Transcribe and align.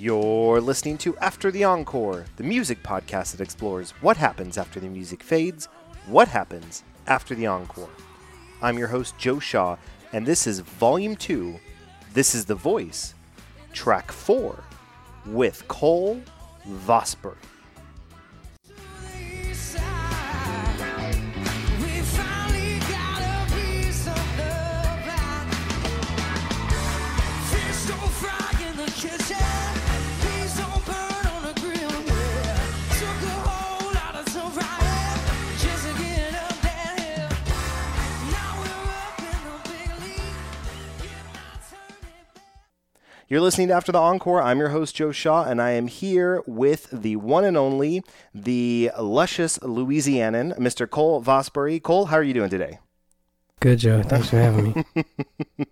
You're 0.00 0.62
listening 0.62 0.96
to 0.98 1.14
After 1.18 1.50
the 1.50 1.64
Encore, 1.64 2.24
the 2.36 2.42
music 2.42 2.82
podcast 2.82 3.32
that 3.32 3.42
explores 3.42 3.90
what 4.00 4.16
happens 4.16 4.56
after 4.56 4.80
the 4.80 4.88
music 4.88 5.22
fades, 5.22 5.66
what 6.06 6.26
happens 6.26 6.84
after 7.06 7.34
the 7.34 7.46
encore. 7.46 7.90
I'm 8.62 8.78
your 8.78 8.88
host, 8.88 9.18
Joe 9.18 9.38
Shaw, 9.38 9.76
and 10.14 10.24
this 10.24 10.46
is 10.46 10.60
Volume 10.60 11.16
2. 11.16 11.60
This 12.14 12.34
is 12.34 12.46
The 12.46 12.54
Voice, 12.54 13.12
Track 13.74 14.10
4, 14.10 14.64
with 15.26 15.68
Cole 15.68 16.22
Vosbury. 16.66 17.36
You're 43.30 43.40
listening 43.40 43.68
to 43.68 43.74
After 43.74 43.92
the 43.92 43.98
Encore. 43.98 44.42
I'm 44.42 44.58
your 44.58 44.70
host, 44.70 44.96
Joe 44.96 45.12
Shaw, 45.12 45.44
and 45.44 45.62
I 45.62 45.70
am 45.70 45.86
here 45.86 46.42
with 46.48 46.90
the 46.90 47.14
one 47.14 47.44
and 47.44 47.56
only, 47.56 48.02
the 48.34 48.90
luscious 48.98 49.56
Louisianan, 49.60 50.58
Mr. 50.58 50.90
Cole 50.90 51.22
Vosbury. 51.22 51.80
Cole, 51.80 52.06
how 52.06 52.16
are 52.16 52.24
you 52.24 52.34
doing 52.34 52.50
today? 52.50 52.80
Good, 53.60 53.78
Joe. 53.78 54.02
Thanks 54.02 54.30
for 54.30 54.38
having 54.38 54.72
me. 54.74 55.04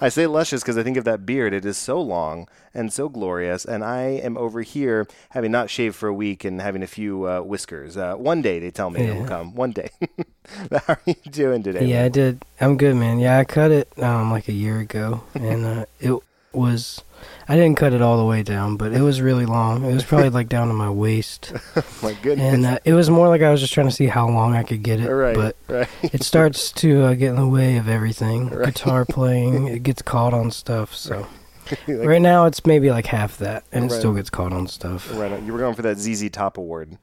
I 0.00 0.08
say 0.08 0.26
luscious 0.26 0.62
because 0.62 0.76
I 0.76 0.82
think 0.82 0.96
of 0.96 1.04
that 1.04 1.24
beard. 1.24 1.52
It 1.54 1.64
is 1.64 1.76
so 1.76 2.00
long 2.00 2.48
and 2.74 2.92
so 2.92 3.08
glorious, 3.08 3.64
and 3.64 3.84
I 3.84 4.00
am 4.02 4.36
over 4.36 4.62
here 4.62 5.06
having 5.30 5.52
not 5.52 5.70
shaved 5.70 5.94
for 5.94 6.08
a 6.08 6.14
week 6.14 6.44
and 6.44 6.60
having 6.60 6.82
a 6.82 6.86
few 6.88 7.28
uh, 7.28 7.42
whiskers. 7.42 7.96
Uh, 7.96 8.14
one 8.16 8.42
day, 8.42 8.58
they 8.58 8.72
tell 8.72 8.90
me 8.90 9.04
Yeah. 9.04 9.12
it 9.12 9.18
will 9.20 9.28
come. 9.28 9.54
One 9.54 9.70
day. 9.70 9.90
how 10.72 10.94
are 10.94 11.00
you 11.06 11.14
doing 11.30 11.62
today? 11.62 11.84
yeah, 11.86 12.02
I 12.02 12.08
did. 12.08 12.42
I'm 12.60 12.76
good, 12.76 12.96
man. 12.96 13.20
Yeah, 13.20 13.38
I 13.38 13.44
cut 13.44 13.70
it 13.70 13.88
um 14.02 14.32
like 14.32 14.48
a 14.48 14.52
year 14.52 14.80
ago, 14.80 15.22
and 15.34 15.64
uh, 15.64 15.84
it 16.00 16.18
was. 16.52 17.02
I 17.48 17.56
didn't 17.56 17.76
cut 17.76 17.92
it 17.92 18.00
all 18.02 18.16
the 18.18 18.24
way 18.24 18.42
down, 18.42 18.76
but 18.76 18.92
it 18.92 19.00
was 19.00 19.20
really 19.20 19.46
long. 19.46 19.84
It 19.84 19.92
was 19.94 20.04
probably 20.04 20.30
like 20.30 20.48
down 20.48 20.68
to 20.68 20.74
my 20.74 20.90
waist, 20.90 21.52
My 22.02 22.12
goodness. 22.22 22.54
and 22.54 22.64
uh, 22.66 22.78
it 22.84 22.92
was 22.92 23.10
more 23.10 23.26
like 23.28 23.42
I 23.42 23.50
was 23.50 23.60
just 23.60 23.72
trying 23.72 23.88
to 23.88 23.94
see 23.94 24.06
how 24.06 24.28
long 24.28 24.54
I 24.54 24.62
could 24.62 24.82
get 24.82 25.00
it. 25.00 25.10
right, 25.10 25.34
But 25.34 25.56
right. 25.68 25.88
it 26.02 26.22
starts 26.22 26.70
to 26.82 27.02
uh, 27.04 27.14
get 27.14 27.30
in 27.30 27.36
the 27.36 27.48
way 27.48 27.76
of 27.78 27.88
everything. 27.88 28.50
Right. 28.50 28.66
Guitar 28.66 29.04
playing, 29.04 29.66
it 29.66 29.82
gets 29.82 30.02
caught 30.02 30.32
on 30.34 30.50
stuff. 30.50 30.94
So 30.94 31.26
Like- 31.88 32.06
right 32.06 32.22
now 32.22 32.46
it's 32.46 32.64
maybe 32.66 32.90
like 32.90 33.06
half 33.06 33.38
that, 33.38 33.64
and 33.72 33.86
it 33.86 33.90
still 33.94 34.14
gets 34.14 34.30
caught 34.30 34.52
on 34.52 34.68
stuff. 34.68 35.10
Right 35.14 35.32
on. 35.32 35.44
You 35.44 35.52
were 35.52 35.58
going 35.58 35.74
for 35.74 35.82
that 35.82 35.98
ZZ 35.98 36.30
Top 36.30 36.56
Award. 36.58 36.98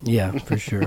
Yeah, 0.00 0.30
for 0.38 0.56
sure. 0.56 0.84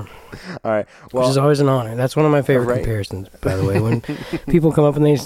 All 0.63 0.71
right. 0.71 0.85
Well, 1.11 1.23
which 1.23 1.31
is 1.31 1.37
always 1.37 1.59
an 1.59 1.67
honor. 1.67 1.95
That's 1.97 2.15
one 2.15 2.25
of 2.25 2.31
my 2.31 2.41
favorite 2.41 2.67
Right. 2.67 2.77
comparisons, 2.77 3.27
by 3.41 3.57
the 3.57 3.65
way. 3.65 3.79
When 3.81 3.99
people 4.47 4.71
come 4.71 4.85
up 4.85 4.95
and 4.95 5.05
they 5.05 5.17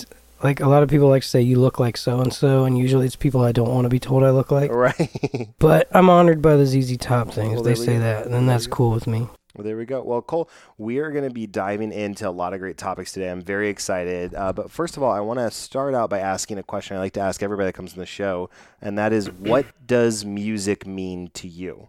like 0.44 0.60
a 0.60 0.68
lot 0.68 0.84
of 0.84 0.90
people 0.90 1.08
like 1.10 1.24
to 1.24 1.28
say 1.28 1.42
you 1.42 1.60
look 1.60 1.80
like 1.80 1.98
so 1.98 2.20
and 2.20 2.34
so, 2.34 2.66
and 2.66 2.78
usually 2.78 3.06
it's 3.06 3.16
people 3.16 3.42
I 3.42 3.52
don't 3.52 3.74
want 3.74 3.86
to 3.86 3.90
be 3.90 4.00
told 4.00 4.24
I 4.24 4.32
look 4.32 4.52
like. 4.52 4.72
right. 4.72 5.10
But 5.60 5.88
I'm 5.92 6.10
honored 6.10 6.42
by 6.42 6.56
the 6.56 6.66
ZZ 6.66 6.98
Top 6.98 7.32
things. 7.32 7.56
Well, 7.56 7.64
they 7.64 7.76
say 7.76 7.98
that, 7.98 8.30
then 8.30 8.46
that's 8.46 8.68
cool 8.68 8.92
with 8.92 9.08
me. 9.08 9.28
Well, 9.56 9.64
there 9.64 9.78
we 9.78 9.86
go. 9.86 10.04
Well, 10.04 10.22
Cole, 10.22 10.50
we 10.78 11.00
are 11.00 11.12
going 11.12 11.24
to 11.24 11.34
be 11.34 11.48
diving 11.48 11.94
into 11.94 12.28
a 12.28 12.30
lot 12.30 12.54
of 12.54 12.60
great 12.60 12.78
topics 12.78 13.14
today. 13.14 13.32
I'm 13.32 13.42
very 13.42 13.70
excited. 13.70 14.36
Uh, 14.36 14.52
but 14.52 14.70
first 14.70 14.98
of 14.98 15.04
all, 15.04 15.12
I 15.14 15.22
want 15.22 15.40
to 15.40 15.50
start 15.50 15.96
out 15.96 16.10
by 16.10 16.20
asking 16.20 16.58
a 16.58 16.64
question 16.64 16.98
I 16.98 17.00
like 17.00 17.14
to 17.14 17.22
ask 17.22 17.42
everybody 17.42 17.68
that 17.68 17.74
comes 17.74 17.94
on 17.94 18.00
the 18.00 18.06
show, 18.06 18.50
and 18.82 18.98
that 18.98 19.14
is, 19.14 19.32
what 19.32 19.66
does 19.88 20.26
music 20.26 20.86
mean 20.86 21.30
to 21.36 21.48
you? 21.48 21.88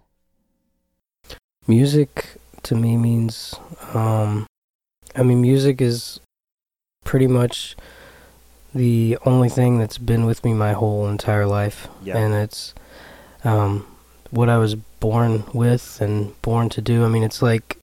Music 1.66 2.36
to 2.62 2.76
me 2.76 2.96
means, 2.96 3.56
um, 3.94 4.46
I 5.16 5.24
mean, 5.24 5.40
music 5.40 5.80
is 5.80 6.20
pretty 7.02 7.26
much 7.26 7.76
the 8.76 9.18
only 9.24 9.48
thing 9.48 9.78
that's 9.78 9.98
been 9.98 10.26
with 10.26 10.44
me 10.44 10.52
my 10.54 10.72
whole 10.72 11.08
entire 11.08 11.46
life. 11.46 11.88
Yeah. 12.02 12.16
and 12.18 12.34
it's 12.34 12.74
um, 13.44 13.86
what 14.30 14.48
I 14.48 14.58
was 14.58 14.74
born 14.74 15.44
with 15.52 16.00
and 16.00 16.40
born 16.42 16.68
to 16.70 16.80
do. 16.80 17.04
I 17.04 17.08
mean, 17.08 17.22
it's 17.22 17.42
like 17.42 17.78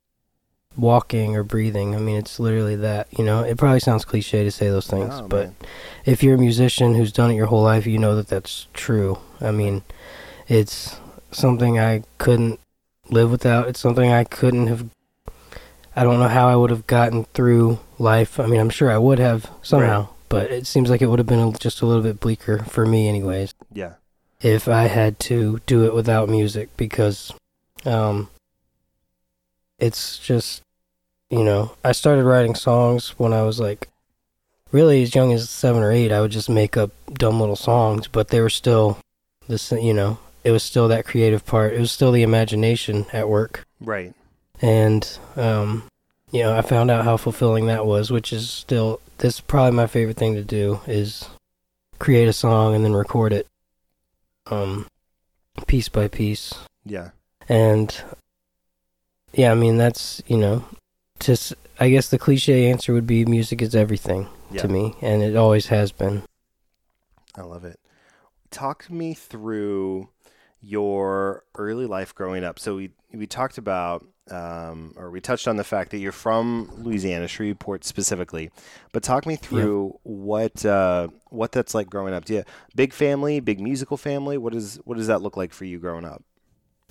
walking 0.76 1.36
or 1.36 1.44
breathing. 1.44 1.96
I 1.96 2.00
mean, 2.00 2.18
it's 2.18 2.40
literally 2.40 2.76
that. 2.78 3.08
You 3.18 3.24
know, 3.24 3.44
it 3.44 3.58
probably 3.58 3.80
sounds 3.80 4.06
cliche 4.06 4.44
to 4.44 4.52
say 4.52 4.70
those 4.70 4.88
things, 4.88 5.14
Oh, 5.16 5.28
but 5.28 5.46
man. 5.48 5.56
if 6.06 6.24
you're 6.24 6.36
a 6.36 6.40
musician 6.40 6.96
who's 6.96 7.12
done 7.12 7.32
it 7.32 7.36
your 7.36 7.48
whole 7.48 7.64
life, 7.64 7.86
you 7.86 7.98
know 8.00 8.16
that 8.16 8.28
that's 8.28 8.68
true. 8.74 9.20
I 9.42 9.52
mean, 9.52 9.84
it's 10.48 11.00
something 11.32 11.80
I 11.80 12.04
couldn't 12.18 12.60
live 13.10 13.32
without. 13.32 13.68
It's 13.68 13.80
something 13.80 14.12
I 14.12 14.24
couldn't 14.24 14.68
have. 14.68 14.86
I 15.96 16.04
don't 16.04 16.20
know 16.20 16.28
how 16.28 16.48
I 16.50 16.56
would 16.56 16.72
have 16.72 16.88
gotten 16.88 17.26
through 17.36 17.80
life. 18.00 18.40
I 18.40 18.48
mean, 18.48 18.60
I'm 18.60 18.72
sure 18.72 18.90
I 18.92 18.98
would 18.98 19.20
have 19.20 19.52
somehow, 19.62 20.10
but 20.34 20.52
it 20.52 20.66
seems 20.66 20.90
like 20.90 21.02
it 21.02 21.08
would 21.08 21.20
have 21.20 21.28
been 21.28 21.40
a- 21.40 21.52
just 21.60 21.82
a 21.82 21.86
little 21.86 22.02
bit 22.02 22.20
bleaker 22.20 22.64
for 22.64 22.86
me, 22.88 23.08
anyways 23.08 23.54
yeah. 23.72 23.94
if 24.42 24.68
I 24.68 24.88
had 24.88 25.20
to 25.30 25.60
do 25.68 25.86
it 25.86 25.94
without 25.94 26.28
music 26.28 26.76
because 26.76 27.32
um 27.86 28.30
it's 29.80 30.18
just 30.18 30.62
you 31.30 31.44
know, 31.44 31.72
I 31.84 31.94
started 31.94 32.26
writing 32.26 32.54
songs 32.54 33.16
when 33.18 33.34
I 33.34 33.42
was 33.42 33.60
like 33.60 33.90
really 34.72 35.02
as 35.04 35.16
young 35.16 35.34
as 35.34 35.50
7 35.50 35.82
or 35.82 35.92
8. 35.92 36.12
I 36.12 36.22
would 36.22 36.32
just 36.32 36.50
make 36.50 36.78
up 36.78 36.92
dumb 37.12 37.40
little 37.40 37.56
songs, 37.56 38.08
but 38.08 38.28
they 38.28 38.40
were 38.40 38.50
still 38.52 39.00
this 39.48 39.72
you 39.72 39.94
know, 39.94 40.20
it 40.44 40.52
was 40.52 40.64
still 40.64 40.88
that 40.88 41.06
creative 41.06 41.46
part. 41.46 41.74
It 41.74 41.80
was 41.80 41.92
still 41.92 42.12
the 42.12 42.24
imagination 42.24 43.06
at 43.14 43.30
work. 43.30 43.66
Right. 43.80 44.14
And 44.62 45.04
um 45.36 45.84
you 46.32 46.42
know, 46.42 46.58
I 46.58 46.62
found 46.62 46.90
out 46.90 47.06
how 47.06 47.18
fulfilling 47.18 47.68
that 47.68 47.86
was, 47.86 48.10
which 48.12 48.34
is 48.34 48.50
still 48.50 49.00
this 49.24 49.36
is 49.36 49.42
probably 49.42 49.72
my 49.72 49.88
favorite 49.88 50.18
thing 50.18 50.36
to 50.36 50.44
do 50.44 50.82
is 50.86 51.30
create 51.98 52.28
a 52.28 52.34
song 52.34 52.76
and 52.76 52.84
then 52.84 52.92
record 52.94 53.32
it 53.32 53.48
um 54.48 54.86
piece 55.66 55.88
by 55.88 56.10
piece. 56.10 56.54
Yeah. 56.84 57.12
And 57.48 58.04
yeah, 59.32 59.54
I 59.54 59.56
mean 59.56 59.78
that's, 59.78 60.22
you 60.28 60.36
know, 60.36 60.66
just 61.22 61.54
I 61.80 61.90
guess 61.90 62.10
the 62.10 62.20
cliche 62.20 62.70
answer 62.70 62.92
would 62.92 63.08
be 63.08 63.24
music 63.24 63.62
is 63.62 63.74
everything 63.76 64.28
Yeah. 64.52 64.62
to 64.64 64.68
me 64.68 64.96
and 65.02 65.24
it 65.24 65.38
always 65.38 65.68
has 65.68 65.94
been. 65.94 66.24
I 67.34 67.44
love 67.44 67.64
it. 67.64 67.80
Talk 68.52 68.92
me 68.92 69.14
through 69.14 70.10
your 70.62 71.46
early 71.56 71.86
life 71.86 72.14
growing 72.14 72.44
up. 72.44 72.60
So 72.60 72.76
we 72.76 72.92
we 73.14 73.26
talked 73.26 73.58
about, 73.58 74.06
um, 74.32 74.94
or 74.96 75.10
we 75.12 75.20
touched 75.20 75.48
on 75.48 75.58
the 75.58 75.64
fact 75.64 75.92
that 75.92 75.98
you're 75.98 76.12
from 76.12 76.72
Louisiana, 76.78 77.28
Shreveport 77.28 77.84
specifically. 77.84 78.52
But 78.92 79.04
talk 79.04 79.26
me 79.26 79.36
through 79.36 80.00
what 80.04 80.66
uh, 80.66 81.10
what 81.30 81.52
that's 81.52 81.76
like 81.76 81.90
growing 81.90 82.14
up. 82.14 82.26
Do 82.26 82.36
you 82.36 82.44
big 82.76 82.94
family, 82.94 83.40
big 83.40 83.60
musical 83.60 83.98
family? 83.98 84.38
What 84.38 84.56
is 84.56 84.80
what 84.86 84.98
does 84.98 85.08
that 85.08 85.22
look 85.22 85.36
like 85.36 85.54
for 85.54 85.66
you 85.66 85.80
growing 85.80 86.06
up? 86.06 86.24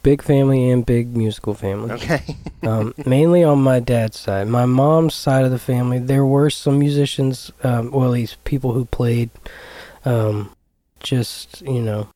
Big 0.03 0.21
family 0.21 0.69
and 0.69 0.85
big 0.85 1.17
musical 1.17 1.55
family. 1.55 1.93
Okay. 1.93 2.37
um, 2.65 2.93
mainly 3.07 3.45
on 3.45 3.63
my 3.63 3.79
dad's 3.79 4.19
side. 4.19 4.49
My 4.49 4.67
mom's 4.67 5.15
side 5.15 5.45
of 5.45 5.53
the 5.53 5.61
family, 5.61 6.01
there 6.01 6.27
were 6.27 6.51
some 6.51 6.81
musicians, 6.81 7.53
um, 7.63 7.95
or 7.95 8.07
at 8.07 8.11
least 8.11 8.43
people 8.43 8.73
who 8.73 8.85
played, 8.85 9.31
um, 10.05 10.55
just 11.01 11.63
you 11.63 11.81
know, 11.81 12.09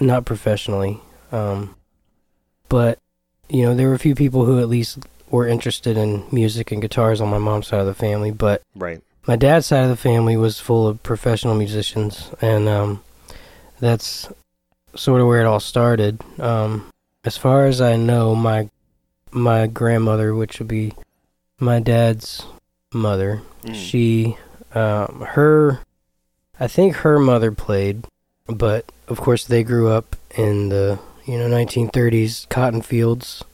not 0.00 0.24
professionally. 0.24 1.00
Um, 1.32 1.74
but 2.68 3.00
you 3.48 3.62
know, 3.62 3.74
there 3.74 3.88
were 3.88 3.94
a 3.94 3.98
few 3.98 4.14
people 4.14 4.44
who 4.44 4.58
at 4.60 4.68
least 4.68 4.98
were 5.30 5.46
interested 5.48 5.96
in 5.96 6.24
music 6.30 6.70
and 6.72 6.80
guitars 6.82 7.20
on 7.20 7.28
my 7.28 7.38
mom's 7.38 7.66
side 7.68 7.80
of 7.80 7.86
the 7.86 7.94
family. 7.94 8.30
But 8.30 8.62
right. 8.74 9.00
my 9.26 9.36
dad's 9.36 9.66
side 9.66 9.84
of 9.84 9.90
the 9.90 9.96
family 9.96 10.36
was 10.36 10.60
full 10.60 10.86
of 10.86 11.02
professional 11.02 11.54
musicians, 11.54 12.30
and 12.40 12.68
um, 12.68 13.02
that's 13.80 14.28
sort 14.94 15.20
of 15.20 15.26
where 15.26 15.40
it 15.40 15.46
all 15.46 15.60
started. 15.60 16.20
Um, 16.38 16.86
as 17.24 17.36
far 17.36 17.66
as 17.66 17.80
I 17.80 17.96
know, 17.96 18.34
my 18.34 18.68
my 19.32 19.66
grandmother, 19.66 20.34
which 20.34 20.58
would 20.60 20.68
be 20.68 20.92
my 21.58 21.80
dad's 21.80 22.44
mother, 22.92 23.42
Mm. 23.64 23.74
she, 23.74 24.36
um, 24.74 25.24
her, 25.30 25.80
I 26.60 26.68
think 26.68 26.96
her 26.96 27.18
mother 27.18 27.50
played, 27.50 28.04
but 28.46 28.92
of 29.08 29.20
course 29.20 29.44
they 29.44 29.64
grew 29.64 29.88
up 29.88 30.16
in 30.36 30.68
the 30.68 30.98
you 31.26 31.38
know 31.38 31.48
1930s 31.48 32.48
cotton 32.48 32.82
fields. 32.82 33.44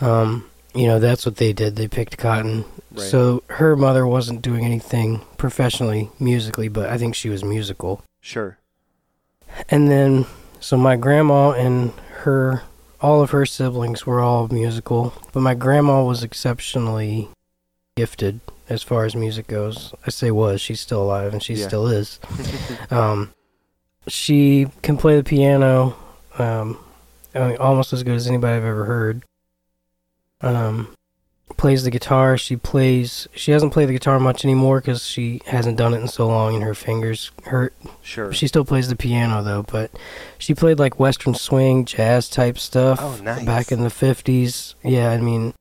Um, 0.00 0.48
you 0.74 0.86
know 0.86 0.98
that's 0.98 1.24
what 1.24 1.36
they 1.36 1.52
did. 1.52 1.76
They 1.76 1.88
picked 1.88 2.18
cotton. 2.18 2.64
Right. 2.92 3.00
So 3.02 3.42
her 3.48 3.74
mother 3.76 4.06
wasn't 4.06 4.42
doing 4.42 4.64
anything 4.64 5.20
professionally 5.36 6.10
musically, 6.20 6.68
but 6.68 6.88
I 6.90 6.98
think 6.98 7.14
she 7.14 7.28
was 7.28 7.42
musical. 7.44 8.02
Sure. 8.20 8.58
And 9.68 9.90
then, 9.90 10.26
so 10.60 10.76
my 10.76 10.96
grandma 10.96 11.50
and 11.52 11.92
her, 12.22 12.62
all 13.00 13.20
of 13.22 13.30
her 13.30 13.46
siblings 13.46 14.04
were 14.06 14.20
all 14.20 14.48
musical, 14.48 15.12
but 15.32 15.40
my 15.40 15.54
grandma 15.54 16.02
was 16.04 16.22
exceptionally 16.24 17.28
gifted 17.96 18.40
as 18.68 18.82
far 18.82 19.04
as 19.04 19.14
music 19.14 19.46
goes. 19.46 19.92
I 20.06 20.10
say 20.10 20.30
was, 20.30 20.60
she's 20.60 20.80
still 20.80 21.02
alive 21.02 21.32
and 21.32 21.42
she 21.42 21.54
Yeah. 21.54 21.66
still 21.68 21.86
is. 21.86 22.18
Um, 22.90 23.32
she 24.08 24.66
can 24.82 24.96
play 24.96 25.16
the 25.16 25.24
piano 25.24 25.96
Um, 26.38 26.78
I 27.34 27.48
mean, 27.48 27.56
almost 27.58 27.92
as 27.92 28.02
good 28.02 28.14
as 28.16 28.26
anybody 28.26 28.56
I've 28.56 28.64
ever 28.64 28.84
heard. 28.84 29.24
Um, 30.40 30.94
plays 31.56 31.84
the 31.84 31.90
guitar. 31.90 32.36
She 32.36 32.56
plays. 32.56 33.28
She 33.34 33.50
hasn't 33.52 33.72
played 33.72 33.88
the 33.88 33.92
guitar 33.92 34.18
much 34.20 34.44
anymore 34.44 34.80
because 34.80 35.06
she 35.06 35.40
hasn't 35.46 35.76
done 35.78 35.94
it 35.94 36.00
in 36.00 36.08
so 36.08 36.26
long, 36.26 36.54
and 36.54 36.62
her 36.64 36.74
fingers 36.74 37.30
hurt. 37.44 37.74
Sure. 38.02 38.32
She 38.32 38.46
still 38.46 38.64
plays 38.64 38.88
the 38.88 38.96
piano 38.96 39.42
though, 39.42 39.62
but 39.62 39.90
she 40.38 40.54
played 40.54 40.78
like 40.78 41.00
western 41.00 41.34
swing, 41.34 41.84
jazz 41.84 42.28
type 42.28 42.58
stuff 42.58 42.98
Oh, 43.00 43.16
nice. 43.22 43.44
back 43.44 43.72
in 43.72 43.82
the 43.82 43.90
fifties. 43.90 44.74
Yeah, 44.82 45.10
I 45.10 45.18
mean, 45.18 45.54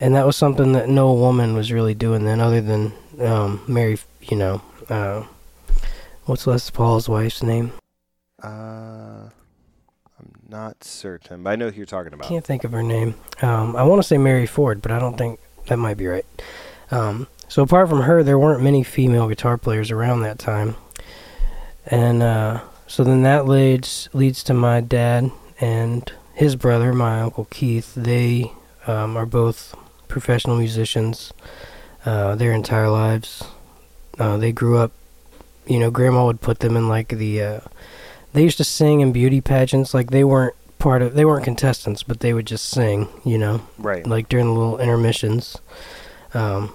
and 0.00 0.14
that 0.14 0.26
was 0.26 0.36
something 0.36 0.72
that 0.72 0.88
no 0.88 1.12
woman 1.12 1.54
was 1.54 1.72
really 1.72 1.94
doing 1.94 2.24
then, 2.24 2.40
other 2.40 2.60
than 2.60 2.92
um, 3.20 3.62
Mary. 3.66 3.98
You 4.22 4.36
know, 4.36 4.62
uh, 4.90 5.24
what's 6.26 6.46
Les 6.46 6.68
Paul's 6.70 7.08
wife's 7.08 7.42
name? 7.42 7.72
Uh, 8.42 9.30
not 10.48 10.82
certain, 10.82 11.42
but 11.42 11.50
I 11.50 11.56
know 11.56 11.68
who 11.68 11.76
you're 11.76 11.86
talking 11.86 12.14
about. 12.14 12.26
Can't 12.26 12.44
think 12.44 12.64
of 12.64 12.72
her 12.72 12.82
name. 12.82 13.14
Um, 13.42 13.76
I 13.76 13.82
want 13.82 14.00
to 14.00 14.08
say 14.08 14.16
Mary 14.16 14.46
Ford, 14.46 14.80
but 14.80 14.90
I 14.90 14.98
don't 14.98 15.18
think 15.18 15.40
that 15.66 15.76
might 15.76 15.98
be 15.98 16.06
right. 16.06 16.24
Um, 16.90 17.28
so 17.48 17.62
apart 17.62 17.90
from 17.90 18.02
her, 18.02 18.22
there 18.22 18.38
weren't 18.38 18.62
many 18.62 18.82
female 18.82 19.28
guitar 19.28 19.58
players 19.58 19.90
around 19.90 20.22
that 20.22 20.38
time, 20.38 20.76
and 21.86 22.22
uh, 22.22 22.62
so 22.86 23.04
then 23.04 23.22
that 23.24 23.46
leads 23.46 24.08
leads 24.14 24.42
to 24.44 24.54
my 24.54 24.80
dad 24.80 25.30
and 25.60 26.10
his 26.32 26.56
brother, 26.56 26.94
my 26.94 27.20
uncle 27.20 27.46
Keith. 27.50 27.94
They 27.94 28.52
um, 28.86 29.18
are 29.18 29.26
both 29.26 29.74
professional 30.08 30.56
musicians 30.56 31.32
uh, 32.06 32.36
their 32.36 32.52
entire 32.52 32.88
lives. 32.88 33.44
Uh, 34.18 34.38
they 34.38 34.52
grew 34.52 34.78
up, 34.78 34.92
you 35.66 35.78
know, 35.78 35.90
grandma 35.90 36.24
would 36.24 36.40
put 36.40 36.60
them 36.60 36.74
in 36.74 36.88
like 36.88 37.08
the. 37.08 37.60
They 38.32 38.42
used 38.42 38.58
to 38.58 38.64
sing 38.64 39.00
in 39.00 39.12
beauty 39.12 39.40
pageants. 39.40 39.94
Like 39.94 40.10
they 40.10 40.24
weren't 40.24 40.54
part 40.78 41.02
of. 41.02 41.14
They 41.14 41.24
weren't 41.24 41.44
contestants, 41.44 42.02
but 42.02 42.20
they 42.20 42.32
would 42.32 42.46
just 42.46 42.66
sing. 42.68 43.08
You 43.24 43.38
know, 43.38 43.62
Right. 43.78 44.06
like 44.06 44.28
during 44.28 44.46
the 44.46 44.52
little 44.52 44.78
intermissions. 44.78 45.56
Um, 46.34 46.72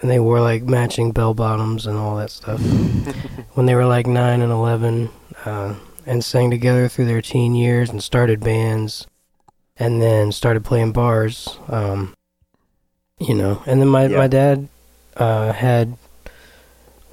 and 0.00 0.10
they 0.10 0.20
wore 0.20 0.40
like 0.40 0.62
matching 0.62 1.12
bell 1.12 1.34
bottoms 1.34 1.86
and 1.86 1.96
all 1.98 2.16
that 2.16 2.30
stuff. 2.30 2.60
when 3.54 3.66
they 3.66 3.74
were 3.74 3.86
like 3.86 4.06
nine 4.06 4.40
and 4.42 4.52
eleven, 4.52 5.10
uh, 5.44 5.74
and 6.06 6.24
sang 6.24 6.50
together 6.50 6.88
through 6.88 7.06
their 7.06 7.22
teen 7.22 7.54
years 7.54 7.90
and 7.90 8.02
started 8.02 8.40
bands, 8.40 9.06
and 9.76 10.00
then 10.02 10.30
started 10.30 10.64
playing 10.64 10.92
bars. 10.92 11.58
Um, 11.68 12.14
you 13.18 13.34
know, 13.34 13.62
and 13.66 13.80
then 13.80 13.88
my 13.88 14.06
Yeah. 14.06 14.18
my 14.18 14.26
dad 14.28 14.68
uh, 15.16 15.52
had 15.52 15.96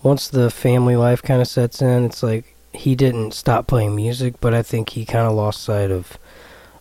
once 0.04 0.28
the 0.28 0.50
family 0.50 0.96
life 0.96 1.22
kind 1.22 1.42
of 1.42 1.48
sets 1.48 1.82
in, 1.82 2.06
it's 2.06 2.22
like 2.24 2.56
he 2.74 2.96
didn't 2.96 3.34
stop 3.34 3.68
playing 3.68 3.96
music, 3.96 4.36
but 4.40 4.54
I 4.54 4.62
think 4.62 4.90
he 4.90 5.06
kind 5.06 5.26
of 5.28 5.34
lost 5.34 5.64
sight 5.64 5.92
of, 5.92 6.18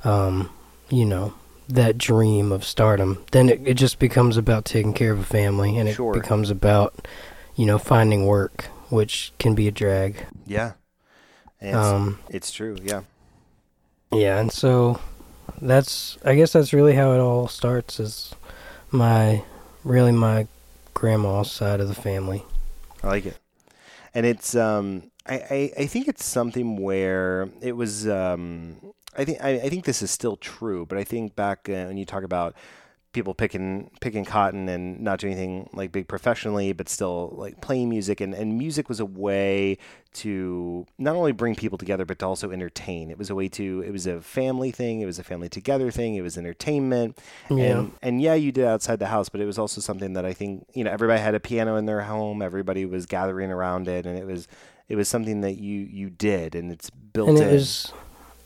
um, 0.05 0.50
you 0.90 1.05
know, 1.05 1.35
that 1.69 1.99
dream 1.99 2.52
of 2.52 2.64
stardom. 2.64 3.25
Then 3.32 3.49
it, 3.49 3.61
it 3.67 3.75
just 3.75 3.99
becomes 3.99 4.37
about 4.37 4.64
taking 4.64 4.93
care 4.93 5.12
of 5.12 5.20
a 5.20 5.25
family, 5.25 5.76
and 5.76 5.88
it 5.88 5.94
Sure. 5.94 6.12
becomes 6.12 6.50
about, 6.50 7.06
you 7.56 7.67
know, 7.67 7.79
finding 7.79 8.26
work, 8.26 8.67
which 8.90 9.32
can 9.38 9.55
be 9.55 9.69
a 9.69 9.70
drag. 9.73 10.26
Yeah. 10.46 10.73
It's, 11.61 11.76
Um, 11.76 12.20
it's 12.29 12.52
true. 12.52 12.76
Yeah. 12.82 13.02
yeah, 14.12 14.38
and 14.38 14.52
so 14.52 15.00
that's 15.61 16.17
I 16.25 16.34
guess 16.34 16.52
that's 16.52 16.73
really 16.73 16.94
how 16.94 17.12
it 17.12 17.19
all 17.19 17.49
starts. 17.49 17.99
Is 17.99 18.34
my 18.91 19.43
really 19.84 20.12
my 20.12 20.46
grandma's 20.94 21.50
side 21.50 21.81
of 21.81 21.88
the 21.88 21.94
family. 21.94 22.44
I 23.02 23.08
like 23.08 23.26
it. 23.26 23.38
And 24.14 24.25
it's 24.25 24.55
um 24.55 25.11
I, 25.28 25.34
I, 25.34 25.72
I 25.82 25.86
think 25.86 26.08
it's 26.08 26.25
something 26.25 26.76
where 26.76 27.48
it 27.60 27.72
was 27.72 28.08
um 28.08 28.76
I 29.16 29.25
think 29.25 29.42
I, 29.42 29.50
I 29.50 29.69
think 29.69 29.84
this 29.84 30.02
is 30.02 30.10
still 30.10 30.36
true, 30.36 30.86
but 30.86 30.98
I 30.98 31.04
think 31.04 31.34
back 31.34 31.69
uh, 31.69 31.86
when 31.86 31.96
you 31.96 32.04
talk 32.04 32.22
about 32.22 32.54
people 33.12 33.34
picking 33.34 33.90
picking 34.00 34.25
cotton 34.25 34.69
and 34.69 35.00
not 35.00 35.19
doing 35.19 35.32
anything 35.32 35.69
like 35.72 35.90
big 35.90 36.06
professionally, 36.06 36.72
but 36.72 36.88
still 36.88 37.34
like 37.36 37.60
playing 37.60 37.88
music 37.88 38.20
and, 38.20 38.34
and 38.34 38.58
music 38.58 38.88
was 38.88 39.00
a 39.00 39.06
way 39.06 39.78
to 40.12 40.86
not 40.98 41.16
only 41.16 41.32
bring 41.32 41.54
people 41.54 41.78
together 41.78 42.04
but 42.04 42.19
to 42.19 42.26
also 42.26 42.50
entertain. 42.50 43.10
It 43.10 43.19
was 43.19 43.31
a 43.31 43.34
way 43.34 43.48
to 43.48 43.82
it 43.84 43.90
was 43.90 44.06
a 44.06 44.20
family 44.20 44.70
thing, 44.70 45.00
it 45.00 45.06
was 45.06 45.19
a 45.19 45.24
family 45.24 45.48
together 45.48 45.90
thing, 45.90 46.14
it 46.14 46.22
was 46.22 46.36
entertainment. 46.38 47.19
Yeah. 47.50 47.64
And 47.64 47.92
and 48.02 48.22
yeah, 48.22 48.34
you 48.34 48.52
did 48.52 48.66
outside 48.66 48.98
the 48.98 49.06
house, 49.06 49.28
but 49.28 49.40
it 49.40 49.46
was 49.46 49.58
also 49.58 49.81
something 49.81 50.12
that 50.12 50.24
I 50.24 50.32
think 50.32 50.66
you 50.74 50.84
know 50.84 50.90
everybody 50.90 51.20
had 51.20 51.34
a 51.34 51.40
piano 51.40 51.76
in 51.76 51.86
their 51.86 52.02
home. 52.02 52.42
Everybody 52.42 52.84
was 52.84 53.06
gathering 53.06 53.50
around 53.50 53.88
it, 53.88 54.06
and 54.06 54.16
it 54.19 54.26
was 54.26 54.46
it 54.88 54.96
was 54.96 55.08
something 55.08 55.40
that 55.43 55.58
you 55.58 55.81
you 55.81 56.11
did, 56.11 56.55
and 56.55 56.70
it's 56.73 56.90
built 56.90 57.29
and 57.29 57.38
in. 57.38 57.44
it 57.49 57.52
was 57.52 57.93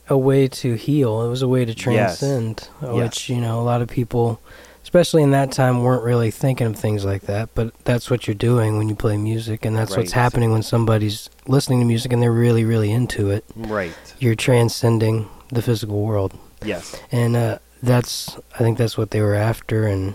a 0.09 0.19
way 0.19 0.49
to 0.49 0.75
heal. 0.75 1.23
It 1.23 1.29
was 1.29 1.43
a 1.43 1.49
way 1.49 1.65
to 1.65 1.75
transcend, 1.75 2.69
uh, 2.83 2.94
Yes. 2.94 3.03
which 3.03 3.29
you 3.29 3.41
know 3.41 3.61
a 3.61 3.62
lot 3.62 3.81
of 3.83 3.89
people, 3.89 4.41
especially 4.83 5.23
in 5.23 5.31
that 5.31 5.53
time, 5.53 5.83
weren't 5.83 6.03
really 6.03 6.31
thinking 6.31 6.67
of 6.67 6.77
things 6.77 7.05
like 7.05 7.23
that. 7.23 7.50
But 7.55 7.73
that's 7.85 8.11
what 8.11 8.27
you're 8.27 8.35
doing 8.35 8.77
when 8.79 8.89
you 8.89 8.94
play 8.97 9.17
music, 9.17 9.65
and 9.65 9.77
that's 9.77 9.97
what's 9.97 10.12
happening 10.12 10.50
when 10.53 10.62
somebody's 10.62 11.31
listening 11.47 11.79
to 11.81 11.87
music 11.87 12.12
and 12.12 12.21
they're 12.23 12.33
really, 12.33 12.65
really 12.65 12.91
into 12.91 13.31
it. 13.31 13.45
right. 13.56 13.95
You're 14.19 14.35
transcending 14.35 15.29
the 15.50 15.62
physical 15.62 16.03
world, 16.03 16.33
Yes. 16.65 16.97
and 17.12 17.37
uh, 17.37 17.59
that's 17.83 18.37
I 18.55 18.59
think 18.59 18.79
that's 18.79 18.99
what 18.99 19.11
they 19.12 19.21
were 19.21 19.35
after. 19.37 19.87
And 19.87 20.15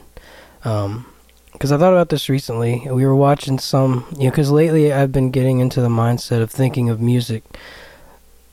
because 1.57 1.71
I 1.71 1.77
thought 1.77 1.91
about 1.93 2.09
this 2.09 2.29
recently, 2.29 2.83
we 2.89 3.03
were 3.05 3.15
watching 3.15 3.57
some, 3.57 4.05
you 4.17 4.25
know, 4.25 4.29
because 4.29 4.51
lately 4.51 4.93
I've 4.93 5.11
been 5.11 5.31
getting 5.31 5.59
into 5.59 5.81
the 5.81 5.89
mindset 5.89 6.39
of 6.41 6.51
thinking 6.51 6.87
of 6.89 7.01
music 7.01 7.43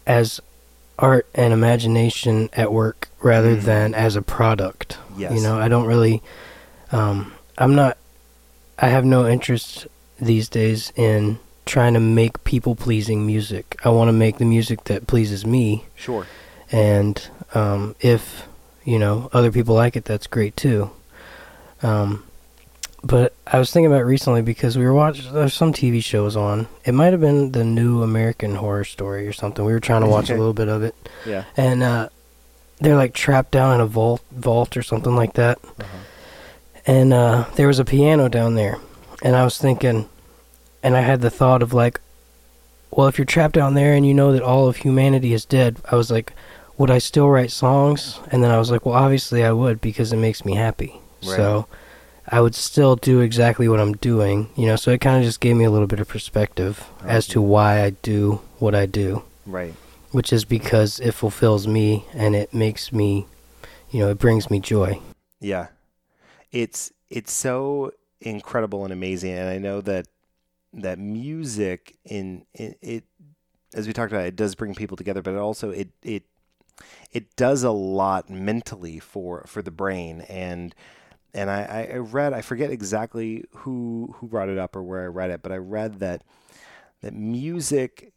as 0.07 0.41
art 0.99 1.27
and 1.35 1.53
imagination 1.53 2.49
at 2.55 2.73
work 2.73 3.09
rather 3.21 3.57
Mhm. 3.57 3.63
than 3.63 3.95
as 3.95 4.17
a 4.17 4.23
product. 4.23 4.97
Yes. 5.19 5.33
You 5.35 5.43
know, 5.43 5.59
I 5.59 5.69
don't 5.69 5.85
really, 5.87 6.23
um, 6.93 7.33
I'm 7.59 7.75
not, 7.75 7.99
I 8.79 8.89
have 8.89 9.05
no 9.05 9.27
interest 9.27 9.87
these 10.21 10.49
days 10.49 10.93
in 10.97 11.39
trying 11.67 11.95
to 11.95 12.01
make 12.01 12.43
people 12.45 12.75
pleasing 12.75 13.27
music. 13.27 13.77
I 13.85 13.89
want 13.91 14.09
to 14.09 14.13
make 14.13 14.39
the 14.39 14.45
music 14.45 14.85
that 14.85 15.07
pleases 15.07 15.45
me, 15.45 15.85
Sure. 15.95 16.27
and 16.73 17.21
um, 17.55 17.97
if 18.01 18.47
you 18.85 18.99
know 18.99 19.29
other 19.33 19.51
people 19.51 19.75
like 19.75 19.95
it, 19.97 20.05
that's 20.05 20.27
great 20.27 20.57
too. 20.57 20.91
Um, 21.83 22.25
but 23.05 23.35
I 23.47 23.59
was 23.59 23.71
thinking 23.71 23.87
about 23.87 24.01
it 24.01 24.05
recently 24.07 24.41
because 24.43 24.79
we 24.79 24.85
were 24.85 24.95
watching. 24.95 25.33
There's 25.33 25.55
some 25.55 25.73
TV 25.73 26.03
shows 26.03 26.37
on. 26.37 26.67
It 26.85 26.93
might 26.93 27.13
have 27.13 27.21
been 27.21 27.53
the 27.53 27.63
new 27.65 28.03
American 28.03 28.55
Horror 28.57 28.85
Story 28.85 29.29
or 29.29 29.33
something. 29.33 29.65
We 29.65 29.73
were 29.73 29.81
trying 29.81 30.01
to 30.03 30.09
watch 30.09 30.31
a 30.31 30.35
little 30.37 30.55
bit 30.55 30.69
of 30.69 30.83
it, 30.83 30.95
Yeah. 31.27 31.45
and 31.57 31.83
uh, 31.83 32.09
they're 32.81 32.97
like 32.97 33.13
trapped 33.15 33.51
down 33.51 33.75
in 33.75 33.81
a 33.81 33.87
vault, 33.87 34.23
vault 34.33 34.77
or 34.77 34.83
something 34.83 35.15
like 35.15 35.35
that. 35.35 35.59
Uh-huh. 35.79 35.87
And 36.87 37.13
uh, 37.13 37.45
there 37.57 37.67
was 37.67 37.79
a 37.79 37.85
piano 37.85 38.29
down 38.29 38.55
there, 38.55 38.79
and 39.23 39.37
I 39.37 39.45
was 39.45 39.59
thinking, 39.59 40.09
and 40.83 40.97
I 40.97 41.01
had 41.01 41.21
the 41.21 41.31
thought 41.31 41.63
of 41.63 41.73
like, 41.73 42.01
well, 42.91 43.07
if 43.07 43.19
you're 43.19 43.25
trapped 43.25 43.55
down 43.55 43.75
there 43.75 43.95
and 43.95 44.07
you 44.07 44.15
know 44.15 44.33
that 44.33 44.43
all 44.43 44.69
of 44.69 44.77
humanity 44.77 45.33
is 45.33 45.45
dead, 45.45 45.79
I 45.91 45.97
was 45.97 46.11
like, 46.11 46.33
would 46.79 46.91
I 46.91 46.99
still 46.99 47.29
write 47.29 47.51
songs? 47.51 48.21
And 48.31 48.43
then 48.43 48.51
I 48.51 48.59
was 48.59 48.71
like, 48.71 48.85
well, 48.87 48.95
obviously 48.95 49.43
I 49.45 49.53
would 49.53 49.81
because 49.81 50.13
it 50.13 50.17
makes 50.19 50.45
me 50.45 50.55
happy. 50.55 51.01
Right. 51.25 51.37
So 51.37 51.67
I 52.29 52.41
would 52.41 52.55
still 52.55 52.97
do 52.97 53.21
exactly 53.21 53.69
what 53.69 53.81
I'm 53.81 53.93
doing, 53.95 54.49
you 54.57 54.67
know. 54.67 54.77
So 54.77 54.91
it 54.91 55.01
kind 55.01 55.19
of 55.19 55.25
just 55.25 55.41
gave 55.41 55.57
me 55.57 55.65
a 55.65 55.71
little 55.71 55.87
bit 55.87 56.01
of 56.01 56.09
perspective 56.09 56.85
as 57.03 57.27
to 57.29 57.41
why 57.43 57.83
I 57.83 57.91
do 57.91 58.41
what 58.59 58.75
I 58.75 58.87
do, 58.87 59.23
Right. 59.47 59.75
which 60.11 60.33
is 60.33 60.45
because 60.45 61.01
it 61.01 61.13
fulfills 61.13 61.67
me 61.67 62.07
and 62.15 62.35
it 62.35 62.55
makes 62.55 62.93
me, 62.93 63.27
you 63.91 64.01
know, 64.01 64.11
it 64.11 64.19
brings 64.19 64.51
me 64.51 64.59
joy. 64.61 65.01
Yeah. 65.41 65.69
It's 66.51 66.93
it's 67.11 67.33
so 67.33 67.93
incredible 68.21 68.85
and 68.85 68.93
amazing 68.93 69.33
and 69.33 69.49
I 69.49 69.59
know 69.59 69.83
that 69.83 70.07
that 70.73 70.99
music 70.99 71.97
in, 72.05 72.47
in 72.55 72.75
it 72.81 73.05
as 73.75 73.87
we 73.87 73.93
talked 73.93 74.13
about 74.13 74.25
it 74.25 74.35
does 74.35 74.55
bring 74.55 74.75
people 74.75 74.97
together 74.97 75.21
but 75.21 75.35
it 75.35 75.39
also 75.39 75.71
it 75.71 75.91
it 76.03 76.23
it 77.13 77.37
does 77.37 77.63
a 77.65 77.71
lot 77.71 78.31
mentally 78.31 78.99
for 78.99 79.45
for 79.47 79.61
the 79.61 79.71
brain 79.71 80.23
and 80.23 80.75
and 81.35 81.51
I, 81.51 81.91
I 81.93 81.97
read 81.97 82.33
I 82.33 82.41
forget 82.43 82.71
exactly 82.71 83.45
who 83.57 84.15
who 84.19 84.29
brought 84.29 84.49
it 84.49 84.59
up 84.59 84.77
or 84.77 84.83
where 84.83 85.03
I 85.05 85.07
read 85.07 85.31
it 85.31 85.43
but 85.43 85.53
I 85.53 85.57
read 85.57 86.01
that 86.01 86.23
that 87.03 87.15
music 87.15 88.13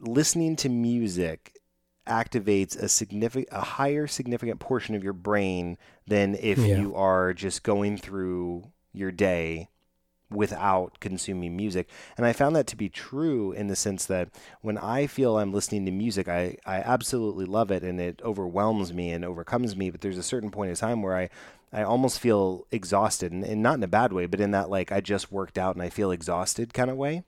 listening 0.00 0.56
to 0.56 0.68
music 0.68 1.58
activates 2.06 2.76
a 2.80 2.88
significant 2.88 3.48
a 3.52 3.60
higher 3.60 4.06
significant 4.06 4.58
portion 4.58 4.94
of 4.94 5.04
your 5.04 5.12
brain 5.12 5.76
than 6.06 6.34
if 6.40 6.58
Yeah. 6.58 6.80
you 6.80 6.94
are 6.94 7.32
just 7.32 7.62
going 7.62 7.98
through 7.98 8.64
your 8.92 9.12
day 9.12 9.68
without 10.30 11.00
consuming 11.00 11.56
music. 11.56 11.88
And 12.16 12.26
I 12.26 12.32
found 12.32 12.56
that 12.56 12.66
to 12.68 12.76
be 12.76 12.88
true 12.88 13.52
in 13.52 13.66
the 13.68 13.76
sense 13.76 14.06
that 14.06 14.30
when 14.62 14.78
I 14.78 15.06
feel 15.06 15.38
I'm 15.38 15.52
listening 15.52 15.86
to 15.86 15.92
music, 15.92 16.28
I, 16.28 16.56
I 16.66 16.76
absolutely 16.76 17.46
love 17.46 17.70
it 17.70 17.82
and 17.82 18.00
it 18.00 18.20
overwhelms 18.24 18.92
me 18.92 19.10
and 19.10 19.24
overcomes 19.24 19.76
me. 19.76 19.90
But 19.90 20.00
there's 20.02 20.18
a 20.18 20.22
certain 20.22 20.50
point 20.50 20.70
in 20.70 20.76
time 20.76 21.02
where 21.02 21.16
I, 21.16 21.30
I 21.72 21.82
almost 21.82 22.18
feel 22.18 22.66
exhausted 22.72 23.32
and, 23.32 23.44
and 23.44 23.62
not 23.62 23.76
in 23.76 23.82
a 23.82 23.88
bad 23.88 24.12
way, 24.12 24.26
but 24.26 24.40
in 24.40 24.50
that 24.52 24.70
like 24.70 24.90
I 24.90 25.00
just 25.00 25.30
worked 25.30 25.56
out 25.58 25.76
and 25.76 25.82
I 25.82 25.88
feel 25.88 26.10
exhausted 26.10 26.74
kind 26.74 26.90
of 26.90 26.96
way. 26.96 27.22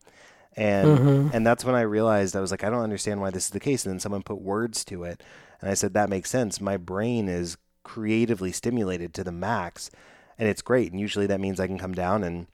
And 0.57 0.99
Mhm. 0.99 1.31
and 1.33 1.47
that's 1.47 1.65
when 1.65 1.75
I 1.75 1.83
realized 1.83 2.37
I 2.37 2.41
was 2.41 2.51
like, 2.51 2.65
I 2.65 2.71
don't 2.71 2.83
understand 2.83 3.21
why 3.21 3.31
this 3.31 3.47
is 3.47 3.51
the 3.51 3.61
case. 3.61 3.85
And 3.85 3.93
then 3.93 4.01
someone 4.01 4.23
put 4.23 4.41
words 4.41 4.85
to 4.87 5.05
it, 5.05 5.23
and 5.61 5.71
I 5.71 5.75
said 5.75 5.95
that 5.95 6.11
makes 6.11 6.29
sense. 6.31 6.61
My 6.61 6.77
brain 6.77 7.29
is 7.29 7.57
creatively 7.85 8.53
stimulated 8.53 9.15
to 9.15 9.25
the 9.25 9.33
max, 9.33 9.91
and 10.39 10.49
it's 10.49 10.63
great. 10.63 10.93
And 10.93 11.01
usually 11.01 11.27
that 11.27 11.41
means 11.41 11.59
I 11.59 11.67
can 11.67 11.79
come 11.79 11.95
down 11.95 12.23
and 12.23 12.47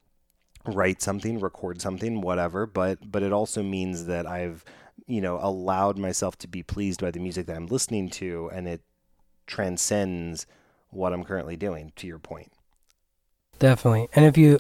write 0.67 1.03
something, 1.03 1.41
record 1.41 1.81
something, 1.81 2.21
whatever. 2.21 2.67
But 2.67 3.11
but 3.11 3.23
it 3.23 3.33
also 3.33 3.63
means 3.63 4.07
that 4.07 4.27
I've 4.27 4.65
you 5.07 5.21
know 5.21 5.39
allowed 5.43 5.99
myself 5.99 6.37
to 6.39 6.49
be 6.49 6.63
pleased 6.63 7.01
by 7.01 7.11
the 7.11 7.21
music 7.21 7.47
that 7.47 7.57
I'm 7.57 7.67
listening 7.67 8.11
to, 8.11 8.51
and 8.53 8.69
it 8.69 8.83
transcends 9.47 10.47
what 10.91 11.13
I'm 11.13 11.25
currently 11.25 11.57
doing. 11.57 11.93
To 11.97 12.07
your 12.07 12.19
point, 12.19 12.51
Definitely. 13.59 14.09
And 14.15 14.25
if 14.25 14.39
you 14.39 14.59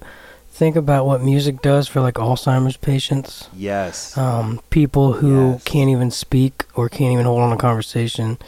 think 0.51 0.75
about 0.75 1.07
what 1.07 1.23
music 1.23 1.63
does 1.63 1.87
for 1.87 2.01
like 2.01 2.15
Alzheimer's 2.15 2.77
patients, 2.77 3.49
yes, 3.55 4.17
um, 4.19 4.61
people 4.71 5.15
who 5.15 5.53
Yes. 5.53 5.63
can't 5.65 5.89
even 5.91 6.11
speak 6.11 6.65
or 6.75 6.89
can't 6.89 7.13
even 7.13 7.27
hold 7.27 7.41
on 7.43 7.53
a 7.53 7.57
conversation 7.57 8.39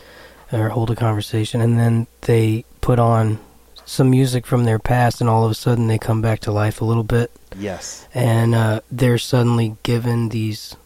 or 0.52 0.70
hold 0.70 0.90
a 0.90 0.96
conversation, 0.96 1.60
and 1.60 1.78
then 1.78 2.08
they 2.22 2.64
put 2.80 2.99
on 2.99 3.38
some 3.84 4.10
music 4.10 4.44
from 4.46 4.64
their 4.64 4.78
past, 4.80 5.20
and 5.20 5.30
all 5.30 5.44
of 5.44 5.50
a 5.50 5.54
sudden 5.54 5.87
they 5.87 5.99
come 5.99 6.20
back 6.20 6.40
to 6.40 6.50
life 6.52 6.80
a 6.80 6.84
little 6.84 7.04
bit, 7.04 7.30
yes, 7.56 8.06
and 8.14 8.54
uh, 8.54 8.80
they're 8.90 9.18
suddenly 9.18 9.76
given 9.84 10.28
these 10.30 10.76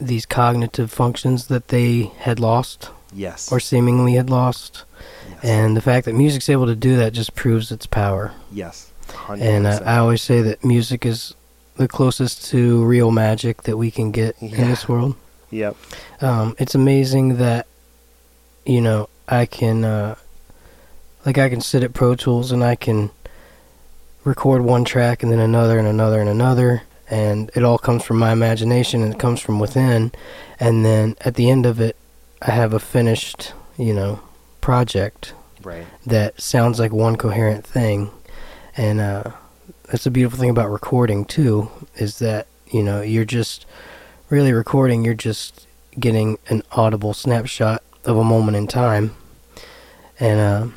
these 0.00 0.24
cognitive 0.26 0.92
functions 0.92 1.48
that 1.48 1.68
they 1.68 2.02
had 2.18 2.38
lost 2.38 2.90
yes, 3.12 3.50
or 3.50 3.58
seemingly 3.58 4.14
had 4.14 4.30
lost. 4.30 4.84
And 5.42 5.76
the 5.76 5.80
fact 5.80 6.06
that 6.06 6.14
music's 6.14 6.48
able 6.48 6.66
to 6.66 6.74
do 6.76 6.96
that 6.96 7.12
just 7.12 7.34
proves 7.34 7.70
its 7.70 7.86
power. 7.86 8.32
yes, 8.52 8.92
100%. 9.08 9.40
And 9.40 9.66
uh, 9.66 9.80
I 9.84 9.98
always 9.98 10.20
say 10.22 10.42
that 10.42 10.64
music 10.64 11.06
is 11.06 11.34
the 11.76 11.88
closest 11.88 12.44
to 12.46 12.84
real 12.84 13.10
magic 13.10 13.62
that 13.62 13.76
we 13.76 13.90
can 13.90 14.10
get 14.10 14.36
Yeah. 14.40 14.60
in 14.62 14.68
this 14.68 14.88
world. 14.88 15.14
yep, 15.50 15.76
Um, 16.20 16.56
it's 16.58 16.74
amazing 16.74 17.36
that, 17.38 17.66
you 18.66 18.80
know, 18.80 19.08
I 19.28 19.46
can, 19.46 19.84
uh, 19.84 20.16
like, 21.24 21.38
I 21.38 21.48
can 21.48 21.60
sit 21.60 21.82
at 21.84 21.94
Pro 21.94 22.14
Tools 22.16 22.50
and 22.52 22.64
I 22.64 22.74
can 22.74 23.10
record 24.24 24.62
one 24.62 24.84
track 24.84 25.22
and 25.22 25.30
then 25.32 25.38
another 25.38 25.78
and 25.78 25.86
another 25.88 26.20
and 26.20 26.28
another, 26.28 26.82
and 27.08 27.50
it 27.54 27.62
all 27.64 27.78
comes 27.78 28.02
from 28.04 28.18
my 28.18 28.32
imagination 28.32 29.02
and 29.02 29.14
it 29.14 29.18
comes 29.20 29.40
from 29.40 29.58
within. 29.60 30.12
And 30.60 30.84
then 30.84 31.16
at 31.22 31.34
the 31.36 31.48
end 31.48 31.64
of 31.64 31.80
it, 31.80 31.96
I 32.42 32.50
have 32.50 32.72
a 32.74 32.78
finished, 32.80 33.52
you 33.78 33.94
know, 33.94 34.20
project 34.60 35.34
right, 35.62 35.86
that 36.06 36.40
sounds 36.40 36.78
like 36.78 36.92
one 36.92 37.16
coherent 37.16 37.66
thing. 37.66 38.10
And 38.76 39.00
uh, 39.00 39.32
that's 39.84 40.04
the 40.04 40.10
beautiful 40.10 40.38
thing 40.38 40.50
about 40.50 40.70
recording 40.70 41.24
too 41.24 41.70
is 41.96 42.18
that 42.20 42.46
you 42.68 42.82
know 42.82 43.00
you're 43.00 43.24
just 43.24 43.66
really 44.30 44.52
recording 44.52 45.04
you're 45.04 45.14
just 45.14 45.66
getting 45.98 46.38
an 46.48 46.62
audible 46.72 47.14
snapshot 47.14 47.82
of 48.04 48.16
a 48.16 48.24
moment 48.24 48.56
in 48.56 48.66
time. 48.66 49.16
And 50.20 50.40
uh, 50.40 50.68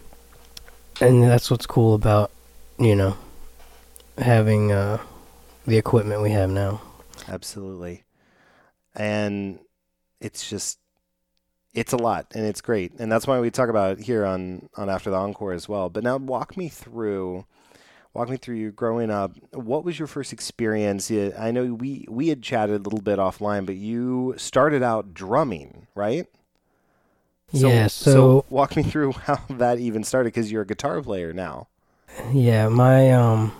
and 0.99 1.23
that's 1.23 1.49
what's 1.49 1.65
cool 1.65 1.93
about 1.95 2.31
you 2.79 2.95
know 2.95 3.17
having 4.17 4.71
uh, 4.71 4.99
the 5.65 5.77
equipment 5.77 6.21
we 6.21 6.31
have 6.31 6.49
now. 6.49 6.81
Absolutely. 7.27 8.03
And 8.95 9.59
it's 10.19 10.49
just 10.49 10.79
it's 11.73 11.93
a 11.93 11.97
lot 11.97 12.27
and 12.35 12.45
it's 12.45 12.61
great. 12.61 12.91
And 12.99 13.11
that's 13.11 13.27
why 13.27 13.39
we 13.39 13.49
talk 13.51 13.69
about 13.69 13.99
it 13.99 14.03
here 14.05 14.25
on 14.25 14.69
on 14.77 14.89
After 14.89 15.09
the 15.09 15.17
Encore 15.17 15.53
as 15.53 15.69
well. 15.69 15.89
But 15.89 16.03
now 16.03 16.17
walk 16.17 16.57
me 16.57 16.67
through 16.69 17.45
walk 18.13 18.29
me 18.29 18.37
through 18.37 18.55
you 18.55 18.71
growing 18.71 19.09
up. 19.09 19.31
What 19.53 19.83
was 19.85 19.97
your 19.97 20.07
first 20.07 20.33
experience? 20.33 21.09
Yeah, 21.09 21.29
I 21.39 21.51
know 21.51 21.73
we 21.73 22.05
we 22.09 22.27
had 22.27 22.41
chatted 22.41 22.75
a 22.81 22.83
little 22.83 23.01
bit 23.01 23.19
offline, 23.19 23.65
but 23.65 23.75
you 23.75 24.33
started 24.37 24.83
out 24.83 25.13
drumming, 25.13 25.87
right? 25.95 26.27
yeah 27.53 27.87
so, 27.87 28.45
walk 28.49 28.77
me 28.77 28.83
through 28.83 29.11
how 29.11 29.37
that 29.49 29.77
even 29.77 30.05
started 30.05 30.27
because 30.33 30.49
you're 30.49 30.61
a 30.61 30.65
guitar 30.65 31.01
player 31.01 31.33
now. 31.33 31.67
yeah 32.31 32.69
my 32.69 33.11
um 33.11 33.51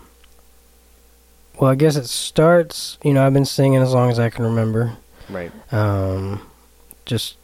well 1.59 1.69
i 1.69 1.75
guess 1.75 1.97
it 1.97 2.07
starts 2.07 2.97
you 3.03 3.13
know 3.13 3.25
i've 3.27 3.33
been 3.33 3.43
singing 3.43 3.81
as 3.81 3.93
long 3.93 4.09
as 4.09 4.17
i 4.17 4.29
can 4.29 4.45
remember 4.45 4.95
Right. 5.29 5.51
um, 5.73 6.41
just 7.05 7.35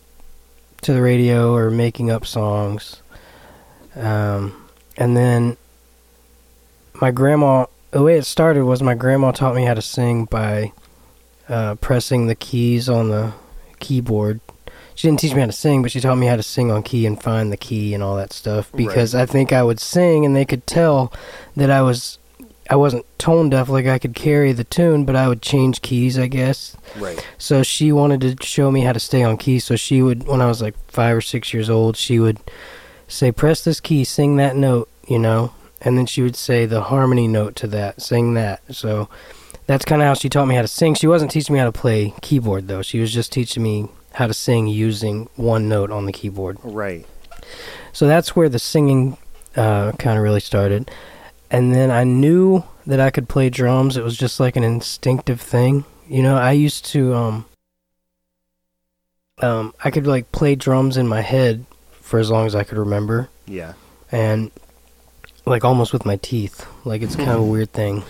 to 0.87 0.93
the 0.93 1.01
radio 1.01 1.53
or 1.53 1.69
making 1.69 2.09
up 2.09 2.25
songs. 2.25 3.01
Um, 3.93 4.69
and 4.95 5.17
then 5.17 5.57
my 6.93 7.11
grandma, 7.11 7.65
the 7.91 8.01
way 8.01 8.17
it 8.17 8.23
started 8.25 8.63
was 8.63 8.81
my 8.81 8.95
grandma 8.95 9.31
taught 9.31 9.53
me 9.53 9.65
how 9.65 9.73
to 9.73 9.81
sing 9.81 10.23
by 10.23 10.71
uh, 11.49 11.75
pressing 11.75 12.27
the 12.27 12.35
keys 12.35 12.87
on 12.87 13.09
the 13.09 13.33
keyboard. 13.81 14.39
She 14.95 15.09
didn't 15.09 15.19
teach 15.19 15.33
me 15.33 15.41
how 15.41 15.47
to 15.47 15.51
sing, 15.51 15.81
but 15.81 15.91
she 15.91 15.99
taught 15.99 16.15
me 16.15 16.27
how 16.27 16.37
to 16.37 16.43
sing 16.43 16.71
on 16.71 16.83
key 16.83 17.05
and 17.05 17.21
find 17.21 17.51
the 17.51 17.57
key 17.57 17.93
and 17.93 18.01
all 18.01 18.15
that 18.15 18.31
stuff. 18.31 18.71
Right. 18.71 18.87
Because 18.87 19.13
I 19.13 19.25
think 19.25 19.51
I 19.51 19.63
would 19.63 19.81
sing, 19.81 20.25
and 20.25 20.37
they 20.37 20.45
could 20.45 20.65
tell 20.65 21.11
that 21.57 21.69
I 21.69 21.81
was, 21.81 22.17
I 22.69 22.75
wasn't 22.75 23.05
tone 23.17 23.49
deaf, 23.49 23.69
like 23.69 23.85
I 23.85 23.99
could 23.99 24.15
carry 24.15 24.51
the 24.51 24.63
tune, 24.63 25.05
but 25.05 25.15
I 25.15 25.27
would 25.27 25.41
change 25.41 25.81
keys, 25.81 26.17
I 26.17 26.27
guess. 26.27 26.75
Right. 26.97 27.25
So 27.37 27.63
she 27.63 27.91
wanted 27.91 28.21
to 28.21 28.45
show 28.45 28.71
me 28.71 28.81
how 28.81 28.93
to 28.93 28.99
stay 28.99 29.23
on 29.23 29.37
key. 29.37 29.59
So 29.59 29.75
she 29.75 30.01
would, 30.01 30.27
when 30.27 30.41
I 30.41 30.47
was 30.47 30.61
like 30.61 30.75
five 30.89 31.15
or 31.15 31.21
six 31.21 31.53
years 31.53 31.69
old, 31.69 31.97
she 31.97 32.19
would 32.19 32.39
say, 33.07 33.31
"Press 33.31 33.63
this 33.63 33.79
key, 33.79 34.03
sing 34.03 34.37
that 34.37 34.55
note," 34.55 34.89
you 35.07 35.19
know, 35.19 35.53
and 35.81 35.97
then 35.97 36.05
she 36.05 36.21
would 36.21 36.35
say 36.35 36.65
the 36.65 36.83
harmony 36.83 37.27
note 37.27 37.55
to 37.57 37.67
that, 37.67 38.01
sing 38.01 38.33
that. 38.33 38.61
So 38.73 39.09
that's 39.65 39.85
kind 39.85 40.01
of 40.01 40.07
how 40.07 40.13
she 40.13 40.29
taught 40.29 40.47
me 40.47 40.55
how 40.55 40.61
to 40.61 40.67
sing. 40.67 40.95
She 40.95 41.07
wasn't 41.07 41.31
teaching 41.31 41.53
me 41.53 41.59
how 41.59 41.65
to 41.65 41.71
play 41.71 42.13
keyboard 42.21 42.67
though. 42.67 42.81
She 42.81 42.99
was 42.99 43.13
just 43.13 43.31
teaching 43.31 43.63
me 43.63 43.87
how 44.13 44.27
to 44.27 44.33
sing 44.33 44.67
using 44.67 45.29
one 45.35 45.69
note 45.69 45.91
on 45.91 46.05
the 46.05 46.11
keyboard. 46.11 46.57
Right. 46.63 47.05
So 47.93 48.07
that's 48.07 48.35
where 48.35 48.49
the 48.49 48.59
singing 48.59 49.17
uh, 49.55 49.91
kind 49.93 50.17
of 50.17 50.23
really 50.23 50.39
started. 50.39 50.89
And 51.49 51.73
then 51.73 51.91
I 51.91 52.03
knew 52.03 52.63
that 52.85 52.99
I 52.99 53.09
could 53.09 53.29
play 53.29 53.49
drums. 53.49 53.95
It 53.97 54.03
was 54.03 54.17
just 54.17 54.39
like 54.39 54.55
an 54.55 54.63
instinctive 54.63 55.39
thing. 55.41 55.85
You 56.07 56.23
know, 56.23 56.37
I 56.37 56.51
used 56.51 56.85
to 56.87 57.13
um 57.15 57.45
um 59.41 59.73
I 59.83 59.91
could 59.91 60.07
like 60.07 60.31
play 60.31 60.55
drums 60.55 60.97
in 60.97 61.07
my 61.07 61.21
head 61.21 61.65
for 62.01 62.19
as 62.19 62.29
long 62.31 62.45
as 62.45 62.55
I 62.55 62.63
could 62.63 62.77
remember 62.77 63.29
Yeah. 63.45 63.73
and 64.11 64.49
like 65.45 65.63
almost 65.63 65.93
with 65.93 66.05
my 66.05 66.17
teeth. 66.17 66.65
Like 66.85 67.01
it's 67.01 67.15
kind 67.15 67.29
of 67.31 67.39
a 67.39 67.43
weird 67.53 67.71
thing. 67.71 68.03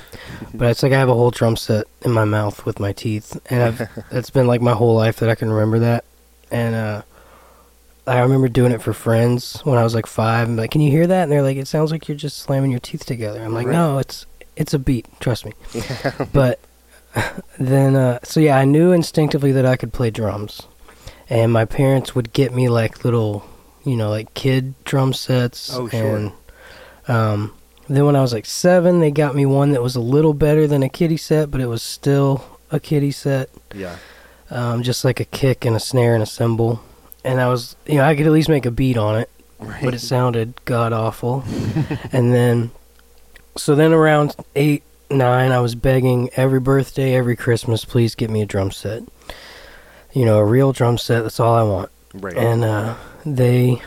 But 0.54 0.70
it's 0.72 0.84
like 0.84 0.94
I 0.94 1.00
have 1.00 1.10
a 1.10 1.14
whole 1.14 1.32
drum 1.32 1.56
set 1.58 1.86
in 2.04 2.12
my 2.12 2.26
mouth 2.26 2.66
with 2.66 2.80
my 2.80 2.94
teeth 2.94 3.40
and 3.52 3.62
I've 3.64 3.82
it's 4.12 4.30
been 4.30 4.48
like 4.48 4.62
my 4.62 4.74
whole 4.74 4.96
life 4.96 5.18
that 5.18 5.30
I 5.30 5.36
can 5.36 5.52
remember 5.52 5.80
that. 5.80 6.06
And 6.52 6.76
uh 6.76 7.02
I 8.08 8.20
remember 8.22 8.48
doing 8.48 8.72
it 8.72 8.82
for 8.82 8.94
friends 8.94 9.60
when 9.64 9.78
I 9.78 9.84
was 9.84 9.94
like 9.94 10.06
five. 10.06 10.48
I'm 10.48 10.56
like, 10.56 10.72
"Can 10.72 10.82
you 10.82 10.90
hear 10.90 11.08
that?" 11.08 11.24
And 11.24 11.32
they're 11.32 11.42
like, 11.42 11.58
"It 11.58 11.68
sounds 11.68 11.92
like 11.92 12.08
you're 12.08 12.18
just 12.18 12.38
slamming 12.38 12.72
your 12.72 12.80
teeth 12.80 13.06
together." 13.06 13.42
I'm 13.44 13.54
like, 13.54 13.68
Right. 13.68 13.74
"No, 13.74 13.98
it's 13.98 14.26
it's 14.56 14.74
a 14.74 14.80
beat. 14.80 15.06
Trust 15.20 15.46
me." 15.46 15.54
but 16.34 16.60
then, 17.60 17.96
uh, 17.96 18.20
so 18.24 18.40
yeah, 18.40 18.58
I 18.58 18.66
knew 18.66 18.92
instinctively 18.92 19.52
that 19.52 19.66
I 19.66 19.76
could 19.76 19.94
play 19.94 20.10
drums, 20.10 20.64
and 21.30 21.52
my 21.52 21.66
parents 21.66 22.16
would 22.16 22.34
get 22.34 22.54
me 22.54 22.70
like 22.70 23.04
little, 23.04 23.46
you 23.84 23.96
know, 23.98 24.10
like 24.10 24.34
kid 24.34 24.74
drum 24.86 25.14
sets. 25.14 25.76
Oh, 25.76 25.90
sure. 25.90 26.16
And 26.16 26.32
um, 27.08 27.54
then 27.90 28.06
when 28.06 28.16
I 28.16 28.22
was 28.22 28.34
like 28.34 28.46
seven, 28.46 29.00
they 29.00 29.12
got 29.12 29.36
me 29.36 29.46
one 29.46 29.72
that 29.72 29.82
was 29.84 29.96
a 29.96 30.02
little 30.02 30.34
better 30.34 30.68
than 30.68 30.84
a 30.84 30.90
kiddie 30.90 31.18
set, 31.18 31.52
but 31.52 31.62
it 31.62 31.68
was 31.68 31.82
still 31.82 32.58
a 32.70 32.80
kiddie 32.80 33.12
set 33.12 33.50
yeah. 33.74 33.96
um, 34.50 34.84
just 34.84 35.06
like 35.06 35.22
a 35.22 35.26
kick 35.26 35.64
and 35.64 35.76
a 35.76 35.80
snare 35.80 36.14
and 36.14 36.24
a 36.24 36.28
cymbal. 36.28 36.82
And 37.28 37.42
I 37.42 37.48
was, 37.50 37.76
you 37.86 37.96
know, 37.96 38.04
I 38.04 38.16
could 38.16 38.26
at 38.26 38.32
least 38.32 38.50
make 38.50 38.66
a 38.66 38.72
beat 38.72 38.98
on 38.98 39.20
it, 39.20 39.30
Right. 39.60 39.84
but 39.84 39.94
it 39.94 40.00
sounded 40.00 40.54
god 40.66 40.94
awful. 40.94 41.44
and 42.12 42.34
then, 42.34 42.72
so 43.56 43.76
then 43.76 43.92
around 43.94 44.36
eight, 44.56 44.84
nine, 45.12 45.52
I 45.52 45.60
was 45.60 45.76
begging 45.76 46.30
every 46.36 46.60
birthday, 46.60 47.16
every 47.16 47.36
Christmas, 47.36 47.86
please 47.86 48.16
get 48.16 48.30
me 48.30 48.42
a 48.42 48.46
drum 48.46 48.72
set. 48.72 49.04
You 50.14 50.26
know, 50.26 50.38
a 50.40 50.46
real 50.46 50.72
drum 50.72 50.98
set. 50.98 51.24
That's 51.24 51.40
all 51.40 51.54
I 51.56 51.64
want. 51.64 51.90
right. 52.14 52.36
And 52.38 52.64
uh, 52.64 52.96
they 53.26 53.82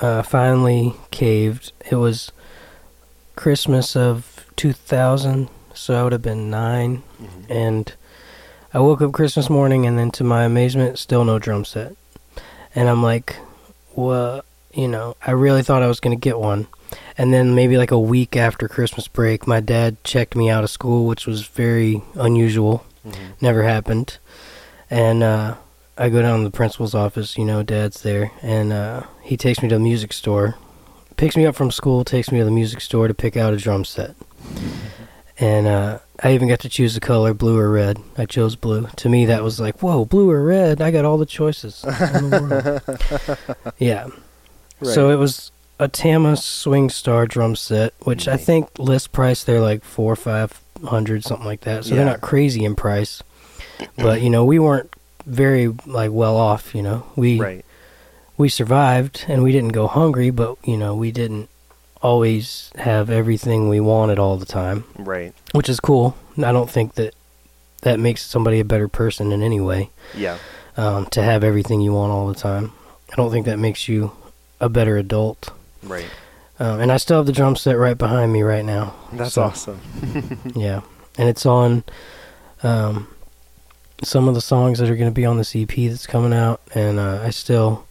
uh, 0.00 0.22
finally 0.22 0.94
caved. 1.10 1.72
It 1.90 1.96
was 1.96 2.30
Christmas 3.36 3.96
of 3.96 4.46
2000, 4.56 5.48
so 5.74 5.98
I 5.98 6.02
would 6.02 6.12
have 6.12 6.22
been 6.22 6.50
9 6.50 7.02
Mhm. 7.22 7.28
and 7.50 7.92
I 8.72 8.78
woke 8.80 9.00
up 9.02 9.12
Christmas 9.12 9.50
morning, 9.50 9.84
and 9.86 9.98
then 9.98 10.10
to 10.12 10.22
my 10.24 10.44
amazement, 10.44 10.98
still 10.98 11.24
no 11.24 11.38
drum 11.40 11.64
set. 11.64 11.94
And 12.74 12.88
I'm 12.88 13.02
like, 13.02 13.36
well, 13.94 14.44
you 14.72 14.88
know, 14.88 15.16
I 15.26 15.32
really 15.32 15.62
thought 15.62 15.82
I 15.82 15.88
was 15.88 16.00
going 16.00 16.16
to 16.16 16.20
get 16.20 16.38
one. 16.38 16.66
And 17.18 17.32
then 17.32 17.54
maybe 17.54 17.76
like 17.76 17.90
a 17.90 17.98
week 17.98 18.36
after 18.36 18.68
Christmas 18.68 19.06
break, 19.08 19.46
my 19.46 19.60
dad 19.60 20.02
checked 20.04 20.34
me 20.36 20.48
out 20.50 20.64
of 20.64 20.70
school, 20.70 21.06
which 21.06 21.26
was 21.26 21.46
very 21.46 22.02
unusual. 22.14 22.84
Mhm. 23.06 23.14
Never 23.40 23.62
happened. 23.64 24.18
And 24.90 25.22
uh, 25.22 25.54
I 25.98 26.08
go 26.08 26.22
down 26.22 26.38
to 26.38 26.44
the 26.44 26.50
principal's 26.50 26.94
office, 26.94 27.36
you 27.38 27.44
know, 27.44 27.62
dad's 27.62 28.02
there, 28.02 28.32
and 28.42 28.72
uh, 28.72 29.02
he 29.22 29.36
takes 29.36 29.62
me 29.62 29.68
to 29.68 29.76
the 29.76 29.80
music 29.80 30.12
store, 30.12 30.56
picks 31.16 31.36
me 31.36 31.46
up 31.46 31.54
from 31.54 31.70
school, 31.70 32.04
takes 32.04 32.32
me 32.32 32.38
to 32.38 32.44
the 32.44 32.50
music 32.50 32.80
store 32.80 33.06
to 33.06 33.14
pick 33.14 33.36
out 33.36 33.52
a 33.52 33.56
drum 33.56 33.84
set. 33.84 34.14
And 35.40 35.66
uh, 35.66 35.98
I 36.22 36.34
even 36.34 36.48
got 36.48 36.60
to 36.60 36.68
choose 36.68 36.94
the 36.94 37.00
color 37.00 37.32
blue 37.32 37.58
or 37.58 37.70
red. 37.70 37.98
I 38.16 38.26
chose 38.26 38.56
blue. 38.56 38.86
To 38.96 39.08
me, 39.08 39.24
that 39.26 39.42
was 39.42 39.58
like, 39.58 39.82
whoa, 39.82 40.04
blue 40.04 40.30
or 40.30 40.44
red. 40.44 40.82
I 40.82 40.90
got 40.90 41.06
all 41.06 41.16
the 41.16 41.26
choices 41.26 41.82
in 41.82 41.90
the 42.30 43.40
world. 43.56 43.74
yeah. 43.78 44.08
Right. 44.80 44.94
So 44.94 45.10
it 45.10 45.16
was 45.16 45.50
a 45.78 45.88
Tama 45.88 46.36
Swing 46.36 46.90
Star 46.90 47.26
drum 47.26 47.56
set, 47.56 47.94
which 48.00 48.28
I 48.28 48.36
think 48.36 48.78
list 48.78 49.12
price 49.12 49.44
they're 49.44 49.60
like 49.60 49.82
four 49.82 50.12
or 50.12 50.16
five 50.16 50.60
hundred, 50.84 51.24
something 51.24 51.46
like 51.46 51.62
that. 51.62 51.84
So 51.84 51.94
they're 51.94 52.04
not 52.04 52.20
crazy 52.20 52.64
in 52.64 52.76
price. 52.76 53.22
But 53.96 54.20
you 54.20 54.30
know, 54.30 54.44
we 54.44 54.58
weren't 54.58 54.94
very 55.24 55.68
like 55.86 56.12
well 56.12 56.36
off. 56.36 56.74
You 56.74 56.82
know, 56.82 57.06
we 57.16 57.40
right. 57.40 57.64
we 58.36 58.48
survived 58.48 59.24
and 59.28 59.42
we 59.42 59.52
didn't 59.52 59.72
go 59.72 59.86
hungry, 59.86 60.30
but 60.30 60.56
you 60.64 60.76
know, 60.76 60.94
we 60.94 61.12
didn't 61.12 61.49
always 62.02 62.70
have 62.76 63.10
everything 63.10 63.68
we 63.68 63.80
wanted 63.80 64.18
all 64.18 64.36
the 64.36 64.46
time, 64.46 64.84
Right. 64.98 65.34
which 65.52 65.68
is 65.68 65.80
cool. 65.80 66.16
I 66.38 66.52
don't 66.52 66.70
think 66.70 66.94
that 66.94 67.14
that 67.82 67.98
makes 68.00 68.24
somebody 68.24 68.60
a 68.60 68.64
better 68.64 68.88
person 68.88 69.32
in 69.32 69.42
any 69.42 69.60
way 69.60 69.90
Yeah. 70.14 70.38
um, 70.76 71.06
to 71.06 71.22
have 71.22 71.44
everything 71.44 71.80
you 71.80 71.92
want 71.92 72.12
all 72.12 72.26
the 72.28 72.34
time. 72.34 72.72
I 73.12 73.16
don't 73.16 73.30
think 73.30 73.46
that 73.46 73.58
makes 73.58 73.88
you 73.88 74.12
a 74.60 74.68
better 74.68 74.96
adult. 74.96 75.50
Right. 75.82 76.06
Um, 76.58 76.80
and 76.80 76.92
I 76.92 76.96
still 76.98 77.16
have 77.18 77.26
the 77.26 77.32
drum 77.32 77.56
set 77.56 77.78
right 77.78 77.96
behind 77.96 78.32
me 78.32 78.42
right 78.42 78.64
now. 78.64 78.94
That's 79.12 79.34
So, 79.34 79.42
awesome. 79.44 79.80
Yeah, 80.54 80.80
and 81.18 81.28
it's 81.28 81.44
on 81.46 81.84
um, 82.62 83.08
some 84.02 84.28
of 84.28 84.34
the 84.34 84.40
songs 84.42 84.78
that 84.78 84.88
are 84.90 84.96
going 84.96 85.10
to 85.10 85.14
be 85.14 85.24
on 85.26 85.38
this 85.38 85.56
EP 85.56 85.68
that's 85.88 86.06
coming 86.06 86.32
out, 86.34 86.60
and 86.74 86.98
uh, 86.98 87.20
I 87.22 87.30
still 87.30 87.86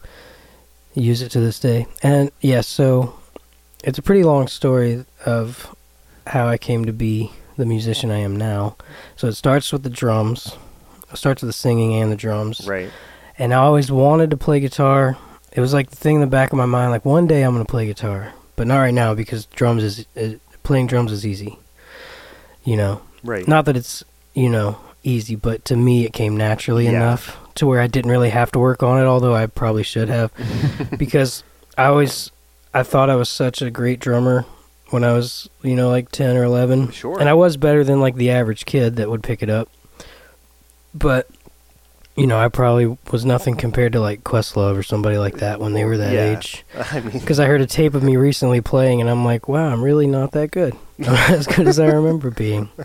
use 0.94 1.22
it 1.22 1.30
to 1.32 1.40
this 1.40 1.58
day. 1.60 1.86
And 2.02 2.30
yeah, 2.40 2.60
so 2.60 3.14
it's 3.84 3.98
a 3.98 4.02
pretty 4.02 4.22
long 4.22 4.46
story 4.48 5.04
of 5.24 5.74
how 6.26 6.46
I 6.48 6.58
came 6.58 6.84
to 6.84 6.92
be 6.92 7.30
the 7.56 7.66
musician 7.66 8.10
I 8.10 8.18
am 8.18 8.36
now. 8.36 8.76
So 9.16 9.28
it 9.28 9.32
starts 9.34 9.72
with 9.72 9.82
the 9.82 9.90
drums. 9.90 10.56
It 11.12 11.16
starts 11.16 11.42
with 11.42 11.48
the 11.48 11.52
singing 11.54 11.94
and 11.94 12.10
the 12.10 12.16
drums. 12.16 12.66
Right. 12.66 12.90
And 13.38 13.52
I 13.52 13.58
always 13.58 13.90
wanted 13.90 14.30
to 14.30 14.36
play 14.36 14.60
guitar. 14.60 15.16
It 15.52 15.60
was 15.60 15.72
like 15.74 15.90
the 15.90 15.96
thing 15.96 16.16
in 16.16 16.20
the 16.20 16.26
back 16.26 16.52
of 16.52 16.58
my 16.58 16.66
mind, 16.66 16.90
like 16.92 17.04
one 17.04 17.26
day 17.26 17.42
I'm 17.42 17.52
gonna 17.52 17.64
play 17.64 17.86
guitar, 17.86 18.32
but 18.56 18.66
not 18.66 18.78
right 18.78 18.94
now 18.94 19.14
because 19.14 19.46
drums 19.46 19.82
is 19.82 20.06
uh, 20.16 20.36
playing 20.62 20.86
drums 20.86 21.10
is 21.10 21.26
easy. 21.26 21.58
You 22.64 22.76
know, 22.76 23.00
Right. 23.24 23.46
not 23.48 23.64
that 23.64 23.76
it's 23.76 24.04
you 24.34 24.48
know 24.48 24.78
easy, 25.02 25.34
but 25.34 25.64
to 25.64 25.76
me 25.76 26.04
it 26.04 26.12
came 26.12 26.36
naturally 26.36 26.84
Yeah. 26.84 26.90
enough 26.92 27.36
to 27.56 27.66
where 27.66 27.80
I 27.80 27.86
didn't 27.88 28.10
really 28.10 28.30
have 28.30 28.52
to 28.52 28.58
work 28.58 28.82
on 28.82 29.00
it, 29.00 29.06
although 29.06 29.34
I 29.34 29.46
probably 29.46 29.82
should 29.82 30.08
have, 30.08 30.30
because 30.98 31.42
I 31.76 31.86
always 31.86 32.30
I 32.72 32.82
thought 32.82 33.10
I 33.10 33.16
was 33.16 33.28
such 33.28 33.62
a 33.62 33.70
great 33.70 33.98
drummer 34.00 34.44
when 34.90 35.04
I 35.04 35.12
was 35.12 35.48
you 35.62 35.74
know 35.76 35.88
like 35.90 36.10
ten 36.10 36.36
or 36.36 36.44
eleven, 36.44 36.90
Sure. 36.92 37.18
and 37.20 37.28
I 37.28 37.34
was 37.34 37.56
better 37.56 37.84
than 37.84 38.00
like 38.00 38.14
the 38.16 38.30
average 38.30 38.64
kid 38.66 38.96
that 38.96 39.10
would 39.10 39.22
pick 39.22 39.42
it 39.42 39.50
up. 39.50 39.68
But 40.94 41.28
you 42.16 42.26
know, 42.26 42.38
I 42.38 42.48
probably 42.48 42.98
was 43.10 43.24
nothing 43.24 43.56
compared 43.56 43.92
to 43.94 44.00
like 44.00 44.24
Questlove 44.24 44.76
or 44.76 44.82
somebody 44.82 45.16
like 45.16 45.38
that 45.38 45.58
when 45.60 45.72
they 45.72 45.84
were 45.84 45.96
that 45.96 46.12
Yeah. 46.12 46.36
age. 46.36 46.64
I 46.92 47.00
mean, 47.00 47.18
Because 47.18 47.38
I 47.40 47.46
heard 47.46 47.60
a 47.60 47.66
tape 47.66 47.94
of 47.94 48.02
me 48.02 48.16
recently 48.16 48.60
playing, 48.60 49.00
and 49.00 49.08
I'm 49.08 49.24
like, 49.24 49.48
wow, 49.48 49.68
I'm 49.72 49.82
really 49.82 50.06
not 50.08 50.32
that 50.32 50.50
good. 50.50 50.74
I'm 50.98 51.04
not 51.12 51.30
as 51.30 51.46
good 51.46 51.66
as 51.68 51.78
I 51.80 51.86
remember 51.86 52.30
being. 52.30 52.68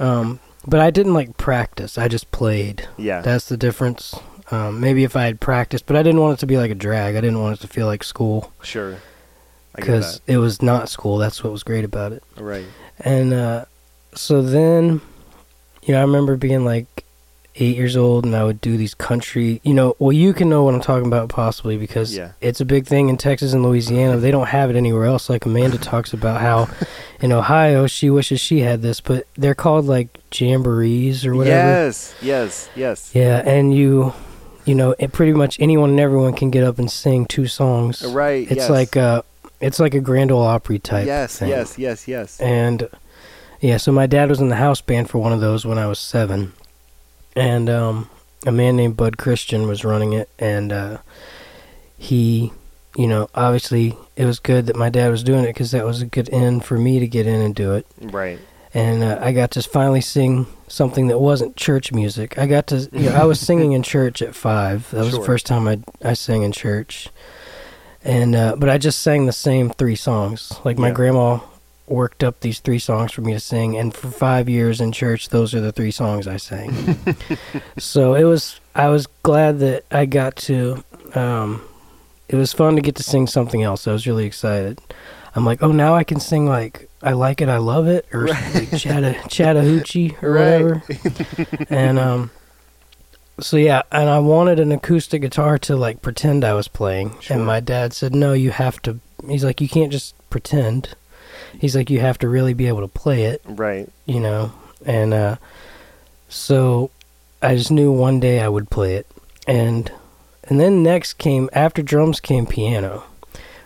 Um, 0.00 0.40
but 0.66 0.80
I 0.80 0.90
didn't 0.90 1.14
like 1.14 1.36
practice. 1.36 1.96
I 1.98 2.08
just 2.08 2.30
played. 2.32 2.88
yeah. 2.98 3.20
That's 3.20 3.46
the 3.48 3.56
difference. 3.56 4.14
Um, 4.50 4.80
maybe 4.80 5.04
if 5.04 5.14
I 5.16 5.24
had 5.24 5.40
practiced, 5.40 5.86
but 5.86 5.96
I 5.96 6.02
didn't 6.02 6.20
want 6.20 6.38
it 6.38 6.40
to 6.40 6.46
be 6.46 6.56
like 6.56 6.70
a 6.70 6.74
drag. 6.74 7.14
I 7.16 7.20
didn't 7.20 7.40
want 7.40 7.58
it 7.58 7.60
to 7.62 7.68
feel 7.68 7.86
like 7.86 8.02
school 8.02 8.52
sure. 8.62 8.96
Because 9.76 10.20
it 10.26 10.38
was 10.38 10.60
not 10.60 10.88
school. 10.88 11.18
That's 11.18 11.42
what 11.44 11.52
was 11.52 11.62
great 11.62 11.84
about 11.84 12.12
it. 12.12 12.22
Right. 12.36 12.66
And 12.98 13.32
uh, 13.32 13.64
so 14.14 14.42
then, 14.42 15.00
you 15.84 15.94
know, 15.94 15.98
I 15.98 16.02
remember 16.02 16.36
being 16.36 16.64
like 16.64 17.04
eight 17.56 17.76
years 17.76 17.96
old, 17.96 18.24
and 18.24 18.34
I 18.34 18.44
would 18.44 18.60
do 18.60 18.76
these 18.76 18.94
country. 18.94 19.60
You 19.62 19.72
know, 19.74 19.94
well, 20.00 20.12
you 20.12 20.32
can 20.32 20.48
know 20.48 20.64
what 20.64 20.74
I'm 20.74 20.80
talking 20.80 21.06
about 21.06 21.28
possibly 21.28 21.76
because 21.78 22.14
Yeah. 22.16 22.32
it's 22.40 22.60
a 22.60 22.64
big 22.64 22.86
thing 22.86 23.08
in 23.08 23.16
Texas 23.16 23.52
and 23.52 23.62
Louisiana. 23.62 24.16
They 24.18 24.30
don't 24.32 24.48
have 24.48 24.70
it 24.70 24.76
anywhere 24.76 25.04
else. 25.04 25.30
Like 25.30 25.46
Amanda 25.46 25.78
talks 25.92 26.12
about 26.12 26.40
how 26.40 26.68
in 27.20 27.30
Ohio 27.32 27.86
she 27.86 28.10
wishes 28.10 28.40
she 28.40 28.60
had 28.60 28.82
this, 28.82 29.00
but 29.00 29.26
they're 29.36 29.54
called 29.54 29.86
like 29.86 30.08
jamborees 30.30 31.24
or 31.24 31.34
whatever. 31.36 31.56
Yes. 31.56 32.14
Yes. 32.20 32.68
Yes. 32.74 33.10
Yeah, 33.14 33.42
and 33.46 33.72
you. 33.72 34.12
You 34.66 34.74
know, 34.74 34.94
it 34.98 35.12
pretty 35.12 35.32
much 35.32 35.58
anyone 35.60 35.90
and 35.90 36.00
everyone 36.00 36.34
can 36.34 36.50
get 36.50 36.64
up 36.64 36.78
and 36.78 36.90
sing 36.90 37.26
two 37.26 37.46
songs. 37.46 38.04
Right. 38.04 38.42
It's 38.50 38.60
yes. 38.62 38.70
like 38.70 38.94
a, 38.96 39.24
it's 39.60 39.80
like 39.80 39.94
a 39.94 40.00
Grand 40.00 40.30
Ole 40.30 40.42
Opry 40.42 40.78
type 40.78 41.06
Yes. 41.06 41.38
thing. 41.38 41.48
Yes. 41.48 41.78
Yes. 41.78 42.06
Yes. 42.06 42.40
And 42.40 42.88
yeah, 43.60 43.76
so 43.78 43.90
my 43.92 44.06
dad 44.06 44.28
was 44.28 44.40
in 44.40 44.48
the 44.48 44.56
house 44.56 44.80
band 44.80 45.10
for 45.10 45.18
one 45.18 45.32
of 45.32 45.40
those 45.40 45.66
when 45.66 45.76
I 45.78 45.86
was 45.86 45.98
seven, 45.98 46.52
and 47.36 47.68
um, 47.68 48.08
a 48.46 48.52
man 48.52 48.76
named 48.76 48.96
Bud 48.96 49.18
Christian 49.18 49.66
was 49.68 49.84
running 49.84 50.12
it, 50.14 50.30
and 50.38 50.72
uh, 50.72 50.98
he, 51.98 52.52
you 52.96 53.06
know, 53.06 53.28
obviously 53.34 53.96
it 54.16 54.24
was 54.24 54.38
good 54.38 54.66
that 54.66 54.76
my 54.76 54.88
dad 54.88 55.10
was 55.10 55.22
doing 55.22 55.44
it 55.44 55.48
because 55.48 55.72
that 55.72 55.84
was 55.84 56.00
a 56.00 56.06
good 56.06 56.30
end 56.30 56.64
for 56.64 56.78
me 56.78 57.00
to 57.00 57.06
get 57.06 57.26
in 57.26 57.40
and 57.40 57.54
do 57.54 57.74
it, 57.74 57.86
Right. 58.00 58.38
and 58.72 59.02
uh, 59.02 59.18
I 59.20 59.32
got 59.32 59.50
to 59.52 59.62
finally 59.62 60.00
sing 60.00 60.46
something 60.70 61.08
that 61.08 61.18
wasn't 61.18 61.56
church 61.56 61.92
music. 61.92 62.38
I 62.38 62.46
got 62.46 62.66
to, 62.68 62.88
you 62.92 63.10
know, 63.10 63.16
I 63.16 63.24
was 63.24 63.40
singing 63.48 63.72
in 63.72 63.82
church 63.82 64.22
at 64.22 64.34
five. 64.34 64.88
That 64.92 65.00
was 65.00 65.10
Sure. 65.10 65.18
the 65.20 65.26
first 65.26 65.44
time 65.46 65.66
I 65.68 65.80
I 66.02 66.14
sang 66.14 66.42
in 66.42 66.52
church, 66.52 67.08
and 68.04 68.34
uh, 68.34 68.54
but 68.56 68.68
I 68.68 68.78
just 68.78 69.00
sang 69.02 69.26
the 69.26 69.32
same 69.32 69.70
three 69.70 69.96
songs. 69.96 70.52
Like 70.64 70.78
my 70.78 70.88
Yeah. 70.88 70.94
grandma 70.94 71.38
worked 71.86 72.22
up 72.22 72.38
these 72.40 72.60
three 72.60 72.78
songs 72.78 73.10
for 73.12 73.20
me 73.20 73.32
to 73.32 73.40
sing, 73.40 73.76
and 73.76 73.92
for 73.92 74.08
five 74.12 74.48
years 74.48 74.80
in 74.80 74.92
church, 74.92 75.30
those 75.30 75.52
are 75.54 75.60
the 75.60 75.72
three 75.72 75.90
songs 75.90 76.28
I 76.28 76.36
sang. 76.36 76.96
so 77.78 78.14
it 78.14 78.22
was, 78.24 78.60
I 78.76 78.88
was 78.90 79.08
glad 79.24 79.58
that 79.58 79.84
I 79.90 80.06
got 80.06 80.36
to. 80.48 80.84
Um, 81.16 81.62
it 82.28 82.36
was 82.36 82.52
fun 82.52 82.76
to 82.76 82.80
get 82.80 82.94
to 82.94 83.02
sing 83.02 83.26
something 83.26 83.64
else. 83.64 83.88
I 83.88 83.92
was 83.92 84.06
really 84.06 84.24
excited. 84.24 84.80
I'm 85.34 85.44
like, 85.44 85.62
oh, 85.62 85.72
now 85.72 85.94
I 85.94 86.04
can 86.04 86.18
sing 86.20 86.46
like 86.46 86.88
I 87.02 87.12
like 87.12 87.40
it, 87.40 87.48
I 87.48 87.58
love 87.58 87.86
it, 87.86 88.06
or 88.12 88.24
Right. 88.24 88.54
like 88.54 88.76
Chatta 88.80 89.16
Chattahoochee 89.28 90.16
or 90.22 90.32
Right. 90.32 90.62
whatever. 90.62 91.66
and 91.70 91.98
um, 91.98 92.30
so 93.40 93.56
yeah, 93.56 93.82
and 93.92 94.10
I 94.10 94.18
wanted 94.18 94.60
an 94.60 94.70
acoustic 94.72 95.22
guitar 95.22 95.58
to 95.60 95.76
like 95.76 96.02
pretend 96.02 96.44
I 96.44 96.54
was 96.54 96.68
playing, 96.68 97.16
Sure. 97.20 97.36
and 97.36 97.46
my 97.46 97.60
dad 97.60 97.92
said, 97.94 98.14
no, 98.14 98.32
you 98.32 98.50
have 98.50 98.82
to. 98.82 98.98
He's 99.28 99.44
like, 99.44 99.60
you 99.60 99.68
can't 99.68 99.92
just 99.92 100.14
pretend. 100.30 100.94
He's 101.58 101.74
like, 101.76 101.90
you 101.90 102.00
have 102.00 102.18
to 102.18 102.28
really 102.28 102.54
be 102.54 102.68
able 102.68 102.80
to 102.80 102.88
play 102.88 103.24
it, 103.24 103.40
Right. 103.44 103.88
you 104.06 104.20
know. 104.20 104.52
And 104.84 105.12
uh, 105.14 105.36
so 106.28 106.90
I 107.42 107.56
just 107.56 107.70
knew 107.70 107.92
one 107.92 108.20
day 108.20 108.40
I 108.40 108.48
would 108.48 108.70
play 108.70 108.94
it, 108.96 109.06
and 109.46 109.90
and 110.44 110.58
then 110.60 110.82
next 110.82 111.14
came 111.14 111.48
after 111.52 111.82
drums 111.82 112.20
came 112.20 112.46
piano, 112.46 113.04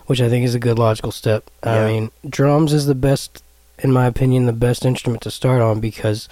which 0.05 0.21
I 0.21 0.29
think 0.29 0.45
is 0.45 0.55
a 0.55 0.59
good 0.59 0.79
logical 0.79 1.11
step. 1.11 1.49
Yeah. 1.63 1.73
I 1.73 1.87
mean, 1.87 2.11
drums 2.27 2.73
is 2.73 2.85
the 2.85 2.95
best, 2.95 3.43
in 3.79 3.91
my 3.91 4.05
opinion, 4.05 4.45
the 4.45 4.53
best 4.53 4.85
instrument 4.85 5.23
to 5.23 5.31
start 5.31 5.61
on 5.61 5.79
because 5.79 6.29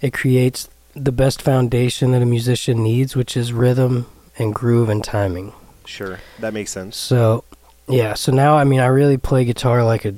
it 0.00 0.12
creates 0.12 0.68
the 0.94 1.12
best 1.12 1.42
foundation 1.42 2.12
that 2.12 2.22
a 2.22 2.26
musician 2.26 2.82
needs, 2.82 3.14
which 3.14 3.36
is 3.36 3.52
rhythm 3.52 4.06
and 4.38 4.54
groove 4.54 4.88
and 4.88 5.04
timing. 5.04 5.52
Sure. 5.84 6.18
That 6.40 6.52
makes 6.52 6.70
sense. 6.70 6.96
So, 6.96 7.44
yeah. 7.88 8.14
So 8.14 8.32
now, 8.32 8.56
I 8.56 8.64
mean, 8.64 8.80
I 8.80 8.86
really 8.86 9.16
play 9.18 9.44
guitar 9.44 9.84
like 9.84 10.04
a, 10.04 10.14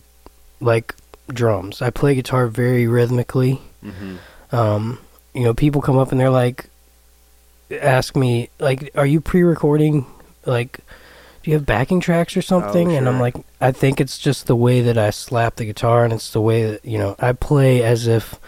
like 0.60 0.94
drums. 1.28 1.82
I 1.82 1.90
play 1.90 2.14
guitar 2.14 2.46
very 2.46 2.86
rhythmically. 2.86 3.60
Mm-hmm. 3.84 4.16
Um, 4.54 4.98
you 5.34 5.44
know, 5.44 5.54
people 5.54 5.82
come 5.82 5.98
up 5.98 6.10
and 6.10 6.20
they're 6.20 6.30
like, 6.30 6.70
ask 7.70 8.16
me 8.16 8.48
like, 8.58 8.90
"Are 8.94 9.06
you 9.06 9.20
pre-recording? 9.20 10.06
Like, 10.46 10.80
you 11.48 11.54
have 11.54 11.66
backing 11.66 12.00
tracks 12.00 12.36
or 12.36 12.42
something?" 12.42 12.92
And 12.92 13.08
I'm 13.08 13.20
like, 13.20 13.36
"I 13.60 13.72
think 13.72 14.00
it's 14.00 14.18
just 14.18 14.46
the 14.46 14.56
way 14.56 14.80
that 14.82 14.98
I 14.98 15.10
slap 15.10 15.56
the 15.56 15.64
guitar, 15.64 16.04
and 16.04 16.12
it's 16.12 16.30
the 16.30 16.40
way 16.40 16.70
that 16.70 16.84
you 16.84 16.98
know 16.98 17.16
I 17.18 17.32
play 17.32 17.82
as 17.82 18.06
if." 18.06 18.38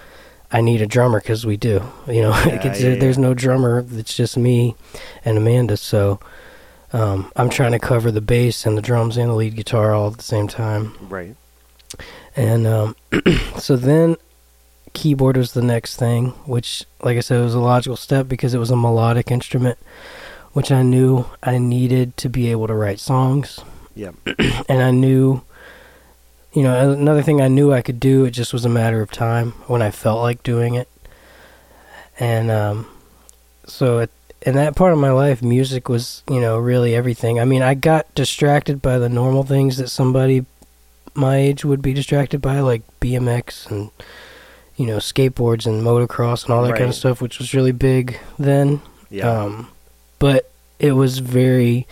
I 0.53 0.63
need 0.63 0.83
a 0.83 0.87
drummer 0.87 1.21
because 1.21 1.47
we 1.47 1.57
do, 1.57 1.81
you 2.09 2.23
know. 2.23 2.31
Yeah, 2.31 2.67
it's, 2.67 2.81
yeah, 2.81 2.97
There's 2.97 3.19
no 3.19 3.35
drummer; 3.35 3.87
it's 3.93 4.17
just 4.17 4.37
me 4.37 4.75
and 5.25 5.39
Amanda. 5.39 5.77
So, 5.77 6.19
um, 6.93 7.31
I'm 7.37 7.51
trying 7.51 7.71
to 7.71 7.79
cover 7.79 8.11
the 8.11 8.21
bass 8.21 8.67
and 8.67 8.77
the 8.77 8.83
drums 8.83 9.17
and 9.17 9.31
the 9.31 9.35
lead 9.35 9.55
guitar 9.55 9.95
all 9.95 10.09
at 10.11 10.17
the 10.17 10.25
same 10.25 10.49
time. 10.49 10.93
Right. 11.09 11.37
And 12.35 12.67
um, 12.67 12.97
so 13.59 13.77
then 13.77 14.17
keyboard 14.93 15.37
was 15.37 15.53
the 15.53 15.63
next 15.63 15.97
thing, 15.97 16.29
which, 16.47 16.85
like 17.03 17.17
I 17.17 17.21
said, 17.21 17.41
was 17.43 17.55
a 17.55 17.61
logical 17.61 17.97
step 17.97 18.29
because 18.29 18.55
it 18.55 18.59
was 18.59 18.71
a 18.71 18.77
melodic 18.77 19.31
instrument, 19.31 19.79
which 20.53 20.73
I 20.73 20.83
knew 20.83 21.27
I 21.43 21.59
needed 21.59 22.17
to 22.19 22.29
be 22.29 22.51
able 22.51 22.67
to 22.67 22.75
write 22.75 23.01
songs. 23.01 23.61
Yep. 23.95 24.15
and 24.69 24.83
I 24.83 24.91
knew, 24.91 25.43
you 26.53 26.63
know, 26.63 26.93
another 26.93 27.23
thing 27.23 27.41
I 27.41 27.49
knew 27.49 27.73
I 27.73 27.83
could 27.83 28.01
do, 28.01 28.25
it 28.25 28.33
just 28.33 28.53
was 28.53 28.65
a 28.65 28.69
matter 28.69 29.01
of 29.01 29.11
time 29.11 29.53
when 29.67 29.83
I 29.83 29.91
felt 29.91 30.21
like 30.21 30.43
doing 30.43 30.75
it. 30.75 30.89
And 32.19 32.51
um, 32.51 32.87
so 33.67 34.01
at, 34.01 34.11
in 34.43 34.55
that 34.55 34.77
part 34.77 34.93
of 34.93 34.99
my 34.99 35.11
life, 35.11 35.43
music 35.43 35.89
was, 35.89 36.23
you 36.29 36.41
know, 36.41 36.59
really 36.59 36.95
everything. 36.95 37.39
I 37.39 37.45
mean, 37.45 37.63
I 37.63 37.75
got 37.75 38.13
distracted 38.15 38.83
by 38.83 38.99
the 38.99 39.09
normal 39.09 39.45
things 39.45 39.77
that 39.77 39.89
somebody 39.89 40.45
my 41.15 41.37
age 41.37 41.65
would 41.65 41.83
be 41.83 41.93
distracted 41.93 42.41
by, 42.41 42.61
like 42.61 42.83
BMX 43.01 43.71
and 43.71 43.91
you 44.77 44.87
know 44.87 44.97
skateboards 44.97 45.67
and 45.67 45.83
motocross 45.83 46.45
and 46.45 46.55
all 46.55 46.63
that 46.63 46.77
kind 46.77 46.89
of 46.89 46.95
stuff, 46.95 47.21
which 47.21 47.39
was 47.39 47.55
really 47.55 47.73
big 47.73 48.19
then. 48.39 48.81
Yeah. 49.11 49.29
Um, 49.29 49.69
but 50.21 50.49
it 50.79 50.93
was 50.93 51.19
very, 51.19 51.89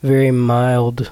very 0.00 0.30
mild, 0.30 1.10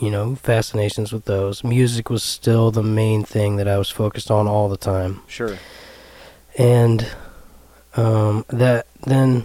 you 0.00 0.10
know, 0.10 0.34
fascinations 0.34 1.12
with 1.12 1.26
those. 1.26 1.62
Music 1.62 2.10
was 2.10 2.24
still 2.24 2.72
the 2.72 2.82
main 2.82 3.22
thing 3.22 3.56
that 3.56 3.68
I 3.68 3.78
was 3.78 3.88
focused 3.88 4.32
on 4.32 4.48
all 4.48 4.68
the 4.68 4.76
time. 4.76 5.22
sure. 5.28 5.56
And 6.58 7.06
um, 7.94 8.44
that 8.48 8.86
then 9.06 9.44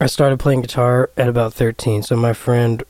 I 0.00 0.06
started 0.06 0.40
playing 0.40 0.62
guitar 0.62 1.10
at 1.16 1.28
about 1.28 1.52
13. 1.52 2.02
So 2.02 2.16
my 2.16 2.32
friend, 2.32 2.82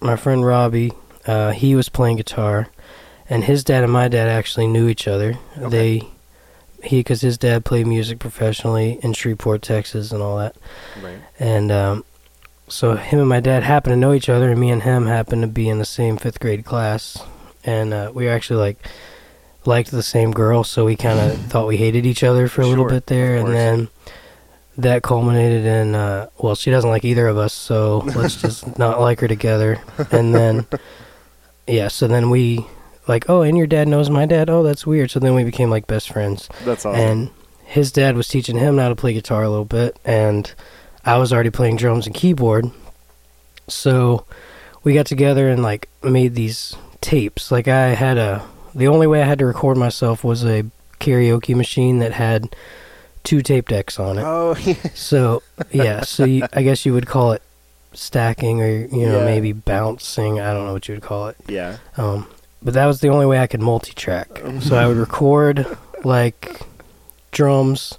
my 0.00 0.14
friend 0.16 0.46
Robbie, 0.46 0.92
uh, 1.26 1.50
he 1.50 1.74
was 1.74 1.88
playing 1.88 2.18
guitar, 2.18 2.68
and 3.28 3.44
his 3.44 3.64
dad 3.64 3.82
and 3.82 3.92
my 3.92 4.08
dad 4.08 4.28
actually 4.28 4.66
knew 4.66 4.88
each 4.88 5.08
other. 5.08 5.38
Okay. 5.58 5.68
They 5.68 6.08
he 6.84 7.00
because 7.00 7.20
his 7.20 7.38
dad 7.38 7.64
played 7.64 7.86
music 7.86 8.18
professionally 8.18 8.98
in 9.02 9.12
Shreveport, 9.12 9.62
Texas, 9.62 10.12
and 10.12 10.22
all 10.22 10.38
that. 10.38 10.56
Right. 11.02 11.18
And 11.38 11.72
um, 11.72 12.04
so 12.68 12.96
him 12.96 13.20
and 13.20 13.28
my 13.28 13.40
dad 13.40 13.62
happened 13.62 13.92
to 13.92 13.96
know 13.96 14.12
each 14.12 14.28
other, 14.28 14.50
and 14.50 14.60
me 14.60 14.70
and 14.70 14.82
him 14.82 15.06
happened 15.06 15.42
to 15.42 15.48
be 15.48 15.68
in 15.68 15.78
the 15.78 15.84
same 15.84 16.16
fifth 16.16 16.40
grade 16.40 16.64
class, 16.64 17.22
and 17.64 17.92
uh, 17.92 18.10
we 18.14 18.28
actually 18.28 18.60
like 18.60 18.78
liked 19.66 19.90
the 19.90 20.02
same 20.02 20.32
girl, 20.32 20.64
so 20.64 20.84
we 20.84 20.96
kind 20.96 21.18
of 21.18 21.38
thought 21.50 21.66
we 21.66 21.76
hated 21.76 22.06
each 22.06 22.22
other 22.22 22.48
for 22.48 22.62
a 22.62 22.66
little 22.66 22.88
bit 22.88 23.06
there, 23.06 23.36
and 23.36 23.48
then 23.48 23.88
that 24.76 25.02
culminated 25.02 25.64
in 25.64 25.94
uh, 25.94 26.28
well, 26.38 26.54
she 26.54 26.70
doesn't 26.70 26.90
like 26.90 27.04
either 27.04 27.28
of 27.28 27.38
us, 27.38 27.52
so 27.52 27.98
let's 27.98 28.36
just 28.40 28.78
not 28.78 29.00
like 29.00 29.20
her 29.20 29.28
together, 29.28 29.80
and 30.10 30.34
then 30.34 30.66
yeah, 31.66 31.88
so 31.88 32.08
then 32.08 32.30
we 32.30 32.66
like 33.06 33.28
oh, 33.28 33.42
and 33.42 33.56
your 33.58 33.66
dad 33.66 33.88
knows 33.88 34.08
my 34.10 34.26
dad, 34.26 34.48
oh 34.50 34.62
that's 34.62 34.86
weird, 34.86 35.10
so 35.10 35.18
then 35.20 35.34
we 35.34 35.44
became 35.44 35.70
like 35.70 35.86
best 35.86 36.10
friends. 36.10 36.48
That's 36.64 36.84
awesome. 36.86 37.00
And 37.00 37.30
his 37.64 37.90
dad 37.92 38.16
was 38.16 38.28
teaching 38.28 38.56
him 38.58 38.78
how 38.78 38.88
to 38.88 38.94
play 38.96 39.12
guitar 39.12 39.42
a 39.42 39.48
little 39.50 39.64
bit, 39.64 39.98
and 40.04 40.52
I 41.04 41.18
was 41.18 41.32
already 41.32 41.50
playing 41.50 41.76
drums 41.76 42.06
and 42.06 42.14
keyboard. 42.14 42.66
So 43.68 44.24
we 44.82 44.94
got 44.94 45.06
together 45.06 45.48
and 45.48 45.62
like 45.62 45.88
made 46.02 46.34
these 46.34 46.76
tapes. 47.00 47.50
Like 47.50 47.68
I 47.68 47.88
had 47.88 48.18
a 48.18 48.44
the 48.74 48.88
only 48.88 49.06
way 49.06 49.22
I 49.22 49.26
had 49.26 49.38
to 49.38 49.46
record 49.46 49.76
myself 49.76 50.24
was 50.24 50.44
a 50.44 50.64
karaoke 51.00 51.54
machine 51.54 51.98
that 52.00 52.12
had 52.12 52.54
two 53.22 53.40
tape 53.40 53.68
decks 53.68 53.98
on 53.98 54.18
it. 54.18 54.22
oh, 54.24 54.54
yeah. 54.64 54.74
So 54.94 55.42
yeah, 55.70 56.00
so 56.02 56.24
you, 56.24 56.46
I 56.52 56.62
guess 56.62 56.84
you 56.84 56.92
would 56.92 57.06
call 57.06 57.32
it 57.32 57.42
stacking 57.92 58.60
or 58.60 58.68
you 58.68 59.06
know 59.06 59.20
Yeah. 59.20 59.24
maybe 59.24 59.52
bouncing. 59.52 60.40
I 60.40 60.52
don't 60.52 60.66
know 60.66 60.72
what 60.72 60.88
you 60.88 60.94
would 60.94 61.02
call 61.04 61.28
it. 61.28 61.36
yeah. 61.48 61.78
Um, 61.96 62.26
but 62.64 62.74
that 62.74 62.86
was 62.86 63.00
the 63.00 63.08
only 63.08 63.26
way 63.26 63.38
I 63.38 63.46
could 63.46 63.60
multi-track. 63.62 64.40
So 64.60 64.76
I 64.76 64.86
would 64.86 64.96
record 64.96 65.66
like 66.02 66.60
drums 67.30 67.98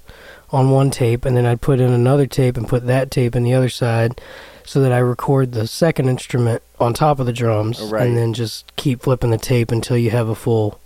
on 0.52 0.72
one 0.72 0.92
tape, 0.92 1.26
and 1.26 1.36
then 1.36 1.46
I'd 1.46 1.62
put 1.62 1.80
in 1.80 1.92
another 1.92 2.26
tape 2.28 2.58
and 2.58 2.68
put 2.68 2.86
that 2.88 3.12
tape 3.12 3.36
in 3.36 3.44
the 3.44 3.54
other 3.54 3.70
side, 3.70 4.20
so 4.64 4.80
that 4.82 4.92
I 4.92 4.98
record 5.00 5.52
the 5.52 5.68
second 5.68 6.08
instrument 6.10 6.62
on 6.80 6.94
top 6.94 7.20
of 7.20 7.26
the 7.26 7.34
drums, 7.34 7.82
Right. 7.82 8.06
and 8.08 8.18
then 8.18 8.34
just 8.34 8.76
keep 8.76 9.02
flipping 9.04 9.32
the 9.32 9.38
tape 9.38 9.72
until 9.72 9.98
you 9.98 10.12
have 10.12 10.28
a 10.30 10.36
full 10.36 10.80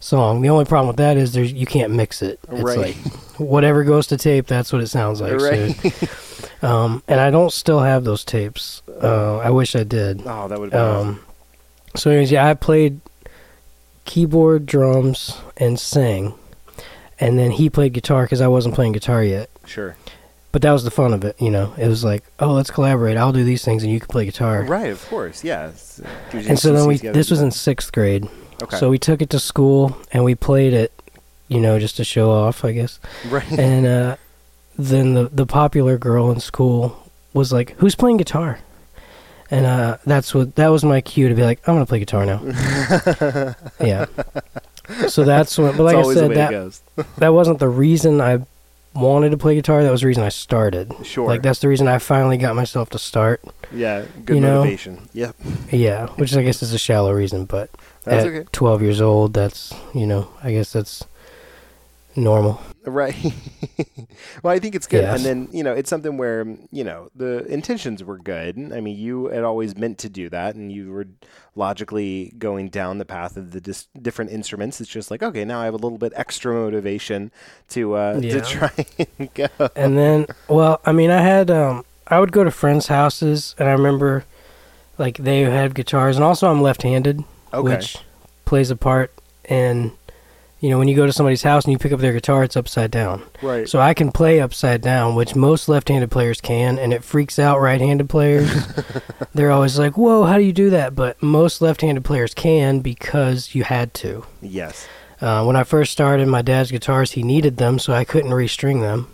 song. 0.00 0.42
The 0.42 0.50
only 0.50 0.64
problem 0.66 0.88
with 0.88 0.96
that 0.98 1.16
is 1.16 1.32
there's 1.32 1.52
you 1.52 1.66
can't 1.66 1.92
mix 1.92 2.20
it. 2.22 2.38
It's 2.50 2.62
Right. 2.62 2.78
like 2.78 2.96
whatever 3.38 3.82
goes 3.84 4.06
to 4.08 4.16
tape, 4.16 4.46
that's 4.46 4.72
what 4.72 4.82
it 4.82 4.88
sounds 4.88 5.20
like. 5.20 5.40
so- 5.40 5.50
right. 5.50 6.62
um, 6.62 7.02
and 7.08 7.20
I 7.20 7.30
don't 7.30 7.52
still 7.52 7.80
have 7.80 8.04
those 8.04 8.24
tapes. 8.24 8.82
Uh, 9.02 9.38
I 9.38 9.50
wish 9.50 9.74
I 9.74 9.84
did. 9.84 10.22
oh, 10.26 10.48
that 10.48 10.60
would. 10.60 10.74
Um, 10.74 11.20
so 11.96 12.10
anyways, 12.10 12.30
yeah, 12.30 12.46
I 12.46 12.54
played 12.54 13.00
keyboard, 14.04 14.66
drums, 14.66 15.36
and 15.56 15.78
sang, 15.78 16.34
and 17.20 17.38
then 17.38 17.52
he 17.52 17.70
played 17.70 17.92
guitar 17.92 18.24
because 18.24 18.40
I 18.40 18.48
wasn't 18.48 18.74
playing 18.74 18.92
guitar 18.92 19.22
yet. 19.24 19.50
Sure. 19.66 19.96
But 20.52 20.62
that 20.62 20.70
was 20.72 20.84
the 20.84 20.90
fun 20.92 21.12
of 21.12 21.24
it, 21.24 21.40
you 21.40 21.50
know. 21.50 21.74
It 21.76 21.88
was 21.88 22.04
like, 22.04 22.22
oh, 22.38 22.52
let's 22.52 22.70
collaborate. 22.70 23.16
I'll 23.16 23.32
do 23.32 23.42
these 23.42 23.64
things, 23.64 23.82
and 23.82 23.90
you 23.92 23.98
can 23.98 24.06
play 24.08 24.24
guitar. 24.24 24.62
Right. 24.62 24.90
Of 24.90 25.04
course. 25.08 25.42
Yeah. 25.42 25.64
It's- 25.68 25.98
it 25.98 26.06
gives 26.30 26.44
you 26.44 26.50
And 26.50 26.58
so 26.58 26.72
then 26.72 26.86
we. 26.86 26.96
This 26.98 27.30
was 27.30 27.40
in 27.40 27.50
sixth 27.50 27.92
grade. 27.92 28.28
Okay. 28.62 28.78
so 28.78 28.88
we 28.88 28.98
took 28.98 29.20
it 29.20 29.30
to 29.30 29.40
school 29.40 29.96
and 30.12 30.22
we 30.22 30.36
played 30.36 30.72
it, 30.72 30.92
you 31.48 31.58
know, 31.60 31.80
just 31.80 31.96
to 31.96 32.04
show 32.04 32.30
off, 32.30 32.64
I 32.64 32.70
guess. 32.70 33.00
right. 33.28 33.50
and 33.58 33.84
uh, 33.84 34.16
then 34.78 35.14
the 35.14 35.24
the 35.28 35.44
popular 35.44 35.98
girl 35.98 36.30
in 36.30 36.38
school 36.38 37.10
was 37.32 37.52
like, 37.52 37.70
"Who's 37.78 37.96
playing 37.96 38.18
guitar?" 38.18 38.60
And 39.50 39.66
uh, 39.66 39.98
that's 40.06 40.34
what 40.34 40.54
that 40.56 40.68
was 40.68 40.84
my 40.84 41.00
cue 41.00 41.28
to 41.28 41.34
be 41.34 41.42
like, 41.42 41.60
"I'm 41.68 41.74
gonna 41.74 41.86
play 41.86 41.98
guitar 41.98 42.24
now." 42.24 42.40
yeah. 43.80 44.06
So 45.08 45.24
that's 45.24 45.58
what. 45.58 45.76
But 45.76 45.84
like 45.84 45.96
I 45.96 46.14
said, 46.14 46.30
that 46.32 46.80
that 47.18 47.28
wasn't 47.28 47.58
the 47.58 47.68
reason 47.68 48.20
I 48.20 48.44
wanted 48.94 49.30
to 49.30 49.36
play 49.36 49.54
guitar. 49.54 49.82
That 49.82 49.90
was 49.90 50.00
the 50.00 50.06
reason 50.06 50.22
I 50.22 50.28
started. 50.28 50.94
Sure. 51.02 51.26
Like 51.26 51.42
that's 51.42 51.60
the 51.60 51.68
reason 51.68 51.88
I 51.88 51.98
finally 51.98 52.36
got 52.36 52.54
myself 52.56 52.90
to 52.90 52.98
start. 52.98 53.42
Yeah. 53.72 54.06
Good 54.24 54.36
you 54.36 54.40
know, 54.40 54.60
motivation. 54.60 55.08
Yep. 55.12 55.36
Yeah, 55.70 56.06
which 56.16 56.34
I 56.36 56.42
guess 56.42 56.62
is 56.62 56.72
a 56.72 56.78
shallow 56.78 57.12
reason, 57.12 57.44
but 57.44 57.70
That's 58.04 58.24
at 58.24 58.32
okay. 58.32 58.48
12 58.52 58.82
years 58.82 59.00
old, 59.00 59.34
that's 59.34 59.74
you 59.94 60.06
know, 60.06 60.28
I 60.42 60.52
guess 60.52 60.72
that's 60.72 61.04
normal. 62.16 62.60
Right. 62.84 63.14
well, 64.42 64.52
I 64.54 64.58
think 64.58 64.74
it's 64.74 64.86
good. 64.86 65.02
Yes. 65.02 65.16
And 65.16 65.24
then, 65.24 65.48
you 65.56 65.62
know, 65.64 65.72
it's 65.72 65.88
something 65.90 66.16
where, 66.18 66.46
you 66.70 66.84
know, 66.84 67.08
the 67.16 67.44
intentions 67.46 68.04
were 68.04 68.18
good. 68.18 68.58
I 68.74 68.80
mean, 68.80 68.96
you 68.98 69.26
had 69.26 69.42
always 69.44 69.76
meant 69.76 69.98
to 69.98 70.08
do 70.08 70.28
that 70.30 70.54
and 70.54 70.70
you 70.70 70.90
were 70.92 71.06
logically 71.56 72.32
going 72.38 72.68
down 72.68 72.98
the 72.98 73.04
path 73.04 73.36
of 73.36 73.52
the 73.52 73.60
dis- 73.60 73.88
different 74.00 74.30
instruments. 74.32 74.80
It's 74.80 74.90
just 74.90 75.10
like, 75.10 75.22
okay, 75.22 75.44
now 75.44 75.60
I 75.60 75.64
have 75.64 75.74
a 75.74 75.78
little 75.78 75.98
bit 75.98 76.12
extra 76.16 76.52
motivation 76.54 77.30
to 77.70 77.94
uh 77.94 78.18
Yeah. 78.22 78.32
to 78.34 78.40
try 78.42 78.86
and 79.18 79.32
go. 79.34 79.46
and 79.76 79.96
then 79.96 80.26
well 80.48 80.80
i 80.84 80.92
mean 80.92 81.10
i 81.10 81.20
had 81.20 81.50
um 81.50 81.84
i 82.06 82.18
would 82.20 82.30
go 82.32 82.44
to 82.44 82.50
friends 82.50 82.86
houses 82.88 83.54
and 83.58 83.68
i 83.68 83.72
remember 83.72 84.24
like 84.98 85.16
they 85.18 85.40
had 85.40 85.74
guitars 85.74 86.16
and 86.16 86.24
also 86.24 86.50
i'm 86.50 86.60
left-handed 86.62 87.24
Okay. 87.52 87.62
which 87.76 87.96
plays 88.44 88.70
a 88.70 88.76
part 88.76 89.12
in 89.48 89.92
you 90.64 90.70
know 90.70 90.78
when 90.78 90.88
you 90.88 90.96
go 90.96 91.04
to 91.04 91.12
somebody's 91.12 91.42
house 91.42 91.66
and 91.66 91.72
you 91.72 91.78
pick 91.78 91.92
up 91.92 92.00
their 92.00 92.14
guitar 92.14 92.42
it's 92.42 92.56
upside 92.56 92.90
down 92.90 93.22
right. 93.42 93.68
so 93.68 93.78
i 93.78 93.92
can 93.92 94.10
play 94.10 94.40
upside 94.40 94.80
down 94.80 95.14
which 95.14 95.36
most 95.36 95.68
left-handed 95.68 96.10
players 96.10 96.40
can 96.40 96.78
and 96.78 96.94
it 96.94 97.04
freaks 97.04 97.38
out 97.38 97.60
right-handed 97.60 98.08
players 98.08 98.50
they're 99.34 99.50
always 99.50 99.78
like 99.78 99.98
whoa 99.98 100.24
how 100.24 100.38
do 100.38 100.42
you 100.42 100.54
do 100.54 100.70
that 100.70 100.94
but 100.94 101.22
most 101.22 101.60
left-handed 101.60 102.02
players 102.02 102.32
can 102.32 102.80
because 102.80 103.54
you 103.54 103.62
had 103.62 103.92
to 103.92 104.24
yes. 104.40 104.88
uh, 105.20 105.44
when 105.44 105.54
i 105.54 105.62
first 105.62 105.92
started 105.92 106.26
my 106.26 106.40
dad's 106.40 106.70
guitars 106.70 107.10
he 107.10 107.22
needed 107.22 107.58
them 107.58 107.78
so 107.78 107.92
i 107.92 108.02
couldn't 108.02 108.30
restring 108.30 108.80
them 108.80 109.10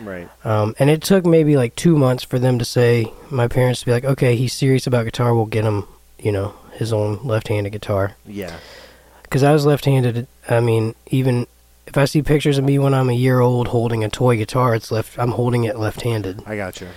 Right. 0.00 0.28
um, 0.44 0.74
and 0.78 0.90
it 0.90 1.02
took 1.02 1.24
maybe 1.26 1.56
like 1.56 1.74
two 1.74 1.96
months 1.96 2.22
for 2.22 2.38
them 2.38 2.58
to 2.58 2.66
say, 2.66 3.10
my 3.30 3.48
parents 3.48 3.80
to 3.80 3.86
be 3.86 3.92
like, 3.92 4.04
okay, 4.04 4.36
he's 4.36 4.52
serious 4.52 4.86
about 4.86 5.06
guitar. 5.06 5.34
We'll 5.34 5.46
get 5.46 5.64
him, 5.64 5.88
you 6.18 6.32
know, 6.32 6.54
his 6.72 6.92
own 6.92 7.24
left-handed 7.24 7.70
guitar. 7.70 8.14
Yeah. 8.26 8.58
Because 9.28 9.42
I 9.42 9.52
was 9.52 9.66
left-handed. 9.66 10.26
I 10.48 10.60
mean, 10.60 10.94
even 11.08 11.46
if 11.86 11.98
I 11.98 12.04
see 12.04 12.22
pictures 12.22 12.58
of 12.58 12.64
me 12.64 12.78
when 12.78 12.94
I'm 12.94 13.10
a 13.10 13.14
year 13.14 13.40
old 13.40 13.68
holding 13.68 14.02
a 14.04 14.08
toy 14.08 14.36
guitar, 14.36 14.74
it's 14.74 14.90
left. 14.90 15.18
I'm 15.18 15.32
holding 15.32 15.64
it 15.64 15.78
left-handed. 15.78 16.42
I 16.46 16.56
got 16.56 16.80
you. 16.80 16.88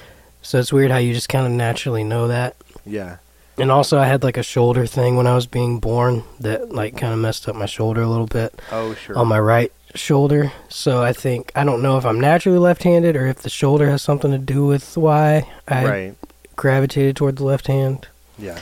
So 0.41 0.59
it's 0.59 0.71
weird 0.71 0.91
how 0.91 0.97
you 0.97 1.13
just 1.13 1.27
kind 1.29 1.45
of 1.45 1.51
naturally 1.51 2.03
know 2.03 2.27
that. 2.27 2.55
Yeah. 2.85 3.17
And 3.57 3.71
also, 3.71 3.97
I 3.99 4.05
had 4.05 4.23
like 4.23 4.37
a 4.37 4.43
shoulder 4.43 4.85
thing 4.85 5.17
when 5.17 5.27
I 5.27 5.35
was 5.35 5.45
being 5.45 5.79
born 5.79 6.23
that 6.39 6.69
like 6.71 6.95
kind 6.97 7.11
of 7.13 7.19
messed 7.19 7.49
up 7.49 7.55
my 7.55 7.65
shoulder 7.65 8.01
a 8.01 8.07
little 8.07 8.25
bit 8.27 8.57
Oh, 8.71 8.93
sure. 8.93 9.17
on 9.17 9.27
my 9.27 9.39
right 9.39 9.71
shoulder. 9.95 10.53
So 10.69 11.01
I 11.03 11.11
think 11.11 11.51
I 11.55 11.65
don't 11.65 11.81
know 11.81 11.97
if 11.97 12.05
I'm 12.05 12.21
naturally 12.21 12.57
left-handed 12.59 13.17
or 13.17 13.27
if 13.27 13.41
the 13.41 13.49
shoulder 13.49 13.89
has 13.89 14.01
something 14.01 14.31
to 14.31 14.37
do 14.37 14.65
with 14.65 14.95
why 14.95 15.45
I 15.67 15.85
right. 15.85 16.15
gravitated 16.55 17.17
toward 17.17 17.35
the 17.35 17.43
left 17.43 17.67
hand. 17.67 18.07
Yeah. 18.37 18.59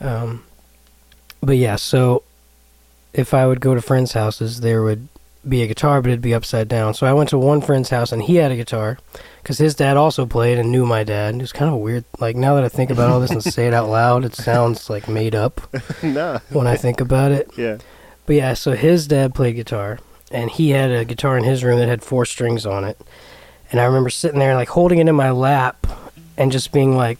Um, 0.00 0.44
but 1.40 1.56
yeah, 1.56 1.76
so 1.76 2.22
if 3.14 3.32
I 3.32 3.46
would 3.46 3.60
go 3.60 3.74
to 3.74 3.80
friends' 3.80 4.12
houses, 4.12 4.60
there 4.60 4.82
would 4.82 5.08
be 5.48 5.62
a 5.62 5.66
guitar, 5.66 6.02
but 6.02 6.08
it'd 6.10 6.20
be 6.20 6.34
upside 6.34 6.68
down. 6.68 6.94
So 6.94 7.06
I 7.06 7.12
went 7.12 7.28
to 7.30 7.38
one 7.38 7.60
friend's 7.60 7.90
house 7.90 8.12
and 8.12 8.22
he 8.22 8.36
had 8.36 8.50
a 8.50 8.56
guitar 8.56 8.98
because 9.42 9.58
his 9.58 9.74
dad 9.74 9.96
also 9.96 10.26
played 10.26 10.58
and 10.58 10.72
knew 10.72 10.84
my 10.84 11.04
dad. 11.04 11.34
It 11.34 11.40
was 11.40 11.52
kind 11.52 11.72
of 11.72 11.80
weird. 11.80 12.04
Like 12.18 12.34
now 12.34 12.54
that 12.56 12.64
I 12.64 12.68
think 12.68 12.90
about 12.90 13.10
all 13.10 13.20
this 13.20 13.30
and 13.30 13.42
say 13.54 13.66
it 13.66 13.74
out 13.74 13.88
loud, 13.88 14.24
it 14.24 14.34
sounds 14.34 14.90
like 14.90 15.08
made 15.08 15.34
up 15.34 15.60
no. 16.02 16.40
when 16.50 16.66
I 16.66 16.76
think 16.76 17.00
about 17.00 17.30
it. 17.30 17.50
Yeah. 17.56 17.78
But 18.26 18.36
yeah, 18.36 18.54
so 18.54 18.72
his 18.72 19.06
dad 19.06 19.34
played 19.34 19.54
guitar, 19.54 19.98
and 20.30 20.50
he 20.50 20.70
had 20.70 20.90
a 20.90 21.04
guitar 21.04 21.36
in 21.36 21.44
his 21.44 21.62
room 21.62 21.78
that 21.78 21.88
had 21.88 22.02
four 22.02 22.24
strings 22.24 22.64
on 22.64 22.84
it. 22.84 22.98
And 23.70 23.80
I 23.80 23.84
remember 23.84 24.08
sitting 24.08 24.38
there, 24.38 24.54
like 24.54 24.70
holding 24.70 24.98
it 24.98 25.08
in 25.08 25.14
my 25.14 25.30
lap, 25.30 25.86
and 26.38 26.50
just 26.50 26.72
being 26.72 26.96
like, 26.96 27.18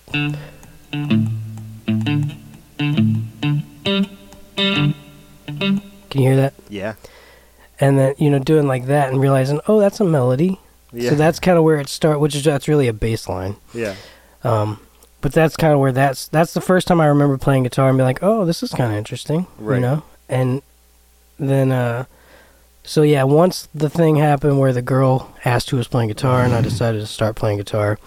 "Can 5.58 5.80
you 6.12 6.20
hear 6.28 6.36
that?" 6.36 6.54
Yeah. 6.68 6.94
And 7.80 7.98
then 7.98 8.14
you 8.18 8.30
know, 8.30 8.38
doing 8.38 8.66
like 8.66 8.86
that, 8.86 9.10
and 9.10 9.20
realizing, 9.20 9.60
"Oh, 9.68 9.80
that's 9.80 10.00
a 10.00 10.04
melody." 10.04 10.60
Yeah. 10.92 11.10
So 11.10 11.16
that's 11.16 11.40
kind 11.40 11.58
of 11.58 11.64
where 11.64 11.80
it 11.80 11.88
starts, 11.88 12.20
which 12.20 12.34
is 12.36 12.44
that's 12.44 12.68
really 12.68 12.86
a 12.88 12.92
bass 12.92 13.28
line. 13.28 13.56
yeah. 13.72 13.94
Um, 14.44 14.78
but 15.20 15.32
that's 15.32 15.56
kind 15.56 15.72
of 15.72 15.80
where 15.80 15.90
that's 15.92 16.28
that's 16.28 16.52
the 16.54 16.60
first 16.60 16.86
time 16.86 17.00
I 17.00 17.06
remember 17.06 17.36
playing 17.38 17.62
guitar 17.64 17.88
and 17.88 17.96
be 17.98 18.04
like, 18.04 18.22
"Oh, 18.22 18.44
this 18.44 18.62
is 18.62 18.70
kind 18.70 18.92
of 18.92 18.98
interesting," 18.98 19.46
Right. 19.58 19.76
you 19.76 19.80
know. 19.80 20.02
and 20.28 20.62
then 21.38 21.72
uh, 21.72 22.04
so 22.84 23.02
yeah, 23.02 23.24
once 23.24 23.66
the 23.74 23.88
thing 23.90 24.16
happened 24.16 24.60
where 24.60 24.72
the 24.72 24.82
girl 24.82 25.34
asked 25.44 25.70
who 25.70 25.76
was 25.78 25.88
playing 25.88 26.08
guitar, 26.08 26.44
and 26.44 26.52
I 26.54 26.60
decided 26.60 27.00
to 27.00 27.06
start 27.06 27.34
playing 27.36 27.56
guitar, 27.58 27.98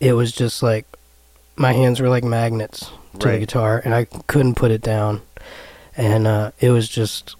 it 0.00 0.14
was 0.14 0.32
just 0.32 0.62
like 0.62 0.86
my 1.56 1.72
hands 1.74 2.00
were 2.00 2.08
like 2.08 2.24
magnets 2.24 2.90
to 3.20 3.28
Right. 3.28 3.34
the 3.34 3.38
guitar, 3.40 3.80
and 3.84 3.94
I 3.94 4.06
couldn't 4.26 4.54
put 4.54 4.70
it 4.70 4.80
down, 4.82 5.20
and 5.96 6.26
uh, 6.26 6.50
it 6.60 6.70
was 6.70 6.88
just. 6.88 7.36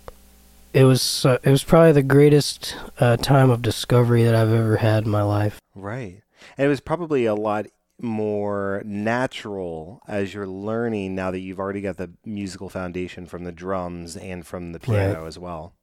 It 0.75 0.85
was 0.85 1.27
uh, 1.27 1.37
it 1.43 1.51
was 1.51 1.63
probably 1.63 1.93
the 1.93 2.03
greatest 2.03 2.77
uh, 2.99 3.19
time 3.19 3.51
of 3.51 3.61
discovery 3.61 4.25
that 4.25 4.35
I've 4.35 4.53
ever 4.53 4.79
had 4.79 5.05
in 5.05 5.11
my 5.11 5.23
life. 5.23 5.61
Right. 5.75 6.23
And 6.57 6.65
it 6.65 6.69
was 6.69 6.81
probably 6.81 7.27
a 7.27 7.35
lot 7.35 7.67
more 8.01 8.83
natural 8.87 10.01
as 10.09 10.33
you're 10.33 10.47
learning 10.47 11.15
now 11.15 11.31
that 11.31 11.41
you've 11.41 11.61
already 11.61 11.83
got 11.83 11.99
the 11.99 12.11
musical 12.25 12.69
foundation 12.71 13.27
from 13.27 13.45
the 13.45 13.53
drums 13.53 14.17
and 14.17 14.47
from 14.47 14.73
the 14.73 14.81
piano 14.81 15.27
as 15.27 15.39
well. 15.39 15.75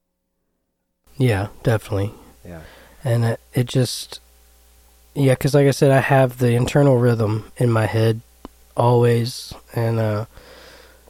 Yeah, 1.18 1.50
definitely. 1.64 2.14
Yeah. 2.44 2.62
and 3.04 3.24
it, 3.26 3.40
it 3.54 3.66
just 3.68 4.20
yeah 5.14 5.34
because 5.34 5.54
like 5.54 5.68
i 5.68 5.72
said 5.72 5.92
i 5.92 6.00
have 6.00 6.38
the 6.38 6.52
internal 6.54 6.98
rhythm 6.98 7.52
in 7.58 7.70
my 7.70 7.86
head 7.86 8.22
always 8.78 9.54
and 9.76 10.00
uh 10.00 10.26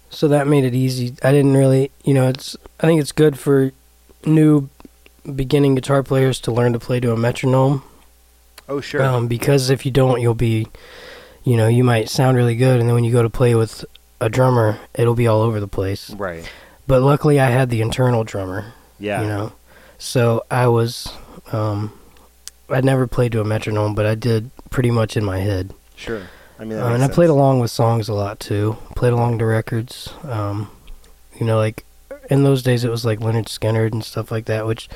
so 0.09 0.27
that 0.27 0.47
made 0.47 0.63
it 0.63 0.73
easy 0.75 1.13
i 1.23 1.31
didn't 1.31 1.55
really 1.55 1.91
you 2.03 2.13
know 2.13 2.27
it's 2.27 2.55
i 2.79 2.87
think 2.87 2.99
it's 3.01 3.11
good 3.11 3.37
for 3.37 3.71
new 4.25 4.69
beginning 5.35 5.75
guitar 5.75 6.01
players 6.03 6.39
to 6.39 6.51
learn 6.51 6.73
to 6.73 6.79
play 6.79 6.99
to 6.99 7.11
a 7.11 7.17
metronome 7.17 7.83
Oh, 8.67 8.81
sure. 8.81 9.01
um, 9.01 9.27
because 9.27 9.69
if 9.69 9.85
you 9.85 9.91
don't 9.91 10.21
you'll 10.21 10.33
be 10.35 10.67
you 11.43 11.57
know 11.57 11.67
you 11.67 11.83
might 11.83 12.09
sound 12.09 12.37
really 12.37 12.55
good 12.55 12.79
and 12.79 12.87
then 12.89 12.95
when 12.95 13.03
you 13.03 13.11
go 13.11 13.23
to 13.23 13.29
play 13.29 13.55
with 13.55 13.83
a 14.21 14.29
drummer 14.29 14.77
it'll 14.93 15.15
be 15.15 15.27
all 15.27 15.41
over 15.41 15.59
the 15.59 15.67
place 15.67 16.09
right. 16.11 16.49
but 16.87 17.01
luckily 17.01 17.39
i 17.39 17.49
had 17.49 17.69
the 17.69 17.81
internal 17.81 18.23
drummer 18.23 18.73
Yeah. 18.99 19.21
you 19.21 19.27
know. 19.27 19.53
So 20.01 20.45
I 20.49 20.67
was, 20.67 21.11
um, 21.51 21.91
I 22.69 22.79
never 22.79 23.05
played 23.05 23.33
to 23.33 23.41
a 23.41 23.43
metronome, 23.43 23.95
but 23.95 24.05
I 24.05 24.15
did 24.15 24.49
pretty 24.69 24.91
much 24.91 25.17
in 25.17 25.25
my 25.25 25.39
head. 25.39 25.73
Sure. 25.97 26.21
I 26.59 26.65
mean, 26.65 26.77
Uh, 26.79 26.87
and 26.87 27.03
I 27.03 27.07
played 27.07 27.29
along 27.29 27.59
with 27.59 27.71
songs 27.71 28.09
a 28.09 28.13
lot 28.13 28.39
too. 28.39 28.77
Played 28.95 29.13
along 29.13 29.39
to 29.39 29.45
records. 29.45 30.09
Um, 30.23 30.69
you 31.39 31.45
know, 31.45 31.57
like 31.57 31.85
in 32.29 32.43
those 32.43 32.61
days 32.63 32.83
it 32.83 32.91
was 32.91 33.05
like 33.05 33.19
Lynyrd 33.19 33.45
Skynyrd 33.47 33.93
and 33.93 34.03
stuff 34.03 34.29
like 34.31 34.45
that, 34.45 34.67
which, 34.67 34.89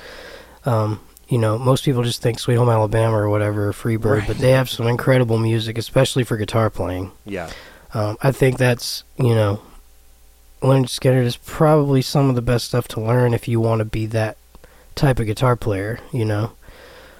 um, 0.66 1.00
you 1.30 1.38
know, 1.38 1.58
most 1.58 1.86
people 1.86 2.04
just 2.04 2.22
think 2.22 2.38
Sweet 2.38 2.56
Home 2.56 2.70
Alabama 2.70 3.18
or 3.18 3.30
whatever, 3.30 3.70
or 3.70 3.72
Freebird, 3.72 4.20
Right. 4.20 4.28
but 4.28 4.38
they 4.40 4.52
have 4.52 4.70
some 4.70 4.88
incredible 4.88 5.38
music, 5.38 5.78
especially 5.78 6.24
for 6.26 6.36
guitar 6.38 6.70
playing. 6.70 7.12
Yeah. 7.26 7.50
Um, 7.94 8.18
I 8.22 8.32
think 8.32 8.58
that's 8.58 9.04
you 9.18 9.34
know, 9.34 9.62
Lynyrd 10.62 10.88
Skynyrd 10.88 11.26
is 11.26 11.38
probably 11.38 12.02
some 12.02 12.30
of 12.30 12.36
the 12.36 12.42
best 12.42 12.66
stuff 12.66 12.88
to 12.90 13.00
learn 13.02 13.34
if 13.34 13.48
you 13.48 13.60
want 13.62 13.80
to 13.80 13.86
be 13.86 14.06
that 14.08 14.38
type 14.96 15.20
of 15.20 15.26
guitar 15.28 15.56
player. 15.56 16.00
You 16.12 16.26
know, 16.26 16.52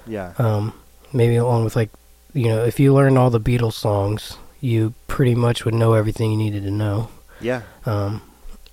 Yeah. 0.06 0.32
um, 0.38 0.74
maybe 1.12 1.36
along 1.36 1.64
with 1.64 1.76
like, 1.76 1.90
you 2.34 2.48
know, 2.48 2.64
if 2.64 2.78
you 2.78 2.92
learn 2.92 3.16
all 3.16 3.30
the 3.30 3.40
Beatles 3.40 3.74
songs, 3.74 4.36
you 4.60 4.92
pretty 5.06 5.34
much 5.34 5.64
would 5.64 5.74
know 5.74 5.94
everything 5.94 6.32
you 6.32 6.36
needed 6.36 6.64
to 6.64 6.70
know. 6.70 7.08
Yeah. 7.40 7.62
Um, 7.86 8.22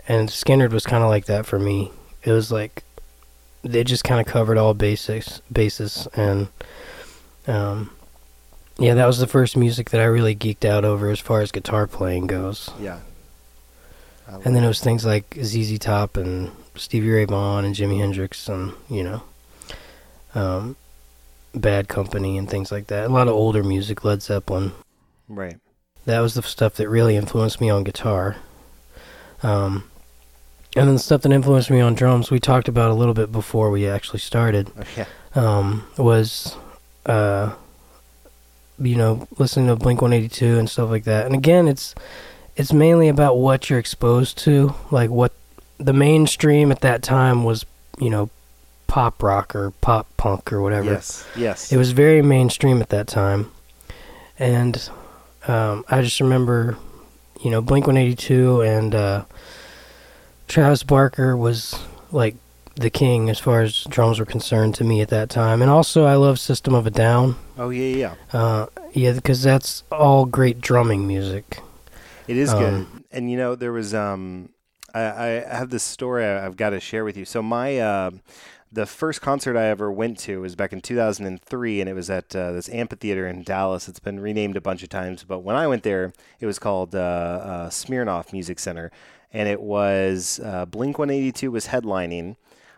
and 0.08 0.30
Skynyrd 0.30 0.71
was 0.71 0.86
kind 0.86 1.04
of 1.04 1.10
like 1.10 1.26
that 1.26 1.45
for 1.45 1.60
me. 1.60 1.91
It 2.24 2.32
was 2.32 2.52
like 2.52 2.84
they 3.63 3.84
just 3.84 4.04
kind 4.04 4.19
of 4.19 4.26
covered 4.26 4.58
all 4.58 4.74
basics, 4.74 5.41
bases, 5.52 6.08
and 6.15 6.47
um, 7.47 7.91
yeah, 8.80 8.95
that 8.95 9.06
was 9.06 9.19
the 9.19 9.28
first 9.28 9.56
music 9.56 9.91
that 9.91 10.02
I 10.02 10.06
really 10.06 10.36
geeked 10.36 10.65
out 10.65 10.84
over 10.84 11.10
as 11.10 11.19
far 11.19 11.41
as 11.41 11.52
guitar 11.52 11.86
playing 11.88 12.28
goes. 12.28 12.71
Yeah. 12.80 13.00
And 14.45 14.56
then 14.56 14.63
it 14.63 14.67
was 14.67 14.80
things 14.80 15.06
like 15.06 15.38
ZZ 15.43 15.78
Top 15.78 16.15
and 16.15 16.52
Stevie 16.76 17.10
Ray 17.10 17.26
Vaughan 17.26 17.65
and 17.65 17.76
Jimi 17.76 18.00
Hendrix 18.00 18.47
and 18.47 18.71
you 18.89 19.04
know, 19.04 19.24
um, 20.34 20.78
Bad 21.54 21.88
Company 21.88 22.38
and 22.38 22.50
things 22.50 22.72
like 22.72 22.88
that. 22.88 23.08
A 23.08 23.14
lot 23.14 23.28
of 23.28 23.34
older 23.34 23.64
music, 23.64 24.04
Led 24.04 24.22
Zeppelin. 24.22 24.72
Right. 25.28 25.58
That 26.06 26.20
was 26.20 26.34
the 26.34 26.42
stuff 26.44 26.76
that 26.76 26.90
really 26.90 27.16
influenced 27.16 27.62
me 27.62 27.70
on 27.70 27.84
guitar. 27.84 28.38
Um, 29.44 29.90
and 30.76 30.88
then 30.88 30.96
the 30.96 31.00
stuff 31.00 31.22
that 31.24 31.32
influenced 31.32 31.70
me 31.70 31.80
on 31.80 31.96
drums, 31.96 32.32
we 32.32 32.40
talked 32.40 32.68
about 32.68 32.92
a 32.92 32.94
little 32.94 33.14
bit 33.14 33.32
before 33.32 33.70
we 33.70 33.88
actually 33.88 34.20
started. 34.20 34.72
Oh, 34.78 34.84
yeah. 34.96 35.06
Um, 35.36 35.88
was, 35.98 36.56
uh, 37.06 37.54
you 38.80 38.96
know, 38.96 39.28
listening 39.38 39.68
to 39.68 39.76
Blink 39.76 40.02
One 40.02 40.14
Eighty 40.14 40.30
Two 40.30 40.58
and 40.58 40.70
stuff 40.70 40.90
like 40.90 41.04
that. 41.04 41.26
And 41.26 41.36
again, 41.36 41.68
it's 41.68 41.94
it's 42.56 42.74
mainly 42.74 43.10
about 43.10 43.38
what 43.38 43.70
you're 43.70 43.80
exposed 43.80 44.38
to, 44.40 44.74
like 44.90 45.10
what 45.10 45.34
the 45.78 45.94
mainstream 45.94 46.72
at 46.72 46.82
that 46.82 47.04
time 47.04 47.44
was. 47.44 47.66
You 48.00 48.10
know, 48.10 48.30
pop 48.91 49.23
rock 49.23 49.56
or 49.56 49.71
pop 49.80 50.06
punk 50.17 50.51
or 50.51 50.62
whatever. 50.62 50.91
Yes. 50.91 51.25
Yes. 51.36 51.71
It 51.71 51.77
was 51.77 51.91
very 51.93 52.21
mainstream 52.21 52.82
at 52.82 52.89
that 52.89 53.08
time, 53.08 53.49
and 54.38 54.89
um, 55.47 55.86
I 55.89 56.01
just 56.01 56.19
remember, 56.19 56.77
you 57.41 57.49
know, 57.49 57.62
Blink 57.62 57.88
One 57.88 57.95
Eighty 57.97 58.15
Two 58.15 58.62
and 58.62 58.93
uh, 58.93 59.23
Travis 60.47 60.84
Barker 60.84 61.38
was 61.38 61.80
like 62.12 62.36
the 62.75 62.89
king 62.89 63.30
as 63.30 63.39
far 63.39 63.62
as 63.62 63.84
drums 63.86 64.19
were 64.19 64.25
concerned 64.25 64.75
to 64.75 64.84
me 64.84 65.01
at 65.01 65.08
that 65.10 65.30
time, 65.30 65.62
and 65.62 65.71
also 65.71 66.04
I 66.06 66.15
love 66.15 66.38
System 66.39 66.73
of 66.73 66.86
a 66.86 66.91
Down. 66.91 67.36
oh, 67.58 67.69
yeah, 67.69 67.95
yeah. 68.34 68.39
Uh, 68.39 68.65
yeah, 68.93 69.13
because 69.13 69.41
that's 69.41 69.84
all 69.91 70.25
great 70.25 70.60
drumming 70.60 71.08
music. 71.08 71.60
It 72.27 72.38
is 72.38 72.54
good. 72.54 72.73
Um, 72.73 73.04
And 73.12 73.32
you 73.32 73.38
know, 73.38 73.56
there 73.56 73.71
was 73.71 73.93
um 73.93 74.49
I, 74.93 75.01
I 75.01 75.27
have 75.58 75.69
this 75.69 75.84
story 75.84 76.25
I've 76.25 76.58
got 76.58 76.71
to 76.71 76.80
share 76.82 77.06
with 77.06 77.15
you. 77.17 77.23
So 77.25 77.41
my 77.41 77.77
uh 77.80 78.12
the 78.72 78.86
first 78.86 79.22
concert 79.22 79.58
I 79.58 79.66
ever 79.66 79.92
went 79.92 80.18
to 80.20 80.42
was 80.42 80.56
back 80.56 80.72
in 80.72 80.82
2003, 80.82 81.82
and 81.82 81.90
it 81.90 81.94
was 81.94 82.10
at 82.10 82.36
uh, 82.36 82.52
this 82.54 82.70
amphitheater 82.70 83.28
in 83.28 83.44
Dallas. 83.44 83.88
It's 83.90 84.00
been 84.00 84.20
renamed 84.20 84.56
a 84.56 84.62
bunch 84.62 84.82
of 84.84 84.90
times, 84.90 85.24
but 85.24 85.40
when 85.40 85.56
I 85.56 85.68
went 85.68 85.84
there, 85.84 86.14
it 86.40 86.46
was 86.46 86.58
called 86.60 86.96
uh, 86.96 87.00
uh, 87.00 87.70
Smirnoff 87.70 88.32
Music 88.32 88.60
Center, 88.60 88.92
and 89.34 89.50
it 89.50 89.62
was 89.62 90.40
uh, 90.44 90.66
Blink 90.66 90.98
182 90.98 91.52
was 91.52 91.68
headlining 91.68 92.38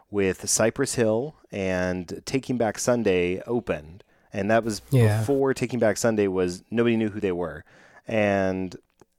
with 0.09 0.47
Cypress 0.49 0.95
Hill 0.95 1.35
and 1.51 2.21
Taking 2.25 2.57
Back 2.57 2.79
Sunday 2.79 3.41
opened, 3.47 4.03
and 4.31 4.49
that 4.49 4.63
was 4.63 4.81
Yeah. 4.91 5.19
before 5.19 5.53
Taking 5.53 5.79
Back 5.79 5.97
Sunday 5.97 6.27
was 6.27 6.63
nobody 6.71 6.97
knew 6.97 7.09
who 7.09 7.19
they 7.19 7.31
were, 7.31 7.63
and 8.07 8.75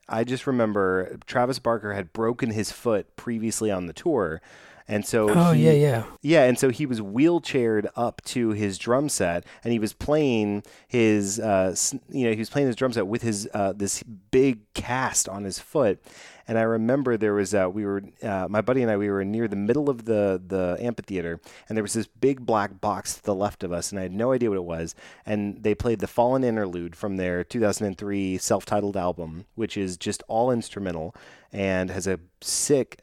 I 0.08 0.24
just 0.24 0.46
remember 0.46 1.16
Travis 1.26 1.58
Barker 1.58 1.94
had 1.94 2.12
broken 2.12 2.50
his 2.50 2.70
foot 2.70 3.16
previously 3.16 3.70
on 3.70 3.86
the 3.86 3.92
tour. 3.92 4.42
And 4.86 5.06
so 5.06 5.30
Oh 5.30 5.52
he- 5.52 5.64
yeah, 5.64 5.72
yeah. 5.72 6.04
yeah, 6.20 6.42
and 6.44 6.58
so 6.58 6.68
he 6.68 6.84
was 6.84 7.00
wheelchaired 7.00 7.86
up 7.96 8.20
to 8.26 8.50
his 8.50 8.76
drum 8.76 9.08
set, 9.08 9.44
and 9.62 9.72
he 9.72 9.78
was 9.78 9.94
playing 9.94 10.62
his, 10.86 11.40
uh, 11.40 11.74
you 12.10 12.24
know, 12.26 12.32
he 12.32 12.38
was 12.38 12.50
playing 12.50 12.66
his 12.66 12.76
drum 12.76 12.92
set 12.92 13.06
with 13.06 13.22
his 13.22 13.48
uh, 13.54 13.72
this 13.72 14.02
big 14.02 14.60
cast 14.74 15.26
on 15.28 15.44
his 15.44 15.58
foot. 15.58 16.02
And 16.46 16.58
I 16.58 16.62
remember 16.62 17.16
there 17.16 17.32
was 17.32 17.54
uh, 17.54 17.70
we 17.72 17.86
were 17.86 18.02
uh, 18.22 18.46
my 18.50 18.60
buddy 18.60 18.82
and 18.82 18.90
I 18.90 18.98
we 18.98 19.08
were 19.08 19.24
near 19.24 19.48
the 19.48 19.56
middle 19.56 19.88
of 19.88 20.04
the 20.04 20.38
the 20.46 20.76
amphitheater, 20.78 21.40
and 21.66 21.78
there 21.78 21.82
was 21.82 21.94
this 21.94 22.06
big 22.06 22.44
black 22.44 22.82
box 22.82 23.14
to 23.14 23.22
the 23.22 23.34
left 23.34 23.64
of 23.64 23.72
us, 23.72 23.90
and 23.90 23.98
I 23.98 24.02
had 24.02 24.12
no 24.12 24.32
idea 24.32 24.50
what 24.50 24.58
it 24.58 24.64
was. 24.64 24.94
And 25.24 25.62
they 25.62 25.74
played 25.74 26.00
the 26.00 26.06
Fallen 26.06 26.44
Interlude 26.44 26.94
from 26.94 27.16
their 27.16 27.42
2003 27.42 28.36
self-titled 28.36 28.98
album, 28.98 29.46
which 29.54 29.78
is 29.78 29.96
just 29.96 30.22
all 30.28 30.50
instrumental 30.50 31.14
and 31.50 31.88
has 31.90 32.06
a 32.06 32.20
sick 32.42 33.00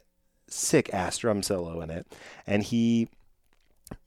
sick 0.54 0.94
ass 0.94 1.18
drum 1.18 1.44
solo 1.44 1.82
in 1.82 1.90
it. 1.90 2.08
And 2.46 2.64
he, 2.64 3.10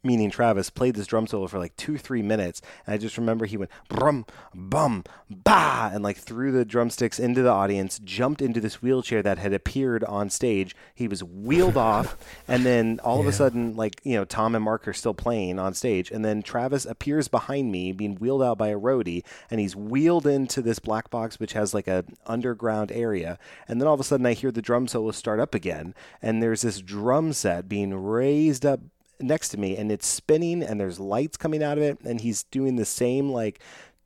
meaning 0.03 0.31
Travis, 0.31 0.71
played 0.71 0.95
this 0.95 1.07
drum 1.07 1.27
solo 1.27 1.47
for 1.47 1.59
like 1.59 1.77
two, 1.77 1.97
three 1.97 2.23
minutes. 2.23 2.61
And 2.87 2.95
I 2.95 2.99
just 2.99 3.17
remember 3.17 3.47
he 3.47 3.57
went 3.57 3.71
brum, 3.89 4.27
bum, 4.55 5.05
ba, 5.31 5.91
and 5.93 6.05
like 6.05 6.19
threw 6.19 6.53
the 6.53 6.65
drumsticks 6.65 7.19
into 7.19 7.43
the 7.43 7.51
audience, 7.51 7.99
jumped 8.05 8.43
into 8.43 8.61
this 8.61 8.83
wheelchair 8.83 9.23
that 9.23 9.39
had 9.39 9.53
appeared 9.53 10.05
on 10.05 10.31
stage. 10.31 10.77
He 10.95 11.09
was 11.09 11.25
wheeled 11.25 11.77
off. 11.85 12.17
And 12.47 12.65
then 12.65 13.01
all 13.03 13.21
of 13.21 13.27
a 13.27 13.33
sudden, 13.33 13.75
like, 13.77 14.01
you 14.05 14.15
know, 14.15 14.25
Tom 14.25 14.55
and 14.55 14.65
Mark 14.65 14.87
are 14.87 14.93
still 14.93 15.15
playing 15.15 15.59
on 15.59 15.75
stage. 15.75 16.11
And 16.11 16.25
then 16.25 16.43
Travis 16.43 16.85
appears 16.85 17.29
behind 17.29 17.73
me, 17.73 17.93
being 17.93 18.17
wheeled 18.17 18.43
out 18.43 18.59
by 18.59 18.69
a 18.69 18.79
roadie. 18.79 19.25
And 19.51 19.61
he's 19.61 19.75
wheeled 19.75 20.27
into 20.27 20.61
this 20.63 20.79
black 20.79 21.11
box, 21.11 21.41
which 21.41 21.55
has 21.55 21.75
like 21.75 21.89
a 21.89 22.05
underground 22.27 22.93
area. 22.93 23.39
And 23.69 23.81
then 23.81 23.89
all 23.89 23.95
of 23.95 24.01
a 24.01 24.05
sudden, 24.05 24.27
I 24.27 24.35
hear 24.35 24.51
the 24.51 24.63
drum 24.63 24.87
solo 24.87 25.11
start 25.13 25.41
up 25.41 25.55
again. 25.55 25.95
And 26.21 26.43
there's 26.43 26.63
this 26.63 26.81
drum 26.81 27.33
set 27.33 27.69
being 27.69 27.95
raised 27.95 28.67
up 28.67 28.81
next 29.21 29.51
to 29.51 29.59
me 29.59 29.77
and 29.77 29.91
it's 29.91 30.07
spinning 30.07 30.63
and 30.63 30.81
there's 30.81 31.01
lights 31.01 31.37
coming 31.37 31.63
out 31.63 31.79
of 31.79 31.85
it 31.85 31.99
and 32.05 32.21
he's 32.21 32.45
doing 32.45 32.77
the 32.77 32.85
same 32.85 33.31
like 33.31 33.61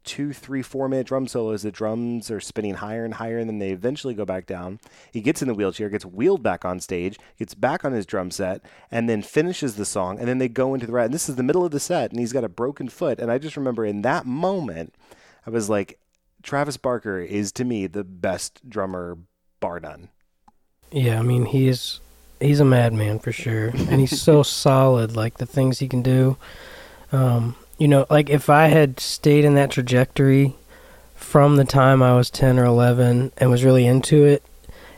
two 0.05 0.33
three 0.33 0.63
four 0.63 0.89
minute 0.89 1.07
drum 1.07 1.29
solos 1.29 1.63
the 1.63 1.71
drums 1.71 2.31
are 2.31 2.41
spinning 2.41 2.75
higher 2.75 3.05
and 3.05 3.15
higher 3.15 3.39
and 3.39 3.49
then 3.49 3.59
they 3.59 3.71
eventually 3.71 4.15
go 4.15 4.25
back 4.25 4.47
down. 4.47 4.81
He 5.13 5.21
gets 5.21 5.43
in 5.43 5.49
the 5.49 5.55
wheelchair 5.55 5.91
gets 5.91 6.07
wheeled 6.07 6.43
back 6.43 6.65
on 6.65 6.81
stage 6.81 7.19
gets 7.39 7.55
back 7.55 7.85
on 7.85 7.93
his 7.93 8.07
drum 8.07 8.31
set 8.31 8.63
and 8.91 9.09
then 9.09 9.23
finishes 9.23 9.77
the 9.77 9.85
song 9.85 10.19
and 10.19 10.27
then 10.27 10.39
they 10.39 10.49
go 10.49 10.73
into 10.73 10.87
the 10.87 10.93
right 10.93 11.05
and 11.07 11.15
this 11.15 11.29
is 11.29 11.37
the 11.37 11.43
middle 11.43 11.65
of 11.65 11.73
the 11.73 11.81
set 11.81 12.11
and 12.11 12.21
he's 12.21 12.33
got 12.33 12.45
a 12.45 12.49
broken 12.49 12.89
foot. 12.89 13.19
And 13.19 13.31
i 13.31 13.39
just 13.39 13.57
remember 13.57 13.85
in 13.85 14.03
that 14.03 14.25
moment 14.25 14.95
i 15.47 15.51
was 15.51 15.69
like 15.69 15.99
travis 16.43 16.77
barker 16.77 17.21
is 17.21 17.53
to 17.53 17.65
me 17.65 17.87
the 17.87 18.05
best 18.05 18.69
drummer 18.69 19.19
bar 19.61 19.81
none. 19.81 20.09
Yeah, 20.91 21.19
I 21.19 21.23
mean 21.23 21.47
he 21.47 21.69
is 21.69 22.01
he's 22.41 22.61
a 22.61 22.65
madman 22.65 23.19
for 23.19 23.33
sure, 23.33 23.69
and 23.69 24.01
he's 24.01 24.21
so 24.21 24.43
solid. 24.65 25.17
Like 25.17 25.39
the 25.39 25.47
things 25.47 25.79
he 25.79 25.89
can 25.89 26.03
do. 26.03 26.37
Um, 27.13 27.57
you 27.79 27.89
know, 27.89 28.07
like 28.11 28.29
if 28.31 28.51
I 28.51 28.67
had 28.69 29.01
stayed 29.01 29.45
in 29.45 29.55
that 29.55 29.71
trajectory 29.71 30.55
from 31.15 31.57
the 31.57 31.65
time 31.65 32.03
I 32.03 32.15
was 32.17 32.31
ten 32.31 32.59
or 32.59 32.65
eleven 32.65 33.33
and 33.39 33.51
was 33.51 33.65
really 33.65 33.87
into 33.87 34.25
it, 34.25 34.43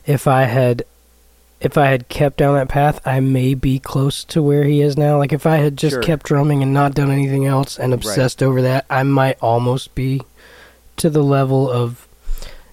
if 0.06 0.26
I 0.26 0.44
had 0.44 0.84
if 1.60 1.76
I 1.76 1.86
had 1.88 2.08
kept 2.08 2.38
down 2.38 2.54
that 2.54 2.68
path, 2.70 3.00
I 3.06 3.20
may 3.20 3.52
be 3.52 3.78
close 3.78 4.24
to 4.24 4.42
where 4.42 4.64
he 4.64 4.80
is 4.80 4.96
now. 4.96 5.18
Like 5.18 5.32
if 5.32 5.44
I 5.46 5.56
had 5.58 5.76
just 5.76 5.94
Sure. 5.96 6.02
kept 6.02 6.24
drumming 6.24 6.62
and 6.62 6.72
not 6.72 6.94
done 6.94 7.10
anything 7.10 7.44
else 7.44 7.78
and 7.78 7.92
obsessed 7.92 8.42
over 8.42 8.62
that, 8.62 8.86
I 8.88 9.02
might 9.02 9.36
almost 9.42 9.94
be 9.94 10.22
to 10.96 11.10
the 11.10 11.22
level 11.22 11.70
of 11.70 12.06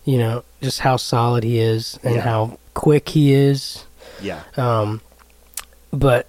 you 0.06 0.18
know, 0.18 0.42
just 0.62 0.80
how 0.80 0.96
solid 0.96 1.44
he 1.44 1.60
is 1.60 2.00
and 2.02 2.16
Yeah. 2.16 2.22
how 2.22 2.58
quick 2.74 3.10
he 3.10 3.34
is. 3.34 3.84
Yeah. 4.22 4.44
Um, 4.56 5.02
but 5.92 6.28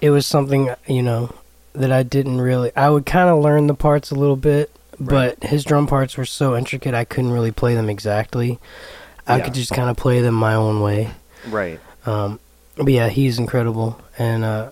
it 0.00 0.10
was 0.10 0.26
something, 0.26 0.70
you 0.86 1.02
know, 1.02 1.34
that 1.72 1.90
I 1.92 2.02
didn't 2.02 2.40
really. 2.40 2.70
I 2.76 2.88
would 2.90 3.06
kind 3.06 3.28
of 3.30 3.42
learn 3.42 3.66
the 3.66 3.74
parts 3.74 4.10
a 4.10 4.14
little 4.14 4.36
bit, 4.36 4.70
Right. 4.98 5.36
but 5.40 5.48
his 5.48 5.64
drum 5.64 5.86
parts 5.86 6.16
were 6.16 6.24
so 6.24 6.56
intricate, 6.56 6.94
I 6.94 7.04
couldn't 7.04 7.32
really 7.32 7.50
play 7.52 7.74
them 7.74 7.88
exactly. 7.90 8.58
I 9.26 9.38
Yeah. 9.38 9.44
could 9.44 9.54
just 9.54 9.72
kind 9.72 9.90
of 9.90 9.96
play 9.96 10.20
them 10.20 10.34
my 10.34 10.54
own 10.54 10.80
way. 10.80 11.10
Right. 11.48 11.80
Um, 12.06 12.38
but 12.76 12.88
yeah, 12.92 13.08
he's 13.08 13.38
incredible, 13.38 13.98
and 14.18 14.44
uh, 14.44 14.70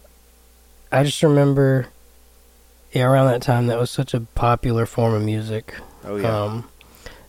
I 0.93 1.03
just 1.05 1.23
remember, 1.23 1.87
yeah, 2.93 3.05
around 3.05 3.29
that 3.29 3.43
time, 3.43 3.67
that 3.69 3.79
was 3.79 3.91
such 3.91 4.13
a 4.15 4.21
popular 4.21 4.85
form 4.87 5.15
of 5.15 5.23
music. 5.23 5.75
Oh 6.05 6.17
yeah. 6.17 6.43
Um, 6.43 6.69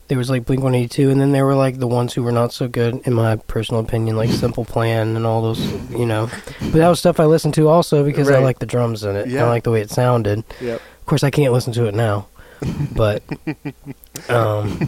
there 0.07 0.17
was 0.17 0.29
like 0.29 0.45
Blink 0.45 0.61
One 0.63 0.75
Eighty 0.75 0.87
Two, 0.89 1.09
and 1.09 1.19
then 1.21 1.31
there 1.31 1.45
were 1.45 1.55
like 1.55 1.79
the 1.79 1.87
ones 1.87 2.13
who 2.13 2.23
were 2.23 2.31
not 2.31 2.51
so 2.53 2.67
good, 2.67 3.01
in 3.05 3.13
my 3.13 3.35
personal 3.37 3.81
opinion, 3.81 4.15
like 4.17 4.29
Simple 4.29 4.65
Plan 4.65 5.15
and 5.15 5.25
all 5.25 5.41
those, 5.41 5.59
you 5.91 6.05
know. 6.05 6.29
But 6.59 6.73
that 6.73 6.89
was 6.89 6.99
stuff 6.99 7.19
I 7.19 7.25
listened 7.25 7.53
to 7.55 7.67
also 7.69 8.03
because 8.03 8.29
I 8.29 8.39
like 8.39 8.59
the 8.59 8.65
drums 8.65 9.03
in 9.03 9.15
it. 9.15 9.27
Yeah. 9.27 9.45
I 9.45 9.47
like 9.49 9.63
the 9.63 9.71
way 9.71 9.81
it 9.81 9.89
sounded. 9.89 10.43
Yep. 10.61 10.81
Of 10.99 11.05
course, 11.05 11.23
I 11.23 11.29
can't 11.31 11.53
listen 11.53 11.73
to 11.73 11.85
it 11.85 11.93
now, 11.95 12.27
but 12.95 13.23
um, 14.29 14.79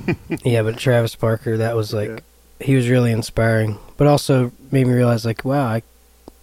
yeah. 0.44 0.62
But 0.64 0.78
Travis 0.78 1.16
Barker, 1.16 1.58
that 1.58 1.76
was 1.76 1.94
like 1.94 2.24
he 2.60 2.76
was 2.76 2.88
really 2.90 3.12
inspiring, 3.12 3.78
but 3.98 4.08
also 4.08 4.52
made 4.72 4.88
me 4.88 4.94
realize 4.94 5.26
like, 5.26 5.44
wow, 5.46 5.66
I 5.68 5.82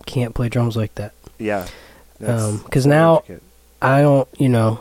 can't 0.07 0.35
play 0.35 0.49
drums 0.49 0.77
like 0.77 0.95
that. 0.97 1.13
Yeah. 1.39 1.67
Um, 2.25 2.61
'cause 2.71 2.85
so 2.85 2.89
now- 2.91 3.23
I 3.81 4.01
don't, 4.01 4.29
you 4.39 4.49
know, 4.49 4.81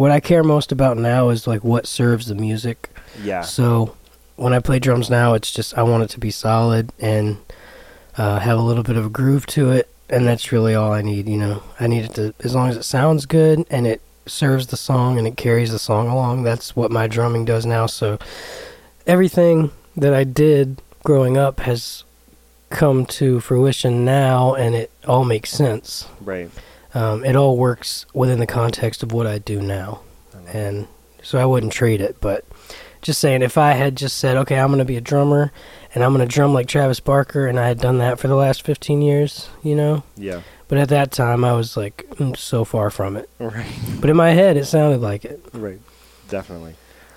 what 0.00 0.10
I 0.10 0.18
care 0.18 0.42
most 0.42 0.72
about 0.72 0.96
now 0.96 1.28
is 1.28 1.46
like 1.46 1.62
what 1.62 1.86
serves 1.86 2.26
the 2.26 2.34
music. 2.34 2.88
Yeah. 3.22 3.42
So 3.42 3.96
when 4.36 4.54
I 4.54 4.58
play 4.58 4.78
drums 4.78 5.10
now, 5.10 5.34
it's 5.34 5.52
just 5.52 5.76
I 5.76 5.82
want 5.82 6.02
it 6.02 6.10
to 6.10 6.18
be 6.18 6.30
solid 6.30 6.90
and 6.98 7.36
uh, 8.16 8.38
have 8.38 8.58
a 8.58 8.62
little 8.62 8.82
bit 8.82 8.96
of 8.96 9.04
a 9.04 9.10
groove 9.10 9.46
to 9.48 9.70
it, 9.70 9.90
and 10.08 10.26
that's 10.26 10.52
really 10.52 10.74
all 10.74 10.90
I 10.90 11.02
need. 11.02 11.28
You 11.28 11.36
know, 11.36 11.62
I 11.78 11.86
need 11.86 12.04
it 12.06 12.14
to 12.14 12.34
as 12.40 12.54
long 12.54 12.70
as 12.70 12.78
it 12.78 12.84
sounds 12.84 13.26
good 13.26 13.66
and 13.70 13.86
it 13.86 14.00
serves 14.26 14.68
the 14.68 14.76
song 14.76 15.18
and 15.18 15.26
it 15.26 15.36
carries 15.36 15.70
the 15.70 15.78
song 15.78 16.08
along. 16.08 16.44
That's 16.44 16.74
what 16.74 16.90
my 16.90 17.06
drumming 17.06 17.44
does 17.44 17.66
now. 17.66 17.84
So 17.84 18.18
everything 19.06 19.70
that 19.96 20.14
I 20.14 20.24
did 20.24 20.80
growing 21.04 21.36
up 21.36 21.60
has 21.60 22.04
come 22.70 23.04
to 23.04 23.40
fruition 23.40 24.04
now, 24.06 24.54
and 24.54 24.74
it 24.74 24.90
all 25.06 25.24
makes 25.24 25.50
sense. 25.50 26.08
Right. 26.22 26.50
Um, 26.94 27.24
it 27.24 27.36
all 27.36 27.56
works 27.56 28.04
within 28.12 28.38
the 28.40 28.46
context 28.46 29.02
of 29.02 29.12
what 29.12 29.26
I 29.26 29.38
do 29.38 29.60
now 29.60 30.00
and 30.52 30.86
so 31.22 31.38
I 31.38 31.44
wouldn't 31.44 31.72
trade 31.72 32.00
it. 32.00 32.16
But 32.20 32.44
just 33.02 33.20
saying, 33.20 33.42
if 33.42 33.58
I 33.58 33.72
had 33.72 33.96
just 33.96 34.16
said, 34.18 34.36
okay, 34.38 34.58
I'm 34.58 34.68
going 34.68 34.78
to 34.78 34.84
be 34.84 34.96
a 34.96 35.00
drummer 35.00 35.52
and 35.94 36.04
I'm 36.04 36.14
going 36.14 36.26
to 36.26 36.32
drum 36.32 36.52
like 36.54 36.68
Travis 36.68 37.00
Barker, 37.00 37.46
and 37.46 37.58
I 37.58 37.66
had 37.66 37.80
done 37.80 37.98
that 37.98 38.18
for 38.20 38.28
the 38.28 38.36
last 38.36 38.62
15 38.62 39.02
years, 39.02 39.48
you 39.62 39.74
know. 39.74 40.04
Yeah. 40.16 40.42
But 40.68 40.78
at 40.78 40.88
that 40.90 41.10
time, 41.10 41.44
I 41.44 41.52
was 41.52 41.76
like 41.76 42.06
mm, 42.12 42.36
so 42.36 42.64
far 42.64 42.90
from 42.90 43.16
it. 43.16 43.28
Right. 43.40 43.66
But 44.00 44.10
in 44.10 44.16
my 44.16 44.30
head, 44.30 44.56
it 44.56 44.66
sounded 44.66 45.00
like 45.00 45.24
it. 45.24 45.40
Right. 45.52 45.80
Definitely. 46.28 46.74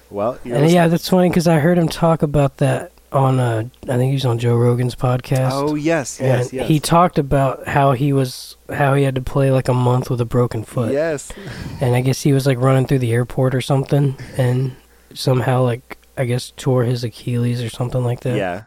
Well, 0.10 0.40
And 0.44 0.54
listening- 0.54 0.72
yeah, 0.76 0.88
that's 0.88 1.10
funny 1.10 1.30
because 1.30 1.48
I 1.48 1.60
heard 1.60 1.78
him 1.78 1.88
talk 1.88 2.24
about 2.24 2.58
that 2.58 2.92
on, 3.14 3.40
uh, 3.40 3.64
I 3.84 3.98
think 3.98 4.10
he 4.10 4.14
was 4.14 4.26
on 4.26 4.40
Joe 4.40 4.56
Rogan's 4.56 4.96
podcast. 4.96 5.52
Oh 5.54 5.76
yes, 5.76 6.20
yes, 6.20 6.52
yes. 6.52 6.68
he 6.68 6.80
talked 6.80 7.18
about 7.18 7.68
how 7.68 7.94
he 7.94 8.12
was, 8.14 8.58
how 8.70 8.94
he 8.96 9.04
had 9.04 9.16
to 9.16 9.22
play 9.22 9.52
like 9.52 9.68
a 9.68 9.74
month 9.74 10.10
with 10.10 10.20
a 10.20 10.26
broken 10.26 10.64
foot. 10.64 10.92
Yes. 10.92 11.32
and 11.80 11.96
I 11.96 12.02
guess 12.02 12.22
he 12.22 12.34
was 12.34 12.46
like 12.46 12.58
running 12.58 12.88
through 12.88 13.00
the 13.00 13.14
airport 13.14 13.56
or 13.56 13.62
something, 13.62 14.18
and 14.38 14.76
somehow 15.14 15.64
like 15.64 15.98
I 16.18 16.26
guess 16.26 16.52
tore 16.56 16.84
his 16.84 17.04
Achilles 17.04 17.62
or 17.62 17.70
something 17.70 18.04
like 18.04 18.22
that. 18.22 18.36
Yeah. 18.38 18.64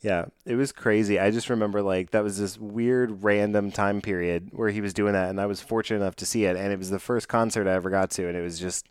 Yeah, 0.00 0.26
it 0.46 0.54
was 0.54 0.70
crazy. 0.70 1.18
I 1.18 1.32
just 1.32 1.50
remember 1.50 1.82
like 1.82 2.12
that 2.12 2.22
was 2.22 2.38
this 2.38 2.56
weird 2.56 3.24
random 3.24 3.72
time 3.72 4.00
period 4.00 4.50
where 4.52 4.70
he 4.70 4.80
was 4.80 4.94
doing 4.94 5.14
that 5.14 5.28
and 5.28 5.40
I 5.40 5.46
was 5.46 5.60
fortunate 5.60 6.00
enough 6.00 6.14
to 6.16 6.26
see 6.26 6.44
it 6.44 6.56
and 6.56 6.72
it 6.72 6.78
was 6.78 6.90
the 6.90 7.00
first 7.00 7.26
concert 7.26 7.66
I 7.66 7.74
ever 7.74 7.90
got 7.90 8.10
to 8.12 8.28
and 8.28 8.36
it 8.36 8.40
was 8.40 8.60
just 8.60 8.86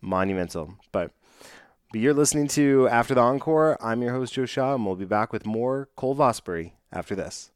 monumental. 0.00 0.74
But 0.92 1.10
but 1.92 2.00
you're 2.00 2.14
listening 2.14 2.48
to 2.48 2.88
After 2.88 3.14
the 3.14 3.20
Encore. 3.20 3.76
I'm 3.80 4.02
your 4.02 4.12
host 4.12 4.34
Joe 4.34 4.46
Shaw 4.46 4.74
and 4.74 4.84
we'll 4.84 4.96
be 4.96 5.04
back 5.04 5.32
with 5.32 5.46
more 5.46 5.88
Cole 5.96 6.16
Vosbury 6.16 6.72
after 6.92 7.14
this. 7.14 7.50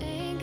Ain't 0.00 0.40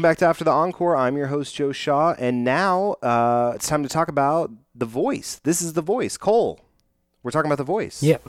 Welcome 0.00 0.12
back 0.12 0.18
to 0.20 0.24
After 0.24 0.44
the 0.44 0.50
Encore. 0.50 0.96
I'm 0.96 1.18
your 1.18 1.26
host 1.26 1.54
Joe 1.54 1.72
Shaw 1.72 2.14
and 2.18 2.42
now 2.42 2.92
uh, 3.02 3.52
it's 3.54 3.68
time 3.68 3.82
to 3.82 3.88
talk 3.90 4.08
about 4.08 4.50
The 4.74 4.86
Voice. 4.86 5.38
This 5.44 5.60
is 5.60 5.74
The 5.74 5.82
Voice. 5.82 6.16
Cole. 6.16 6.58
We're 7.22 7.32
talking 7.32 7.50
about 7.50 7.58
The 7.58 7.64
Voice. 7.64 8.02
Yep. 8.02 8.26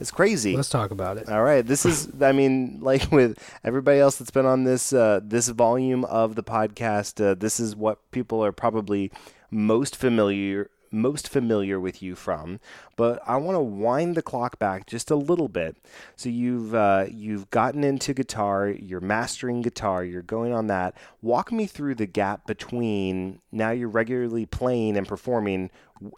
It's 0.00 0.10
crazy. 0.10 0.54
Let's 0.54 0.68
talk 0.68 0.90
about 0.90 1.16
it. 1.16 1.30
All 1.30 1.42
right, 1.42 1.66
this 1.66 1.86
is 1.86 2.10
I 2.20 2.32
mean 2.32 2.80
like 2.82 3.10
with 3.10 3.38
everybody 3.64 4.00
else 4.00 4.16
that's 4.16 4.30
been 4.30 4.44
on 4.44 4.64
this 4.64 4.92
uh, 4.92 5.20
this 5.24 5.48
volume 5.48 6.04
of 6.04 6.34
the 6.34 6.42
podcast, 6.42 7.24
uh, 7.24 7.36
this 7.36 7.58
is 7.58 7.74
what 7.74 8.10
people 8.10 8.44
are 8.44 8.52
probably 8.52 9.10
most 9.50 9.96
familiar 9.96 10.68
most 10.92 11.28
familiar 11.28 11.80
with 11.80 12.02
you 12.02 12.14
from. 12.14 12.60
But 12.96 13.20
I 13.26 13.36
want 13.36 13.56
to 13.56 13.60
wind 13.60 14.14
the 14.14 14.22
clock 14.22 14.58
back 14.58 14.86
just 14.86 15.10
a 15.10 15.16
little 15.16 15.48
bit. 15.48 15.76
So 16.16 16.28
you've 16.28 16.74
uh, 16.74 17.06
you've 17.10 17.50
gotten 17.50 17.82
into 17.82 18.14
guitar, 18.14 18.68
you're 18.68 19.00
mastering 19.00 19.62
guitar, 19.62 20.04
you're 20.04 20.22
going 20.22 20.52
on 20.52 20.66
that. 20.68 20.96
Walk 21.20 21.50
me 21.50 21.66
through 21.66 21.96
the 21.96 22.06
gap 22.06 22.46
between 22.46 23.40
now 23.50 23.70
you're 23.70 23.88
regularly 23.88 24.46
playing 24.46 24.96
and 24.96 25.08
performing 25.08 25.70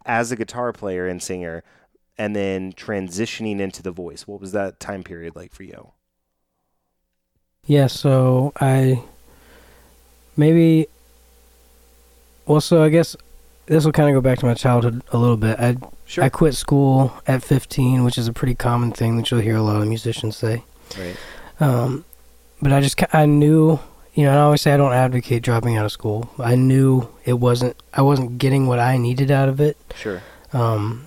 as 0.05 0.33
a 0.33 0.37
guitar 0.37 0.73
player 0.73 1.07
and 1.07 1.23
singer 1.23 1.63
and 2.17 2.35
then 2.35 2.73
transitioning 2.73 3.61
into 3.61 3.83
the 3.83 3.91
voice. 3.91 4.27
What 4.27 4.41
was 4.41 4.53
that 4.53 4.81
time 4.81 5.03
period 5.03 5.35
like 5.37 5.53
for 5.53 5.65
you? 5.65 5.93
Yeah, 7.67 7.87
so 7.87 8.53
I 8.61 9.03
maybe 10.37 10.87
well 12.47 12.61
so 12.61 12.83
I 12.83 12.89
guess 12.89 13.17
this 13.67 13.85
will 13.85 13.93
kind 13.93 14.09
of 14.09 14.15
go 14.15 14.21
back 14.21 14.39
to 14.41 14.47
my 14.47 14.55
childhood 14.55 15.03
a 15.13 15.19
little 15.19 15.37
bit. 15.37 15.59
I 15.59 15.77
Sure. 16.07 16.23
I 16.23 16.29
quit 16.29 16.55
school 16.55 17.15
at 17.27 17.43
15, 17.43 18.05
which 18.05 18.19
is 18.19 18.29
a 18.29 18.33
pretty 18.33 18.55
common 18.55 18.93
thing 18.93 19.17
that 19.17 19.31
you'll 19.31 19.41
hear 19.41 19.57
a 19.57 19.63
lot 19.63 19.81
of 19.81 19.89
musicians 19.89 20.37
say. 20.37 20.63
right. 20.99 21.17
Um, 21.61 22.05
but 22.61 22.73
I 22.73 22.81
just 22.81 23.03
I 23.15 23.25
knew, 23.27 23.79
you 24.15 24.25
know, 24.25 24.33
I 24.37 24.41
always 24.43 24.61
say 24.61 24.73
I 24.75 24.77
don't 24.77 24.93
advocate 24.93 25.43
dropping 25.43 25.77
out 25.79 25.87
of 25.87 25.93
school. 25.93 26.31
I 26.39 26.57
knew 26.57 27.09
it 27.25 27.35
wasn't 27.35 27.77
I 27.93 28.03
wasn't 28.03 28.39
getting 28.39 28.67
what 28.67 28.79
I 28.79 28.97
needed 28.99 29.31
out 29.31 29.49
of 29.49 29.61
it. 29.61 29.77
Sure. 29.97 30.23
Um, 30.53 31.07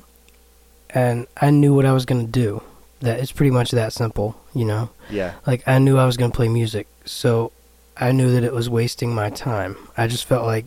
and 0.89 1.27
I 1.39 1.51
knew 1.51 1.75
what 1.75 1.85
I 1.85 1.91
was 1.93 2.05
going 2.05 2.25
to 2.25 2.31
do. 2.31 2.63
That 3.01 3.19
it's 3.19 3.31
pretty 3.31 3.51
much 3.51 3.69
that 3.71 3.93
simple, 3.93 4.35
you 4.55 4.65
know. 4.65 4.89
Yeah. 5.11 5.33
Like 5.45 5.61
I 5.67 5.77
knew 5.77 5.97
I 5.97 6.05
was 6.05 6.17
going 6.17 6.31
to 6.31 6.35
play 6.35 6.47
music. 6.47 6.87
So 7.05 7.51
I 7.95 8.11
knew 8.11 8.31
that 8.31 8.43
it 8.43 8.53
was 8.53 8.67
wasting 8.67 9.13
my 9.13 9.29
time. 9.29 9.77
I 9.95 10.07
just 10.07 10.25
felt 10.25 10.45
like 10.45 10.65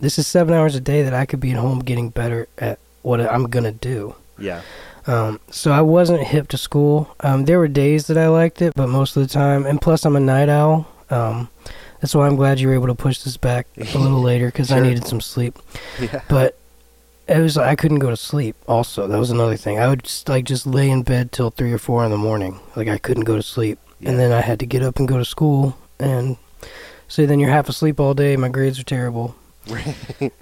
this 0.00 0.18
is 0.18 0.26
7 0.26 0.52
hours 0.54 0.74
a 0.74 0.80
day 0.80 1.02
that 1.02 1.14
I 1.14 1.26
could 1.26 1.40
be 1.40 1.50
at 1.52 1.56
home 1.58 1.80
getting 1.80 2.10
better 2.10 2.48
at 2.58 2.78
what 3.02 3.20
I'm 3.20 3.44
going 3.48 3.64
to 3.64 3.72
do. 3.72 4.14
Yeah. 4.38 4.62
Um, 5.06 5.40
so 5.50 5.72
I 5.72 5.80
wasn't 5.80 6.22
hip 6.22 6.48
to 6.48 6.58
school. 6.58 7.14
Um, 7.20 7.44
there 7.46 7.58
were 7.58 7.68
days 7.68 8.06
that 8.08 8.18
I 8.18 8.28
liked 8.28 8.60
it, 8.62 8.74
but 8.76 8.88
most 8.88 9.16
of 9.16 9.22
the 9.22 9.28
time, 9.32 9.64
and 9.66 9.80
plus 9.80 10.04
I'm 10.04 10.16
a 10.16 10.20
night 10.20 10.48
owl. 10.48 10.86
Um, 11.08 11.48
that's 12.00 12.14
why 12.14 12.26
I'm 12.26 12.36
glad 12.36 12.60
you 12.60 12.68
were 12.68 12.74
able 12.74 12.86
to 12.86 12.94
push 12.94 13.18
this 13.20 13.36
back 13.36 13.66
a 13.76 13.98
little 13.98 14.20
later 14.30 14.46
because 14.46 14.70
I 14.70 14.80
needed 14.80 15.06
some 15.06 15.20
sleep. 15.20 15.58
Yeah. 16.00 16.22
But 16.28 16.56
it 17.28 17.38
was 17.38 17.56
I 17.58 17.74
couldn't 17.76 17.98
go 17.98 18.10
to 18.10 18.16
sleep. 18.16 18.56
Also, 18.66 19.06
that 19.06 19.18
was 19.18 19.30
another 19.30 19.56
thing. 19.56 19.78
I 19.78 19.88
would 19.88 20.04
just, 20.04 20.28
like 20.28 20.44
just 20.44 20.66
lay 20.66 20.88
in 20.90 21.02
bed 21.02 21.30
till 21.32 21.50
three 21.50 21.72
or 21.72 21.78
four 21.78 22.04
in 22.04 22.10
the 22.10 22.16
morning. 22.18 22.58
Like 22.76 22.88
I 22.88 22.98
couldn't 22.98 23.24
go 23.24 23.36
to 23.36 23.42
sleep, 23.42 23.78
Yeah. 24.00 24.10
and 24.10 24.18
then 24.18 24.32
I 24.32 24.40
had 24.40 24.58
to 24.60 24.66
get 24.66 24.82
up 24.82 24.98
and 24.98 25.06
go 25.08 25.18
to 25.18 25.24
school. 25.24 25.76
And 25.98 26.36
so 27.08 27.26
then 27.26 27.38
you're 27.40 27.50
half 27.50 27.68
asleep 27.68 28.00
all 28.00 28.14
day. 28.14 28.36
My 28.36 28.48
grades 28.48 28.78
are 28.78 28.84
terrible. 28.84 29.34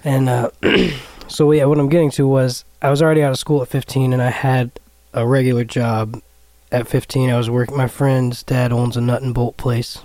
And 0.04 0.28
uh, 0.28 0.50
so 1.28 1.50
yeah, 1.52 1.64
what 1.64 1.78
I'm 1.78 1.88
getting 1.88 2.10
to 2.12 2.26
was 2.26 2.64
I 2.80 2.90
was 2.90 3.02
already 3.02 3.22
out 3.22 3.30
of 3.30 3.38
school 3.38 3.62
at 3.62 3.68
15, 3.68 4.12
and 4.12 4.22
I 4.22 4.30
had 4.30 4.70
a 5.12 5.26
regular 5.26 5.64
job. 5.64 6.22
At 6.70 6.86
15, 6.86 7.30
I 7.30 7.36
was 7.38 7.48
working. 7.48 7.76
My 7.76 7.88
friend's 7.88 8.42
dad 8.42 8.72
owns 8.72 8.96
a 8.96 9.00
nut 9.00 9.22
and 9.22 9.34
bolt 9.34 9.56
place, 9.56 10.02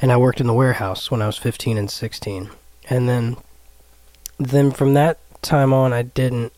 and 0.00 0.12
I 0.12 0.16
worked 0.16 0.40
in 0.40 0.46
the 0.46 0.54
warehouse 0.54 1.10
when 1.10 1.20
I 1.20 1.26
was 1.26 1.36
15 1.36 1.76
and 1.76 1.90
16. 1.90 2.50
And 2.88 3.08
then, 3.08 3.36
then 4.38 4.70
from 4.70 4.94
that 4.94 5.18
time 5.42 5.72
on, 5.72 5.92
I 5.92 6.02
didn't. 6.02 6.52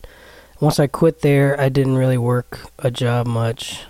Once 0.59 0.79
I 0.79 0.85
quit 0.85 1.21
there, 1.21 1.59
I 1.59 1.69
didn't 1.69 1.97
really 1.97 2.19
work 2.19 2.59
a 2.77 2.91
job 2.91 3.25
much. 3.25 3.85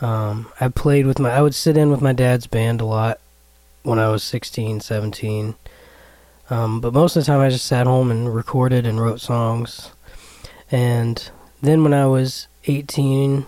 Um, 0.00 0.50
I 0.58 0.68
played 0.68 1.06
with 1.06 1.18
my. 1.18 1.30
I 1.30 1.42
would 1.42 1.54
sit 1.54 1.76
in 1.76 1.90
with 1.90 2.00
my 2.00 2.14
dad's 2.14 2.46
band 2.46 2.80
a 2.80 2.86
lot 2.86 3.20
when 3.82 3.98
I 3.98 4.08
was 4.08 4.22
16, 4.22 4.80
17. 4.80 5.54
Um, 6.50 6.80
but 6.80 6.92
most 6.94 7.16
of 7.16 7.22
the 7.22 7.26
time, 7.26 7.40
I 7.40 7.50
just 7.50 7.66
sat 7.66 7.86
home 7.86 8.10
and 8.10 8.34
recorded 8.34 8.86
and 8.86 9.00
wrote 9.00 9.20
songs. 9.20 9.90
And 10.70 11.30
then 11.62 11.82
when 11.82 11.94
I 11.94 12.06
was 12.06 12.48
18, 12.64 13.46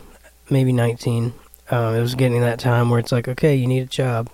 maybe 0.50 0.72
19, 0.72 1.32
um, 1.70 1.94
it 1.94 2.00
was 2.00 2.14
getting 2.14 2.40
that 2.40 2.58
time 2.58 2.90
where 2.90 2.98
it's 2.98 3.12
like, 3.12 3.28
okay, 3.28 3.54
you 3.54 3.66
need 3.66 3.82
a 3.82 3.86
job. 3.86 4.28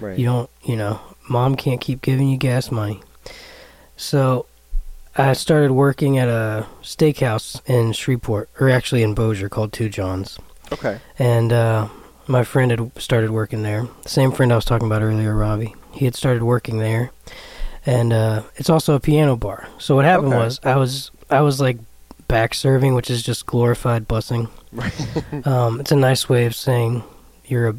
Right. 0.00 0.18
You 0.18 0.26
don't, 0.26 0.50
you 0.64 0.76
know, 0.76 1.00
mom 1.28 1.54
can't 1.56 1.80
keep 1.80 2.02
giving 2.02 2.28
you 2.28 2.36
gas 2.36 2.70
money. 2.70 3.02
So 3.96 4.46
I 5.16 5.32
started 5.32 5.72
working 5.72 6.18
at 6.18 6.28
a 6.28 6.66
steakhouse 6.82 7.60
in 7.68 7.92
Shreveport, 7.92 8.48
or 8.60 8.70
actually 8.70 9.02
in 9.02 9.14
Bossier, 9.14 9.48
called 9.48 9.72
Two 9.72 9.88
Johns. 9.88 10.38
okay. 10.72 11.00
And 11.18 11.52
uh, 11.52 11.88
my 12.26 12.44
friend 12.44 12.70
had 12.70 12.92
started 13.00 13.30
working 13.30 13.62
there. 13.62 13.88
The 14.04 14.08
same 14.08 14.32
friend 14.32 14.52
I 14.52 14.56
was 14.56 14.64
talking 14.64 14.86
about 14.86 15.02
earlier, 15.02 15.34
Robbie. 15.34 15.74
He 15.92 16.04
had 16.04 16.14
started 16.14 16.44
working 16.44 16.78
there, 16.78 17.10
and 17.88 18.12
uh, 18.12 18.42
it's 18.56 18.70
also 18.70 18.94
a 18.94 19.00
piano 19.00 19.36
bar. 19.36 19.66
So 19.78 19.94
what 19.96 20.04
happened 20.04 20.28
Okay. 20.34 20.36
was 20.44 20.60
I 20.64 20.76
was 20.76 21.10
I 21.30 21.40
was 21.40 21.60
like 21.60 21.78
back 22.28 22.54
serving, 22.54 22.94
which 22.94 23.10
is 23.10 23.22
just 23.22 23.46
glorified 23.46 24.06
busing. 24.08 24.48
Right. 24.72 24.92
Um, 25.46 25.80
it's 25.80 25.92
a 25.92 25.96
nice 25.96 26.28
way 26.28 26.44
of 26.46 26.54
saying 26.54 27.02
you're 27.46 27.68
a 27.70 27.76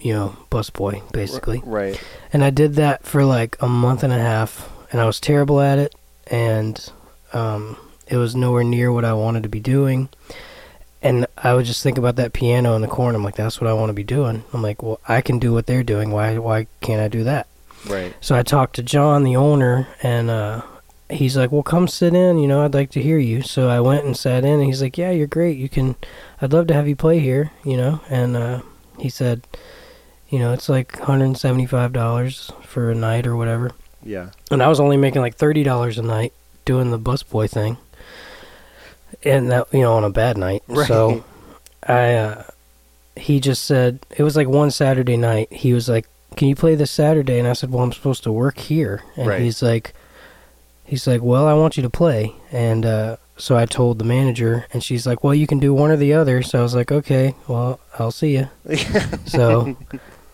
you 0.00 0.12
know 0.12 0.36
bus 0.50 0.70
boy 0.70 1.02
basically. 1.12 1.62
Right. 1.64 2.00
And 2.32 2.42
I 2.42 2.50
did 2.50 2.74
that 2.74 3.04
for 3.04 3.24
like 3.24 3.56
a 3.60 3.68
month 3.68 4.02
and 4.02 4.12
a 4.12 4.18
half, 4.18 4.68
and 4.90 5.00
I 5.00 5.04
was 5.04 5.20
terrible 5.20 5.60
at 5.60 5.78
it, 5.78 5.94
and 6.26 6.74
um, 7.32 7.76
it 8.08 8.16
was 8.16 8.34
nowhere 8.34 8.64
near 8.64 8.90
what 8.92 9.04
I 9.04 9.12
wanted 9.12 9.42
to 9.44 9.48
be 9.48 9.60
doing. 9.60 10.08
And 11.04 11.26
I 11.36 11.54
would 11.54 11.66
just 11.66 11.82
think 11.82 11.98
about 11.98 12.14
that 12.16 12.32
piano 12.32 12.74
in 12.76 12.82
the 12.82 12.86
corner. 12.88 13.16
I'm 13.18 13.24
like, 13.24 13.34
that's 13.34 13.60
what 13.60 13.68
I 13.68 13.72
want 13.72 13.90
to 13.90 13.92
be 13.94 14.04
doing. 14.04 14.44
I'm 14.52 14.62
like, 14.62 14.82
well, 14.84 15.00
I 15.08 15.20
can 15.20 15.40
do 15.40 15.52
what 15.52 15.66
they're 15.66 15.82
doing. 15.82 16.12
Why, 16.12 16.38
why 16.38 16.68
can't 16.80 17.00
I 17.00 17.08
do 17.08 17.24
that? 17.24 17.48
Right. 17.86 18.14
So 18.20 18.36
I 18.36 18.42
talked 18.42 18.76
to 18.76 18.82
John, 18.82 19.24
the 19.24 19.36
owner, 19.36 19.88
and 20.02 20.30
uh, 20.30 20.62
he's 21.10 21.36
like, 21.36 21.50
"Well, 21.52 21.62
come 21.62 21.88
sit 21.88 22.14
in. 22.14 22.38
You 22.38 22.48
know, 22.48 22.64
I'd 22.64 22.74
like 22.74 22.90
to 22.92 23.02
hear 23.02 23.18
you." 23.18 23.42
So 23.42 23.68
I 23.68 23.80
went 23.80 24.04
and 24.04 24.16
sat 24.16 24.44
in, 24.44 24.54
and 24.60 24.64
he's 24.64 24.82
like, 24.82 24.96
"Yeah, 24.98 25.10
you're 25.10 25.26
great. 25.26 25.56
You 25.58 25.68
can. 25.68 25.96
I'd 26.40 26.52
love 26.52 26.66
to 26.68 26.74
have 26.74 26.88
you 26.88 26.96
play 26.96 27.18
here. 27.18 27.50
You 27.64 27.76
know." 27.76 28.00
And 28.08 28.36
uh, 28.36 28.62
he 28.98 29.08
said, 29.08 29.46
"You 30.28 30.38
know, 30.38 30.52
it's 30.52 30.68
like 30.68 30.98
175 30.98 31.92
dollars 31.92 32.52
for 32.62 32.90
a 32.90 32.94
night 32.94 33.26
or 33.26 33.36
whatever." 33.36 33.72
Yeah. 34.04 34.30
And 34.50 34.62
I 34.62 34.68
was 34.68 34.80
only 34.80 34.96
making 34.96 35.22
like 35.22 35.36
thirty 35.36 35.62
dollars 35.62 35.98
a 35.98 36.02
night 36.02 36.32
doing 36.64 36.90
the 36.90 36.98
busboy 36.98 37.50
thing, 37.50 37.78
and 39.24 39.50
that 39.50 39.72
you 39.72 39.80
know 39.80 39.94
on 39.94 40.04
a 40.04 40.10
bad 40.10 40.36
night. 40.36 40.62
Right. 40.68 40.86
So 40.86 41.24
I, 41.86 42.14
uh, 42.14 42.44
he 43.16 43.40
just 43.40 43.64
said 43.64 44.00
it 44.16 44.22
was 44.22 44.36
like 44.36 44.48
one 44.48 44.70
Saturday 44.70 45.16
night. 45.16 45.52
He 45.52 45.72
was 45.72 45.88
like, 45.88 46.06
"Can 46.36 46.48
you 46.48 46.54
play 46.56 46.74
this 46.74 46.90
Saturday?" 46.90 47.38
And 47.38 47.46
I 47.48 47.52
said, 47.52 47.70
"Well, 47.70 47.82
I'm 47.82 47.92
supposed 47.92 48.22
to 48.24 48.32
work 48.32 48.58
here." 48.58 49.02
And 49.16 49.28
Right. 49.28 49.40
he's 49.42 49.62
like, 49.62 49.94
he's 50.84 51.06
like, 51.06 51.22
"Well, 51.22 51.46
I 51.46 51.54
want 51.54 51.76
you 51.76 51.82
to 51.82 51.90
play." 51.90 52.34
And 52.50 52.84
uh, 52.86 53.16
so 53.36 53.56
I 53.56 53.66
told 53.66 53.98
the 53.98 54.04
manager, 54.04 54.66
and 54.72 54.82
she's 54.82 55.06
like, 55.06 55.22
"Well, 55.24 55.34
you 55.34 55.46
can 55.46 55.58
do 55.58 55.72
one 55.74 55.90
or 55.90 55.96
the 55.96 56.12
other." 56.12 56.42
So 56.42 56.58
I 56.58 56.62
was 56.62 56.74
like, 56.74 56.92
"Okay, 56.92 57.34
well, 57.48 57.80
I'll 57.98 58.10
see 58.12 58.34
you." 58.36 58.48
So 59.26 59.76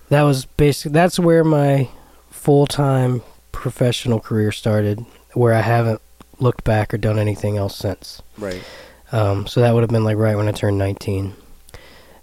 that 0.09 0.22
was 0.22 0.46
basically 0.46 0.92
That's 0.94 1.18
where 1.18 1.44
my 1.44 1.88
full 2.30 2.66
time 2.66 3.22
professional 3.53 4.20
career 4.20 4.53
started, 4.53 5.05
where 5.34 5.53
I 5.55 5.61
haven't 5.61 6.01
looked 6.40 6.64
back 6.64 6.94
or 6.94 6.99
done 6.99 7.18
anything 7.18 7.57
else 7.57 7.76
since. 7.76 8.22
right. 8.38 8.62
Um, 9.11 9.46
so 9.46 9.61
that 9.62 9.72
would 9.74 9.80
have 9.82 9.90
been 9.90 10.05
like 10.05 10.16
right 10.18 10.36
when 10.36 10.49
I 10.49 10.53
turned 10.53 10.76
19. 10.78 11.34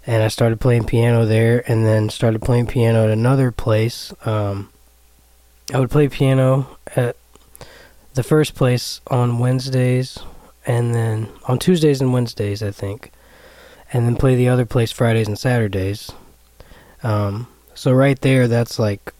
And 0.06 0.22
I 0.22 0.28
started 0.28 0.60
playing 0.60 0.84
piano 0.84 1.26
there, 1.26 1.64
and 1.70 1.84
then 1.84 2.10
started 2.10 2.40
playing 2.42 2.68
piano 2.68 3.04
at 3.04 3.10
another 3.10 3.50
place. 3.50 4.12
Um, 4.24 4.70
I 5.74 5.80
would 5.80 5.90
play 5.90 6.08
piano 6.08 6.78
at 6.94 7.16
the 8.14 8.22
first 8.22 8.54
place 8.54 9.00
on 9.08 9.40
Wednesdays, 9.40 10.18
and 10.64 10.94
then 10.94 11.28
on 11.48 11.58
Tuesdays 11.58 12.00
and 12.00 12.12
Wednesdays, 12.12 12.62
I 12.62 12.70
think, 12.70 13.10
and 13.92 14.06
then 14.06 14.14
play 14.16 14.36
the 14.36 14.48
other 14.48 14.64
place 14.64 14.92
Fridays 14.92 15.26
and 15.26 15.38
Saturdays. 15.38 16.12
Um, 17.02 17.48
so 17.74 17.92
right 17.92 18.20
there, 18.20 18.46
that's 18.48 18.78
like, 18.78 19.12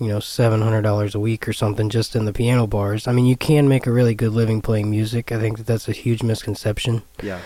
you 0.00 0.08
know, 0.08 0.20
seven 0.20 0.60
hundred 0.60 0.82
dollars 0.82 1.14
a 1.14 1.20
week 1.20 1.46
or 1.48 1.52
something 1.52 1.88
just 1.88 2.16
in 2.16 2.24
the 2.24 2.32
piano 2.32 2.66
bars. 2.66 3.06
I 3.06 3.12
mean, 3.12 3.24
you 3.26 3.36
can 3.36 3.68
make 3.68 3.86
a 3.86 3.92
really 3.92 4.14
good 4.14 4.32
living 4.32 4.60
playing 4.60 4.90
music. 4.90 5.30
I 5.30 5.38
think 5.38 5.58
that 5.58 5.66
that's 5.66 5.88
a 5.88 5.92
huge 5.92 6.22
misconception 6.24 7.02
Yeah. 7.22 7.38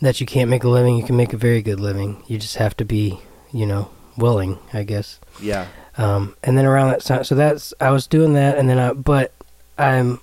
That 0.00 0.20
you 0.20 0.26
can't 0.26 0.50
make 0.50 0.64
a 0.64 0.68
living. 0.68 0.96
You 0.96 1.04
can 1.04 1.16
make 1.16 1.32
a 1.32 1.38
very 1.38 1.62
good 1.62 1.80
living. 1.80 2.22
You 2.26 2.38
just 2.38 2.56
have 2.56 2.76
to 2.78 2.84
be, 2.84 3.20
you 3.52 3.66
know, 3.66 3.90
willing, 4.16 4.58
I 4.72 4.82
guess. 4.82 5.18
Yeah. 5.40 5.66
Um, 5.98 6.36
and 6.42 6.58
then 6.58 6.66
around 6.66 6.90
that 6.90 7.00
time, 7.02 7.24
so 7.24 7.34
that's 7.34 7.72
I 7.80 7.90
was 7.90 8.06
doing 8.06 8.34
that, 8.34 8.58
and 8.58 8.68
then 8.68 8.78
I, 8.78 8.92
but 8.92 9.32
I'm, 9.78 10.20